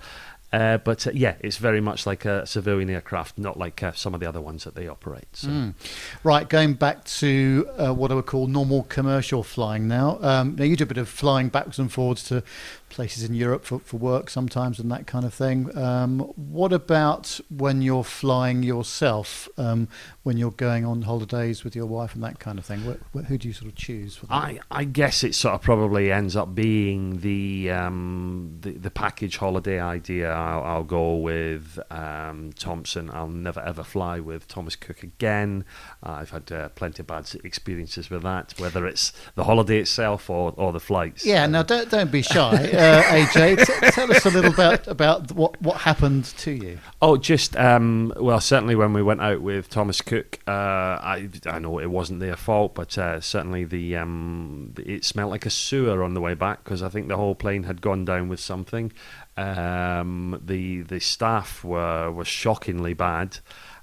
Uh, 0.53 0.77
but 0.79 1.07
uh, 1.07 1.11
yeah, 1.15 1.35
it's 1.41 1.57
very 1.57 1.81
much 1.81 2.07
like 2.07 2.25
a 2.25 2.47
civilian 2.47 2.91
aircraft, 2.91 3.39
not 3.39 3.59
like 3.59 3.83
uh, 3.83 3.93
some 3.93 4.13
of 4.13 4.21
the 4.21 4.29
other 4.29 4.41
ones 4.41 4.65
that 4.65 4.75
they 4.75 4.87
operate. 4.87 5.29
So. 5.33 5.49
Mm. 5.49 5.75
Right, 6.23 6.49
going 6.49 6.75
back 6.75 7.05
to 7.05 7.69
uh, 7.79 7.95
what 7.95 8.13
I 8.13 8.15
would 8.15 8.27
call 8.27 8.47
normal 8.47 8.83
commercial 8.85 9.43
flying 9.43 9.89
now. 9.89 10.19
Um, 10.21 10.57
now, 10.57 10.65
you 10.65 10.77
do 10.77 10.85
a 10.85 10.87
bit 10.87 10.99
of 10.99 11.09
flying 11.09 11.49
backwards 11.49 11.79
and 11.79 11.91
forwards 11.91 12.25
to 12.25 12.43
places 12.93 13.25
in 13.25 13.35
Europe 13.35 13.65
for, 13.65 13.81
for 13.81 13.97
work 13.97 14.31
sometimes 14.31 14.79
and 14.79 14.93
that 14.93 15.07
kind 15.07 15.25
of 15.25 15.35
thing. 15.35 15.77
Um, 15.77 16.21
what 16.37 16.73
about 16.73 17.41
when 17.51 17.83
you're 17.83 18.05
flying 18.05 18.63
yourself, 18.63 19.49
um, 19.57 19.89
when 20.23 20.37
you're 20.37 20.53
going 20.53 20.85
on 20.85 21.03
holidays 21.03 21.65
with 21.65 21.75
your 21.75 21.87
wife 21.87 22.15
and 22.15 22.23
that 22.23 22.39
kind 22.39 22.59
of 22.59 22.65
thing? 22.65 22.81
who 22.81 23.39
do 23.39 23.49
you 23.49 23.55
sort 23.55 23.71
of 23.71 23.75
choose? 23.75 24.21
I, 24.29 24.61
I 24.71 24.85
guess 24.85 25.25
it 25.25 25.35
sort 25.35 25.55
of 25.55 25.63
probably 25.63 26.13
ends 26.13 26.37
up 26.37 26.55
being 26.55 27.21
the 27.21 27.71
um, 27.71 28.59
the, 28.61 28.73
the, 28.73 28.91
package 28.91 29.39
holiday 29.39 29.81
idea. 29.81 30.31
I'll, 30.31 30.63
I'll 30.63 30.85
go 30.85 31.17
with 31.17 31.79
um, 31.91 32.53
Thomson. 32.59 33.11
I'll 33.11 33.29
never 33.29 33.61
ever 33.61 33.83
fly 33.83 34.21
with 34.21 34.47
Thomas 34.49 34.77
Cook 34.77 35.03
again. 35.03 35.65
Uh, 36.05 36.11
I've 36.11 36.31
had 36.31 36.53
uh, 36.53 36.69
plenty 36.71 37.01
of 37.01 37.07
bad 37.07 37.31
experiences 37.43 38.11
with 38.11 38.23
that, 38.23 38.55
whether 38.59 38.87
it's 38.87 39.13
the 39.35 39.45
holiday 39.45 39.79
itself 39.79 40.29
or, 40.29 40.53
or 40.57 40.73
the 40.73 40.81
flights. 40.81 41.25
Yeah, 41.25 41.47
now 41.47 41.63
don't, 41.63 41.91
don't 41.91 42.11
be 42.11 42.23
shy. 42.23 42.71
uh, 42.83 43.03
AJ. 43.03 43.67
T- 43.67 43.91
tell 43.91 44.11
us 44.11 44.27
a 44.27 44.31
little 44.31 44.53
bit 44.53 44.87
about 44.87 45.33
what 45.33 45.61
what 45.63 45.79
happened 45.79 46.25
to 46.25 46.51
you. 46.51 46.79
Oh, 47.01 47.17
just 47.17 47.57
um, 47.57 48.13
well, 48.17 48.41
certainly 48.41 48.75
when 48.75 48.93
we 48.93 49.03
went 49.03 49.21
out 49.21 49.41
with 49.41 49.69
Thomas 49.69 50.01
Cook, 50.01 50.41
uh, 50.47 50.51
I 50.51 51.29
I 51.47 51.59
know 51.59 51.79
it 51.79 51.91
wasn't 51.91 52.21
their 52.21 52.37
fault, 52.37 52.75
but 52.75 52.97
uh, 52.99 53.21
certainly 53.21 53.65
the 53.65 53.97
um, 53.97 54.75
it 54.79 55.05
smelled 55.05 55.31
like 55.31 55.47
a 55.47 55.51
sewer 55.51 56.03
on 56.03 56.15
the 56.15 56.21
way 56.21 56.35
back 56.35 56.65
because 56.65 56.83
I 56.83 56.89
think 56.89 57.09
the 57.09 57.17
whole 57.17 57.35
plane 57.35 57.65
had 57.65 57.81
gone 57.81 58.05
down 58.05 58.29
with 58.29 58.41
something. 58.41 58.93
Um, 59.37 60.41
the 60.45 60.83
the 60.83 61.01
staff 61.01 61.65
were 61.65 62.11
were 62.11 62.25
shockingly 62.25 62.95
bad. 62.95 63.39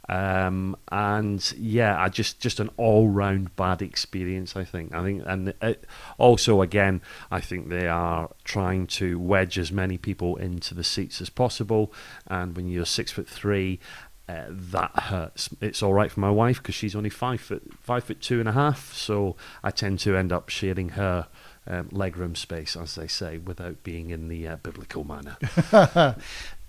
Um, 0.09 0.75
and 0.91 1.53
yeah, 1.55 2.01
I 2.01 2.09
just 2.09 2.39
just 2.39 2.59
an 2.59 2.71
all 2.77 3.07
round 3.07 3.55
bad 3.55 3.81
experience. 3.83 4.55
I 4.55 4.63
think. 4.63 4.93
I 4.93 5.03
think, 5.03 5.23
and 5.25 5.53
it, 5.61 5.85
also 6.17 6.61
again, 6.63 7.01
I 7.29 7.39
think 7.39 7.69
they 7.69 7.87
are 7.87 8.31
trying 8.43 8.87
to 8.87 9.19
wedge 9.19 9.59
as 9.59 9.71
many 9.71 9.99
people 9.99 10.35
into 10.37 10.73
the 10.73 10.83
seats 10.83 11.21
as 11.21 11.29
possible. 11.29 11.93
And 12.25 12.55
when 12.55 12.67
you're 12.67 12.85
six 12.85 13.11
foot 13.11 13.29
three, 13.29 13.79
uh, 14.27 14.45
that 14.49 14.91
hurts. 14.95 15.49
It's 15.61 15.83
all 15.83 15.93
right 15.93 16.11
for 16.11 16.19
my 16.19 16.31
wife 16.31 16.57
because 16.57 16.75
she's 16.75 16.95
only 16.95 17.11
five 17.11 17.39
foot 17.39 17.63
five 17.79 18.03
foot 18.03 18.19
two 18.19 18.39
and 18.39 18.49
a 18.49 18.53
half, 18.53 18.93
so 18.93 19.35
I 19.63 19.69
tend 19.69 19.99
to 19.99 20.15
end 20.17 20.31
up 20.31 20.49
sharing 20.49 20.89
her 20.89 21.27
um, 21.67 21.89
legroom 21.89 22.35
space, 22.35 22.75
as 22.75 22.95
they 22.95 23.07
say, 23.07 23.37
without 23.37 23.83
being 23.83 24.09
in 24.09 24.27
the 24.27 24.47
uh, 24.47 24.55
biblical 24.57 25.03
manner. 25.03 25.37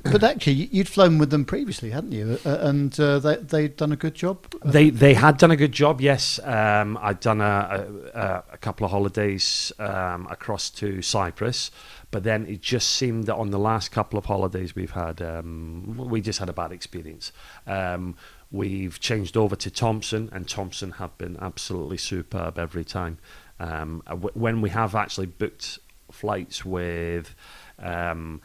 but 0.02 0.22
actually, 0.24 0.68
you'd 0.72 0.88
flown 0.88 1.18
with 1.18 1.30
them 1.30 1.44
previously, 1.44 1.90
hadn't 1.90 2.12
you? 2.12 2.38
Uh, 2.44 2.58
and 2.60 2.98
uh, 2.98 3.18
they 3.18 3.36
they'd 3.36 3.76
done 3.76 3.92
a 3.92 3.96
good 3.96 4.14
job. 4.14 4.46
They 4.64 4.90
they 4.90 5.14
had 5.14 5.38
done 5.38 5.50
a 5.50 5.56
good 5.56 5.72
job. 5.72 6.00
Yes, 6.00 6.38
um, 6.44 6.98
I'd 7.00 7.20
done 7.20 7.40
a, 7.40 7.86
a, 8.14 8.44
a, 8.52 8.58
couple 8.58 8.84
of 8.84 8.90
holidays 8.90 9.72
um, 9.78 10.26
across 10.30 10.70
to 10.70 11.02
Cyprus, 11.02 11.70
but 12.10 12.24
then 12.24 12.46
it 12.46 12.62
just 12.62 12.90
seemed 12.90 13.24
that 13.24 13.36
on 13.36 13.50
the 13.50 13.58
last 13.58 13.90
couple 13.92 14.18
of 14.18 14.26
holidays 14.26 14.74
we've 14.74 14.92
had, 14.92 15.20
um, 15.20 15.96
we 15.96 16.20
just 16.20 16.38
had 16.38 16.48
a 16.48 16.54
bad 16.54 16.72
experience. 16.72 17.32
Um, 17.66 18.16
we've 18.50 18.98
changed 19.00 19.36
over 19.36 19.56
to 19.56 19.70
Thomson, 19.70 20.28
and 20.32 20.48
Thomson 20.48 20.92
have 20.92 21.16
been 21.18 21.36
absolutely 21.40 21.98
superb 21.98 22.58
every 22.58 22.84
time. 22.84 23.18
Um, 23.58 24.02
when 24.32 24.62
we 24.62 24.70
have 24.70 24.94
actually 24.94 25.26
booked 25.26 25.78
flights 26.10 26.64
with 26.64 27.34
um, 27.78 28.40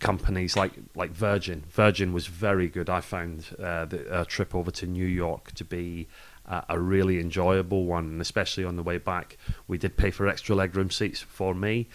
companies 0.00 0.56
like 0.56 0.72
like 0.94 1.10
Virgin. 1.10 1.64
Virgin 1.68 2.12
was 2.12 2.26
very 2.26 2.68
good. 2.68 2.88
I 2.88 3.00
found 3.00 3.54
uh, 3.58 3.84
the 3.84 4.24
trip 4.28 4.54
over 4.54 4.70
to 4.72 4.86
New 4.86 5.06
York 5.06 5.52
to 5.52 5.64
be 5.64 6.08
uh, 6.48 6.62
a 6.68 6.78
really 6.78 7.18
enjoyable 7.20 7.84
one, 7.86 8.04
and 8.04 8.20
especially 8.20 8.64
on 8.64 8.76
the 8.76 8.82
way 8.82 8.98
back, 8.98 9.36
we 9.66 9.78
did 9.78 9.96
pay 9.96 10.10
for 10.10 10.28
extra 10.28 10.54
legroom 10.54 10.92
seats 10.92 11.20
for 11.20 11.54
me, 11.54 11.88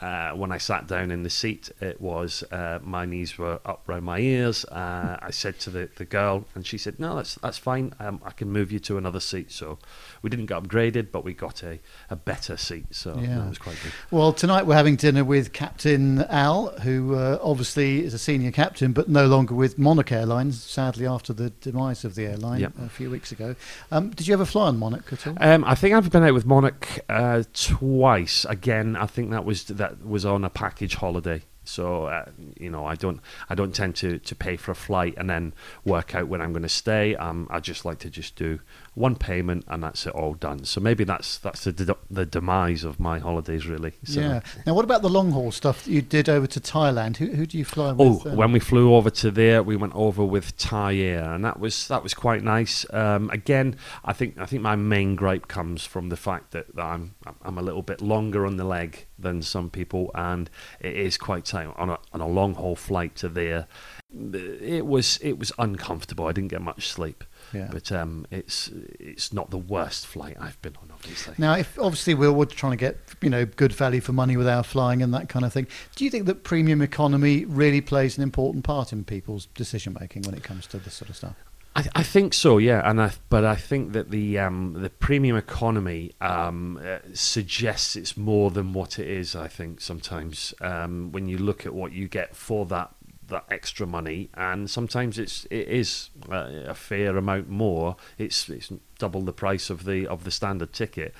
uh, 0.00 0.32
when 0.32 0.52
I 0.52 0.58
sat 0.58 0.86
down 0.86 1.10
in 1.10 1.22
the 1.22 1.30
seat, 1.30 1.70
it 1.80 2.00
was 2.00 2.44
uh, 2.52 2.80
my 2.82 3.06
knees 3.06 3.38
were 3.38 3.60
up 3.64 3.82
round 3.86 4.04
my 4.04 4.18
ears. 4.18 4.64
Uh, 4.66 5.16
I 5.22 5.30
said 5.30 5.58
to 5.60 5.70
the, 5.70 5.88
the 5.96 6.04
girl, 6.04 6.44
and 6.54 6.66
she 6.66 6.76
said, 6.76 7.00
"No, 7.00 7.16
that's 7.16 7.36
that's 7.36 7.56
fine. 7.56 7.94
Um, 7.98 8.20
I 8.22 8.30
can 8.30 8.50
move 8.50 8.70
you 8.70 8.78
to 8.80 8.98
another 8.98 9.20
seat." 9.20 9.50
So 9.50 9.78
we 10.20 10.28
didn't 10.28 10.46
get 10.46 10.62
upgraded, 10.62 11.10
but 11.10 11.24
we 11.24 11.32
got 11.32 11.62
a, 11.62 11.78
a 12.10 12.16
better 12.16 12.58
seat. 12.58 12.86
So 12.90 13.18
yeah. 13.18 13.38
that 13.38 13.48
was 13.48 13.58
quite 13.58 13.78
good. 13.82 13.92
Well, 14.10 14.34
tonight 14.34 14.66
we're 14.66 14.74
having 14.74 14.96
dinner 14.96 15.24
with 15.24 15.54
Captain 15.54 16.22
Al, 16.24 16.78
who 16.80 17.14
uh, 17.14 17.38
obviously 17.40 18.04
is 18.04 18.12
a 18.12 18.18
senior 18.18 18.52
captain, 18.52 18.92
but 18.92 19.08
no 19.08 19.26
longer 19.26 19.54
with 19.54 19.78
Monarch 19.78 20.12
Airlines. 20.12 20.62
Sadly, 20.62 21.06
after 21.06 21.32
the 21.32 21.50
demise 21.50 22.04
of 22.04 22.16
the 22.16 22.26
airline 22.26 22.60
yep. 22.60 22.72
a 22.78 22.88
few 22.88 23.10
weeks 23.10 23.32
ago. 23.32 23.56
Um, 23.90 24.10
did 24.10 24.26
you 24.26 24.34
ever 24.34 24.44
fly 24.44 24.68
on 24.68 24.78
Monarch 24.78 25.10
at 25.12 25.26
all? 25.26 25.36
Um, 25.40 25.64
I 25.64 25.74
think 25.74 25.94
I've 25.94 26.10
been 26.10 26.22
out 26.22 26.34
with 26.34 26.44
Monarch 26.44 27.00
uh, 27.08 27.44
twice. 27.54 28.44
Again, 28.44 28.96
I 28.96 29.06
think 29.06 29.30
that 29.30 29.44
was 29.44 29.64
that 29.64 29.85
that 29.88 30.06
was 30.06 30.24
on 30.24 30.44
a 30.44 30.50
package 30.50 30.96
holiday. 30.96 31.42
So 31.64 32.04
uh, 32.06 32.26
you 32.58 32.70
know, 32.70 32.86
I 32.86 32.94
don't 32.94 33.20
I 33.48 33.54
don't 33.54 33.74
tend 33.74 33.96
to 33.96 34.18
to 34.18 34.34
pay 34.34 34.56
for 34.56 34.70
a 34.70 34.74
flight 34.74 35.14
and 35.16 35.28
then 35.28 35.52
work 35.84 36.14
out 36.14 36.28
when 36.28 36.40
I'm 36.40 36.52
going 36.52 36.62
to 36.62 36.68
stay. 36.68 37.16
Um, 37.16 37.48
I 37.50 37.60
just 37.60 37.84
like 37.84 37.98
to 38.00 38.10
just 38.10 38.36
do 38.36 38.60
one 38.96 39.14
payment 39.14 39.62
and 39.68 39.82
that's 39.82 40.06
it 40.06 40.14
all 40.14 40.32
done. 40.32 40.64
So 40.64 40.80
maybe 40.80 41.04
that's 41.04 41.36
that's 41.36 41.64
the 41.64 41.72
de- 41.72 41.96
the 42.10 42.24
demise 42.24 42.82
of 42.82 42.98
my 42.98 43.18
holidays 43.18 43.66
really. 43.66 43.92
So, 44.04 44.20
yeah. 44.20 44.40
Now, 44.66 44.72
what 44.72 44.86
about 44.86 45.02
the 45.02 45.10
long 45.10 45.32
haul 45.32 45.52
stuff 45.52 45.84
that 45.84 45.90
you 45.90 46.00
did 46.00 46.30
over 46.30 46.46
to 46.46 46.60
Thailand? 46.60 47.18
Who 47.18 47.26
who 47.26 47.44
do 47.44 47.58
you 47.58 47.64
fly 47.64 47.92
with? 47.92 48.26
Oh, 48.26 48.34
when 48.34 48.52
we 48.52 48.58
flew 48.58 48.94
over 48.94 49.10
to 49.10 49.30
there, 49.30 49.62
we 49.62 49.76
went 49.76 49.94
over 49.94 50.24
with 50.24 50.56
Thai 50.56 50.96
Air, 50.96 51.34
and 51.34 51.44
that 51.44 51.60
was 51.60 51.88
that 51.88 52.02
was 52.02 52.14
quite 52.14 52.42
nice. 52.42 52.86
Um, 52.92 53.28
again, 53.30 53.76
I 54.02 54.14
think 54.14 54.38
I 54.38 54.46
think 54.46 54.62
my 54.62 54.76
main 54.76 55.14
gripe 55.14 55.46
comes 55.46 55.84
from 55.84 56.08
the 56.08 56.16
fact 56.16 56.52
that, 56.52 56.74
that 56.74 56.84
I'm 56.84 57.14
I'm 57.42 57.58
a 57.58 57.62
little 57.62 57.82
bit 57.82 58.00
longer 58.00 58.46
on 58.46 58.56
the 58.56 58.64
leg 58.64 59.06
than 59.18 59.42
some 59.42 59.68
people, 59.68 60.10
and 60.14 60.48
it 60.80 60.96
is 60.96 61.18
quite 61.18 61.44
tight 61.44 61.68
on 61.76 61.90
a 61.90 61.98
on 62.14 62.22
a 62.22 62.26
long 62.26 62.54
haul 62.54 62.76
flight 62.76 63.14
to 63.16 63.28
there. 63.28 63.66
It 64.10 64.86
was 64.86 65.18
it 65.20 65.38
was 65.38 65.52
uncomfortable. 65.58 66.26
I 66.26 66.32
didn't 66.32 66.50
get 66.50 66.62
much 66.62 66.88
sleep. 66.88 67.24
Yeah. 67.52 67.68
But 67.70 67.92
um, 67.92 68.26
it's 68.30 68.70
it's 68.98 69.32
not 69.32 69.50
the 69.50 69.58
worst 69.58 70.06
flight 70.06 70.36
I've 70.40 70.60
been 70.62 70.76
on, 70.82 70.90
obviously. 70.92 71.34
Now, 71.38 71.54
if 71.54 71.78
obviously 71.78 72.14
we're, 72.14 72.32
we're 72.32 72.46
trying 72.46 72.72
to 72.72 72.76
get 72.76 72.98
you 73.20 73.30
know 73.30 73.46
good 73.46 73.72
value 73.72 74.00
for 74.00 74.12
money 74.12 74.36
with 74.36 74.48
our 74.48 74.62
flying 74.62 75.02
and 75.02 75.12
that 75.14 75.28
kind 75.28 75.44
of 75.44 75.52
thing, 75.52 75.66
do 75.94 76.04
you 76.04 76.10
think 76.10 76.26
that 76.26 76.44
premium 76.44 76.82
economy 76.82 77.44
really 77.44 77.80
plays 77.80 78.16
an 78.16 78.22
important 78.22 78.64
part 78.64 78.92
in 78.92 79.04
people's 79.04 79.46
decision 79.46 79.96
making 80.00 80.22
when 80.22 80.34
it 80.34 80.42
comes 80.42 80.66
to 80.68 80.78
this 80.78 80.94
sort 80.94 81.10
of 81.10 81.16
stuff? 81.16 81.36
I, 81.76 81.84
I, 81.96 82.02
think 82.02 82.32
so, 82.32 82.56
yeah, 82.56 82.88
and 82.88 83.00
I, 83.02 83.12
but 83.28 83.44
I 83.44 83.54
think 83.54 83.92
that 83.92 84.10
the 84.10 84.38
um, 84.38 84.72
the 84.80 84.88
premium 84.88 85.36
economy 85.36 86.12
um, 86.22 86.80
uh, 86.82 86.98
suggests 87.12 87.96
it's 87.96 88.16
more 88.16 88.50
than 88.50 88.72
what 88.72 88.98
it 88.98 89.06
is. 89.06 89.36
I 89.36 89.48
think 89.48 89.82
sometimes 89.82 90.54
um, 90.62 91.12
when 91.12 91.28
you 91.28 91.36
look 91.36 91.66
at 91.66 91.74
what 91.74 91.92
you 91.92 92.08
get 92.08 92.34
for 92.34 92.64
that 92.66 92.95
that 93.28 93.44
extra 93.50 93.86
money, 93.86 94.30
and 94.34 94.70
sometimes 94.70 95.18
it's 95.18 95.46
it 95.50 95.68
is 95.68 96.10
a, 96.30 96.66
a 96.68 96.74
fair 96.74 97.16
amount 97.16 97.48
more. 97.48 97.96
It's 98.18 98.48
it's 98.48 98.72
double 98.98 99.22
the 99.22 99.32
price 99.32 99.70
of 99.70 99.84
the 99.84 100.06
of 100.06 100.24
the 100.24 100.30
standard 100.30 100.72
ticket. 100.72 101.14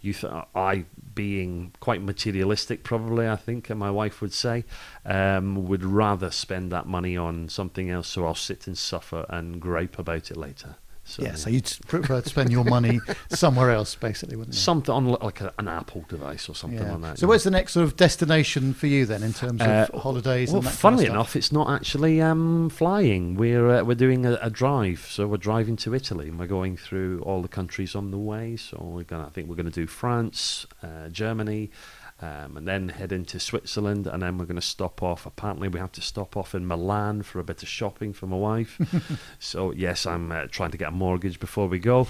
You, 0.00 0.12
th- 0.12 0.32
I 0.54 0.84
being 1.14 1.72
quite 1.80 2.00
materialistic, 2.00 2.84
probably 2.84 3.28
I 3.28 3.34
think, 3.34 3.68
and 3.68 3.80
my 3.80 3.90
wife 3.90 4.20
would 4.20 4.32
say, 4.32 4.64
um, 5.04 5.66
would 5.66 5.84
rather 5.84 6.30
spend 6.30 6.70
that 6.70 6.86
money 6.86 7.16
on 7.16 7.48
something 7.48 7.90
else, 7.90 8.06
so 8.06 8.24
I'll 8.24 8.36
sit 8.36 8.68
and 8.68 8.78
suffer 8.78 9.26
and 9.28 9.60
gripe 9.60 9.98
about 9.98 10.30
it 10.30 10.36
later. 10.36 10.76
So, 11.08 11.22
yeah, 11.22 11.36
so 11.36 11.48
you'd 11.48 11.64
prefer 11.86 12.20
to 12.20 12.28
spend 12.28 12.52
your 12.52 12.64
money 12.64 13.00
somewhere 13.30 13.70
else, 13.70 13.94
basically, 13.94 14.36
wouldn't 14.36 14.54
you? 14.54 14.60
Something 14.60 14.94
on 14.94 15.06
like 15.06 15.40
a, 15.40 15.54
an 15.58 15.66
Apple 15.66 16.04
device 16.06 16.50
or 16.50 16.54
something 16.54 16.78
yeah. 16.78 16.92
like 16.92 17.00
that. 17.00 17.18
So, 17.18 17.26
where's 17.26 17.44
the 17.44 17.50
next 17.50 17.72
sort 17.72 17.84
of 17.84 17.96
destination 17.96 18.74
for 18.74 18.88
you 18.88 19.06
then, 19.06 19.22
in 19.22 19.32
terms 19.32 19.62
of 19.62 19.68
uh, 19.68 19.98
holidays? 19.98 20.52
Well, 20.52 20.60
funnily 20.60 21.04
kind 21.04 21.16
of 21.16 21.20
enough, 21.20 21.34
it's 21.34 21.50
not 21.50 21.70
actually 21.70 22.20
um, 22.20 22.68
flying. 22.68 23.36
We're 23.36 23.70
uh, 23.70 23.84
we're 23.84 23.94
doing 23.94 24.26
a, 24.26 24.38
a, 24.42 24.50
drive, 24.50 25.06
so 25.08 25.26
we're 25.26 25.38
driving 25.38 25.76
to 25.76 25.94
Italy, 25.94 26.28
and 26.28 26.38
we're 26.38 26.46
going 26.46 26.76
through 26.76 27.22
all 27.22 27.40
the 27.40 27.48
countries 27.48 27.94
on 27.94 28.10
the 28.10 28.18
way. 28.18 28.56
So 28.56 28.76
we're 28.78 29.04
gonna, 29.04 29.26
I 29.26 29.30
think 29.30 29.48
we're 29.48 29.56
going 29.56 29.66
to 29.66 29.72
do 29.72 29.86
France, 29.86 30.66
uh, 30.82 31.08
Germany, 31.08 31.70
um, 32.20 32.56
and 32.56 32.66
then 32.66 32.88
head 32.88 33.12
into 33.12 33.38
Switzerland, 33.38 34.08
and 34.08 34.22
then 34.22 34.38
we're 34.38 34.46
going 34.46 34.56
to 34.56 34.62
stop 34.62 35.02
off. 35.04 35.24
Apparently, 35.24 35.68
we 35.68 35.78
have 35.78 35.92
to 35.92 36.00
stop 36.00 36.36
off 36.36 36.52
in 36.52 36.66
Milan 36.66 37.22
for 37.22 37.38
a 37.38 37.44
bit 37.44 37.62
of 37.62 37.68
shopping 37.68 38.12
for 38.12 38.26
my 38.26 38.36
wife. 38.36 38.80
so 39.38 39.70
yes, 39.70 40.04
I'm 40.04 40.32
uh, 40.32 40.46
trying 40.50 40.72
to 40.72 40.78
get 40.78 40.88
a 40.88 40.92
mortgage 40.92 41.38
before 41.38 41.68
we 41.68 41.78
go. 41.78 42.08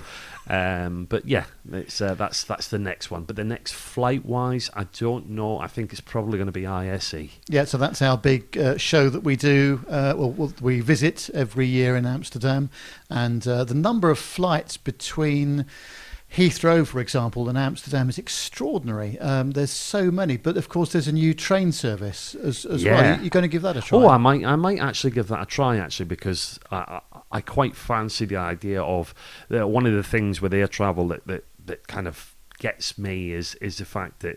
Um, 0.48 1.04
but 1.04 1.28
yeah, 1.28 1.44
it's 1.70 2.00
uh, 2.00 2.14
that's 2.14 2.44
that's 2.44 2.68
the 2.68 2.78
next 2.78 3.10
one. 3.10 3.24
But 3.24 3.36
the 3.36 3.44
next 3.44 3.72
flight 3.74 4.24
wise, 4.24 4.70
I 4.72 4.84
don't 4.98 5.28
know. 5.28 5.58
I 5.58 5.66
think 5.66 5.92
it's 5.92 6.00
probably 6.00 6.38
going 6.38 6.46
to 6.46 6.52
be 6.52 6.66
ISE. 6.66 7.28
Yeah, 7.46 7.64
so 7.64 7.76
that's 7.76 8.00
our 8.00 8.16
big 8.16 8.56
uh, 8.56 8.78
show 8.78 9.10
that 9.10 9.24
we 9.24 9.36
do. 9.36 9.84
Uh, 9.88 10.14
well, 10.16 10.54
we 10.62 10.80
visit 10.80 11.28
every 11.34 11.66
year 11.66 11.96
in 11.96 12.06
Amsterdam, 12.06 12.70
and 13.10 13.46
uh, 13.46 13.64
the 13.64 13.74
number 13.74 14.08
of 14.08 14.18
flights 14.18 14.78
between 14.78 15.66
Heathrow, 16.36 16.86
for 16.86 17.00
example, 17.00 17.48
in 17.48 17.56
Amsterdam 17.56 18.08
is 18.08 18.18
extraordinary. 18.18 19.18
Um, 19.18 19.52
there's 19.52 19.70
so 19.70 20.10
many, 20.10 20.36
but 20.36 20.56
of 20.56 20.68
course, 20.68 20.92
there's 20.92 21.08
a 21.08 21.12
new 21.12 21.32
train 21.32 21.72
service 21.72 22.34
as, 22.34 22.66
as 22.66 22.84
yeah. 22.84 23.00
well. 23.00 23.20
You're 23.20 23.30
going 23.30 23.42
to 23.42 23.48
give 23.48 23.62
that 23.62 23.76
a 23.76 23.80
try? 23.80 23.98
Oh, 23.98 24.08
I 24.08 24.18
might, 24.18 24.44
I 24.44 24.56
might 24.56 24.78
actually 24.78 25.12
give 25.12 25.28
that 25.28 25.40
a 25.40 25.46
try 25.46 25.78
actually 25.78 26.06
because 26.06 26.60
I, 26.70 27.00
I, 27.12 27.20
I 27.32 27.40
quite 27.40 27.74
fancy 27.74 28.26
the 28.26 28.36
idea 28.36 28.82
of 28.82 29.14
uh, 29.50 29.66
one 29.66 29.86
of 29.86 29.94
the 29.94 30.02
things 30.02 30.42
with 30.42 30.52
air 30.52 30.68
travel 30.68 31.08
that, 31.08 31.26
that, 31.26 31.44
that 31.64 31.88
kind 31.88 32.06
of 32.06 32.34
gets 32.58 32.98
me 32.98 33.32
is 33.32 33.54
is 33.56 33.78
the 33.78 33.84
fact 33.84 34.20
that 34.20 34.36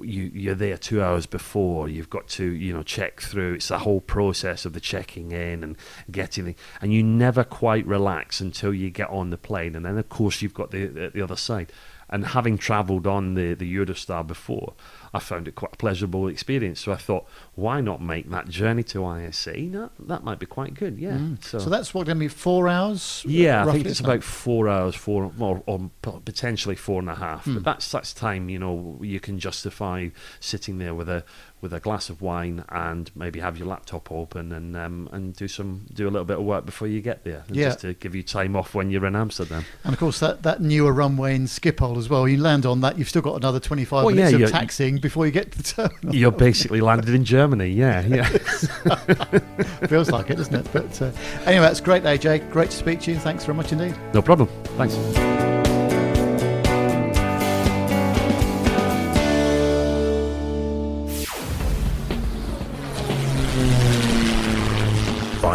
you 0.00 0.30
you're 0.34 0.54
there 0.54 0.76
two 0.78 1.02
hours 1.02 1.26
before. 1.26 1.88
You've 1.88 2.10
got 2.10 2.28
to 2.28 2.44
you 2.44 2.72
know 2.72 2.82
check 2.82 3.20
through. 3.20 3.54
It's 3.54 3.68
the 3.68 3.78
whole 3.78 4.00
process 4.00 4.64
of 4.64 4.72
the 4.72 4.80
checking 4.80 5.32
in 5.32 5.62
and 5.62 5.76
getting 6.10 6.44
the, 6.44 6.54
and 6.80 6.92
you 6.92 7.02
never 7.02 7.44
quite 7.44 7.86
relax 7.86 8.40
until 8.40 8.74
you 8.74 8.90
get 8.90 9.10
on 9.10 9.30
the 9.30 9.38
plane. 9.38 9.74
And 9.76 9.84
then 9.84 9.98
of 9.98 10.08
course 10.08 10.42
you've 10.42 10.54
got 10.54 10.70
the 10.70 10.86
the, 10.86 11.10
the 11.10 11.22
other 11.22 11.36
side. 11.36 11.72
And 12.14 12.26
having 12.26 12.58
travelled 12.58 13.08
on 13.08 13.34
the 13.34 13.54
the 13.54 13.66
Eurostar 13.76 14.24
before, 14.24 14.74
I 15.12 15.18
found 15.18 15.48
it 15.48 15.56
quite 15.56 15.74
a 15.74 15.76
pleasurable 15.76 16.28
experience. 16.28 16.78
So 16.80 16.92
I 16.92 16.96
thought, 16.96 17.26
why 17.56 17.80
not 17.80 18.00
make 18.00 18.30
that 18.30 18.48
journey 18.48 18.84
to 18.84 19.04
ISE? 19.04 19.48
No, 19.56 19.90
that 19.98 20.22
might 20.22 20.38
be 20.38 20.46
quite 20.46 20.74
good. 20.74 20.96
Yeah. 20.96 21.14
Mm. 21.14 21.42
So, 21.42 21.58
so 21.58 21.68
that's 21.68 21.92
what 21.92 22.06
going 22.06 22.18
to 22.18 22.20
be 22.20 22.28
four 22.28 22.68
hours. 22.68 23.24
Yeah, 23.26 23.66
I 23.66 23.72
think 23.72 23.86
it's 23.86 23.98
about 23.98 24.22
four 24.22 24.68
hours, 24.68 24.94
four 24.94 25.32
or, 25.40 25.64
or 25.66 25.90
potentially 26.02 26.76
four 26.76 27.00
and 27.00 27.10
a 27.10 27.16
half. 27.16 27.46
Mm. 27.46 27.54
But 27.54 27.64
that's 27.64 27.90
that's 27.90 28.12
time. 28.12 28.48
You 28.48 28.60
know, 28.60 28.98
you 29.02 29.18
can 29.18 29.40
justify 29.40 30.10
sitting 30.38 30.78
there 30.78 30.94
with 30.94 31.08
a 31.08 31.24
with 31.64 31.72
a 31.72 31.80
glass 31.80 32.10
of 32.10 32.20
wine 32.20 32.62
and 32.68 33.10
maybe 33.16 33.40
have 33.40 33.56
your 33.56 33.66
laptop 33.66 34.12
open 34.12 34.52
and 34.52 34.76
um, 34.76 35.08
and 35.12 35.34
do 35.34 35.48
some 35.48 35.86
do 35.94 36.06
a 36.06 36.10
little 36.10 36.26
bit 36.26 36.36
of 36.36 36.44
work 36.44 36.66
before 36.66 36.86
you 36.86 37.00
get 37.00 37.24
there, 37.24 37.42
yeah. 37.50 37.68
just 37.68 37.80
to 37.80 37.94
give 37.94 38.14
you 38.14 38.22
time 38.22 38.54
off 38.54 38.74
when 38.74 38.90
you're 38.90 39.06
in 39.06 39.16
Amsterdam. 39.16 39.64
And 39.82 39.94
of 39.94 39.98
course, 39.98 40.20
that, 40.20 40.42
that 40.42 40.60
newer 40.60 40.92
runway 40.92 41.34
in 41.34 41.46
Schiphol 41.46 41.96
as 41.96 42.10
well. 42.10 42.28
You 42.28 42.36
land 42.36 42.66
on 42.66 42.82
that, 42.82 42.98
you've 42.98 43.08
still 43.08 43.22
got 43.22 43.36
another 43.36 43.58
25 43.58 44.04
well, 44.04 44.14
minutes 44.14 44.38
yeah, 44.38 44.44
of 44.44 44.52
taxiing 44.52 44.98
before 44.98 45.24
you 45.24 45.32
get 45.32 45.52
to 45.52 45.58
the 45.58 45.64
terminal. 45.64 46.14
You're 46.14 46.32
basically 46.32 46.82
landed 46.82 47.14
in 47.14 47.24
Germany. 47.24 47.70
Yeah, 47.70 48.00
yeah. 48.06 48.28
Feels 49.88 50.10
like 50.10 50.28
it, 50.28 50.36
doesn't 50.36 50.54
it? 50.54 50.68
But 50.70 51.00
uh, 51.00 51.12
anyway, 51.46 51.64
that's 51.64 51.80
great, 51.80 52.02
AJ. 52.02 52.52
Great 52.52 52.70
to 52.70 52.76
speak 52.76 53.00
to 53.00 53.10
you. 53.10 53.18
Thanks 53.18 53.46
very 53.46 53.56
much 53.56 53.72
indeed. 53.72 53.96
No 54.12 54.20
problem. 54.20 54.48
Thanks. 54.76 54.94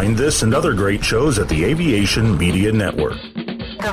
Find 0.00 0.16
this 0.16 0.42
and 0.42 0.54
other 0.54 0.72
great 0.72 1.04
shows 1.04 1.38
at 1.38 1.46
the 1.50 1.62
Aviation 1.62 2.38
Media 2.38 2.72
Network. 2.72 3.20
The 3.34 3.92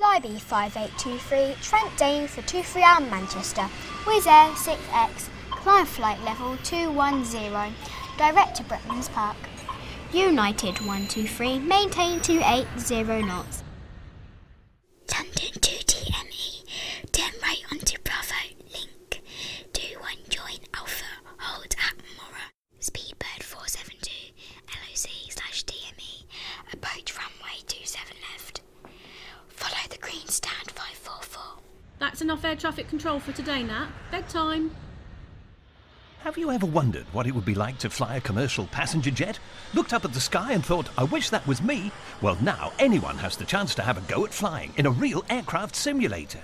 Flybe 0.00 0.40
5823, 0.40 1.56
Trent 1.60 1.98
Dane 1.98 2.26
for 2.26 2.40
23R 2.42 3.10
Manchester, 3.10 3.68
Wizz 4.04 4.26
Air 4.26 4.50
6X, 4.54 5.28
climb 5.50 5.84
flight 5.84 6.18
level 6.22 6.56
210, 6.64 7.74
direct 8.16 8.56
to 8.56 8.64
Bretlands 8.64 9.12
Park. 9.12 9.36
United 10.12 10.78
123, 10.80 11.60
maintain 11.60 12.20
280 12.20 13.22
knots. 13.22 13.62
London 15.12 15.52
2TME, 15.60 16.64
turn 17.12 17.32
right 17.40 17.62
onto 17.70 17.96
Bravo, 18.02 18.34
link 18.72 19.22
21 19.72 20.14
join 20.28 20.58
Alpha, 20.74 21.04
hold 21.38 21.76
at 21.78 21.94
Mora. 22.16 22.50
Speedbird 22.80 23.44
472, 23.44 24.10
LOC 24.66 25.30
slash 25.30 25.62
D 25.62 25.74
7 27.84 28.08
left. 28.32 28.62
Follow 29.48 29.76
the 29.90 29.98
green 29.98 30.26
stand 30.26 30.72
544. 30.72 31.62
That's 32.00 32.20
enough 32.20 32.44
air 32.44 32.56
traffic 32.56 32.88
control 32.88 33.20
for 33.20 33.30
today, 33.30 33.62
Nat. 33.62 33.88
Bedtime. 34.10 34.72
Have 36.24 36.36
you 36.36 36.50
ever 36.50 36.66
wondered 36.66 37.06
what 37.12 37.26
it 37.26 37.34
would 37.34 37.46
be 37.46 37.54
like 37.54 37.78
to 37.78 37.88
fly 37.88 38.16
a 38.16 38.20
commercial 38.20 38.66
passenger 38.66 39.10
jet? 39.10 39.38
Looked 39.72 39.94
up 39.94 40.04
at 40.04 40.12
the 40.12 40.20
sky 40.20 40.52
and 40.52 40.64
thought, 40.64 40.90
I 40.98 41.04
wish 41.04 41.30
that 41.30 41.46
was 41.46 41.62
me? 41.62 41.90
Well, 42.20 42.36
now 42.42 42.72
anyone 42.78 43.16
has 43.16 43.38
the 43.38 43.46
chance 43.46 43.74
to 43.76 43.82
have 43.82 43.96
a 43.96 44.02
go 44.02 44.26
at 44.26 44.34
flying 44.34 44.74
in 44.76 44.84
a 44.84 44.90
real 44.90 45.24
aircraft 45.30 45.74
simulator. 45.74 46.40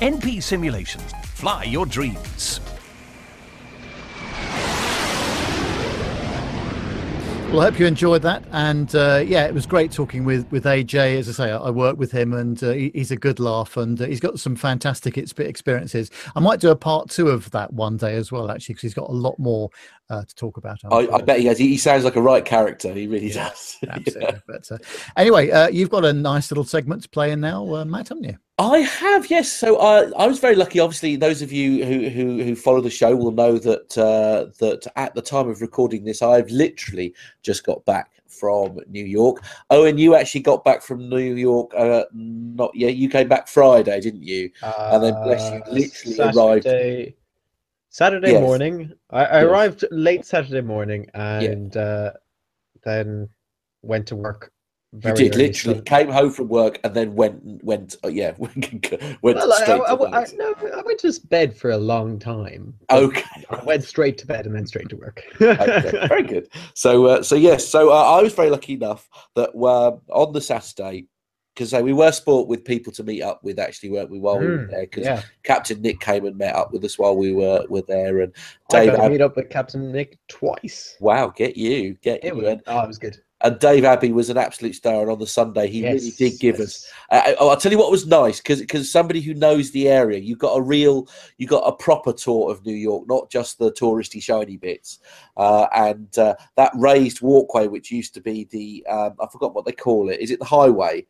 NP 0.00 0.42
Simulations. 0.42 1.12
Fly 1.24 1.64
your 1.64 1.84
dreams. 1.86 2.60
Well, 7.54 7.62
I 7.62 7.70
hope 7.70 7.78
you 7.78 7.86
enjoyed 7.86 8.22
that, 8.22 8.42
and 8.50 8.92
uh, 8.96 9.22
yeah, 9.24 9.46
it 9.46 9.54
was 9.54 9.64
great 9.64 9.92
talking 9.92 10.24
with 10.24 10.50
with 10.50 10.64
AJ. 10.64 11.18
As 11.18 11.28
I 11.28 11.32
say, 11.32 11.52
I, 11.52 11.58
I 11.58 11.70
work 11.70 11.96
with 11.96 12.10
him, 12.10 12.32
and 12.32 12.60
uh, 12.60 12.72
he, 12.72 12.90
he's 12.92 13.12
a 13.12 13.16
good 13.16 13.38
laugh, 13.38 13.76
and 13.76 14.00
uh, 14.02 14.06
he's 14.06 14.18
got 14.18 14.40
some 14.40 14.56
fantastic 14.56 15.16
experiences. 15.16 16.10
I 16.34 16.40
might 16.40 16.58
do 16.58 16.70
a 16.72 16.74
part 16.74 17.10
two 17.10 17.28
of 17.28 17.48
that 17.52 17.72
one 17.72 17.96
day 17.96 18.16
as 18.16 18.32
well, 18.32 18.50
actually, 18.50 18.72
because 18.72 18.82
he's 18.82 18.94
got 18.94 19.08
a 19.08 19.12
lot 19.12 19.38
more 19.38 19.70
uh, 20.10 20.24
to 20.24 20.34
talk 20.34 20.56
about. 20.56 20.78
I, 20.90 21.06
I, 21.06 21.20
bet 21.20 21.38
he 21.38 21.46
has. 21.46 21.56
He, 21.56 21.76
sounds 21.76 22.02
like 22.02 22.16
a 22.16 22.20
right 22.20 22.44
character. 22.44 22.92
He 22.92 23.06
really 23.06 23.28
yeah, 23.28 23.50
does. 23.50 23.78
Absolutely. 23.88 24.22
yeah. 24.22 24.38
But 24.48 24.72
uh, 24.72 24.78
anyway, 25.16 25.52
uh, 25.52 25.68
you've 25.68 25.90
got 25.90 26.04
a 26.04 26.12
nice 26.12 26.50
little 26.50 26.64
segment 26.64 27.04
to 27.04 27.08
play 27.08 27.30
in 27.30 27.40
now, 27.40 27.84
Matt, 27.84 28.08
haven't 28.08 28.24
you? 28.24 28.36
I 28.58 28.78
have, 28.78 29.30
yes. 29.30 29.52
So 29.52 29.76
uh, 29.76 30.10
I 30.16 30.26
was 30.28 30.38
very 30.38 30.54
lucky. 30.54 30.78
Obviously, 30.78 31.16
those 31.16 31.42
of 31.42 31.50
you 31.50 31.84
who, 31.84 32.08
who, 32.08 32.42
who 32.42 32.54
follow 32.54 32.80
the 32.80 32.90
show 32.90 33.16
will 33.16 33.32
know 33.32 33.58
that 33.58 33.98
uh, 33.98 34.52
that 34.60 34.86
at 34.94 35.14
the 35.14 35.22
time 35.22 35.48
of 35.48 35.60
recording 35.60 36.04
this, 36.04 36.22
I've 36.22 36.50
literally 36.50 37.14
just 37.42 37.64
got 37.64 37.84
back 37.84 38.10
from 38.28 38.78
New 38.88 39.04
York. 39.04 39.42
Oh, 39.70 39.86
and 39.86 39.98
you 39.98 40.14
actually 40.14 40.42
got 40.42 40.62
back 40.62 40.82
from 40.82 41.08
New 41.08 41.34
York. 41.34 41.72
Uh, 41.76 42.04
not 42.12 42.70
yeah, 42.74 42.88
you 42.88 43.08
came 43.08 43.26
back 43.26 43.48
Friday, 43.48 44.00
didn't 44.00 44.22
you? 44.22 44.50
and 44.62 45.02
then 45.02 45.14
bless 45.24 45.52
you, 45.52 45.58
uh, 45.58 45.70
literally 45.70 46.14
Saturday, 46.14 47.02
arrived. 47.02 47.14
Saturday 47.90 48.32
yes. 48.32 48.40
morning. 48.40 48.92
I, 49.10 49.24
I 49.24 49.40
yes. 49.40 49.44
arrived 49.44 49.84
late 49.90 50.24
Saturday 50.24 50.60
morning, 50.60 51.10
and 51.14 51.74
yeah. 51.74 51.80
Uh, 51.80 52.12
then 52.84 53.28
went 53.82 54.06
to 54.08 54.16
work 54.16 54.52
very 54.94 55.24
you 55.24 55.30
did 55.30 55.38
literally 55.38 55.80
came 55.82 56.08
home 56.08 56.30
from 56.30 56.48
work 56.48 56.78
and 56.84 56.94
then 56.94 57.14
went 57.14 57.42
went 57.64 57.96
uh, 58.04 58.08
yeah 58.08 58.32
went 58.38 58.88
well, 59.22 59.52
straight 59.52 59.80
I, 59.80 59.94
I, 59.94 60.22
I, 60.22 60.26
no, 60.36 60.54
I 60.76 60.82
went 60.82 61.00
to 61.00 61.12
bed 61.26 61.56
for 61.56 61.70
a 61.70 61.76
long 61.76 62.18
time. 62.18 62.74
Okay, 62.90 63.44
I 63.50 63.62
went 63.64 63.82
straight 63.82 64.18
to 64.18 64.26
bed 64.26 64.46
and 64.46 64.54
then 64.54 64.66
straight 64.66 64.88
to 64.90 64.96
work. 64.96 65.22
okay, 65.40 66.06
very 66.08 66.22
good. 66.22 66.48
So 66.74 67.06
uh, 67.06 67.22
so 67.22 67.34
yes, 67.34 67.66
so 67.66 67.90
uh, 67.90 68.18
I 68.18 68.22
was 68.22 68.32
very 68.34 68.50
lucky 68.50 68.74
enough 68.74 69.08
that 69.34 69.50
uh, 69.50 69.96
on 70.12 70.32
the 70.32 70.40
Saturday 70.40 71.08
because 71.54 71.72
uh, 71.72 71.80
we 71.80 71.92
were 71.92 72.12
sport 72.12 72.48
with 72.48 72.64
people 72.64 72.92
to 72.92 73.02
meet 73.02 73.22
up 73.22 73.42
with 73.42 73.58
actually 73.58 73.90
weren't 73.90 74.10
we 74.10 74.18
while 74.18 74.36
mm, 74.36 74.40
we 74.40 74.46
were 74.46 74.64
hmm, 74.64 74.70
there 74.70 74.82
because 74.82 75.04
yeah. 75.04 75.22
captain 75.44 75.80
nick 75.80 76.00
came 76.00 76.24
and 76.24 76.36
met 76.36 76.54
up 76.54 76.72
with 76.72 76.84
us 76.84 76.98
while 76.98 77.16
we 77.16 77.32
were 77.32 77.64
were 77.68 77.82
there 77.82 78.20
and 78.20 78.32
Dave 78.70 78.90
I 78.90 78.96
got 78.96 79.04
to 79.04 79.10
meet 79.10 79.20
up 79.20 79.36
with 79.36 79.50
captain 79.50 79.92
nick 79.92 80.18
twice 80.26 80.96
wow 80.98 81.28
get 81.28 81.56
you 81.56 81.94
get 82.02 82.24
it 82.24 82.34
you 82.34 82.42
was, 82.42 82.58
oh 82.66 82.80
it 82.80 82.88
was 82.88 82.98
good 82.98 83.18
and 83.44 83.58
Dave 83.58 83.84
Abbey 83.84 84.10
was 84.10 84.30
an 84.30 84.38
absolute 84.38 84.74
star. 84.74 85.02
And 85.02 85.10
on 85.10 85.18
the 85.18 85.26
Sunday, 85.26 85.68
he 85.68 85.82
yes, 85.82 86.00
really 86.00 86.10
did 86.12 86.40
give 86.40 86.58
yes. 86.58 86.66
us. 86.66 86.92
Uh, 87.10 87.34
I'll 87.38 87.56
tell 87.58 87.70
you 87.70 87.78
what 87.78 87.90
was 87.90 88.06
nice 88.06 88.38
because 88.38 88.60
because 88.60 88.90
somebody 88.90 89.20
who 89.20 89.34
knows 89.34 89.70
the 89.70 89.88
area, 89.88 90.18
you 90.18 90.34
got 90.34 90.56
a 90.56 90.62
real, 90.62 91.06
you 91.36 91.46
got 91.46 91.60
a 91.60 91.72
proper 91.72 92.14
tour 92.14 92.50
of 92.50 92.64
New 92.64 92.74
York, 92.74 93.06
not 93.06 93.30
just 93.30 93.58
the 93.58 93.70
touristy 93.72 94.22
shiny 94.22 94.56
bits. 94.56 94.98
Uh, 95.36 95.66
and 95.74 96.18
uh, 96.18 96.34
that 96.56 96.72
raised 96.74 97.20
walkway, 97.20 97.68
which 97.68 97.92
used 97.92 98.14
to 98.14 98.22
be 98.22 98.44
the, 98.50 98.84
um, 98.90 99.14
I 99.20 99.26
forgot 99.30 99.54
what 99.54 99.66
they 99.66 99.72
call 99.72 100.08
it. 100.08 100.20
Is 100.20 100.30
it 100.30 100.38
the 100.38 100.46
highway? 100.46 101.06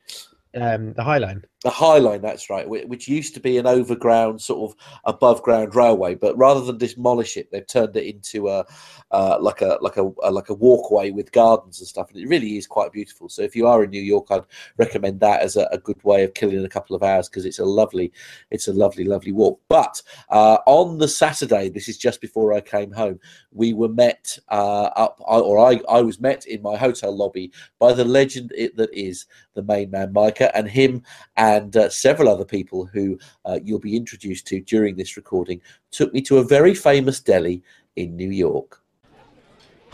Um, 0.56 0.92
the 0.94 1.04
High 1.04 1.18
Line. 1.18 1.44
The 1.64 1.70
High 1.70 1.96
Line, 1.96 2.20
that's 2.20 2.50
right, 2.50 2.68
which 2.68 3.08
used 3.08 3.32
to 3.34 3.40
be 3.40 3.56
an 3.56 3.66
overground, 3.66 4.42
sort 4.42 4.70
of 4.70 4.76
above 5.04 5.42
ground 5.42 5.74
railway, 5.74 6.14
but 6.14 6.36
rather 6.36 6.60
than 6.60 6.76
demolish 6.76 7.38
it, 7.38 7.50
they've 7.50 7.66
turned 7.66 7.96
it 7.96 8.04
into 8.04 8.50
a 8.50 8.66
uh, 9.10 9.38
like 9.40 9.62
a 9.62 9.78
like 9.80 9.96
a, 9.96 10.12
a, 10.22 10.30
like 10.30 10.50
a 10.50 10.54
walkway 10.54 11.10
with 11.10 11.32
gardens 11.32 11.78
and 11.80 11.88
stuff, 11.88 12.10
and 12.10 12.20
it 12.20 12.28
really 12.28 12.58
is 12.58 12.66
quite 12.66 12.92
beautiful. 12.92 13.30
So 13.30 13.40
if 13.40 13.56
you 13.56 13.66
are 13.66 13.82
in 13.82 13.88
New 13.88 14.02
York, 14.02 14.26
I'd 14.30 14.42
recommend 14.76 15.20
that 15.20 15.40
as 15.40 15.56
a, 15.56 15.66
a 15.72 15.78
good 15.78 16.02
way 16.04 16.22
of 16.22 16.34
killing 16.34 16.62
a 16.66 16.68
couple 16.68 16.94
of 16.94 17.02
hours 17.02 17.30
because 17.30 17.46
it's 17.46 17.60
a 17.60 17.64
lovely, 17.64 18.12
it's 18.50 18.68
a 18.68 18.72
lovely, 18.74 19.04
lovely 19.04 19.32
walk. 19.32 19.58
But 19.68 20.02
uh, 20.28 20.58
on 20.66 20.98
the 20.98 21.08
Saturday, 21.08 21.70
this 21.70 21.88
is 21.88 21.96
just 21.96 22.20
before 22.20 22.52
I 22.52 22.60
came 22.60 22.92
home, 22.92 23.18
we 23.52 23.72
were 23.72 23.88
met 23.88 24.36
uh, 24.50 24.90
up, 24.96 25.18
or 25.20 25.58
I 25.58 25.80
I 25.88 26.02
was 26.02 26.20
met 26.20 26.44
in 26.44 26.60
my 26.60 26.76
hotel 26.76 27.16
lobby 27.16 27.52
by 27.78 27.94
the 27.94 28.04
legend 28.04 28.52
that 28.76 28.90
is 28.92 29.24
the 29.54 29.62
main 29.62 29.90
man 29.90 30.12
Micah 30.12 30.54
and 30.54 30.68
him 30.68 31.02
and 31.36 31.53
uh, 31.60 31.88
several 31.88 32.28
other 32.28 32.44
people 32.44 32.86
who 32.86 33.18
uh, 33.44 33.58
you'll 33.62 33.78
be 33.78 33.96
introduced 33.96 34.46
to 34.48 34.60
during 34.60 34.96
this 34.96 35.16
recording 35.16 35.60
took 35.90 36.12
me 36.12 36.20
to 36.22 36.38
a 36.38 36.44
very 36.44 36.74
famous 36.74 37.20
deli 37.20 37.62
in 37.96 38.16
New 38.16 38.30
York. 38.30 38.80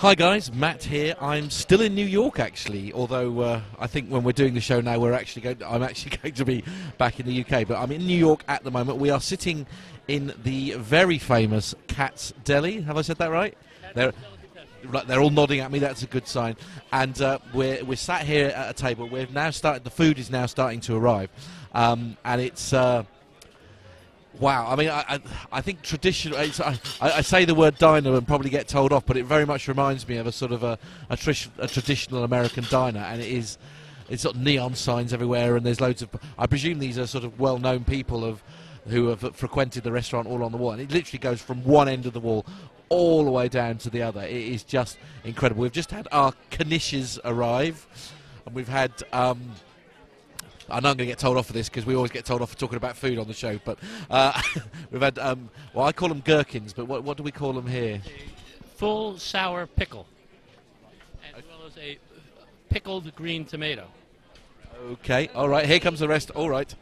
Hi 0.01 0.15
guys, 0.15 0.51
Matt 0.51 0.83
here. 0.83 1.15
I'm 1.21 1.51
still 1.51 1.83
in 1.83 1.95
New 1.95 2.07
York 2.07 2.41
actually, 2.41 2.91
although 2.95 3.41
uh, 3.41 3.61
I 3.79 3.87
think 3.87 4.09
when 4.09 4.23
we're 4.23 4.33
doing 4.33 4.55
the 4.55 4.61
show 4.61 4.81
now, 4.81 4.99
we're 4.99 5.13
actually 5.13 5.43
going. 5.43 5.57
To, 5.59 5.71
I'm 5.71 5.83
actually 5.83 6.17
going 6.23 6.35
to 6.37 6.45
be 6.47 6.65
back 6.97 7.21
in 7.21 7.27
the 7.27 7.45
UK, 7.45 7.69
but 7.69 7.77
I'm 7.77 7.93
in 7.93 8.07
New 8.07 8.17
York 8.17 8.43
at 8.49 8.65
the 8.65 8.71
moment. 8.71 8.97
We 8.97 9.11
are 9.11 9.21
sitting 9.21 9.67
in 10.09 10.33
the 10.43 10.73
very 10.79 11.19
famous 11.19 11.75
Katz's 11.87 12.33
Deli. 12.45 12.81
Have 12.81 12.97
I 12.97 13.03
said 13.03 13.19
that 13.19 13.31
right? 13.31 13.55
They're, 13.95 14.13
they're 15.07 15.21
all 15.21 15.31
nodding 15.31 15.61
at 15.61 15.71
me. 15.71 15.79
That's 15.79 16.03
a 16.03 16.07
good 16.07 16.27
sign. 16.27 16.57
And 16.93 17.21
uh, 17.21 17.39
we're 17.55 17.85
we're 17.85 17.97
sat 17.97 18.27
here 18.27 18.49
at 18.49 18.71
a 18.71 18.75
table. 18.75 19.09
We've 19.09 19.33
now 19.33 19.51
started. 19.51 19.85
The 19.85 19.91
food 19.91 20.19
is 20.19 20.31
now 20.31 20.47
starting 20.47 20.81
to 20.83 20.97
arrive, 20.97 21.31
um, 21.75 22.17
and 22.25 22.41
it's. 22.41 22.73
Uh, 22.73 23.05
Wow, 24.39 24.69
I 24.71 24.77
mean, 24.77 24.89
I, 24.89 25.05
I, 25.07 25.21
I 25.53 25.61
think 25.61 25.83
traditional. 25.83 26.39
I, 26.39 26.79
I, 27.01 27.21
say 27.21 27.45
the 27.45 27.55
word 27.55 27.77
diner 27.77 28.15
and 28.15 28.27
probably 28.27 28.49
get 28.49 28.69
told 28.69 28.91
off, 28.93 29.05
but 29.05 29.19
it 29.19 29.25
very 29.25 29.45
much 29.45 29.67
reminds 29.69 30.09
me 30.09 30.17
of 30.17 30.27
a 30.27 30.33
sort 30.33 30.53
of 30.53 30.63
a, 30.63 30.79
a, 31.11 31.19
a 31.59 31.69
traditional 31.69 32.25
American 32.25 32.65
diner, 32.71 33.01
and 33.01 33.21
it 33.21 33.29
is. 33.29 33.59
It's 34.09 34.25
got 34.25 34.37
neon 34.37 34.75
signs 34.77 35.13
everywhere, 35.13 35.57
and 35.57 35.67
there's 35.67 35.81
loads 35.81 36.01
of. 36.01 36.09
I 36.39 36.47
presume 36.47 36.79
these 36.79 36.99
are 36.99 37.07
sort 37.07 37.25
of 37.25 37.39
well-known 37.39 37.85
people 37.85 38.25
of 38.25 38.43
who 38.91 39.09
have 39.09 39.35
frequented 39.37 39.85
the 39.85 39.93
restaurant 39.93 40.27
all 40.27 40.43
on 40.43 40.53
the 40.53 40.59
wall, 40.59 40.73
and 40.73 40.81
it 40.81 40.91
literally 40.91 41.19
goes 41.19 41.41
from 41.41 41.65
one 41.65 41.89
end 41.89 42.07
of 42.07 42.13
the 42.13 42.21
wall 42.21 42.45
all 42.89 43.25
the 43.25 43.31
way 43.31 43.49
down 43.49 43.79
to 43.79 43.91
the 43.91 44.03
other. 44.03 44.23
It 44.23 44.31
is 44.31 44.65
just 44.65 44.99
incredible. 45.25 45.63
We've 45.63 45.73
just 45.73 45.91
had 45.91 46.09
our 46.13 46.33
knishes 46.51 47.19
arrive, 47.25 47.87
and 48.47 48.55
we've 48.55 48.69
had. 48.69 48.93
Um, 49.13 49.53
I 50.69 50.79
know 50.79 50.91
I'm 50.91 50.97
going 50.97 50.99
to 50.99 51.07
get 51.07 51.19
told 51.19 51.37
off 51.37 51.47
for 51.47 51.53
this 51.53 51.69
because 51.69 51.85
we 51.85 51.97
always 51.97 52.13
get 52.13 52.25
told 52.25 52.43
off 52.43 52.51
for 52.51 52.57
talking 52.57 52.77
about 52.77 52.97
food 52.97 53.19
on 53.19 53.27
the 53.27 53.35
show. 53.35 53.59
But 53.65 53.81
uh, 54.09 54.41
we've 54.93 55.03
had, 55.03 55.19
um, 55.19 55.51
well, 55.75 55.87
I 55.87 55.91
call 55.91 56.09
them 56.09 56.21
gherkins, 56.21 56.73
but 56.73 56.87
what, 56.87 57.03
what 57.03 57.17
do 57.17 57.25
we 57.25 57.33
call 57.33 57.53
them 57.53 57.67
here? 57.67 58.01
Full 58.77 59.19
sour 59.19 59.67
pickle, 59.67 60.07
as 61.37 61.43
well 61.49 61.67
as 61.67 61.77
a 61.77 61.99
pickled 62.69 63.13
green 63.17 63.45
tomato. 63.45 63.89
Okay, 64.93 65.29
all 65.35 65.49
right. 65.49 65.67
Here 65.67 65.81
comes 65.81 65.99
the 65.99 66.09
rest. 66.09 66.31
All 66.31 66.49
right. 66.49 66.73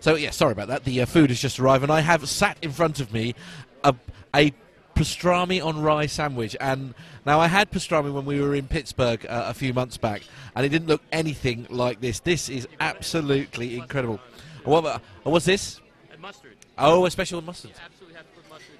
So 0.00 0.14
yeah, 0.14 0.30
sorry 0.30 0.52
about 0.52 0.68
that. 0.68 0.84
The 0.84 1.02
uh, 1.02 1.06
food 1.06 1.30
has 1.30 1.40
just 1.40 1.58
arrived, 1.58 1.82
and 1.82 1.92
I 1.92 2.00
have 2.00 2.28
sat 2.28 2.56
in 2.62 2.70
front 2.70 3.00
of 3.00 3.12
me 3.12 3.34
a, 3.82 3.94
a 4.34 4.52
pastrami 4.94 5.64
on 5.64 5.82
rye 5.82 6.06
sandwich. 6.06 6.56
And 6.60 6.94
now 7.26 7.40
I 7.40 7.48
had 7.48 7.70
pastrami 7.70 8.12
when 8.12 8.24
we 8.24 8.40
were 8.40 8.54
in 8.54 8.68
Pittsburgh 8.68 9.24
uh, 9.26 9.44
a 9.46 9.54
few 9.54 9.74
months 9.74 9.96
back, 9.96 10.22
and 10.54 10.64
it 10.64 10.68
didn't 10.68 10.88
look 10.88 11.02
anything 11.10 11.66
like 11.70 12.00
this. 12.00 12.20
This 12.20 12.48
is 12.48 12.68
absolutely 12.80 13.76
incredible. 13.76 14.20
What, 14.64 14.84
uh, 14.84 14.98
what's 15.24 15.46
this? 15.46 15.80
And 16.12 16.20
mustard. 16.20 16.56
Oh, 16.76 17.06
a 17.06 17.10
special 17.10 17.42
mustard. 17.42 17.72
You 17.72 17.76
absolutely 17.84 18.16
have 18.16 18.26
to 18.26 18.40
put 18.40 18.50
mustard 18.50 18.78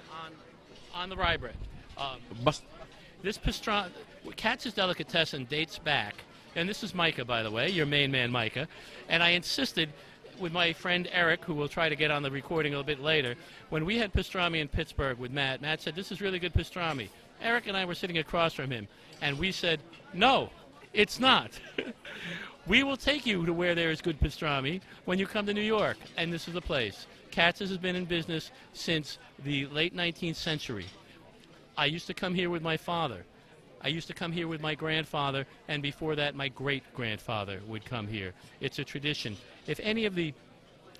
on 0.93 1.01
on 1.01 1.09
the 1.09 1.17
rye 1.17 1.37
bread. 1.37 1.55
Um, 1.97 2.19
Must- 2.43 2.63
this 3.21 3.37
pastrami, 3.37 3.89
Katz's 4.37 4.73
delicatessen 4.73 5.45
dates 5.45 5.79
back 5.79 6.15
and 6.55 6.67
this 6.67 6.83
is 6.83 6.95
Micah, 6.95 7.25
by 7.25 7.43
the 7.43 7.51
way, 7.51 7.69
your 7.69 7.85
main 7.85 8.11
man, 8.11 8.31
Micah, 8.31 8.67
and 9.07 9.21
I 9.21 9.29
insisted 9.29 9.93
with 10.39 10.53
my 10.53 10.73
friend 10.73 11.07
Eric, 11.11 11.43
who 11.45 11.53
we'll 11.53 11.67
try 11.67 11.89
to 11.89 11.95
get 11.95 12.11
on 12.11 12.23
the 12.23 12.31
recording 12.31 12.73
a 12.73 12.77
little 12.77 12.87
bit 12.87 13.01
later, 13.01 13.35
when 13.69 13.85
we 13.85 13.97
had 13.97 14.13
pastrami 14.13 14.59
in 14.59 14.67
Pittsburgh 14.67 15.17
with 15.17 15.31
Matt, 15.31 15.61
Matt 15.61 15.81
said, 15.81 15.95
This 15.95 16.11
is 16.11 16.21
really 16.21 16.39
good 16.39 16.53
pastrami. 16.53 17.09
Eric 17.41 17.67
and 17.67 17.77
I 17.77 17.85
were 17.85 17.95
sitting 17.95 18.17
across 18.17 18.53
from 18.53 18.71
him, 18.71 18.87
and 19.21 19.37
we 19.37 19.51
said, 19.51 19.79
No, 20.13 20.49
it's 20.93 21.19
not. 21.19 21.51
we 22.67 22.83
will 22.83 22.97
take 22.97 23.25
you 23.25 23.45
to 23.45 23.53
where 23.53 23.75
there 23.75 23.91
is 23.91 24.01
good 24.01 24.19
pastrami 24.19 24.81
when 25.05 25.19
you 25.19 25.27
come 25.27 25.45
to 25.45 25.53
New 25.53 25.61
York, 25.61 25.97
and 26.17 26.31
this 26.31 26.47
is 26.47 26.53
the 26.53 26.61
place. 26.61 27.07
Katz's 27.31 27.69
has 27.69 27.77
been 27.77 27.95
in 27.95 28.05
business 28.05 28.51
since 28.73 29.17
the 29.43 29.67
late 29.67 29.95
19th 29.95 30.35
century. 30.35 30.85
I 31.77 31.85
used 31.85 32.07
to 32.07 32.13
come 32.13 32.33
here 32.33 32.49
with 32.49 32.61
my 32.61 32.77
father. 32.77 33.25
I 33.81 33.87
used 33.87 34.07
to 34.07 34.13
come 34.13 34.31
here 34.31 34.47
with 34.47 34.61
my 34.61 34.75
grandfather, 34.75 35.45
and 35.69 35.81
before 35.81 36.15
that, 36.17 36.35
my 36.35 36.49
great 36.49 36.83
grandfather 36.93 37.61
would 37.67 37.85
come 37.85 38.07
here. 38.07 38.33
It's 38.59 38.79
a 38.79 38.83
tradition. 38.83 39.37
If 39.69 39.79
any 39.83 40.05
of 40.05 40.15
the 40.15 40.33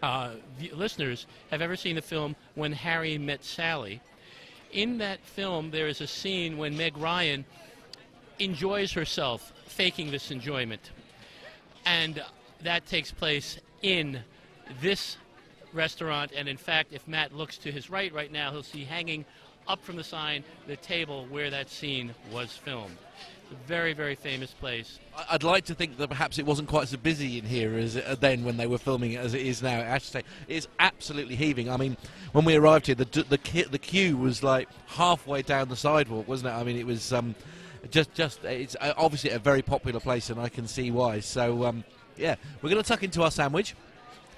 uh, 0.04 0.34
listeners 0.74 1.26
have 1.50 1.60
ever 1.60 1.76
seen 1.76 1.96
the 1.96 2.04
film 2.04 2.36
When 2.54 2.72
Harry 2.72 3.18
Met 3.18 3.44
Sally, 3.44 4.00
in 4.72 5.00
that 5.00 5.20
film 5.22 5.72
there 5.72 5.88
is 5.88 6.02
a 6.02 6.08
scene 6.08 6.56
when 6.56 6.78
Meg 6.78 6.96
Ryan 6.96 7.46
enjoys 8.38 8.94
herself, 8.94 9.52
faking 9.66 10.12
this 10.12 10.30
enjoyment. 10.30 10.92
And 11.84 12.24
that 12.62 12.86
takes 12.86 13.12
place 13.12 13.58
in 13.82 14.20
this 14.80 15.18
restaurant. 15.74 16.32
And 16.36 16.48
in 16.48 16.58
fact, 16.58 16.94
if 16.94 17.08
Matt 17.08 17.34
looks 17.34 17.58
to 17.60 17.72
his 17.72 17.90
right 17.90 18.14
right 18.14 18.32
now, 18.32 18.52
he'll 18.52 18.62
see 18.62 18.84
hanging 18.84 19.26
up 19.68 19.84
from 19.84 19.96
the 19.96 20.04
sign 20.04 20.44
the 20.68 20.78
table 20.78 21.26
where 21.32 21.50
that 21.50 21.72
scene 21.72 22.14
was 22.32 22.52
filmed. 22.52 22.98
A 23.52 23.68
very, 23.68 23.94
very 23.94 24.14
famous 24.16 24.52
place. 24.52 25.00
I'd 25.30 25.44
like 25.44 25.66
to 25.66 25.76
think 25.76 25.98
that 25.98 26.08
perhaps 26.08 26.38
it 26.38 26.46
wasn't 26.46 26.70
quite 26.70 26.88
so 26.88 26.98
busy 26.98 27.40
in 27.40 27.46
here 27.46 27.76
as 27.76 27.98
uh, 27.98 28.16
then 28.20 28.44
when 28.44 28.58
they 28.58 28.68
were 28.68 28.78
filming 28.78 29.14
it 29.14 29.18
as 29.18 29.34
it 29.34 29.42
is 29.42 29.64
now. 29.64 29.80
I 29.80 29.84
have 29.84 30.04
to 30.04 30.08
say, 30.08 30.24
it's 30.48 30.68
absolutely 30.80 31.36
heaving. 31.36 31.70
I 31.70 31.78
mean, 31.78 31.98
when 32.32 32.46
we 32.46 32.56
arrived 32.56 32.86
here, 32.86 32.96
the 32.96 33.06
the, 33.06 33.66
the 33.72 33.80
queue 33.80 34.18
was 34.18 34.44
like 34.44 34.70
halfway 34.86 35.42
down 35.42 35.70
the 35.70 35.76
sidewalk, 35.76 36.28
wasn't 36.28 36.54
it? 36.54 36.58
I 36.58 36.64
mean, 36.64 36.78
it 36.78 36.86
was 36.86 37.12
um, 37.12 37.34
just 37.90 38.14
just 38.14 38.44
it's 38.44 38.76
uh, 38.80 38.94
obviously 38.98 39.32
a 39.32 39.40
very 39.40 39.64
popular 39.64 40.00
place, 40.00 40.30
and 40.30 40.40
I 40.40 40.50
can 40.50 40.68
see 40.68 40.92
why. 40.92 41.20
So 41.20 41.66
um, 41.66 41.84
yeah, 42.18 42.36
we're 42.62 42.70
going 42.70 42.82
to 42.82 42.88
tuck 42.88 43.02
into 43.02 43.24
our 43.24 43.32
sandwich. 43.32 43.76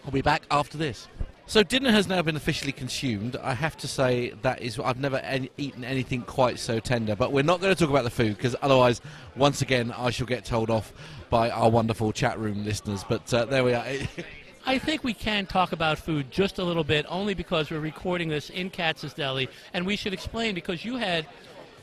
I'll 0.05 0.11
be 0.11 0.21
back 0.21 0.43
after 0.49 0.77
this. 0.77 1.07
So 1.51 1.63
dinner 1.63 1.91
has 1.91 2.07
now 2.07 2.21
been 2.21 2.37
officially 2.37 2.71
consumed. 2.71 3.35
I 3.35 3.53
have 3.55 3.75
to 3.79 3.87
say 3.89 4.31
that 4.41 4.61
is 4.61 4.79
I've 4.79 5.01
never 5.01 5.17
any, 5.17 5.51
eaten 5.57 5.83
anything 5.83 6.21
quite 6.21 6.59
so 6.59 6.79
tender. 6.79 7.13
But 7.13 7.33
we're 7.33 7.43
not 7.43 7.59
going 7.59 7.75
to 7.75 7.77
talk 7.77 7.89
about 7.89 8.05
the 8.05 8.09
food 8.09 8.37
because 8.37 8.55
otherwise, 8.61 9.01
once 9.35 9.61
again, 9.61 9.91
I 9.91 10.11
shall 10.11 10.27
get 10.27 10.45
told 10.45 10.69
off 10.69 10.93
by 11.29 11.49
our 11.49 11.69
wonderful 11.69 12.13
chat 12.13 12.39
room 12.39 12.63
listeners. 12.63 13.03
But 13.03 13.33
uh, 13.33 13.43
there 13.43 13.65
we 13.65 13.73
are. 13.73 13.85
I 14.65 14.77
think 14.77 15.03
we 15.03 15.13
can 15.13 15.45
talk 15.45 15.73
about 15.73 15.97
food 15.99 16.31
just 16.31 16.57
a 16.57 16.63
little 16.63 16.85
bit, 16.85 17.05
only 17.09 17.33
because 17.33 17.69
we're 17.69 17.81
recording 17.81 18.29
this 18.29 18.49
in 18.49 18.69
Katz's 18.69 19.13
Deli, 19.13 19.49
and 19.73 19.85
we 19.85 19.97
should 19.97 20.13
explain 20.13 20.55
because 20.55 20.85
you 20.85 20.95
had 20.95 21.27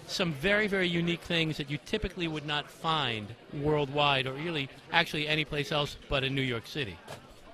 some 0.06 0.32
very, 0.32 0.66
very 0.66 0.88
unique 0.88 1.20
things 1.20 1.58
that 1.58 1.70
you 1.70 1.76
typically 1.84 2.26
would 2.26 2.46
not 2.46 2.70
find 2.70 3.26
worldwide, 3.52 4.26
or 4.26 4.32
really 4.32 4.70
actually 4.92 5.28
any 5.28 5.44
place 5.44 5.72
else 5.72 5.98
but 6.08 6.24
in 6.24 6.34
New 6.34 6.40
York 6.40 6.66
City. 6.66 6.96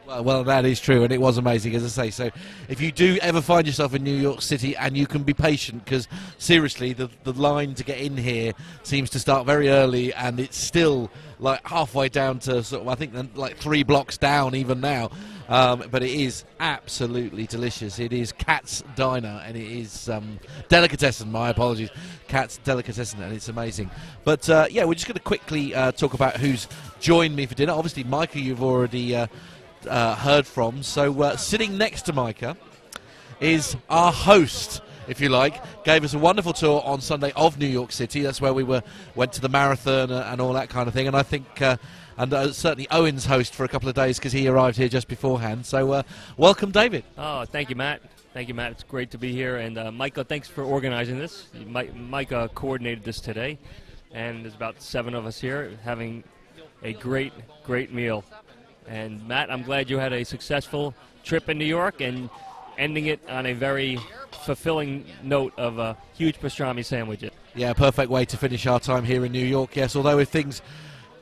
Well, 0.06 0.22
well, 0.22 0.44
that 0.44 0.66
is 0.66 0.80
true, 0.80 1.02
and 1.02 1.12
it 1.12 1.20
was 1.20 1.38
amazing, 1.38 1.74
as 1.74 1.84
I 1.84 1.88
say. 1.88 2.10
So, 2.10 2.30
if 2.68 2.80
you 2.80 2.92
do 2.92 3.18
ever 3.22 3.40
find 3.40 3.66
yourself 3.66 3.94
in 3.94 4.04
New 4.04 4.16
York 4.16 4.42
City, 4.42 4.76
and 4.76 4.96
you 4.96 5.06
can 5.06 5.22
be 5.22 5.32
patient, 5.32 5.82
because 5.84 6.08
seriously, 6.36 6.92
the 6.92 7.08
the 7.22 7.32
line 7.32 7.74
to 7.74 7.84
get 7.84 7.98
in 7.98 8.16
here 8.16 8.52
seems 8.82 9.08
to 9.10 9.18
start 9.18 9.46
very 9.46 9.70
early, 9.70 10.12
and 10.12 10.38
it's 10.38 10.58
still 10.58 11.10
like 11.38 11.66
halfway 11.66 12.10
down 12.10 12.38
to 12.40 12.62
sort 12.62 12.82
of 12.82 12.88
I 12.88 12.94
think 12.96 13.14
like 13.34 13.56
three 13.56 13.82
blocks 13.82 14.18
down 14.18 14.54
even 14.54 14.80
now. 14.80 15.10
Um, 15.48 15.84
but 15.90 16.02
it 16.02 16.10
is 16.10 16.44
absolutely 16.60 17.46
delicious. 17.46 17.98
It 17.98 18.12
is 18.12 18.32
Katz's 18.32 18.82
Diner, 18.96 19.42
and 19.44 19.56
it 19.56 19.70
is 19.70 20.08
um, 20.08 20.38
delicatessen. 20.68 21.30
My 21.30 21.50
apologies, 21.50 21.90
Katz's 22.28 22.58
delicatessen, 22.58 23.22
and 23.22 23.32
it's 23.34 23.48
amazing. 23.48 23.90
But 24.24 24.48
uh, 24.48 24.66
yeah, 24.70 24.84
we're 24.84 24.94
just 24.94 25.06
going 25.06 25.16
to 25.16 25.22
quickly 25.22 25.74
uh, 25.74 25.92
talk 25.92 26.14
about 26.14 26.36
who's 26.36 26.66
joined 27.00 27.36
me 27.36 27.46
for 27.46 27.54
dinner. 27.54 27.72
Obviously, 27.72 28.04
Micah, 28.04 28.40
you've 28.40 28.62
already. 28.62 29.16
Uh, 29.16 29.26
uh, 29.86 30.14
heard 30.14 30.46
from. 30.46 30.82
So 30.82 31.22
uh, 31.22 31.36
sitting 31.36 31.78
next 31.78 32.02
to 32.02 32.12
Micah 32.12 32.56
is 33.40 33.76
our 33.88 34.12
host, 34.12 34.82
if 35.08 35.20
you 35.20 35.28
like. 35.28 35.62
Gave 35.84 36.04
us 36.04 36.14
a 36.14 36.18
wonderful 36.18 36.52
tour 36.52 36.82
on 36.84 37.00
Sunday 37.00 37.32
of 37.36 37.58
New 37.58 37.66
York 37.66 37.92
City. 37.92 38.22
That's 38.22 38.40
where 38.40 38.54
we 38.54 38.64
were 38.64 38.82
went 39.14 39.32
to 39.34 39.40
the 39.40 39.48
marathon 39.48 40.10
uh, 40.10 40.28
and 40.30 40.40
all 40.40 40.52
that 40.54 40.68
kind 40.68 40.88
of 40.88 40.94
thing. 40.94 41.06
And 41.06 41.16
I 41.16 41.22
think. 41.22 41.60
Uh, 41.60 41.76
and 42.16 42.32
uh, 42.32 42.52
certainly 42.52 42.86
Owen's 42.92 43.26
host 43.26 43.54
for 43.54 43.64
a 43.64 43.68
couple 43.68 43.88
of 43.88 43.96
days 43.96 44.18
because 44.18 44.32
he 44.32 44.46
arrived 44.46 44.76
here 44.76 44.88
just 44.88 45.08
beforehand. 45.08 45.66
So, 45.66 45.90
uh, 45.90 46.02
welcome, 46.36 46.70
David. 46.70 47.02
Oh, 47.18 47.44
thank 47.44 47.70
you, 47.70 47.76
Matt. 47.76 48.02
Thank 48.32 48.48
you, 48.48 48.54
Matt. 48.54 48.72
It's 48.72 48.82
great 48.84 49.10
to 49.12 49.18
be 49.18 49.32
here. 49.32 49.56
And 49.56 49.78
uh, 49.78 49.90
Micah, 49.90 50.24
thanks 50.24 50.48
for 50.48 50.62
organizing 50.62 51.18
this. 51.18 51.48
Micah 51.94 52.50
coordinated 52.54 53.04
this 53.04 53.20
today, 53.20 53.58
and 54.12 54.44
there's 54.44 54.54
about 54.54 54.80
seven 54.80 55.14
of 55.14 55.26
us 55.26 55.40
here 55.40 55.76
having 55.82 56.22
a 56.82 56.92
great, 56.92 57.32
great 57.64 57.92
meal. 57.92 58.24
And 58.88 59.26
Matt, 59.26 59.50
I'm 59.50 59.62
glad 59.62 59.88
you 59.88 59.98
had 59.98 60.12
a 60.12 60.24
successful 60.24 60.94
trip 61.24 61.48
in 61.48 61.58
New 61.58 61.64
York 61.64 62.00
and 62.00 62.28
ending 62.78 63.06
it 63.06 63.20
on 63.28 63.46
a 63.46 63.52
very 63.52 63.98
fulfilling 64.44 65.04
note 65.22 65.54
of 65.56 65.78
a 65.78 65.96
huge 66.14 66.38
pastrami 66.40 66.84
sandwiches. 66.84 67.30
Yeah, 67.54 67.72
perfect 67.72 68.10
way 68.10 68.24
to 68.26 68.36
finish 68.36 68.66
our 68.66 68.80
time 68.80 69.04
here 69.04 69.24
in 69.24 69.32
New 69.32 69.44
York. 69.44 69.76
Yes, 69.76 69.96
although 69.96 70.18
if 70.18 70.28
things 70.28 70.60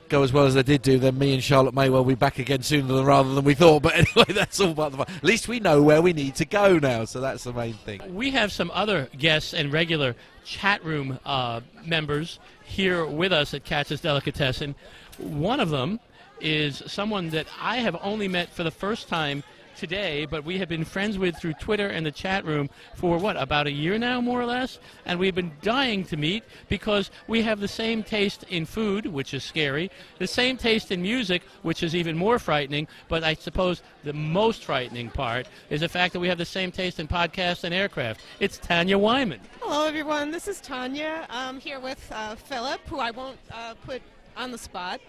go 0.09 0.23
as 0.23 0.33
well 0.33 0.45
as 0.45 0.53
they 0.53 0.63
did 0.63 0.81
do, 0.81 0.99
then 0.99 1.17
me 1.17 1.33
and 1.33 1.43
Charlotte 1.43 1.73
may 1.73 1.89
well 1.89 2.03
be 2.03 2.15
back 2.15 2.37
again 2.39 2.61
sooner 2.61 2.93
than 2.93 3.05
rather 3.05 3.33
than 3.33 3.43
we 3.43 3.53
thought. 3.53 3.83
But 3.83 3.95
anyway, 3.95 4.25
that's 4.33 4.59
all 4.59 4.71
about 4.71 4.91
the 4.91 4.97
fun. 4.97 5.07
At 5.15 5.23
least 5.23 5.47
we 5.47 5.59
know 5.59 5.81
where 5.81 6.01
we 6.01 6.13
need 6.13 6.35
to 6.35 6.45
go 6.45 6.77
now, 6.79 7.05
so 7.05 7.21
that's 7.21 7.43
the 7.43 7.53
main 7.53 7.73
thing. 7.73 8.13
We 8.13 8.31
have 8.31 8.51
some 8.51 8.71
other 8.73 9.09
guests 9.17 9.53
and 9.53 9.71
regular 9.71 10.15
chat 10.45 10.83
room 10.83 11.19
uh, 11.25 11.61
members 11.85 12.39
here 12.63 13.05
with 13.05 13.31
us 13.33 13.53
at 13.53 13.63
Katz's 13.63 14.01
Delicatessen. 14.01 14.75
One 15.17 15.59
of 15.59 15.69
them 15.69 15.99
is 16.43 16.83
someone 16.85 17.29
that 17.29 17.47
I 17.59 17.77
have 17.77 17.97
only 18.01 18.27
met 18.27 18.49
for 18.49 18.63
the 18.63 18.71
first 18.71 19.07
time 19.07 19.43
today, 19.75 20.25
but 20.25 20.43
we 20.43 20.57
have 20.59 20.69
been 20.69 20.85
friends 20.85 21.17
with 21.17 21.35
through 21.37 21.53
Twitter 21.53 21.87
and 21.87 22.05
the 22.05 22.11
chat 22.11 22.45
room 22.45 22.69
for 22.95 23.17
what, 23.17 23.35
about 23.37 23.67
a 23.67 23.71
year 23.71 23.97
now, 23.97 24.21
more 24.21 24.39
or 24.39 24.45
less? 24.45 24.79
And 25.05 25.19
we've 25.19 25.35
been 25.35 25.51
dying 25.61 26.03
to 26.05 26.17
meet 26.17 26.43
because 26.69 27.09
we 27.27 27.41
have 27.41 27.59
the 27.59 27.67
same 27.67 28.03
taste 28.03 28.43
in 28.49 28.65
food, 28.65 29.05
which 29.05 29.33
is 29.33 29.43
scary, 29.43 29.89
the 30.19 30.27
same 30.27 30.57
taste 30.57 30.91
in 30.91 31.01
music, 31.01 31.43
which 31.63 31.83
is 31.83 31.95
even 31.95 32.17
more 32.17 32.39
frightening, 32.39 32.87
but 33.07 33.23
I 33.23 33.33
suppose 33.33 33.81
the 34.03 34.13
most 34.13 34.65
frightening 34.65 35.09
part 35.09 35.47
is 35.69 35.81
the 35.81 35.89
fact 35.89 36.13
that 36.13 36.19
we 36.19 36.27
have 36.27 36.37
the 36.37 36.45
same 36.45 36.71
taste 36.71 36.99
in 36.99 37.07
podcasts 37.07 37.63
and 37.63 37.73
aircraft. 37.73 38.21
It's 38.39 38.57
Tanya 38.57 38.97
Wyman. 38.97 39.39
Hello, 39.59 39.87
everyone. 39.87 40.31
This 40.31 40.47
is 40.47 40.61
Tanya. 40.61 41.25
I'm 41.29 41.59
here 41.59 41.79
with 41.79 42.05
uh, 42.11 42.35
Philip, 42.35 42.81
who 42.87 42.99
I 42.99 43.11
won't 43.11 43.39
uh, 43.51 43.73
put 43.85 44.01
on 44.35 44.51
the 44.51 44.57
spot. 44.57 44.99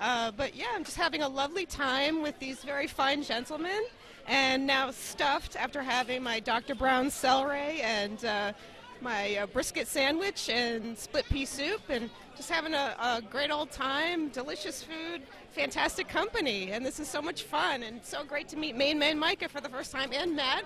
Uh, 0.00 0.30
but 0.30 0.54
yeah, 0.54 0.66
I'm 0.74 0.84
just 0.84 0.96
having 0.96 1.22
a 1.22 1.28
lovely 1.28 1.66
time 1.66 2.22
with 2.22 2.38
these 2.38 2.62
very 2.62 2.86
fine 2.86 3.22
gentlemen, 3.22 3.82
and 4.28 4.66
now 4.66 4.90
stuffed 4.92 5.56
after 5.56 5.82
having 5.82 6.22
my 6.22 6.38
Dr. 6.38 6.74
Brown 6.74 7.10
Cel-Ray 7.10 7.80
and 7.82 8.24
uh, 8.24 8.52
my 9.00 9.36
uh, 9.36 9.46
brisket 9.46 9.88
sandwich 9.88 10.48
and 10.50 10.96
split 10.96 11.24
pea 11.28 11.44
soup, 11.44 11.82
and 11.88 12.10
just 12.36 12.48
having 12.48 12.74
a, 12.74 12.94
a, 13.00 13.22
great 13.28 13.50
old 13.50 13.72
time. 13.72 14.28
Delicious 14.28 14.82
food, 14.84 15.22
fantastic 15.50 16.08
company, 16.08 16.70
and 16.70 16.86
this 16.86 17.00
is 17.00 17.08
so 17.08 17.20
much 17.20 17.42
fun, 17.42 17.82
and 17.82 18.00
so 18.04 18.22
great 18.22 18.48
to 18.48 18.56
meet 18.56 18.76
Main 18.76 18.98
Man 18.98 19.18
Micah 19.18 19.48
for 19.48 19.60
the 19.60 19.68
first 19.68 19.90
time, 19.90 20.10
and 20.12 20.36
Matt, 20.36 20.64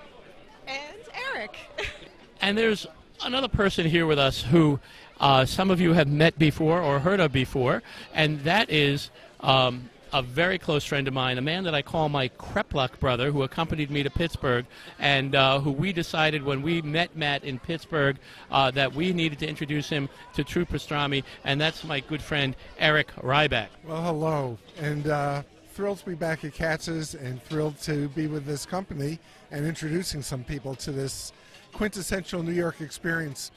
and 0.66 0.98
Eric. 1.34 1.56
and 2.42 2.56
there's 2.56 2.86
another 3.24 3.48
person 3.48 3.86
here 3.86 4.06
with 4.06 4.18
us 4.18 4.42
who 4.42 4.78
uh, 5.20 5.44
some 5.44 5.70
of 5.70 5.80
you 5.80 5.92
have 5.92 6.08
met 6.08 6.38
before 6.38 6.80
or 6.80 6.98
heard 6.98 7.20
of 7.20 7.32
before, 7.32 7.82
and 8.12 8.40
that 8.40 8.68
is 8.70 9.10
um, 9.42 9.88
a 10.12 10.20
very 10.20 10.58
close 10.58 10.84
friend 10.84 11.08
of 11.08 11.14
mine, 11.14 11.38
a 11.38 11.42
man 11.42 11.64
that 11.64 11.74
I 11.74 11.82
call 11.82 12.08
my 12.08 12.28
Kreplach 12.28 12.98
brother, 12.98 13.30
who 13.30 13.42
accompanied 13.42 13.90
me 13.90 14.02
to 14.02 14.10
Pittsburgh, 14.10 14.66
and 14.98 15.34
uh, 15.34 15.58
who 15.58 15.70
we 15.70 15.92
decided 15.92 16.42
when 16.42 16.60
we 16.60 16.82
met 16.82 17.16
Matt 17.16 17.44
in 17.44 17.58
Pittsburgh 17.58 18.18
uh, 18.50 18.70
that 18.72 18.94
we 18.94 19.12
needed 19.12 19.38
to 19.38 19.48
introduce 19.48 19.88
him 19.88 20.08
to 20.34 20.44
true 20.44 20.66
pastrami, 20.66 21.24
and 21.44 21.60
that's 21.60 21.82
my 21.84 22.00
good 22.00 22.20
friend 22.20 22.54
Eric 22.78 23.08
Ryback. 23.16 23.68
Well, 23.84 24.02
hello, 24.02 24.58
and 24.78 25.08
uh, 25.08 25.42
thrilled 25.72 25.98
to 25.98 26.06
be 26.06 26.14
back 26.14 26.44
at 26.44 26.52
Katz's, 26.52 27.14
and 27.14 27.42
thrilled 27.42 27.80
to 27.82 28.08
be 28.10 28.26
with 28.26 28.44
this 28.44 28.66
company 28.66 29.18
and 29.50 29.64
introducing 29.64 30.20
some 30.20 30.44
people 30.44 30.74
to 30.76 30.92
this 30.92 31.32
quintessential 31.72 32.42
New 32.42 32.52
York 32.52 32.82
experience. 32.82 33.50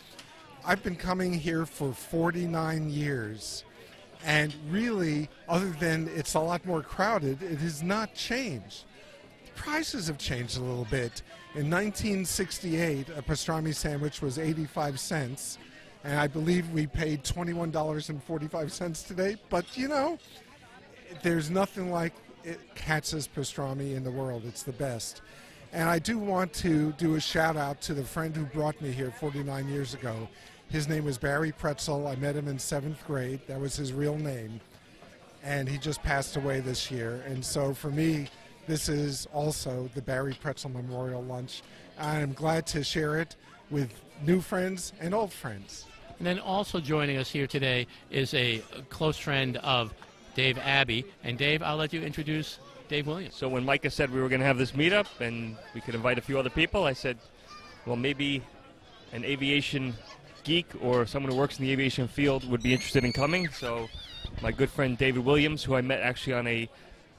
I've 0.65 0.81
been 0.81 0.95
coming 0.95 1.33
here 1.33 1.65
for 1.65 1.93
49 1.93 2.89
years. 2.89 3.64
And 4.25 4.53
really, 4.71 5.29
other 5.47 5.69
than 5.79 6.09
it's 6.15 6.33
a 6.33 6.39
lot 6.39 6.65
more 6.65 6.81
crowded, 6.81 7.43
it 7.43 7.59
has 7.59 7.83
not 7.83 8.15
changed. 8.15 8.85
Prices 9.55 10.07
have 10.07 10.17
changed 10.17 10.57
a 10.57 10.61
little 10.61 10.87
bit. 10.89 11.21
In 11.53 11.69
1968, 11.69 13.09
a 13.09 13.21
pastrami 13.21 13.73
sandwich 13.73 14.23
was 14.23 14.39
85 14.39 14.99
cents, 14.99 15.59
and 16.03 16.19
I 16.19 16.27
believe 16.27 16.69
we 16.71 16.87
paid 16.87 17.23
$21.45 17.23 19.07
today. 19.07 19.37
But 19.49 19.77
you 19.77 19.87
know, 19.87 20.17
there's 21.21 21.51
nothing 21.51 21.91
like 21.91 22.13
it, 22.43 22.59
Katz's 22.73 23.27
pastrami 23.27 23.95
in 23.95 24.03
the 24.03 24.11
world. 24.11 24.43
It's 24.45 24.63
the 24.63 24.73
best. 24.73 25.21
And 25.71 25.87
I 25.87 25.99
do 25.99 26.17
want 26.17 26.51
to 26.53 26.93
do 26.93 27.15
a 27.15 27.19
shout 27.19 27.57
out 27.57 27.79
to 27.81 27.93
the 27.93 28.03
friend 28.03 28.35
who 28.35 28.45
brought 28.45 28.81
me 28.81 28.91
here 28.91 29.11
49 29.11 29.67
years 29.67 29.93
ago. 29.93 30.27
His 30.69 30.87
name 30.87 31.05
was 31.05 31.17
Barry 31.17 31.51
Pretzel. 31.51 32.07
I 32.07 32.15
met 32.15 32.35
him 32.35 32.47
in 32.47 32.59
seventh 32.59 33.05
grade. 33.05 33.39
That 33.47 33.59
was 33.59 33.75
his 33.75 33.93
real 33.93 34.17
name. 34.17 34.59
And 35.43 35.69
he 35.69 35.77
just 35.77 36.01
passed 36.03 36.35
away 36.35 36.59
this 36.59 36.89
year. 36.89 37.23
And 37.27 37.45
so 37.45 37.73
for 37.73 37.89
me, 37.89 38.27
this 38.67 38.89
is 38.89 39.27
also 39.31 39.89
the 39.93 40.01
Barry 40.01 40.35
Pretzel 40.41 40.71
Memorial 40.71 41.23
Lunch. 41.23 41.61
I'm 41.99 42.33
glad 42.33 42.65
to 42.67 42.83
share 42.83 43.19
it 43.19 43.35
with 43.69 43.91
new 44.25 44.41
friends 44.41 44.91
and 44.99 45.13
old 45.13 45.31
friends. 45.31 45.85
And 46.17 46.25
then 46.25 46.39
also 46.39 46.79
joining 46.79 47.17
us 47.17 47.29
here 47.29 47.45
today 47.45 47.87
is 48.09 48.33
a 48.33 48.63
close 48.89 49.17
friend 49.17 49.57
of 49.57 49.93
Dave 50.33 50.57
Abbey. 50.57 51.05
And 51.23 51.37
Dave, 51.37 51.61
I'll 51.61 51.77
let 51.77 51.93
you 51.93 52.01
introduce 52.01 52.59
Dave 52.87 53.07
Williams. 53.07 53.35
So 53.35 53.47
when 53.47 53.63
Micah 53.63 53.91
said 53.91 54.11
we 54.11 54.21
were 54.21 54.29
going 54.29 54.41
to 54.41 54.47
have 54.47 54.57
this 54.57 54.71
meetup 54.71 55.07
and 55.19 55.57
we 55.73 55.81
could 55.81 55.95
invite 55.95 56.17
a 56.17 56.21
few 56.21 56.39
other 56.39 56.49
people, 56.49 56.85
I 56.85 56.93
said, 56.93 57.17
well, 57.85 57.95
maybe 57.95 58.41
an 59.13 59.23
aviation 59.23 59.93
geek 60.45 60.67
or 60.81 61.05
someone 61.05 61.31
who 61.31 61.37
works 61.37 61.59
in 61.59 61.65
the 61.65 61.71
aviation 61.71 62.07
field 62.07 62.49
would 62.49 62.63
be 62.63 62.71
interested 62.71 63.03
in 63.03 63.11
coming. 63.11 63.49
So 63.49 63.89
my 64.41 64.51
good 64.51 64.69
friend 64.69 64.97
David 64.97 65.25
Williams, 65.25 65.63
who 65.63 65.75
I 65.75 65.81
met 65.81 66.01
actually 66.01 66.33
on 66.33 66.47
a 66.47 66.69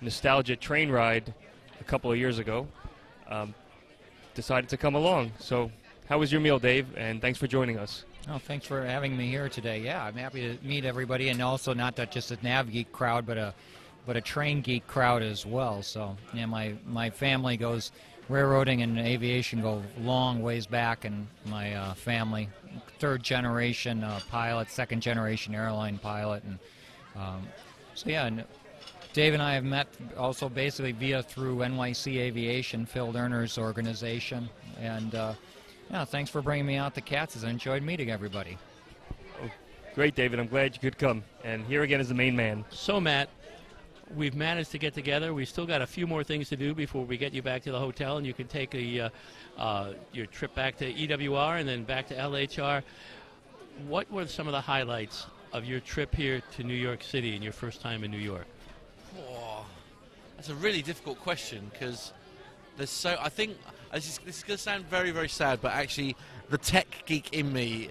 nostalgia 0.01 0.57
train 0.57 0.91
ride 0.91 1.35
a 1.81 1.85
couple 1.85 2.11
of 2.11 2.19
years 2.19 2.39
ago, 2.39 2.67
um, 3.29 3.55
decided 4.35 4.71
to 4.71 4.77
come 4.77 4.95
along. 4.95 5.33
So, 5.39 5.71
how 6.09 6.19
was 6.19 6.31
your 6.31 6.41
meal, 6.41 6.59
Dave? 6.59 6.87
And 6.97 7.21
thanks 7.21 7.39
for 7.39 7.47
joining 7.47 7.79
us. 7.79 8.05
Oh, 8.29 8.39
thanks 8.39 8.67
for 8.67 8.85
having 8.85 9.17
me 9.17 9.29
here 9.29 9.49
today. 9.49 9.81
Yeah, 9.81 10.05
I'm 10.05 10.15
happy 10.15 10.43
to 10.43 10.67
meet 10.67 10.85
everybody, 10.85 11.29
and 11.31 11.41
also 11.43 11.75
not 11.75 11.97
just 12.11 12.31
a 12.31 12.39
nav 12.43 12.71
geek 12.71 12.93
crowd, 12.93 13.27
but 13.27 13.39
a 13.39 13.55
but 14.07 14.17
a 14.17 14.21
train 14.21 14.61
geek 14.61 14.87
crowd 14.87 15.23
as 15.23 15.45
well. 15.45 15.83
So, 15.83 16.17
yeah, 16.33 16.47
my 16.47 16.75
my 16.87 17.11
family 17.11 17.57
goes 17.57 17.93
railroading 18.29 18.83
and 18.83 18.99
aviation 18.99 19.63
go 19.63 19.83
long 20.01 20.43
ways 20.43 20.67
back, 20.67 21.05
and 21.05 21.27
my 21.47 21.75
uh, 21.75 21.95
family, 21.95 22.49
third 22.99 23.23
generation 23.23 24.05
uh, 24.05 24.21
pilot, 24.31 24.71
second 24.71 25.01
generation 25.01 25.55
airline 25.55 25.99
pilot, 25.99 26.43
and 26.45 26.59
um, 27.17 27.47
so 27.95 28.09
yeah. 28.09 28.27
And 28.27 28.45
Dave 29.13 29.33
and 29.33 29.43
I 29.43 29.55
have 29.55 29.65
met 29.65 29.87
also 30.19 30.49
basically 30.49 30.93
via 30.93 31.23
through 31.23 31.57
NYC 31.57 32.19
Aviation, 32.19 32.85
Phil 32.85 33.13
Derner's 33.13 33.57
organization. 33.57 34.49
And 34.79 35.15
uh, 35.15 35.33
yeah, 35.91 36.05
thanks 36.05 36.31
for 36.31 36.43
bringing 36.43 36.67
me 36.67 36.77
out 36.77 36.95
to 36.97 37.01
Katz's. 37.01 37.43
I 37.43 37.49
enjoyed 37.49 37.83
meeting 37.83 38.11
everybody. 38.11 38.59
Oh, 39.43 39.51
great, 39.95 40.15
David. 40.15 40.39
I'm 40.39 40.49
glad 40.49 40.75
you 40.75 40.81
could 40.81 40.99
come. 40.99 41.25
And 41.45 41.65
here 41.65 41.83
again 41.83 41.99
is 41.99 42.09
the 42.09 42.15
main 42.15 42.37
man. 42.37 42.65
So, 42.69 43.01
Matt, 43.01 43.31
we've 44.15 44.35
managed 44.35 44.71
to 44.73 44.79
get 44.79 44.95
together. 44.95 45.35
We've 45.35 45.49
still 45.49 45.67
got 45.67 45.83
a 45.83 45.87
few 45.87 46.07
more 46.07 46.23
things 46.23 46.49
to 46.51 46.57
do 46.57 46.75
before 46.75 47.05
we 47.05 47.17
get 47.17 47.33
you 47.33 47.43
back 47.43 47.63
to 47.63 47.73
the 47.73 47.79
hotel, 47.79 48.19
and 48.19 48.27
you 48.27 48.35
can 48.35 48.47
take 48.47 48.75
a, 48.75 49.01
uh, 49.01 49.09
uh, 49.59 49.93
your 50.13 50.27
trip 50.27 50.55
back 50.55 50.77
to 50.79 50.93
EWR 50.93 51.59
and 51.59 51.69
then 51.69 51.85
back 51.85 52.07
to 52.09 52.15
LHR. 52.15 52.83
What 53.89 54.11
were 54.11 54.27
some 54.27 54.47
of 54.47 54.53
the 54.53 54.61
highlights 54.61 55.27
of 55.53 55.65
your 55.65 55.81
trip 55.81 56.15
here 56.15 56.43
to 56.57 56.63
New 56.63 56.75
York 56.75 57.03
City 57.03 57.35
and 57.35 57.43
your 57.43 57.53
first 57.53 57.81
time 57.81 58.05
in 58.05 58.11
New 58.11 58.19
York? 58.19 58.47
That's 60.37 60.51
a 60.51 60.55
really 60.55 60.83
difficult 60.83 61.19
question 61.21 61.71
because 61.73 62.13
there's 62.77 62.91
so. 62.91 63.17
I 63.21 63.31
think 63.31 63.57
this 63.93 64.09
is, 64.09 64.19
this 64.25 64.39
is 64.39 64.43
going 64.43 64.57
to 64.57 64.63
sound 64.63 64.85
very, 64.87 65.11
very 65.11 65.29
sad, 65.29 65.61
but 65.63 65.73
actually, 65.73 66.15
the 66.51 66.59
tech 66.59 67.05
geek 67.07 67.33
in 67.33 67.53
me 67.53 67.91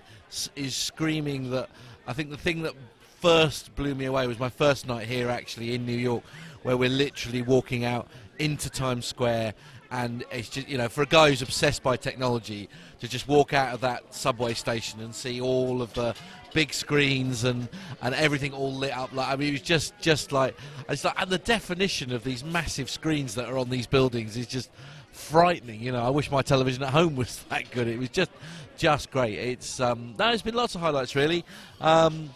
is 0.56 0.76
screaming 0.76 1.50
that. 1.52 1.70
I 2.08 2.14
think 2.14 2.30
the 2.30 2.38
thing 2.38 2.62
that 2.62 2.74
first 3.20 3.76
blew 3.76 3.96
me 3.96 4.06
away 4.06 4.28
was 4.28 4.40
my 4.40 4.50
first 4.50 4.88
night 4.88 5.08
here, 5.08 5.30
actually 5.30 5.74
in 5.74 5.86
New 5.86 5.98
York, 5.98 6.24
where 6.64 6.78
we're 6.78 6.90
literally 6.90 7.42
walking 7.42 7.86
out 7.86 8.08
into 8.40 8.70
Times 8.70 9.06
Square 9.06 9.54
and 9.92 10.24
it's 10.32 10.50
just 10.50 10.68
you 10.68 10.78
know 10.78 10.90
for 10.90 11.04
a 11.04 11.06
guy 11.06 11.30
who's 11.30 11.42
obsessed 11.42 11.84
by 11.84 11.96
technology 11.96 12.68
to 13.00 13.08
just 13.08 13.28
walk 13.28 13.54
out 13.54 13.74
of 13.74 13.82
that 13.82 14.14
subway 14.14 14.54
station 14.54 15.00
and 15.00 15.14
see 15.14 15.40
all 15.40 15.82
of 15.82 15.94
the 15.94 16.16
big 16.54 16.74
screens 16.74 17.44
and 17.44 17.70
and 18.02 18.16
everything 18.16 18.54
all 18.54 18.74
lit 18.74 18.96
up. 18.96 19.14
Like 19.14 19.30
I 19.30 19.36
mean 19.36 19.50
it 19.50 19.52
was 19.54 19.62
just 19.62 19.98
just 20.00 20.32
like 20.32 20.56
it's 20.90 21.04
like 21.04 21.20
and 21.22 21.30
the 21.30 21.38
definition 21.38 22.12
of 22.12 22.24
these 22.24 22.44
massive 22.44 22.90
screens 22.90 23.36
that 23.36 23.48
are 23.48 23.58
on 23.58 23.70
these 23.70 23.88
buildings 23.88 24.38
is 24.38 24.48
just 24.48 24.70
frightening 25.12 25.82
you 25.82 25.92
know. 25.92 26.04
I 26.04 26.10
wish 26.10 26.32
my 26.32 26.42
television 26.42 26.84
at 26.84 26.90
home 26.90 27.16
was 27.22 27.44
that 27.50 27.70
good. 27.72 27.88
It 27.88 28.00
was 28.00 28.10
just 28.10 28.32
just 28.78 29.12
great. 29.12 29.38
It's 29.38 29.80
um 29.80 30.16
no 30.18 30.28
there's 30.28 30.42
been 30.42 30.56
lots 30.56 30.76
of 30.76 30.82
highlights 30.82 31.16
really. 31.16 31.46
Um 31.80 32.32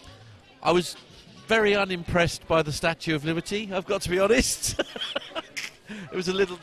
I 0.61 0.71
was 0.71 0.95
very 1.47 1.75
unimpressed 1.75 2.47
by 2.47 2.61
the 2.61 2.71
Statue 2.71 3.15
of 3.15 3.25
Liberty 3.25 3.69
I've 3.73 3.85
got 3.85 4.01
to 4.03 4.09
be 4.09 4.19
honest 4.19 4.79
it 5.89 6.15
was 6.15 6.27
a 6.27 6.33
little 6.33 6.59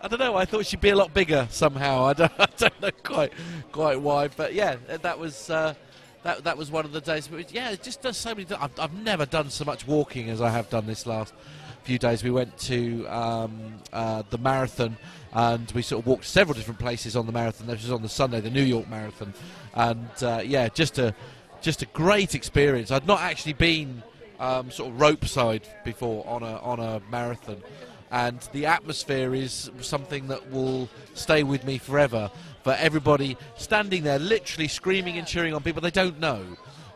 I 0.00 0.08
don't 0.08 0.20
know. 0.20 0.36
I 0.36 0.44
thought 0.44 0.64
she'd 0.66 0.80
be 0.80 0.90
a 0.90 0.96
lot 0.96 1.12
bigger 1.12 1.48
somehow. 1.50 2.04
I 2.04 2.12
don't, 2.12 2.32
I 2.38 2.46
don't 2.56 2.80
know 2.80 2.90
quite 3.02 3.32
quite 3.72 4.00
why, 4.00 4.28
but 4.28 4.54
yeah, 4.54 4.76
that 4.86 5.18
was 5.18 5.50
uh, 5.50 5.74
that 6.22 6.44
that 6.44 6.56
was 6.56 6.70
one 6.70 6.84
of 6.84 6.92
the 6.92 7.00
days. 7.00 7.28
But 7.28 7.52
yeah, 7.52 7.70
it 7.70 7.82
just 7.82 8.02
does 8.02 8.16
so 8.16 8.34
many. 8.34 8.46
I've, 8.54 8.78
I've 8.78 8.94
never 8.94 9.26
done 9.26 9.50
so 9.50 9.64
much 9.64 9.86
walking 9.86 10.30
as 10.30 10.40
I 10.40 10.50
have 10.50 10.70
done 10.70 10.86
this 10.86 11.06
last 11.06 11.34
few 11.82 11.98
days. 11.98 12.22
We 12.22 12.30
went 12.30 12.56
to 12.58 13.06
um, 13.06 13.74
uh, 13.92 14.22
the 14.30 14.38
marathon 14.38 14.96
and 15.32 15.70
we 15.72 15.82
sort 15.82 16.02
of 16.02 16.06
walked 16.06 16.24
several 16.24 16.54
different 16.54 16.78
places 16.78 17.16
on 17.16 17.26
the 17.26 17.32
marathon. 17.32 17.66
This 17.66 17.82
was 17.82 17.92
on 17.92 18.02
the 18.02 18.08
Sunday, 18.08 18.40
the 18.40 18.50
New 18.50 18.62
York 18.62 18.88
Marathon, 18.88 19.34
and 19.74 20.10
uh, 20.22 20.42
yeah, 20.44 20.68
just 20.68 20.98
a 20.98 21.14
just 21.60 21.82
a 21.82 21.86
great 21.86 22.34
experience. 22.34 22.90
I'd 22.90 23.06
not 23.06 23.20
actually 23.20 23.54
been 23.54 24.02
um, 24.38 24.70
sort 24.70 24.90
of 24.90 25.00
rope 25.00 25.24
side 25.24 25.66
before 25.84 26.26
on 26.26 26.42
a 26.42 26.56
on 26.58 26.80
a 26.80 27.00
marathon, 27.10 27.62
and 28.10 28.40
the 28.52 28.66
atmosphere 28.66 29.34
is 29.34 29.70
something 29.80 30.28
that 30.28 30.50
will 30.50 30.88
stay 31.14 31.42
with 31.42 31.64
me 31.64 31.78
forever. 31.78 32.30
For 32.62 32.72
everybody 32.74 33.36
standing 33.56 34.02
there, 34.02 34.18
literally 34.18 34.68
screaming 34.68 35.18
and 35.18 35.26
cheering 35.26 35.54
on 35.54 35.62
people 35.62 35.80
they 35.80 35.90
don't 35.90 36.20
know, 36.20 36.44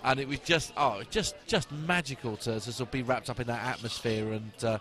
and 0.05 0.21
it 0.21 0.29
was 0.29 0.41
just 0.41 0.73
oh, 0.77 1.03
just 1.11 1.35
just 1.47 1.71
magical 1.73 2.37
to, 2.39 2.55
to 2.55 2.61
sort 2.61 2.81
of 2.81 2.91
be 2.91 3.03
wrapped 3.03 3.31
up 3.31 3.41
in 3.41 3.47
that 3.47 3.65
atmosphere. 3.65 4.33
And 4.33 4.65
uh, 4.65 4.79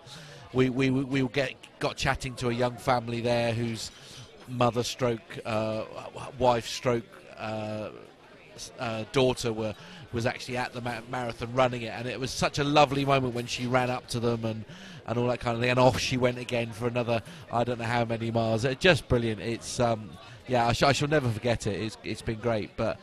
we 0.53 0.69
we 0.69 0.89
we 0.89 1.27
get 1.29 1.53
got 1.79 1.95
chatting 1.95 2.35
to 2.35 2.49
a 2.49 2.53
young 2.53 2.77
family 2.77 3.21
there 3.21 3.53
whose 3.53 3.91
mother 4.47 4.83
stroke 4.83 5.39
uh, 5.45 5.83
wife 6.37 6.67
stroke 6.67 7.05
uh, 7.37 7.89
uh 8.79 9.05
daughter 9.11 9.51
were 9.53 9.73
was 10.13 10.25
actually 10.25 10.57
at 10.57 10.73
the 10.73 10.81
marathon 11.09 11.53
running 11.53 11.83
it, 11.83 11.93
and 11.95 12.07
it 12.07 12.19
was 12.19 12.31
such 12.31 12.59
a 12.59 12.63
lovely 12.63 13.05
moment 13.05 13.33
when 13.33 13.47
she 13.47 13.65
ran 13.65 13.89
up 13.89 14.07
to 14.07 14.19
them 14.19 14.43
and 14.43 14.65
and 15.05 15.17
all 15.17 15.27
that 15.27 15.39
kind 15.39 15.55
of 15.55 15.61
thing. 15.61 15.69
And 15.69 15.79
off 15.79 15.99
she 15.99 16.17
went 16.17 16.37
again 16.37 16.71
for 16.71 16.87
another, 16.87 17.21
I 17.51 17.63
don't 17.63 17.79
know 17.79 17.85
how 17.85 18.05
many 18.05 18.31
miles. 18.31 18.65
It's 18.65 18.81
just 18.81 19.07
brilliant. 19.07 19.41
It's, 19.41 19.79
um, 19.79 20.09
yeah, 20.47 20.67
I, 20.67 20.73
sh- 20.73 20.83
I 20.83 20.91
shall 20.91 21.07
never 21.07 21.29
forget 21.29 21.67
it. 21.67 21.81
It's, 21.81 21.97
it's 22.03 22.21
been 22.21 22.39
great. 22.39 22.75
But 22.77 22.99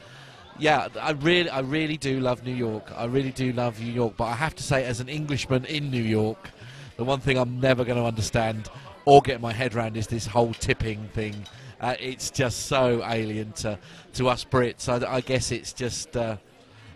yeah, 0.58 0.88
I 1.00 1.12
really, 1.12 1.50
I 1.50 1.60
really 1.60 1.96
do 1.96 2.20
love 2.20 2.44
New 2.44 2.54
York. 2.54 2.90
I 2.96 3.04
really 3.04 3.32
do 3.32 3.52
love 3.52 3.80
New 3.80 3.92
York. 3.92 4.14
But 4.16 4.24
I 4.24 4.34
have 4.34 4.54
to 4.56 4.62
say, 4.62 4.84
as 4.84 5.00
an 5.00 5.08
Englishman 5.08 5.64
in 5.66 5.90
New 5.90 6.02
York, 6.02 6.50
the 6.96 7.04
one 7.04 7.20
thing 7.20 7.36
I'm 7.36 7.60
never 7.60 7.84
going 7.84 7.98
to 7.98 8.04
understand 8.06 8.68
or 9.04 9.20
get 9.22 9.40
my 9.40 9.52
head 9.52 9.74
around 9.74 9.96
is 9.96 10.06
this 10.06 10.26
whole 10.26 10.52
tipping 10.54 11.08
thing. 11.08 11.34
Uh, 11.80 11.94
it's 12.00 12.30
just 12.30 12.66
so 12.66 13.04
alien 13.08 13.52
to, 13.52 13.78
to 14.14 14.28
us 14.28 14.44
Brits. 14.44 14.88
I, 14.88 15.16
I 15.16 15.20
guess 15.20 15.52
it's 15.52 15.72
just, 15.72 16.16
uh, 16.16 16.36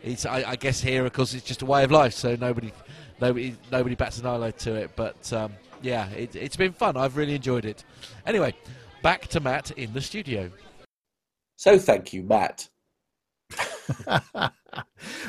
it's 0.03 0.27
I, 0.27 0.45
I, 0.51 0.57
guess 0.57 0.81
here, 0.81 1.07
of 1.07 1.13
course, 1.13 1.35
it's 1.35 1.45
just 1.45 1.63
a 1.63 1.67
way 1.67 1.85
of 1.85 1.91
life. 1.91 2.15
So 2.15 2.35
nobody 2.35 2.73
nobody 3.21 3.57
nobody 3.71 3.95
bats 3.95 4.19
an 4.19 4.27
eyelid 4.27 4.59
to 4.59 4.75
it. 4.75 4.91
But 4.97 5.33
um, 5.33 5.53
yeah, 5.81 6.09
it, 6.11 6.35
it's 6.35 6.57
been 6.57 6.73
fun. 6.73 6.97
I've 6.97 7.17
really 7.17 7.35
enjoyed 7.35 7.65
it. 7.65 7.85
Anyway, 8.27 8.55
back 9.03 9.29
to 9.29 9.41
Matt 9.41 9.71
in 9.73 9.93
the 9.93 10.01
studio. 10.01 10.51
So 11.57 11.79
thank 11.79 12.13
you, 12.13 12.25
Matt. 12.25 12.69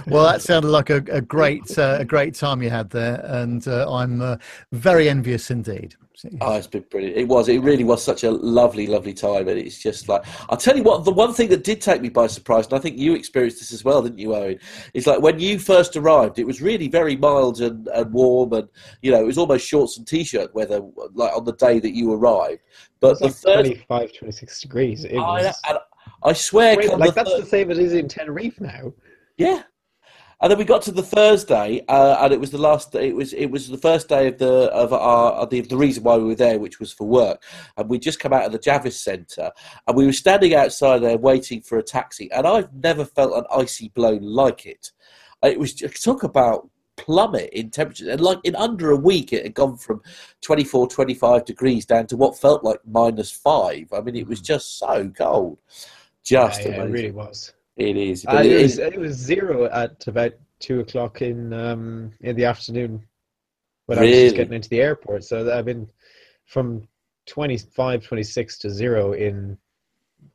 well, 0.07 0.25
that 0.25 0.41
sounded 0.41 0.69
like 0.69 0.89
a, 0.89 1.03
a 1.11 1.21
great 1.21 1.77
uh, 1.77 1.97
a 1.99 2.05
great 2.05 2.33
time 2.33 2.63
you 2.63 2.69
had 2.69 2.89
there, 2.89 3.21
and 3.25 3.67
uh, 3.67 3.91
I'm 3.91 4.21
uh, 4.21 4.37
very 4.71 5.09
envious 5.09 5.51
indeed. 5.51 5.95
Oh, 6.41 6.55
it's 6.55 6.67
been 6.67 6.85
brilliant. 6.89 7.17
It 7.17 7.27
was. 7.27 7.49
It 7.49 7.59
really 7.61 7.83
was 7.83 8.03
such 8.03 8.23
a 8.23 8.31
lovely, 8.31 8.87
lovely 8.87 9.13
time, 9.13 9.47
and 9.47 9.57
it's 9.57 9.81
just 9.81 10.07
like 10.07 10.23
I'll 10.49 10.57
tell 10.57 10.77
you 10.77 10.83
what. 10.83 11.05
The 11.05 11.11
one 11.11 11.33
thing 11.33 11.49
that 11.49 11.63
did 11.63 11.81
take 11.81 12.01
me 12.01 12.09
by 12.09 12.27
surprise, 12.27 12.65
and 12.65 12.75
I 12.75 12.79
think 12.79 12.97
you 12.97 13.15
experienced 13.15 13.59
this 13.59 13.73
as 13.73 13.83
well, 13.83 14.01
didn't 14.03 14.19
you, 14.19 14.35
Owen? 14.35 14.59
Is 14.93 15.07
like 15.07 15.21
when 15.21 15.39
you 15.39 15.57
first 15.57 15.95
arrived, 15.95 16.37
it 16.37 16.45
was 16.45 16.61
really 16.61 16.87
very 16.87 17.15
mild 17.15 17.61
and, 17.61 17.87
and 17.87 18.13
warm, 18.13 18.53
and 18.53 18.69
you 19.01 19.11
know 19.11 19.21
it 19.21 19.25
was 19.25 19.37
almost 19.37 19.67
shorts 19.67 19.97
and 19.97 20.07
t-shirt 20.07 20.53
weather, 20.53 20.81
like 21.13 21.35
on 21.35 21.45
the 21.45 21.53
day 21.53 21.79
that 21.79 21.95
you 21.95 22.13
arrived. 22.13 22.61
But 22.99 23.17
the 23.19 23.25
like 23.25 23.33
first, 23.33 23.43
25, 23.43 24.13
26 24.19 24.61
degrees. 24.61 25.05
It 25.05 25.15
was... 25.15 25.59
I, 25.65 25.79
I 26.23 26.33
swear, 26.33 26.77
Wait, 26.77 26.89
like 26.97 27.15
that's 27.15 27.35
the 27.35 27.45
same 27.45 27.71
as 27.71 27.79
it 27.79 27.85
is 27.85 27.93
in 27.93 28.07
Tenerife 28.07 28.61
now. 28.61 28.93
Yeah, 29.37 29.63
and 30.43 30.51
then 30.51 30.57
we 30.57 30.65
got 30.65 30.81
to 30.81 30.91
the 30.91 31.01
Thursday, 31.01 31.85
uh, 31.87 32.17
and 32.19 32.33
it 32.33 32.39
was 32.39 32.51
the 32.51 32.57
last. 32.57 32.93
It 32.95 33.15
was 33.15 33.31
it 33.31 33.45
was 33.45 33.69
the 33.69 33.77
first 33.77 34.09
day 34.09 34.27
of 34.27 34.37
the 34.39 34.69
of 34.73 34.91
our 34.91 35.31
of 35.31 35.49
the, 35.49 35.61
the 35.61 35.77
reason 35.77 36.03
why 36.03 36.17
we 36.17 36.25
were 36.25 36.35
there, 36.35 36.59
which 36.59 36.81
was 36.81 36.91
for 36.91 37.07
work. 37.07 37.41
And 37.77 37.89
we 37.89 37.97
just 37.97 38.19
come 38.19 38.33
out 38.33 38.45
of 38.45 38.51
the 38.51 38.59
Javits 38.59 39.01
Centre, 39.01 39.51
and 39.87 39.95
we 39.95 40.05
were 40.05 40.11
standing 40.11 40.53
outside 40.53 40.99
there 40.99 41.17
waiting 41.17 41.61
for 41.61 41.77
a 41.77 41.83
taxi. 41.83 42.29
And 42.33 42.45
I've 42.45 42.73
never 42.73 43.05
felt 43.05 43.37
an 43.37 43.45
icy 43.57 43.87
blow 43.87 44.19
like 44.21 44.65
it. 44.65 44.91
It 45.43 45.57
was 45.57 45.81
it 45.81 45.95
took 45.95 46.23
about 46.23 46.69
plummet 46.97 47.49
in 47.53 47.69
temperature. 47.69 48.11
And 48.11 48.19
like 48.19 48.39
in 48.43 48.57
under 48.57 48.91
a 48.91 48.97
week, 48.97 49.31
it 49.31 49.43
had 49.43 49.53
gone 49.53 49.77
from 49.77 50.01
24, 50.41 50.89
25 50.89 51.45
degrees 51.45 51.85
down 51.85 52.05
to 52.07 52.17
what 52.17 52.37
felt 52.37 52.65
like 52.65 52.79
minus 52.85 53.31
five. 53.31 53.87
I 53.93 54.01
mean, 54.01 54.17
it 54.17 54.27
was 54.27 54.39
hmm. 54.39 54.45
just 54.45 54.77
so 54.77 55.09
cold. 55.17 55.59
Just 56.21 56.65
yeah, 56.65 56.71
yeah, 56.71 56.83
it 56.83 56.89
really 56.89 57.11
was. 57.11 57.53
It 57.77 57.97
is. 57.97 58.25
Uh, 58.25 58.43
it, 58.45 58.61
was, 58.61 58.77
it 58.77 58.99
was 58.99 59.15
zero 59.15 59.65
at 59.65 60.05
about 60.07 60.33
two 60.59 60.79
o'clock 60.79 61.21
in 61.21 61.51
um, 61.53 62.11
in 62.21 62.35
the 62.35 62.45
afternoon 62.45 63.03
when 63.87 63.99
really? 63.99 64.11
I 64.11 64.15
was 64.15 64.23
just 64.23 64.35
getting 64.35 64.53
into 64.53 64.69
the 64.69 64.81
airport. 64.81 65.23
So 65.23 65.51
I've 65.51 65.65
been 65.65 65.89
from 66.45 66.87
25, 67.27 68.03
26 68.03 68.57
to 68.59 68.69
zero 68.69 69.13
in 69.13 69.57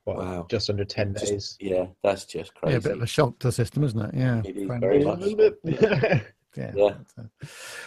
what, 0.04 0.16
wow. 0.18 0.46
just 0.50 0.70
under 0.70 0.84
10 0.84 1.14
just, 1.14 1.26
days. 1.26 1.56
Yeah, 1.60 1.86
that's 2.02 2.24
just 2.24 2.54
crazy. 2.54 2.72
Yeah, 2.72 2.78
a 2.78 2.82
bit 2.82 2.92
of 2.92 3.02
a 3.02 3.06
shock 3.06 3.38
to 3.40 3.48
the 3.48 3.52
system, 3.52 3.84
isn't 3.84 4.00
it? 4.00 4.14
Yeah. 4.14 4.42
It 4.44 4.56
is 4.56 4.66
very 4.66 5.04
much. 5.04 6.22
Yeah. 6.58 6.72
yeah. 6.74 7.24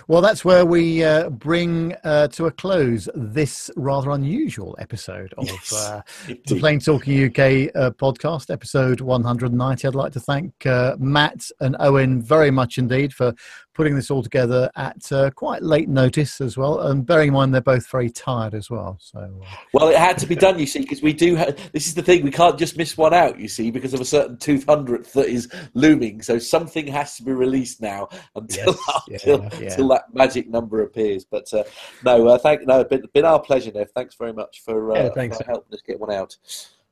Well, 0.08 0.22
that's 0.22 0.46
where 0.46 0.66
we 0.66 1.04
uh, 1.04 1.30
bring 1.30 1.96
uh, 2.04 2.30
to 2.30 2.46
a 2.46 2.52
close 2.52 3.10
this 3.14 3.70
rather 3.76 4.12
unusual 4.12 4.76
episode 4.80 5.34
of 5.38 5.46
yes, 5.46 5.74
uh, 5.74 6.02
the 6.48 6.60
Plane 6.60 6.80
Talking 6.80 7.26
UK 7.26 7.70
uh, 7.76 7.92
podcast, 7.92 8.50
episode 8.50 9.02
190. 9.02 9.88
I'd 9.88 9.96
like 9.96 10.14
to 10.14 10.20
thank 10.20 10.66
uh, 10.66 10.96
Matt 11.00 11.50
and 11.60 11.76
Owen 11.80 12.22
very 12.22 12.52
much 12.52 12.78
indeed 12.78 13.14
for 13.14 13.34
putting 13.74 13.96
this 13.96 14.12
all 14.12 14.22
together 14.22 14.70
at 14.76 15.12
uh, 15.12 15.32
quite 15.32 15.64
late 15.64 15.88
notice 15.88 16.42
as 16.42 16.58
well, 16.58 16.82
and 16.82 17.06
bearing 17.06 17.30
in 17.30 17.34
mind 17.34 17.54
they're 17.54 17.62
both 17.62 17.90
very 17.90 18.10
tired 18.10 18.54
as 18.54 18.70
well. 18.70 18.98
So, 19.00 19.42
well, 19.74 19.88
it 19.90 19.98
had 19.98 20.18
to 20.20 20.28
be 20.28 20.36
done, 20.36 20.60
you 20.60 20.66
see, 20.66 20.82
because 20.82 21.02
we 21.02 21.14
do. 21.14 21.36
Have, 21.36 21.72
this 21.72 21.88
is 21.88 21.94
the 21.94 22.02
thing; 22.02 22.24
we 22.24 22.32
can't 22.32 22.60
just 22.60 22.78
miss 22.78 22.98
one 22.98 23.14
out, 23.14 23.40
you 23.40 23.48
see, 23.48 23.72
because 23.72 23.94
of 23.94 24.02
a 24.02 24.06
certain 24.06 24.38
two 24.38 24.62
hundredth 24.68 25.14
that 25.14 25.28
is 25.28 25.50
looming. 25.74 26.22
So 26.22 26.38
something 26.38 26.88
has 26.88 27.16
to 27.18 27.24
be 27.24 27.32
released 27.32 27.82
now 27.82 28.10
until 28.36 28.61
yes, 29.08 29.24
until, 29.24 29.44
yeah, 29.44 29.50
yeah. 29.54 29.70
until, 29.70 29.88
that 29.90 30.14
magic 30.14 30.50
number 30.50 30.82
appears. 30.82 31.26
But 31.26 31.54
uh, 31.54 31.64
no, 32.04 32.28
uh, 32.28 32.38
thank 32.38 32.66
no, 32.66 32.84
been, 32.84 33.04
been 33.14 33.26
our 33.26 33.40
pleasure, 33.40 33.72
Nev. 33.72 33.92
Thanks 33.92 34.16
very 34.16 34.34
much 34.34 34.62
for, 34.62 34.92
uh, 34.92 35.10
yeah, 35.16 35.30
for 35.30 35.44
helping 35.44 35.74
us 35.74 35.82
get 35.86 36.00
one 36.00 36.12
out. 36.12 36.36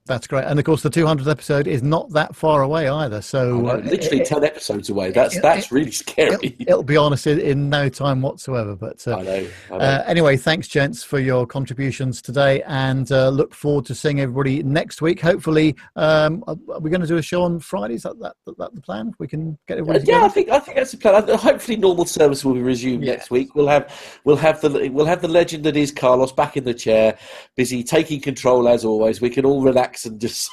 That's 0.09 0.25
great, 0.25 0.45
and 0.45 0.57
of 0.57 0.65
course, 0.65 0.81
the 0.81 0.89
200th 0.89 1.29
episode 1.29 1.67
is 1.67 1.83
not 1.83 2.09
that 2.13 2.35
far 2.35 2.63
away 2.63 2.89
either. 2.89 3.21
So, 3.21 3.67
uh, 3.67 3.75
literally 3.75 4.21
it, 4.21 4.25
10 4.25 4.43
episodes 4.43 4.89
away. 4.89 5.11
That's 5.11 5.37
it, 5.37 5.43
that's 5.43 5.71
really 5.71 5.91
scary. 5.91 6.33
It'll, 6.33 6.61
it'll, 6.61 6.83
be 6.83 6.97
honest 6.97 7.27
in, 7.27 7.39
in, 7.39 7.69
no 7.69 7.89
time 7.89 8.23
whatsoever. 8.23 8.75
But 8.75 9.07
uh, 9.07 9.17
I 9.17 9.21
know, 9.21 9.47
I 9.71 9.77
know. 9.77 9.77
Uh, 9.77 10.03
anyway, 10.07 10.35
thanks, 10.35 10.67
gents, 10.67 11.03
for 11.03 11.19
your 11.19 11.45
contributions 11.45 12.23
today, 12.23 12.63
and 12.63 13.11
uh, 13.11 13.29
look 13.29 13.53
forward 13.53 13.85
to 13.85 13.93
seeing 13.93 14.19
everybody 14.19 14.63
next 14.63 14.99
week. 14.99 15.19
Hopefully, 15.19 15.75
um, 15.95 16.43
are 16.47 16.79
we 16.79 16.89
going 16.89 17.01
to 17.01 17.07
do 17.07 17.17
a 17.17 17.21
show 17.21 17.43
on 17.43 17.59
Friday? 17.59 17.93
Is 17.93 18.01
that, 18.01 18.19
that, 18.19 18.35
that 18.57 18.73
the 18.73 18.81
plan? 18.81 19.13
We 19.19 19.27
can 19.27 19.59
get 19.67 19.77
everybody. 19.77 20.05
yeah, 20.07 20.25
I 20.25 20.29
think 20.29 20.49
I 20.49 20.57
think 20.57 20.77
that's 20.77 20.89
the 20.89 20.97
plan. 20.97 21.27
Hopefully, 21.37 21.77
normal 21.77 22.05
service 22.05 22.43
will 22.43 22.55
be 22.55 22.63
resumed 22.63 23.03
yeah. 23.03 23.11
next 23.11 23.29
week. 23.29 23.53
We'll 23.53 23.67
have 23.67 24.19
we'll 24.23 24.37
have 24.37 24.59
the 24.61 24.89
we'll 24.89 25.05
have 25.05 25.21
the 25.21 25.27
legend 25.27 25.65
that 25.65 25.77
is 25.77 25.91
Carlos 25.91 26.31
back 26.31 26.57
in 26.57 26.63
the 26.63 26.73
chair, 26.73 27.15
busy 27.55 27.83
taking 27.83 28.21
control 28.21 28.67
as 28.67 28.83
always. 28.83 29.21
We 29.21 29.29
can 29.29 29.45
all 29.45 29.61
relax 29.61 29.98
and 30.05 30.19
just 30.21 30.51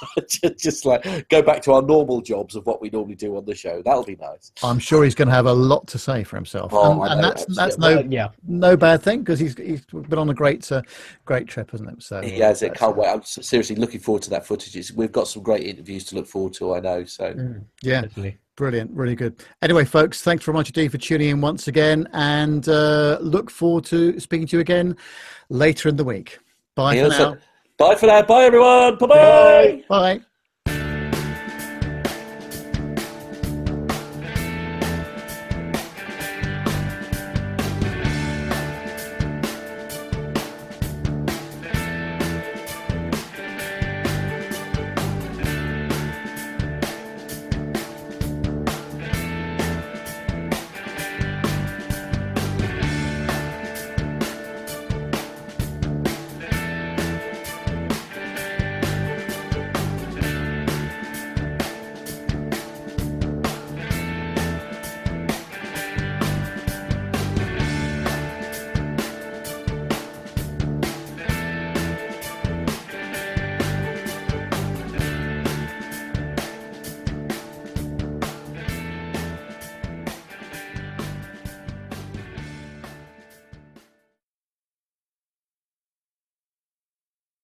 just 0.58 0.84
like 0.84 1.28
go 1.28 1.42
back 1.42 1.62
to 1.62 1.72
our 1.72 1.82
normal 1.82 2.20
jobs 2.20 2.56
of 2.56 2.66
what 2.66 2.80
we 2.80 2.90
normally 2.90 3.14
do 3.14 3.36
on 3.36 3.44
the 3.44 3.54
show. 3.54 3.82
That'll 3.82 4.04
be 4.04 4.16
nice. 4.16 4.52
I'm 4.62 4.78
sure 4.78 5.04
he's 5.04 5.14
going 5.14 5.28
to 5.28 5.34
have 5.34 5.46
a 5.46 5.52
lot 5.52 5.86
to 5.88 5.98
say 5.98 6.24
for 6.24 6.36
himself, 6.36 6.72
oh, 6.72 7.02
and, 7.02 7.12
and 7.12 7.24
that's 7.24 7.44
that's 7.54 7.78
no 7.78 8.00
yeah. 8.08 8.28
no 8.46 8.76
bad 8.76 9.02
thing 9.02 9.20
because 9.20 9.38
he's 9.38 9.56
he's 9.56 9.84
been 9.84 10.18
on 10.18 10.30
a 10.30 10.34
great 10.34 10.70
uh, 10.70 10.82
great 11.24 11.48
trip, 11.48 11.70
hasn't 11.70 11.90
it? 11.90 12.02
So 12.02 12.22
he 12.22 12.38
has. 12.40 12.62
It 12.62 12.74
can't 12.74 12.96
wait. 12.96 13.08
I'm 13.08 13.22
seriously 13.22 13.76
looking 13.76 14.00
forward 14.00 14.22
to 14.24 14.30
that 14.30 14.46
footage. 14.46 14.92
We've 14.92 15.12
got 15.12 15.28
some 15.28 15.42
great 15.42 15.66
interviews 15.66 16.04
to 16.06 16.14
look 16.14 16.26
forward 16.26 16.54
to. 16.54 16.74
I 16.74 16.80
know. 16.80 17.04
So 17.04 17.32
mm, 17.32 17.64
yeah. 17.82 18.02
Definitely. 18.02 18.38
Brilliant, 18.56 18.90
really 18.92 19.14
good. 19.14 19.44
Anyway, 19.60 19.84
folks, 19.84 20.22
thanks 20.22 20.42
very 20.42 20.56
much 20.56 20.70
indeed 20.70 20.90
for 20.90 20.96
tuning 20.96 21.28
in 21.28 21.40
once 21.42 21.68
again, 21.68 22.08
and 22.14 22.66
uh, 22.66 23.18
look 23.20 23.50
forward 23.50 23.84
to 23.86 24.18
speaking 24.18 24.46
to 24.46 24.56
you 24.56 24.60
again 24.60 24.96
later 25.50 25.90
in 25.90 25.96
the 25.96 26.04
week. 26.04 26.38
Bye 26.74 27.02
for 27.02 27.08
now. 27.08 27.36
Bye 27.78 27.94
for 27.94 28.06
now. 28.06 28.22
Bye, 28.22 28.44
everyone. 28.44 28.96
Bye-bye. 28.96 29.84
Bye. 29.88 30.20